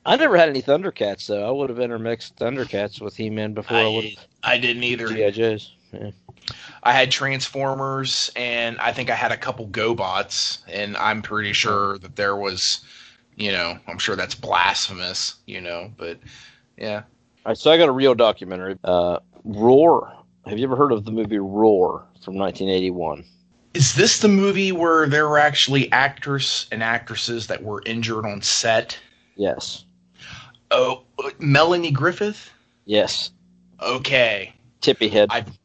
I 0.06 0.16
never 0.16 0.38
had 0.38 0.50
any 0.50 0.62
Thundercats 0.62 1.26
though. 1.26 1.48
I 1.48 1.52
would 1.52 1.70
have 1.72 1.80
intermixed 1.80 2.36
Thundercats 2.36 3.02
with 3.02 3.16
He 3.16 3.30
Man 3.32 3.54
before 3.54 3.78
I, 3.78 3.88
would 3.88 4.06
I, 4.06 4.10
have 4.10 4.28
I 4.44 4.58
didn't 4.60 4.84
either. 4.84 5.08
GI. 5.08 5.60
Yeah. 5.92 6.12
I 6.84 6.92
had 6.94 7.10
Transformers, 7.10 8.30
and 8.36 8.78
I 8.80 8.92
think 8.92 9.10
I 9.10 9.16
had 9.16 9.32
a 9.32 9.38
couple 9.38 9.68
GoBots, 9.70 10.60
and 10.68 10.98
I'm 10.98 11.22
pretty 11.22 11.54
sure 11.54 11.98
that 12.00 12.16
there 12.16 12.36
was, 12.36 12.82
you 13.36 13.52
know, 13.52 13.78
I'm 13.88 13.98
sure 13.98 14.16
that's 14.16 14.36
blasphemous, 14.36 15.36
you 15.46 15.62
know, 15.62 15.92
but 15.98 16.20
yeah. 16.78 17.04
All 17.46 17.52
right, 17.52 17.58
so 17.58 17.72
I 17.72 17.78
got 17.78 17.90
a 17.90 17.94
real 17.94 18.16
documentary. 18.16 18.78
Uh, 18.84 19.20
Roar. 19.44 20.14
Have 20.46 20.58
you 20.58 20.66
ever 20.66 20.76
heard 20.76 20.92
of 20.92 21.06
the 21.06 21.12
movie 21.12 21.38
Roar 21.38 22.06
from 22.24 22.36
1981? 22.36 23.24
Is 23.74 23.96
this 23.96 24.20
the 24.20 24.28
movie 24.28 24.72
where 24.72 25.08
there 25.08 25.28
were 25.28 25.40
actually 25.40 25.92
actors 25.92 26.68
and 26.72 26.84
actresses 26.84 27.48
that 27.48 27.64
were 27.64 27.82
injured 27.86 28.26
on 28.26 28.42
set? 28.42 29.00
Yes. 29.36 29.86
Oh, 30.70 31.04
Melanie 31.40 31.92
Griffith? 31.92 32.52
Yes. 32.86 33.32
Okay. 33.82 34.54
Tippy 34.82 35.08
head. 35.08 35.30
I've, 35.32 35.58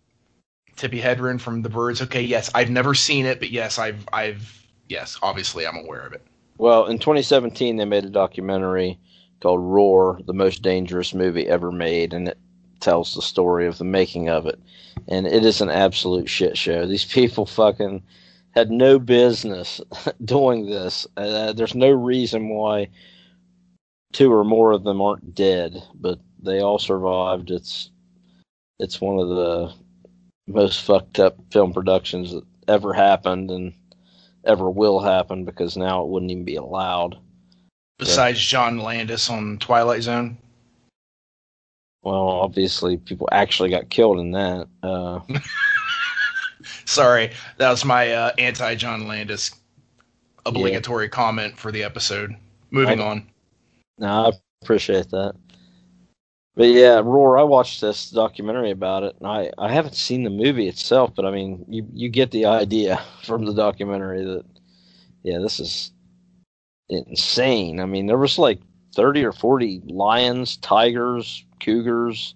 Tippi 0.76 1.02
Hedren 1.02 1.40
from 1.40 1.62
The 1.62 1.68
Birds. 1.68 2.00
Okay, 2.00 2.22
yes. 2.22 2.50
I've 2.54 2.70
never 2.70 2.94
seen 2.94 3.26
it, 3.26 3.40
but 3.40 3.50
yes, 3.50 3.78
I've, 3.78 4.08
I've, 4.12 4.66
yes, 4.88 5.18
obviously 5.22 5.66
I'm 5.66 5.76
aware 5.76 6.06
of 6.06 6.12
it. 6.12 6.24
Well, 6.58 6.86
in 6.86 6.98
2017, 6.98 7.76
they 7.76 7.84
made 7.84 8.04
a 8.04 8.10
documentary 8.10 8.98
called 9.40 9.60
Roar, 9.60 10.20
the 10.26 10.34
most 10.34 10.62
dangerous 10.62 11.14
movie 11.14 11.46
ever 11.46 11.70
made, 11.70 12.12
and 12.12 12.28
it 12.28 12.38
tells 12.80 13.14
the 13.14 13.22
story 13.22 13.66
of 13.66 13.78
the 13.78 13.84
making 13.84 14.28
of 14.28 14.46
it. 14.46 14.58
And 15.06 15.26
it 15.26 15.44
is 15.44 15.60
an 15.60 15.70
absolute 15.70 16.28
shit 16.28 16.58
show. 16.58 16.84
These 16.84 17.04
people 17.04 17.46
fucking 17.46 18.02
had 18.50 18.70
no 18.72 18.98
business 18.98 19.80
doing 20.24 20.66
this. 20.66 21.06
Uh, 21.16 21.52
there's 21.52 21.76
no 21.76 21.90
reason 21.90 22.48
why 22.48 22.88
two 24.12 24.32
or 24.32 24.44
more 24.44 24.72
of 24.72 24.82
them 24.82 25.00
aren't 25.00 25.34
dead, 25.34 25.82
but 25.94 26.18
they 26.42 26.60
all 26.60 26.78
survived. 26.78 27.50
It's 27.50 27.90
it's 28.80 29.00
one 29.00 29.18
of 29.18 29.28
the 29.28 29.72
most 30.46 30.82
fucked 30.82 31.18
up 31.18 31.36
film 31.52 31.72
productions 31.72 32.32
that 32.32 32.44
ever 32.66 32.92
happened, 32.92 33.50
and 33.50 33.74
ever 34.48 34.68
will 34.70 34.98
happen 34.98 35.44
because 35.44 35.76
now 35.76 36.02
it 36.02 36.08
wouldn't 36.08 36.32
even 36.32 36.44
be 36.44 36.56
allowed. 36.56 37.16
Besides 37.98 38.40
John 38.40 38.78
Landis 38.78 39.28
on 39.28 39.58
Twilight 39.58 40.02
Zone. 40.02 40.38
Well, 42.02 42.28
obviously, 42.28 42.96
people 42.96 43.28
actually 43.32 43.70
got 43.70 43.90
killed 43.90 44.18
in 44.20 44.30
that. 44.32 44.68
Uh, 44.82 45.20
Sorry, 46.84 47.32
that 47.58 47.70
was 47.70 47.84
my 47.84 48.12
uh, 48.12 48.32
anti 48.38 48.74
John 48.76 49.06
Landis 49.06 49.54
obligatory 50.46 51.08
comment 51.08 51.58
for 51.58 51.70
the 51.70 51.82
episode. 51.82 52.34
Moving 52.70 53.00
I- 53.00 53.06
on. 53.06 53.26
no, 53.98 54.26
I 54.26 54.32
appreciate 54.62 55.10
that. 55.10 55.34
But 56.58 56.70
yeah, 56.70 57.00
Roar, 57.04 57.38
I 57.38 57.44
watched 57.44 57.80
this 57.80 58.10
documentary 58.10 58.72
about 58.72 59.04
it, 59.04 59.14
and 59.20 59.28
I, 59.28 59.52
I 59.56 59.72
haven't 59.72 59.94
seen 59.94 60.24
the 60.24 60.30
movie 60.30 60.66
itself, 60.66 61.14
but 61.14 61.24
I 61.24 61.30
mean, 61.30 61.64
you, 61.68 61.86
you 61.94 62.08
get 62.08 62.32
the 62.32 62.46
idea 62.46 63.00
from 63.22 63.44
the 63.44 63.54
documentary 63.54 64.24
that, 64.24 64.44
yeah, 65.22 65.38
this 65.38 65.60
is 65.60 65.92
insane. 66.88 67.78
I 67.78 67.86
mean, 67.86 68.06
there 68.06 68.18
was 68.18 68.38
like 68.38 68.60
30 68.96 69.24
or 69.24 69.32
40 69.32 69.82
lions, 69.86 70.56
tigers, 70.56 71.44
cougars, 71.60 72.34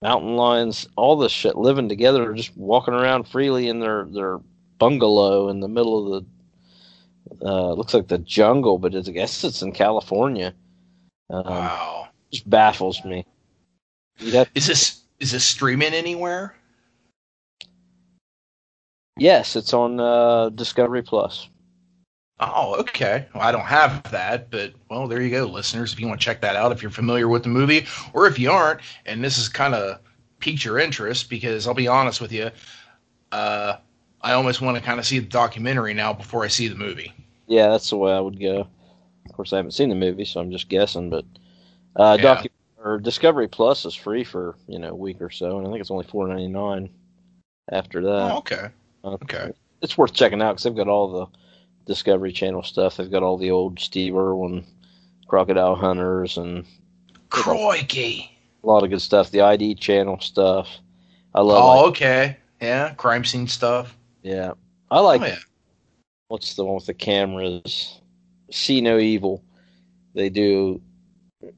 mountain 0.00 0.36
lions, 0.36 0.88
all 0.96 1.18
this 1.18 1.30
shit 1.32 1.54
living 1.54 1.90
together, 1.90 2.32
just 2.32 2.56
walking 2.56 2.94
around 2.94 3.28
freely 3.28 3.68
in 3.68 3.78
their, 3.78 4.06
their 4.06 4.38
bungalow 4.78 5.50
in 5.50 5.60
the 5.60 5.68
middle 5.68 6.16
of 6.16 6.24
the, 7.40 7.46
uh, 7.46 7.72
looks 7.74 7.92
like 7.92 8.08
the 8.08 8.16
jungle, 8.16 8.78
but 8.78 8.94
it's, 8.94 9.10
I 9.10 9.12
guess 9.12 9.44
it's 9.44 9.60
in 9.60 9.72
California. 9.72 10.54
Um, 11.28 11.44
Wow. 11.44 12.08
just 12.32 12.48
baffles 12.48 13.04
me. 13.04 13.26
Is 14.20 14.66
this 14.66 15.02
is 15.20 15.32
this 15.32 15.44
streaming 15.44 15.94
anywhere? 15.94 16.54
yes, 19.16 19.56
it's 19.56 19.72
on 19.72 20.00
uh, 20.00 20.48
Discovery 20.50 21.02
Plus. 21.02 21.48
Oh, 22.40 22.74
okay. 22.80 23.26
Well, 23.32 23.44
I 23.44 23.52
don't 23.52 23.60
have 23.62 24.02
that, 24.10 24.50
but 24.50 24.72
well, 24.90 25.06
there 25.06 25.22
you 25.22 25.30
go, 25.30 25.44
listeners. 25.46 25.92
If 25.92 26.00
you 26.00 26.08
want 26.08 26.20
to 26.20 26.24
check 26.24 26.40
that 26.40 26.56
out, 26.56 26.72
if 26.72 26.82
you're 26.82 26.90
familiar 26.90 27.28
with 27.28 27.44
the 27.44 27.48
movie, 27.48 27.86
or 28.12 28.26
if 28.26 28.38
you 28.38 28.50
aren't, 28.50 28.80
and 29.06 29.22
this 29.22 29.38
is 29.38 29.48
kind 29.48 29.74
of 29.74 30.00
piqued 30.40 30.64
your 30.64 30.78
interest, 30.78 31.30
because 31.30 31.68
I'll 31.68 31.74
be 31.74 31.86
honest 31.86 32.20
with 32.20 32.32
you, 32.32 32.50
uh, 33.30 33.76
I 34.20 34.32
almost 34.32 34.60
want 34.60 34.76
to 34.76 34.82
kind 34.82 34.98
of 34.98 35.06
see 35.06 35.20
the 35.20 35.28
documentary 35.28 35.94
now 35.94 36.12
before 36.12 36.44
I 36.44 36.48
see 36.48 36.66
the 36.66 36.74
movie. 36.74 37.12
Yeah, 37.46 37.68
that's 37.68 37.90
the 37.90 37.96
way 37.96 38.12
I 38.12 38.20
would 38.20 38.40
go. 38.40 38.66
Of 39.26 39.32
course, 39.32 39.52
I 39.52 39.56
haven't 39.56 39.72
seen 39.72 39.88
the 39.88 39.94
movie, 39.94 40.24
so 40.24 40.40
I'm 40.40 40.50
just 40.50 40.68
guessing. 40.68 41.10
But 41.10 41.24
uh, 41.94 42.18
Yeah. 42.20 42.36
docu- 42.36 42.48
or 42.84 42.98
Discovery 42.98 43.48
Plus 43.48 43.84
is 43.84 43.94
free 43.94 44.22
for 44.22 44.54
you 44.68 44.78
know 44.78 44.90
a 44.90 44.94
week 44.94 45.20
or 45.20 45.30
so, 45.30 45.58
and 45.58 45.66
I 45.66 45.70
think 45.70 45.80
it's 45.80 45.90
only 45.90 46.06
four 46.06 46.28
ninety 46.28 46.46
nine. 46.48 46.90
After 47.72 48.02
that, 48.02 48.32
oh, 48.32 48.38
okay. 48.38 48.68
Uh, 49.02 49.16
Okay. 49.22 49.50
it's 49.82 49.96
worth 49.98 50.12
checking 50.12 50.40
out 50.42 50.52
because 50.52 50.64
they've 50.64 50.76
got 50.76 50.86
all 50.88 51.10
the 51.10 51.26
Discovery 51.92 52.32
Channel 52.32 52.62
stuff. 52.62 52.96
They've 52.96 53.10
got 53.10 53.22
all 53.22 53.38
the 53.38 53.50
old 53.50 53.80
Steve 53.80 54.14
Irwin 54.14 54.64
crocodile 55.28 55.74
hunters 55.74 56.36
and 56.36 56.64
Crikey. 57.30 58.30
a 58.62 58.66
lot 58.66 58.84
of 58.84 58.90
good 58.90 59.00
stuff. 59.02 59.30
The 59.30 59.40
ID 59.40 59.74
Channel 59.76 60.20
stuff. 60.20 60.68
I 61.34 61.40
love. 61.40 61.62
Oh, 61.64 61.80
like, 61.82 61.90
okay. 61.90 62.36
Yeah, 62.60 62.94
crime 62.94 63.24
scene 63.24 63.48
stuff. 63.48 63.96
yeah, 64.22 64.52
I 64.90 65.00
like. 65.00 65.20
oh, 65.22 65.26
yeah. 65.26 65.38
what's 66.28 66.54
the 66.54 66.64
one 66.64 66.76
with 66.76 66.86
the 66.86 66.94
cameras? 66.94 68.00
See 68.50 68.80
No 68.80 68.98
Evil. 68.98 69.42
They 70.14 70.28
do, 70.28 70.80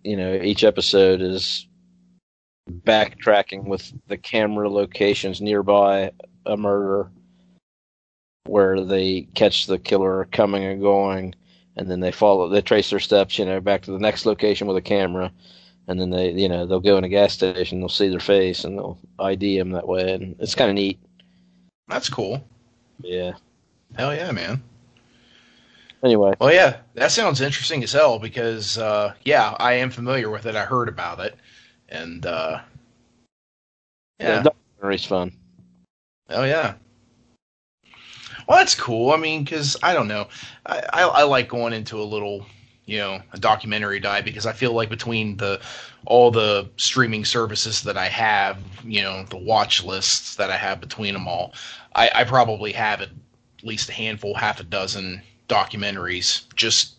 you 0.04 0.16
know, 0.16 0.34
each 0.34 0.64
episode 0.64 1.20
is 1.20 1.66
backtracking 2.70 3.64
with 3.64 3.92
the 4.08 4.16
camera 4.16 4.68
locations 4.68 5.40
nearby 5.40 6.10
a 6.46 6.56
murder 6.56 7.10
where 8.46 8.84
they 8.84 9.22
catch 9.34 9.66
the 9.66 9.78
killer 9.78 10.26
coming 10.32 10.64
and 10.64 10.80
going 10.80 11.34
and 11.76 11.90
then 11.90 12.00
they 12.00 12.10
follow 12.10 12.48
they 12.48 12.60
trace 12.60 12.90
their 12.90 12.98
steps 12.98 13.38
you 13.38 13.44
know 13.44 13.60
back 13.60 13.82
to 13.82 13.92
the 13.92 13.98
next 13.98 14.26
location 14.26 14.66
with 14.66 14.76
a 14.76 14.82
camera 14.82 15.32
and 15.86 16.00
then 16.00 16.10
they 16.10 16.30
you 16.32 16.48
know 16.48 16.66
they'll 16.66 16.80
go 16.80 16.96
in 16.96 17.04
a 17.04 17.08
gas 17.08 17.32
station 17.32 17.78
they'll 17.78 17.88
see 17.88 18.08
their 18.08 18.18
face 18.20 18.64
and 18.64 18.76
they'll 18.76 18.98
id 19.20 19.58
them 19.58 19.70
that 19.70 19.86
way 19.86 20.12
and 20.14 20.34
it's 20.40 20.54
kind 20.54 20.70
of 20.70 20.74
neat 20.74 20.98
That's 21.88 22.08
cool. 22.08 22.44
yeah 23.00 23.32
Hell 23.94 24.14
yeah, 24.14 24.30
man. 24.32 24.62
Anyway 26.04 26.32
Well, 26.40 26.52
yeah, 26.52 26.78
that 26.94 27.12
sounds 27.12 27.40
interesting 27.40 27.82
as 27.82 27.92
hell 27.92 28.18
because, 28.18 28.78
uh, 28.78 29.14
yeah, 29.24 29.54
I 29.58 29.74
am 29.74 29.90
familiar 29.90 30.30
with 30.30 30.46
it. 30.46 30.56
I 30.56 30.64
heard 30.64 30.88
about 30.88 31.20
it. 31.20 31.36
And, 31.88 32.24
uh, 32.26 32.60
yeah. 34.18 34.42
the 34.42 34.50
documentary's 34.80 35.04
fun 35.04 35.32
Oh 36.30 36.44
yeah. 36.44 36.74
Well, 38.48 38.58
that's 38.58 38.74
cool. 38.74 39.10
I 39.10 39.16
mean, 39.16 39.44
because 39.44 39.76
I 39.82 39.92
don't 39.92 40.08
know, 40.08 40.28
I, 40.66 40.82
I 40.92 41.02
I 41.02 41.22
like 41.22 41.48
going 41.48 41.72
into 41.72 42.00
a 42.00 42.04
little, 42.04 42.46
you 42.84 42.98
know, 42.98 43.20
a 43.32 43.38
documentary 43.38 44.00
dive 44.00 44.24
because 44.24 44.46
I 44.46 44.52
feel 44.52 44.72
like 44.72 44.88
between 44.88 45.36
the 45.36 45.60
all 46.04 46.30
the 46.30 46.68
streaming 46.76 47.24
services 47.24 47.82
that 47.82 47.96
I 47.96 48.06
have, 48.06 48.58
you 48.84 49.02
know, 49.02 49.24
the 49.24 49.36
watch 49.36 49.84
lists 49.84 50.36
that 50.36 50.50
I 50.50 50.56
have 50.56 50.80
between 50.80 51.14
them 51.14 51.26
all, 51.26 51.54
I, 51.94 52.10
I 52.14 52.24
probably 52.24 52.72
have 52.72 53.00
at 53.02 53.10
least 53.62 53.88
a 53.88 53.92
handful, 53.92 54.34
half 54.34 54.60
a 54.60 54.64
dozen 54.64 55.22
documentaries 55.48 56.44
just 56.54 56.94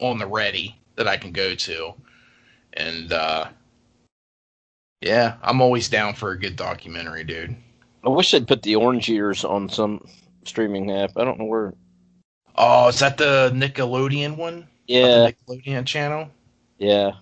on 0.00 0.18
the 0.18 0.26
ready 0.26 0.78
that 0.96 1.06
I 1.08 1.16
can 1.16 1.32
go 1.32 1.54
to, 1.54 1.94
and 2.74 3.12
uh, 3.12 3.48
yeah, 5.00 5.36
I'm 5.42 5.60
always 5.60 5.88
down 5.88 6.14
for 6.14 6.30
a 6.32 6.38
good 6.38 6.56
documentary, 6.56 7.24
dude. 7.24 7.56
I 8.04 8.08
wish 8.08 8.30
they'd 8.30 8.46
put 8.48 8.62
the 8.62 8.76
orange 8.76 9.08
years 9.08 9.44
on 9.44 9.68
some 9.68 10.06
streaming 10.44 10.90
app. 10.90 11.12
I 11.16 11.24
don't 11.24 11.38
know 11.38 11.44
where. 11.44 11.74
Oh, 12.56 12.88
is 12.88 12.98
that 12.98 13.16
the 13.16 13.50
Nickelodeon 13.54 14.36
one? 14.36 14.66
Yeah, 14.86 15.06
The 15.28 15.34
Nickelodeon 15.48 15.86
channel? 15.86 16.28
yeah. 16.78 17.12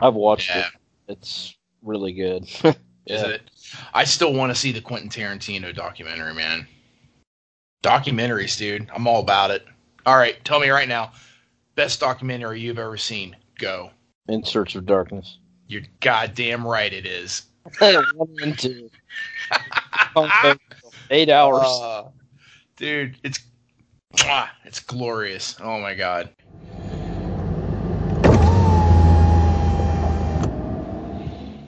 I've 0.00 0.14
watched 0.14 0.50
Yeah. 0.50 0.66
it. 0.66 1.12
It's 1.12 1.54
really 1.82 2.12
good. 2.12 2.44
Is 2.64 2.74
Yeah. 3.06 3.26
it? 3.28 3.42
I 3.94 4.04
still 4.04 4.32
want 4.32 4.50
to 4.52 4.58
see 4.58 4.72
the 4.72 4.80
Quentin 4.80 5.08
Tarantino 5.08 5.72
documentary, 5.74 6.34
man. 6.34 6.66
Documentaries, 7.82 8.56
dude. 8.56 8.88
I'm 8.94 9.08
all 9.08 9.20
about 9.20 9.50
it. 9.50 9.66
All 10.06 10.16
right, 10.16 10.42
tell 10.44 10.60
me 10.60 10.68
right 10.70 10.88
now. 10.88 11.12
best 11.74 11.98
documentary 11.98 12.60
you've 12.60 12.78
ever 12.78 12.96
seen. 12.96 13.36
Go. 13.58 13.90
In 14.28 14.44
Search 14.44 14.76
of 14.76 14.86
Darkness. 14.86 15.38
You're 15.66 15.82
goddamn 16.00 16.66
right 16.66 16.92
it 16.92 17.06
is. 17.06 17.42
One 17.78 18.36
and 18.40 18.58
two. 18.58 18.88
Eight 21.10 21.28
hours. 21.28 21.62
Uh, 21.64 22.08
dude, 22.76 23.16
it's 23.24 23.40
mwah, 24.14 24.48
it's 24.64 24.80
glorious. 24.80 25.56
Oh 25.60 25.80
my 25.80 25.94
god. 25.94 26.30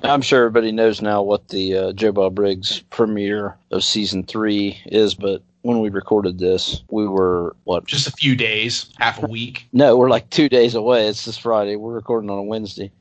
I'm 0.04 0.20
sure 0.20 0.40
everybody 0.40 0.70
knows 0.70 1.00
now 1.00 1.22
what 1.22 1.48
the 1.48 1.76
uh, 1.76 1.92
Joe 1.92 2.12
Bob 2.12 2.34
Briggs 2.34 2.80
premiere 2.90 3.56
of 3.70 3.82
season 3.82 4.22
three 4.22 4.80
is, 4.86 5.14
but 5.14 5.42
when 5.64 5.80
we 5.80 5.88
recorded 5.88 6.38
this, 6.38 6.84
we 6.90 7.08
were 7.08 7.56
what? 7.64 7.86
Just 7.86 8.06
a 8.06 8.12
few 8.12 8.36
days, 8.36 8.90
half 8.98 9.22
a 9.22 9.26
week. 9.26 9.66
No, 9.72 9.96
we're 9.96 10.10
like 10.10 10.28
two 10.28 10.50
days 10.50 10.74
away. 10.74 11.08
It's 11.08 11.24
this 11.24 11.38
Friday. 11.38 11.76
We're 11.76 11.94
recording 11.94 12.28
on 12.28 12.36
a 12.38 12.42
Wednesday. 12.42 12.92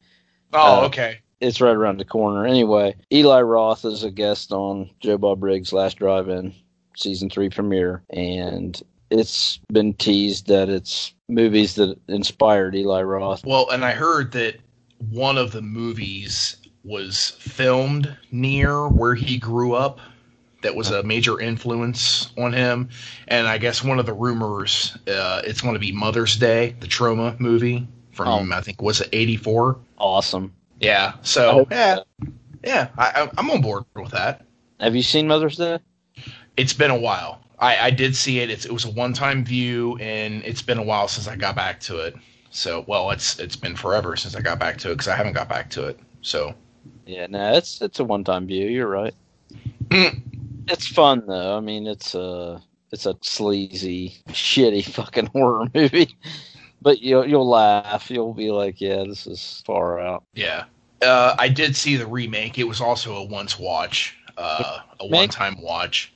Oh, 0.54 0.82
Uh, 0.84 0.86
okay. 0.86 1.20
It's 1.42 1.60
right 1.60 1.76
around 1.76 1.98
the 2.00 2.06
corner. 2.06 2.46
Anyway, 2.46 2.96
Eli 3.12 3.42
Roth 3.42 3.84
is 3.84 4.04
a 4.06 4.12
guest 4.12 4.54
on 4.54 4.90
Joe 5.02 5.18
Bob 5.18 5.42
Briggs' 5.42 5.74
Last 5.74 5.98
Drive-In 5.98 6.56
season 6.96 7.30
three 7.30 7.50
premiere, 7.50 8.02
and 8.12 8.82
it's 9.10 9.60
been 9.74 9.94
teased 9.96 10.48
that 10.48 10.70
it's 10.70 11.14
movies 11.28 11.76
that 11.76 12.00
inspired 12.08 12.76
Eli 12.76 13.02
Roth. 13.02 13.46
Well, 13.46 13.70
and 13.72 13.84
I 13.84 13.92
heard 13.92 14.32
that 14.32 14.56
one 15.10 15.38
of 15.38 15.52
the 15.52 15.62
movies 15.62 16.56
was 16.86 17.32
filmed 17.40 18.16
near 18.32 18.88
where 18.88 19.16
he 19.16 19.38
grew 19.38 19.74
up. 19.74 20.00
That 20.64 20.76
was 20.76 20.90
a 20.92 21.04
major 21.04 21.40
influence 21.40 22.32
on 22.38 22.54
him, 22.54 22.90
and 23.28 23.48
I 23.48 23.58
guess 23.58 23.84
one 23.84 24.00
of 24.00 24.06
the 24.06 24.14
rumors 24.14 24.98
uh, 25.08 25.42
it's 25.46 25.62
going 25.62 25.76
to 25.76 25.80
be 25.80 25.92
Mother's 25.92 26.36
Day, 26.36 26.76
the 26.80 26.88
Troma 26.88 27.40
movie 27.40 27.88
from 28.14 28.52
Oh. 28.52 28.56
I 28.56 28.62
think 28.62 28.82
was 28.82 29.02
it 29.02 29.10
'84. 29.14 29.78
Awesome. 29.98 30.54
Yeah, 30.80 31.14
so 31.22 31.68
yeah, 31.70 32.00
yeah, 32.64 32.90
I, 32.98 33.30
I'm 33.38 33.50
on 33.52 33.62
board 33.62 33.84
with 33.96 34.12
that. 34.12 34.46
Have 34.80 34.96
you 34.96 35.04
seen 35.04 35.28
Mother's 35.28 35.58
Day? 35.58 35.80
It's 36.58 36.74
been 36.74 36.92
a 36.92 36.98
while. 37.00 37.40
I, 37.60 37.78
I 37.88 37.90
did 37.92 38.16
see 38.16 38.40
it. 38.40 38.50
It's, 38.50 38.66
it 38.66 38.72
was 38.74 38.84
a 38.84 38.92
one-time 38.92 39.46
view, 39.46 39.98
and 40.00 40.44
it's 40.44 40.62
been 40.62 40.78
a 40.78 40.84
while 40.84 41.08
since 41.08 41.28
I 41.28 41.36
got 41.38 41.56
back 41.56 41.80
to 41.82 42.00
it. 42.00 42.16
So, 42.52 42.84
well, 42.88 43.12
it's 43.12 43.40
it's 43.40 43.56
been 43.56 43.76
forever 43.76 44.16
since 44.16 44.36
I 44.36 44.42
got 44.42 44.60
back 44.60 44.78
to 44.80 44.90
it 44.92 44.96
because 44.96 45.08
I 45.08 45.16
haven't 45.16 45.34
got 45.34 45.48
back 45.50 45.70
to 45.72 45.88
it. 45.88 46.00
So, 46.22 46.54
Yeah, 47.06 47.28
no, 47.28 47.54
it's 47.54 47.82
it's 47.82 48.00
a 48.00 48.04
one 48.04 48.24
time 48.24 48.48
view. 48.48 48.68
You're 48.68 48.88
right. 48.88 49.14
It's 50.68 50.88
fun 50.88 51.24
though. 51.28 51.58
I 51.58 51.60
mean, 51.60 51.88
it's 51.88 52.16
a 52.16 52.62
it's 52.92 53.06
a 53.06 53.16
sleazy, 53.22 54.16
shitty 54.30 54.86
fucking 54.86 55.26
horror 55.34 55.68
movie, 55.74 56.16
but 56.82 57.02
you'll 57.02 57.28
you'll 57.28 57.50
laugh. 57.50 58.10
You'll 58.10 58.34
be 58.34 58.52
like, 58.52 58.80
yeah, 58.82 59.04
this 59.08 59.28
is 59.28 59.64
far 59.66 60.00
out. 60.00 60.24
yeah, 60.34 60.66
uh, 61.02 61.36
I 61.38 61.50
did 61.50 61.76
see 61.76 61.96
the 61.96 62.08
remake. 62.08 62.58
It 62.58 62.66
was 62.66 62.82
also 62.82 63.16
a 63.16 63.24
once 63.24 63.60
watch, 63.60 64.18
uh, 64.38 64.80
a 65.00 65.08
one-time 65.08 65.62
watch. 65.62 66.14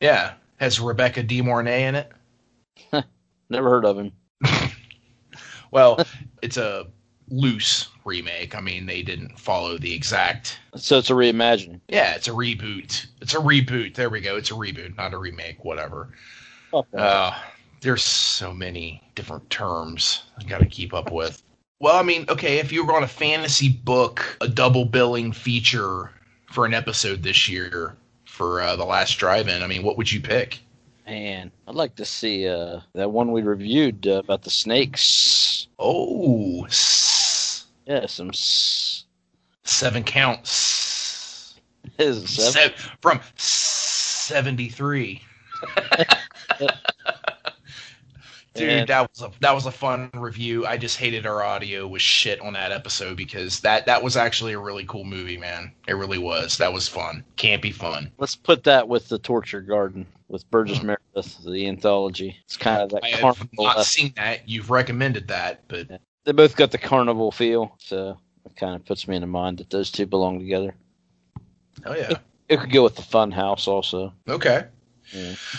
Yeah, 0.00 0.34
has 0.56 0.80
Rebecca 0.80 1.22
De 1.22 1.40
Mornay 1.40 1.84
in 1.84 1.94
it. 1.94 2.12
Never 3.48 3.70
heard 3.70 3.84
of 3.84 3.98
him. 3.98 4.12
Well, 5.74 6.06
it's 6.40 6.56
a 6.56 6.86
loose 7.28 7.88
remake. 8.04 8.54
I 8.54 8.60
mean, 8.60 8.86
they 8.86 9.02
didn't 9.02 9.38
follow 9.38 9.78
the 9.78 9.94
exact 9.94 10.58
So 10.76 10.98
it's 10.98 11.10
a 11.10 11.14
reimagining. 11.14 11.80
Yeah, 11.88 12.14
it's 12.14 12.28
a 12.28 12.32
reboot. 12.32 13.06
It's 13.20 13.34
a 13.34 13.38
reboot. 13.38 13.94
There 13.94 14.10
we 14.10 14.20
go. 14.20 14.36
It's 14.36 14.50
a 14.50 14.54
reboot, 14.54 14.96
not 14.96 15.14
a 15.14 15.18
remake. 15.18 15.64
Whatever. 15.64 16.10
That. 16.72 16.86
Uh, 16.94 17.34
there's 17.80 18.02
so 18.02 18.52
many 18.52 19.02
different 19.14 19.48
terms 19.50 20.24
I 20.38 20.44
got 20.44 20.58
to 20.58 20.66
keep 20.66 20.92
up 20.94 21.12
with. 21.12 21.42
Well, 21.80 21.96
I 21.96 22.02
mean, 22.02 22.24
okay, 22.28 22.58
if 22.58 22.72
you 22.72 22.84
were 22.84 22.94
on 22.94 23.02
a 23.02 23.08
fantasy 23.08 23.68
book, 23.68 24.38
a 24.40 24.48
double 24.48 24.84
billing 24.84 25.32
feature 25.32 26.10
for 26.50 26.64
an 26.64 26.72
episode 26.72 27.22
this 27.22 27.48
year 27.48 27.96
for 28.24 28.60
uh, 28.60 28.76
the 28.76 28.84
last 28.84 29.18
drive-in, 29.18 29.62
I 29.62 29.66
mean, 29.66 29.82
what 29.82 29.98
would 29.98 30.10
you 30.10 30.20
pick? 30.20 30.60
Man, 31.06 31.50
I'd 31.68 31.74
like 31.74 31.96
to 31.96 32.04
see 32.04 32.48
uh, 32.48 32.80
that 32.94 33.10
one 33.10 33.30
we 33.32 33.42
reviewed 33.42 34.06
uh, 34.06 34.22
about 34.24 34.42
the 34.42 34.50
snakes. 34.50 35.68
Oh, 35.78 36.64
s- 36.64 37.66
Yeah, 37.86 38.06
some 38.06 38.30
s- 38.30 39.04
seven 39.64 40.02
counts. 40.02 41.60
is 41.98 42.30
seven? 42.30 42.74
Se- 42.78 42.90
from 43.02 43.20
73. 43.36 45.20
Dude, 48.54 48.70
Yeah. 48.70 48.84
that 48.84 49.10
was 49.10 49.22
a 49.22 49.32
that 49.40 49.52
was 49.52 49.66
a 49.66 49.72
fun 49.72 50.10
review. 50.14 50.64
I 50.66 50.76
just 50.76 50.98
hated 50.98 51.26
our 51.26 51.42
audio 51.42 51.88
was 51.88 52.02
shit 52.02 52.40
on 52.40 52.52
that 52.52 52.70
episode 52.70 53.16
because 53.16 53.60
that 53.60 53.86
that 53.86 54.02
was 54.02 54.16
actually 54.16 54.52
a 54.52 54.58
really 54.58 54.84
cool 54.84 55.04
movie, 55.04 55.36
man. 55.36 55.72
It 55.88 55.94
really 55.94 56.18
was. 56.18 56.56
That 56.58 56.72
was 56.72 56.86
fun. 56.86 57.24
Can't 57.36 57.60
be 57.60 57.72
fun. 57.72 58.12
Let's 58.18 58.36
put 58.36 58.62
that 58.64 58.88
with 58.88 59.08
the 59.08 59.18
Torture 59.18 59.60
Garden 59.60 60.06
with 60.28 60.48
Burgess 60.50 60.78
mm. 60.78 60.96
Meredith, 61.14 61.44
the 61.44 61.66
anthology. 61.66 62.36
It's 62.44 62.56
kind 62.56 62.82
of 62.82 62.90
that 62.90 63.04
I 63.04 63.08
have 63.08 63.48
not 63.58 63.78
uh, 63.78 63.82
seen 63.82 64.12
that. 64.16 64.48
You've 64.48 64.70
recommended 64.70 65.28
that, 65.28 65.62
but 65.68 66.00
They 66.24 66.32
both 66.32 66.56
got 66.56 66.70
the 66.70 66.78
carnival 66.78 67.32
feel, 67.32 67.74
so 67.78 68.18
it 68.44 68.56
kind 68.56 68.74
of 68.74 68.84
puts 68.84 69.08
me 69.08 69.16
in 69.16 69.20
the 69.22 69.26
mind 69.26 69.58
that 69.58 69.70
those 69.70 69.90
two 69.90 70.06
belong 70.06 70.38
together. 70.38 70.74
oh 71.86 71.94
yeah. 71.94 72.18
It 72.48 72.60
could 72.60 72.70
go 72.72 72.84
with 72.84 72.94
the 72.94 73.02
Fun 73.02 73.30
House 73.30 73.66
also. 73.66 74.12
Okay. 74.28 74.66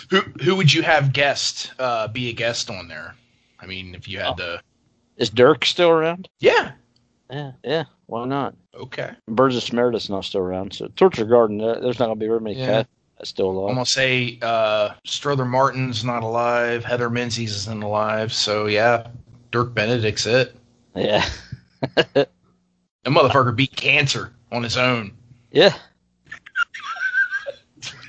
Who 0.10 0.22
who 0.42 0.56
would 0.56 0.74
you 0.74 0.82
have 0.84 1.14
guest 1.14 1.72
uh, 1.80 2.08
be 2.08 2.30
a 2.30 2.34
guest 2.34 2.70
on 2.70 2.88
there? 2.88 3.16
I 3.60 3.66
mean, 3.66 3.96
if 3.96 4.08
you 4.08 4.20
had 4.20 4.28
Oh. 4.34 4.36
to, 4.36 4.62
Is 5.18 5.30
Dirk 5.30 5.66
still 5.66 5.90
around? 5.90 6.28
yeah. 6.40 6.72
Yeah, 7.32 7.54
yeah. 7.64 7.84
Why 8.06 8.26
not? 8.26 8.54
Okay. 8.76 9.12
Burgess 9.28 9.74
Meredith's 9.74 10.10
not 10.10 10.26
still 10.26 10.42
around, 10.42 10.74
so 10.74 10.88
Torture 10.96 11.26
Garden. 11.26 11.58
there- 11.58 11.80
There's 11.82 11.98
not 11.98 12.06
gonna 12.06 12.20
be 12.20 12.28
very 12.28 12.40
many 12.42 12.58
Yeah. 12.60 12.66
cats 12.66 12.90
that's 13.18 13.30
still 13.32 13.50
alive. 13.50 13.70
I'm 13.70 13.76
gonna 13.76 13.86
say 13.88 14.38
uh, 14.44 14.90
Strother 15.06 15.46
Martin's 15.46 16.04
not 16.04 16.22
alive. 16.22 16.86
Heather 16.86 17.10
Menzies 17.10 17.56
isn't 17.56 17.82
alive. 17.84 18.32
So 18.34 18.68
yeah, 18.68 19.08
Dirk 19.52 19.74
Benedict's 19.74 20.26
it. 20.28 20.56
Yeah, 20.96 21.28
That 22.14 22.30
motherfucker 23.06 23.56
beat 23.56 23.76
cancer 23.76 24.34
on 24.52 24.62
his 24.64 24.78
own. 24.78 25.12
yeah. 25.52 25.74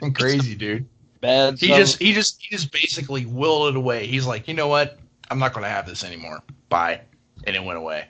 Crazy, 0.15 0.55
dude. 0.55 0.87
Bad. 1.27 1.59
He 1.59 1.67
just 1.67 1.99
he 2.01 2.13
just 2.13 2.41
he 2.41 2.55
just 2.55 2.71
basically 2.71 3.27
willed 3.27 3.71
it 3.71 3.77
away. 3.77 4.07
He's 4.07 4.27
like, 4.27 4.47
you 4.47 4.55
know 4.55 4.69
what? 4.69 4.97
I'm 5.29 5.41
not 5.41 5.53
gonna 5.53 5.69
have 5.69 5.85
this 5.85 6.05
anymore. 6.05 6.41
Bye, 6.69 7.01
and 7.45 7.57
it 7.57 7.65
went 7.65 7.79
away. 7.79 8.07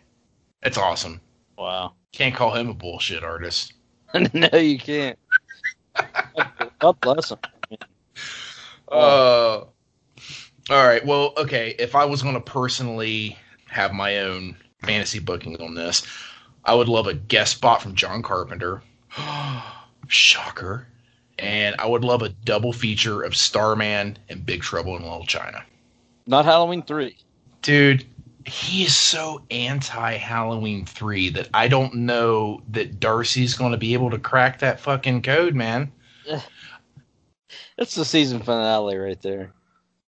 It's 0.63 0.77
awesome. 0.77 1.23
wow. 1.57 1.95
Can't 2.13 2.35
call 2.35 2.53
him 2.55 2.69
a 2.69 2.75
bullshit 2.75 3.25
artist. 3.25 3.73
no, 4.35 4.59
you 4.59 4.79
can't. 4.79 5.19
God 6.79 7.01
bless 7.01 7.31
him. 7.31 7.39
Uh, 8.89 9.65
all 9.65 9.71
right. 10.69 11.05
Well, 11.05 11.33
okay. 11.39 11.75
If 11.79 11.95
I 11.95 12.05
was 12.05 12.23
going 12.23 12.35
to 12.35 12.41
personally 12.41 13.39
have 13.67 13.95
my 13.95 14.19
own 14.19 14.57
fantasy 14.83 15.21
booking 15.21 15.61
on 15.63 15.75
this, 15.75 16.07
I 16.67 16.75
would 16.75 16.89
love 16.89 17.07
a 17.07 17.15
guest 17.15 17.57
spot 17.57 17.81
from 17.81 17.95
John 17.95 18.23
Carpenter. 18.23 18.83
Shocker. 20.09 20.87
And 21.39 21.77
I 21.79 21.87
would 21.87 22.05
love 22.05 22.23
a 22.23 22.31
double 22.31 22.73
feature 22.73 23.23
of 23.23 23.37
Starman 23.37 24.19
and 24.29 24.47
Big 24.47 24.63
Trouble 24.63 24.97
in 24.97 25.03
Little 25.03 25.27
China. 25.27 25.65
Not 26.27 26.45
Halloween 26.45 26.83
three. 26.83 27.17
Dude, 27.63 28.07
he 28.47 28.85
is 28.85 28.97
so 28.97 29.43
anti 29.51 30.17
Halloween 30.17 30.87
3 30.87 31.31
that 31.31 31.49
I 31.53 31.69
don't 31.69 31.95
know 31.95 32.63
that 32.71 33.01
Darcy's 33.01 33.55
going 33.55 33.73
to 33.73 33.79
be 33.79 33.93
able 33.93 34.11
to 34.11 34.19
crack 34.19 34.61
that 34.61 34.81
fucking 34.81 35.23
code, 35.23 35.55
man. 35.55 35.91
That's 37.77 37.95
the 37.95 38.05
season 38.05 38.41
finale 38.41 38.97
right 38.97 39.21
there. 39.21 39.53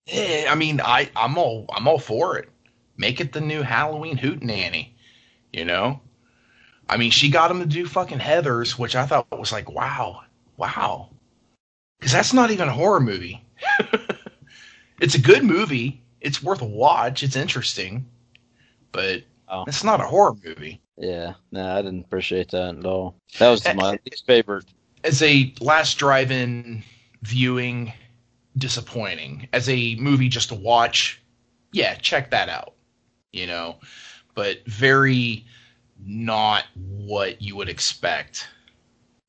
Eh, 0.06 0.46
I 0.48 0.54
mean, 0.54 0.80
I 0.80 1.10
I'm 1.16 1.36
all 1.36 1.66
I'm 1.70 1.86
all 1.88 1.98
for 1.98 2.38
it. 2.38 2.48
Make 2.96 3.20
it 3.20 3.32
the 3.32 3.40
new 3.40 3.62
Halloween 3.62 4.16
hootenanny, 4.16 4.90
you 5.52 5.64
know. 5.64 6.00
I 6.88 6.96
mean, 6.96 7.10
she 7.10 7.30
got 7.30 7.50
him 7.50 7.60
to 7.60 7.66
do 7.66 7.86
fucking 7.86 8.20
Heather's, 8.20 8.78
which 8.78 8.96
I 8.96 9.04
thought 9.04 9.26
was 9.38 9.52
like, 9.52 9.70
wow, 9.70 10.22
wow, 10.56 11.10
because 11.98 12.12
that's 12.12 12.32
not 12.32 12.50
even 12.50 12.68
a 12.68 12.72
horror 12.72 13.00
movie. 13.00 13.44
it's 15.00 15.14
a 15.14 15.20
good 15.20 15.44
movie. 15.44 16.02
It's 16.20 16.42
worth 16.42 16.62
a 16.62 16.66
watch. 16.66 17.22
It's 17.22 17.36
interesting, 17.36 18.06
but 18.92 19.22
Oh. 19.50 19.64
it's 19.66 19.82
not 19.82 20.00
a 20.00 20.04
horror 20.06 20.34
movie. 20.44 20.80
Yeah, 20.98 21.32
no, 21.52 21.66
I 21.74 21.80
didn't 21.80 22.04
appreciate 22.04 22.50
that 22.50 22.76
at 22.76 22.84
all. 22.84 23.14
That 23.38 23.48
was 23.48 23.64
my 23.74 23.98
least 24.04 24.26
favorite. 24.26 24.66
As 25.04 25.22
a 25.22 25.54
last 25.60 25.94
drive-in 25.94 26.82
viewing, 27.22 27.92
disappointing. 28.58 29.48
As 29.52 29.68
a 29.68 29.94
movie 29.96 30.28
just 30.28 30.48
to 30.50 30.54
watch, 30.54 31.22
yeah, 31.72 31.94
check 31.94 32.30
that 32.30 32.48
out. 32.48 32.74
You 33.32 33.46
know, 33.46 33.76
but 34.34 34.58
very 34.66 35.46
not 36.04 36.64
what 36.74 37.40
you 37.40 37.56
would 37.56 37.68
expect 37.68 38.48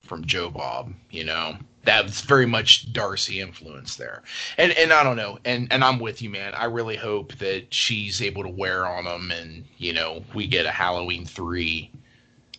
from 0.02 0.26
Joe 0.26 0.50
Bob. 0.50 0.94
You 1.12 1.24
know, 1.24 1.58
that's 1.90 2.22
very 2.22 2.46
much 2.46 2.92
Darcy 2.94 3.40
influence 3.42 3.96
there. 3.96 4.24
And 4.58 4.72
and 4.74 4.94
I 4.94 5.04
don't 5.04 5.18
know. 5.18 5.40
And 5.46 5.68
and 5.72 5.84
I'm 5.84 6.00
with 6.00 6.22
you, 6.22 6.30
man. 6.30 6.54
I 6.54 6.66
really 6.66 6.96
hope 6.96 7.34
that 7.36 7.74
she's 7.74 8.22
able 8.22 8.44
to 8.44 8.50
wear 8.50 8.86
on 8.86 9.06
them, 9.06 9.32
and 9.32 9.66
you 9.78 9.94
know, 9.94 10.24
we 10.34 10.48
get 10.48 10.66
a 10.66 10.72
Halloween 10.72 11.26
three 11.26 11.92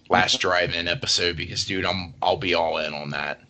last 0.08 0.40
drive-in 0.40 0.88
episode 0.88 1.36
because, 1.36 1.64
dude, 1.64 1.84
I'm 1.86 2.14
I'll 2.22 2.36
be 2.36 2.54
all 2.54 2.78
in 2.78 2.92
on 2.92 3.10
that. 3.10 3.40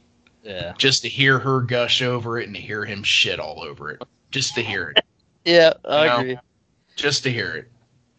Yeah. 0.42 0.72
Just 0.78 1.02
to 1.02 1.08
hear 1.08 1.38
her 1.38 1.60
gush 1.60 2.02
over 2.02 2.38
it 2.38 2.46
and 2.46 2.54
to 2.56 2.60
hear 2.62 2.84
him 2.84 3.02
shit 3.02 3.38
all 3.40 3.62
over 3.62 3.90
it. 3.90 4.02
Just 4.30 4.54
to 4.56 4.62
hear 4.62 4.90
it. 4.90 5.04
Yeah, 5.46 5.72
I 5.86 6.02
You 6.04 6.10
know? 6.10 6.18
agree. 6.18 6.38
Just 6.96 7.22
to 7.22 7.32
hear 7.32 7.54
it. 7.54 7.70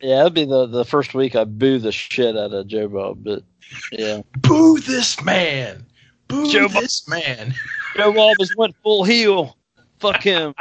Yeah, 0.02 0.18
that'd 0.18 0.34
be 0.34 0.46
the 0.46 0.66
the 0.66 0.84
first 0.84 1.14
week 1.14 1.36
I 1.36 1.44
boo 1.44 1.78
the 1.78 1.92
shit 1.92 2.36
out 2.36 2.52
of 2.52 2.66
Joe 2.66 2.88
Bob, 2.88 3.24
but 3.24 3.44
yeah, 3.92 4.24
Boo 4.40 4.80
this 4.80 5.22
man. 5.24 5.86
Boo 6.32 6.52
Joe 6.52 6.68
Bob- 6.68 6.82
this 6.82 7.08
man. 7.08 7.54
Joe 7.96 8.14
Bob 8.14 8.38
has 8.40 8.56
went 8.56 8.76
full 8.84 9.04
heel. 9.04 9.58
Fuck 10.00 10.24
him. 10.24 10.54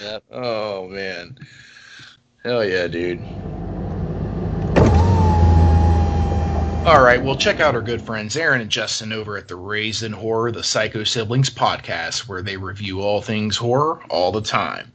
yeah, 0.00 0.18
Oh 0.30 0.88
man. 0.88 1.38
Hell 2.44 2.64
yeah, 2.64 2.88
dude. 2.88 3.20
All 6.84 7.00
right, 7.00 7.22
well, 7.22 7.36
check 7.36 7.60
out 7.60 7.76
our 7.76 7.80
good 7.80 8.02
friends 8.02 8.36
Aaron 8.36 8.60
and 8.60 8.68
Justin 8.68 9.12
over 9.12 9.36
at 9.36 9.46
the 9.46 9.54
Raised 9.54 10.02
in 10.02 10.10
Horror, 10.10 10.50
the 10.50 10.64
Psycho 10.64 11.04
Siblings 11.04 11.48
podcast, 11.48 12.26
where 12.26 12.42
they 12.42 12.56
review 12.56 13.00
all 13.00 13.22
things 13.22 13.56
horror 13.56 14.02
all 14.10 14.32
the 14.32 14.40
time. 14.40 14.92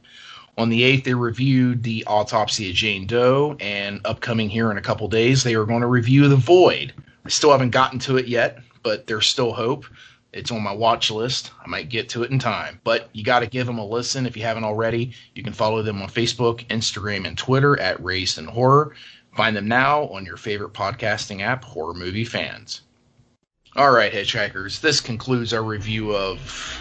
On 0.58 0.68
the 0.68 0.82
8th, 0.82 1.04
they 1.04 1.14
reviewed 1.14 1.82
The 1.82 2.04
Autopsy 2.06 2.68
of 2.68 2.74
Jane 2.76 3.06
Doe, 3.06 3.56
and 3.58 4.02
upcoming 4.04 4.50
here 4.50 4.70
in 4.70 4.76
a 4.76 4.82
couple 4.82 5.08
days, 5.08 5.42
they 5.42 5.54
are 5.54 5.64
going 5.64 5.80
to 5.80 5.86
review 5.86 6.28
The 6.28 6.36
Void. 6.36 6.92
I 7.28 7.30
still 7.30 7.50
haven't 7.50 7.72
gotten 7.72 7.98
to 7.98 8.16
it 8.16 8.26
yet, 8.26 8.58
but 8.82 9.06
there's 9.06 9.26
still 9.26 9.52
hope. 9.52 9.84
It's 10.32 10.50
on 10.50 10.62
my 10.62 10.72
watch 10.72 11.10
list. 11.10 11.50
I 11.62 11.68
might 11.68 11.90
get 11.90 12.08
to 12.08 12.22
it 12.22 12.30
in 12.30 12.38
time, 12.38 12.80
but 12.84 13.10
you 13.12 13.22
got 13.22 13.40
to 13.40 13.46
give 13.46 13.66
them 13.66 13.76
a 13.76 13.84
listen 13.84 14.24
if 14.24 14.34
you 14.34 14.44
haven't 14.44 14.64
already. 14.64 15.12
You 15.34 15.42
can 15.42 15.52
follow 15.52 15.82
them 15.82 16.00
on 16.00 16.08
Facebook, 16.08 16.66
Instagram, 16.68 17.26
and 17.26 17.36
Twitter 17.36 17.78
at 17.80 18.02
Raised 18.02 18.38
in 18.38 18.46
Horror. 18.46 18.94
Find 19.36 19.54
them 19.54 19.68
now 19.68 20.04
on 20.04 20.24
your 20.24 20.38
favorite 20.38 20.72
podcasting 20.72 21.42
app, 21.42 21.64
Horror 21.64 21.92
Movie 21.92 22.24
Fans. 22.24 22.80
All 23.76 23.90
right, 23.90 24.10
Hitchhikers, 24.10 24.80
this 24.80 25.02
concludes 25.02 25.52
our 25.52 25.62
review 25.62 26.16
of. 26.16 26.80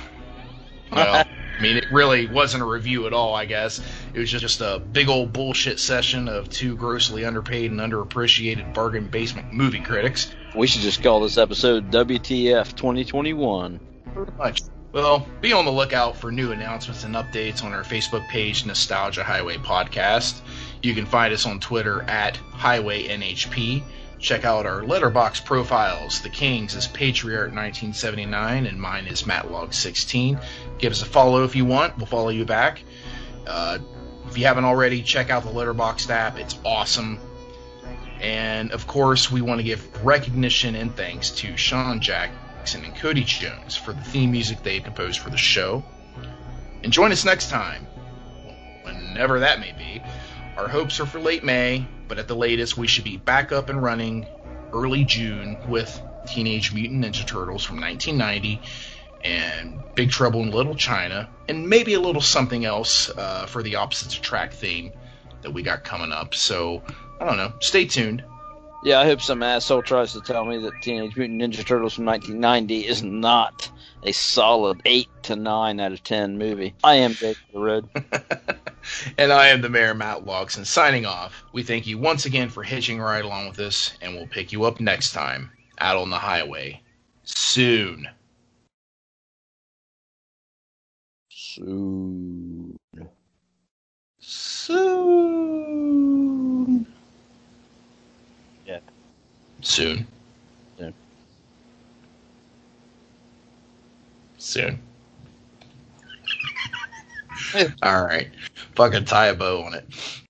Well, 0.94 1.26
I 1.58 1.62
mean, 1.62 1.78
it 1.78 1.92
really 1.92 2.28
wasn't 2.28 2.62
a 2.62 2.66
review 2.68 3.08
at 3.08 3.14
all, 3.14 3.34
I 3.34 3.46
guess. 3.46 3.82
It 4.14 4.20
was 4.20 4.30
just 4.30 4.62
a 4.62 4.80
big 4.80 5.10
old 5.10 5.34
bullshit 5.34 5.80
session 5.80 6.28
of 6.28 6.50
two 6.50 6.76
grossly 6.76 7.26
underpaid 7.26 7.72
and 7.72 7.80
underappreciated 7.80 8.76
bargain 8.76 9.08
basement 9.08 9.52
movie 9.52 9.80
critics. 9.80 10.34
we 10.56 10.68
should 10.68 10.82
just 10.82 11.02
call 11.02 11.22
this 11.22 11.38
episode 11.38 11.90
WTF 11.92 12.76
2021. 12.76 13.80
Pretty 14.14 14.32
much. 14.38 14.62
Well, 14.92 15.28
be 15.42 15.52
on 15.52 15.66
the 15.66 15.72
lookout 15.72 16.16
for 16.18 16.32
new 16.32 16.52
announcements 16.52 17.04
and 17.04 17.16
updates 17.16 17.64
on 17.64 17.74
our 17.74 17.84
Facebook 17.84 18.28
page, 18.30 18.66
Nostalgia 18.66 19.24
Highway 19.24 19.58
Podcast. 19.58 20.40
You 20.84 20.94
can 20.94 21.06
find 21.06 21.34
us 21.34 21.46
on 21.46 21.60
Twitter 21.60 22.04
at 22.04 22.38
Highway 22.38 23.08
NHP. 23.08 23.84
Check 24.20 24.46
out 24.46 24.66
our 24.66 24.82
Letterboxd 24.82 25.46
profiles. 25.46 26.22
The 26.22 26.30
King's 26.30 26.74
is 26.74 26.88
Patriarch 26.88 27.54
1979, 27.54 28.66
and 28.66 28.82
mine 28.82 29.06
is 29.06 29.24
Matlog16. 29.24 30.42
Give 30.78 30.92
us 30.92 31.02
a 31.02 31.06
follow 31.06 31.44
if 31.44 31.56
you 31.56 31.66
want. 31.66 31.98
We'll 31.98 32.06
follow 32.06 32.30
you 32.30 32.46
back. 32.46 32.84
Uh, 33.46 33.80
if 34.28 34.38
you 34.38 34.46
haven't 34.46 34.66
already, 34.66 35.02
check 35.02 35.30
out 35.30 35.44
the 35.44 35.50
Letterboxd 35.50 36.10
app. 36.10 36.38
It's 36.38 36.58
awesome. 36.66 37.20
And 38.20 38.72
of 38.72 38.88
course, 38.88 39.32
we 39.32 39.42
want 39.42 39.60
to 39.60 39.64
give 39.64 40.06
recognition 40.06 40.76
and 40.76 40.96
thanks 40.96 41.32
to 41.32 41.56
Sean 41.56 42.00
Jackson 42.00 42.84
and 42.84 42.96
Cody 42.96 43.24
Jones 43.24 43.76
for 43.76 43.94
the 43.94 44.02
theme 44.02 44.32
music 44.32 44.64
they 44.64 44.80
composed 44.80 45.20
for 45.20 45.30
the 45.30 45.38
show. 45.38 45.84
And 46.84 46.92
join 46.92 47.12
us 47.12 47.26
next 47.26 47.50
time, 47.50 47.86
whenever 48.84 49.40
that 49.40 49.60
may 49.60 49.72
be. 49.72 50.02
Our 50.58 50.68
hopes 50.68 51.00
are 51.00 51.06
for 51.06 51.20
late 51.20 51.44
May, 51.44 51.88
but 52.08 52.18
at 52.18 52.28
the 52.28 52.36
latest, 52.36 52.78
we 52.78 52.88
should 52.88 53.04
be 53.04 53.18
back 53.18 53.52
up 53.52 53.70
and 53.70 53.82
running 53.82 54.26
early 54.74 55.04
June 55.04 55.58
with 55.68 56.02
Teenage 56.28 56.74
Mutant 56.74 57.06
Ninja 57.06 57.26
Turtles 57.26 57.64
from 57.64 57.80
1990 57.80 58.62
and 59.24 59.82
Big 59.96 60.12
Trouble 60.12 60.42
in 60.42 60.52
Little 60.52 60.76
China, 60.76 61.30
and 61.48 61.68
maybe 61.68 61.94
a 61.94 62.00
little 62.00 62.22
something 62.22 62.66
else 62.66 63.10
uh, 63.10 63.46
for 63.48 63.64
the 63.64 63.76
Opposites 63.76 64.18
Attract 64.18 64.54
theme 64.54 64.92
that 65.42 65.52
we 65.52 65.64
got 65.64 65.84
coming 65.84 66.12
up. 66.12 66.36
So, 66.36 66.84
I 67.20 67.26
don't 67.26 67.38
know. 67.38 67.54
Stay 67.60 67.86
tuned. 67.86 68.24
Yeah, 68.84 69.00
I 69.00 69.06
hope 69.06 69.22
some 69.22 69.42
asshole 69.42 69.82
tries 69.82 70.14
to 70.14 70.22
tell 70.22 70.46
me 70.46 70.60
that 70.60 70.82
Teenage 70.82 71.16
Mutant 71.16 71.42
Ninja 71.42 71.66
Turtles 71.66 71.96
from 71.96 72.06
1990 72.06 72.88
is 72.88 73.02
not 73.02 73.70
a 74.04 74.12
solid 74.12 74.82
8 74.86 75.10
to 75.24 75.36
9 75.36 75.80
out 75.80 75.92
of 75.92 76.04
10 76.04 76.38
movie. 76.38 76.76
I 76.84 76.96
am 76.96 77.14
Jake 77.14 77.38
the 77.52 77.60
Road. 77.60 77.90
and 79.18 79.34
I 79.34 79.48
am 79.48 79.62
the 79.62 79.70
Mayor 79.70 79.96
Matt 79.96 80.26
Logson 80.26 80.66
signing 80.66 81.06
off. 81.06 81.44
We 81.54 81.64
thank 81.64 81.88
you 81.88 81.98
once 81.98 82.26
again 82.26 82.50
for 82.50 82.64
hitching 82.64 83.00
a 83.00 83.04
ride 83.04 83.26
along 83.26 83.50
with 83.50 83.60
us, 83.60 83.98
and 84.02 84.16
we'll 84.16 84.28
pick 84.28 84.52
you 84.52 84.64
up 84.66 84.80
next 84.80 85.12
time 85.12 85.52
out 85.80 85.98
on 85.98 86.10
the 86.10 86.20
highway 86.20 86.82
soon. 87.24 88.08
Soon. 91.58 92.78
Soon. 94.20 94.78
Yeah. 98.68 98.80
Soon. 99.62 100.06
Yeah. 100.78 100.92
Soon. 104.38 104.80
All 107.82 108.04
right. 108.06 108.28
Fucking 108.76 109.06
tie 109.06 109.26
a 109.28 109.34
bow 109.34 109.64
on 109.64 109.74
it. 109.74 109.86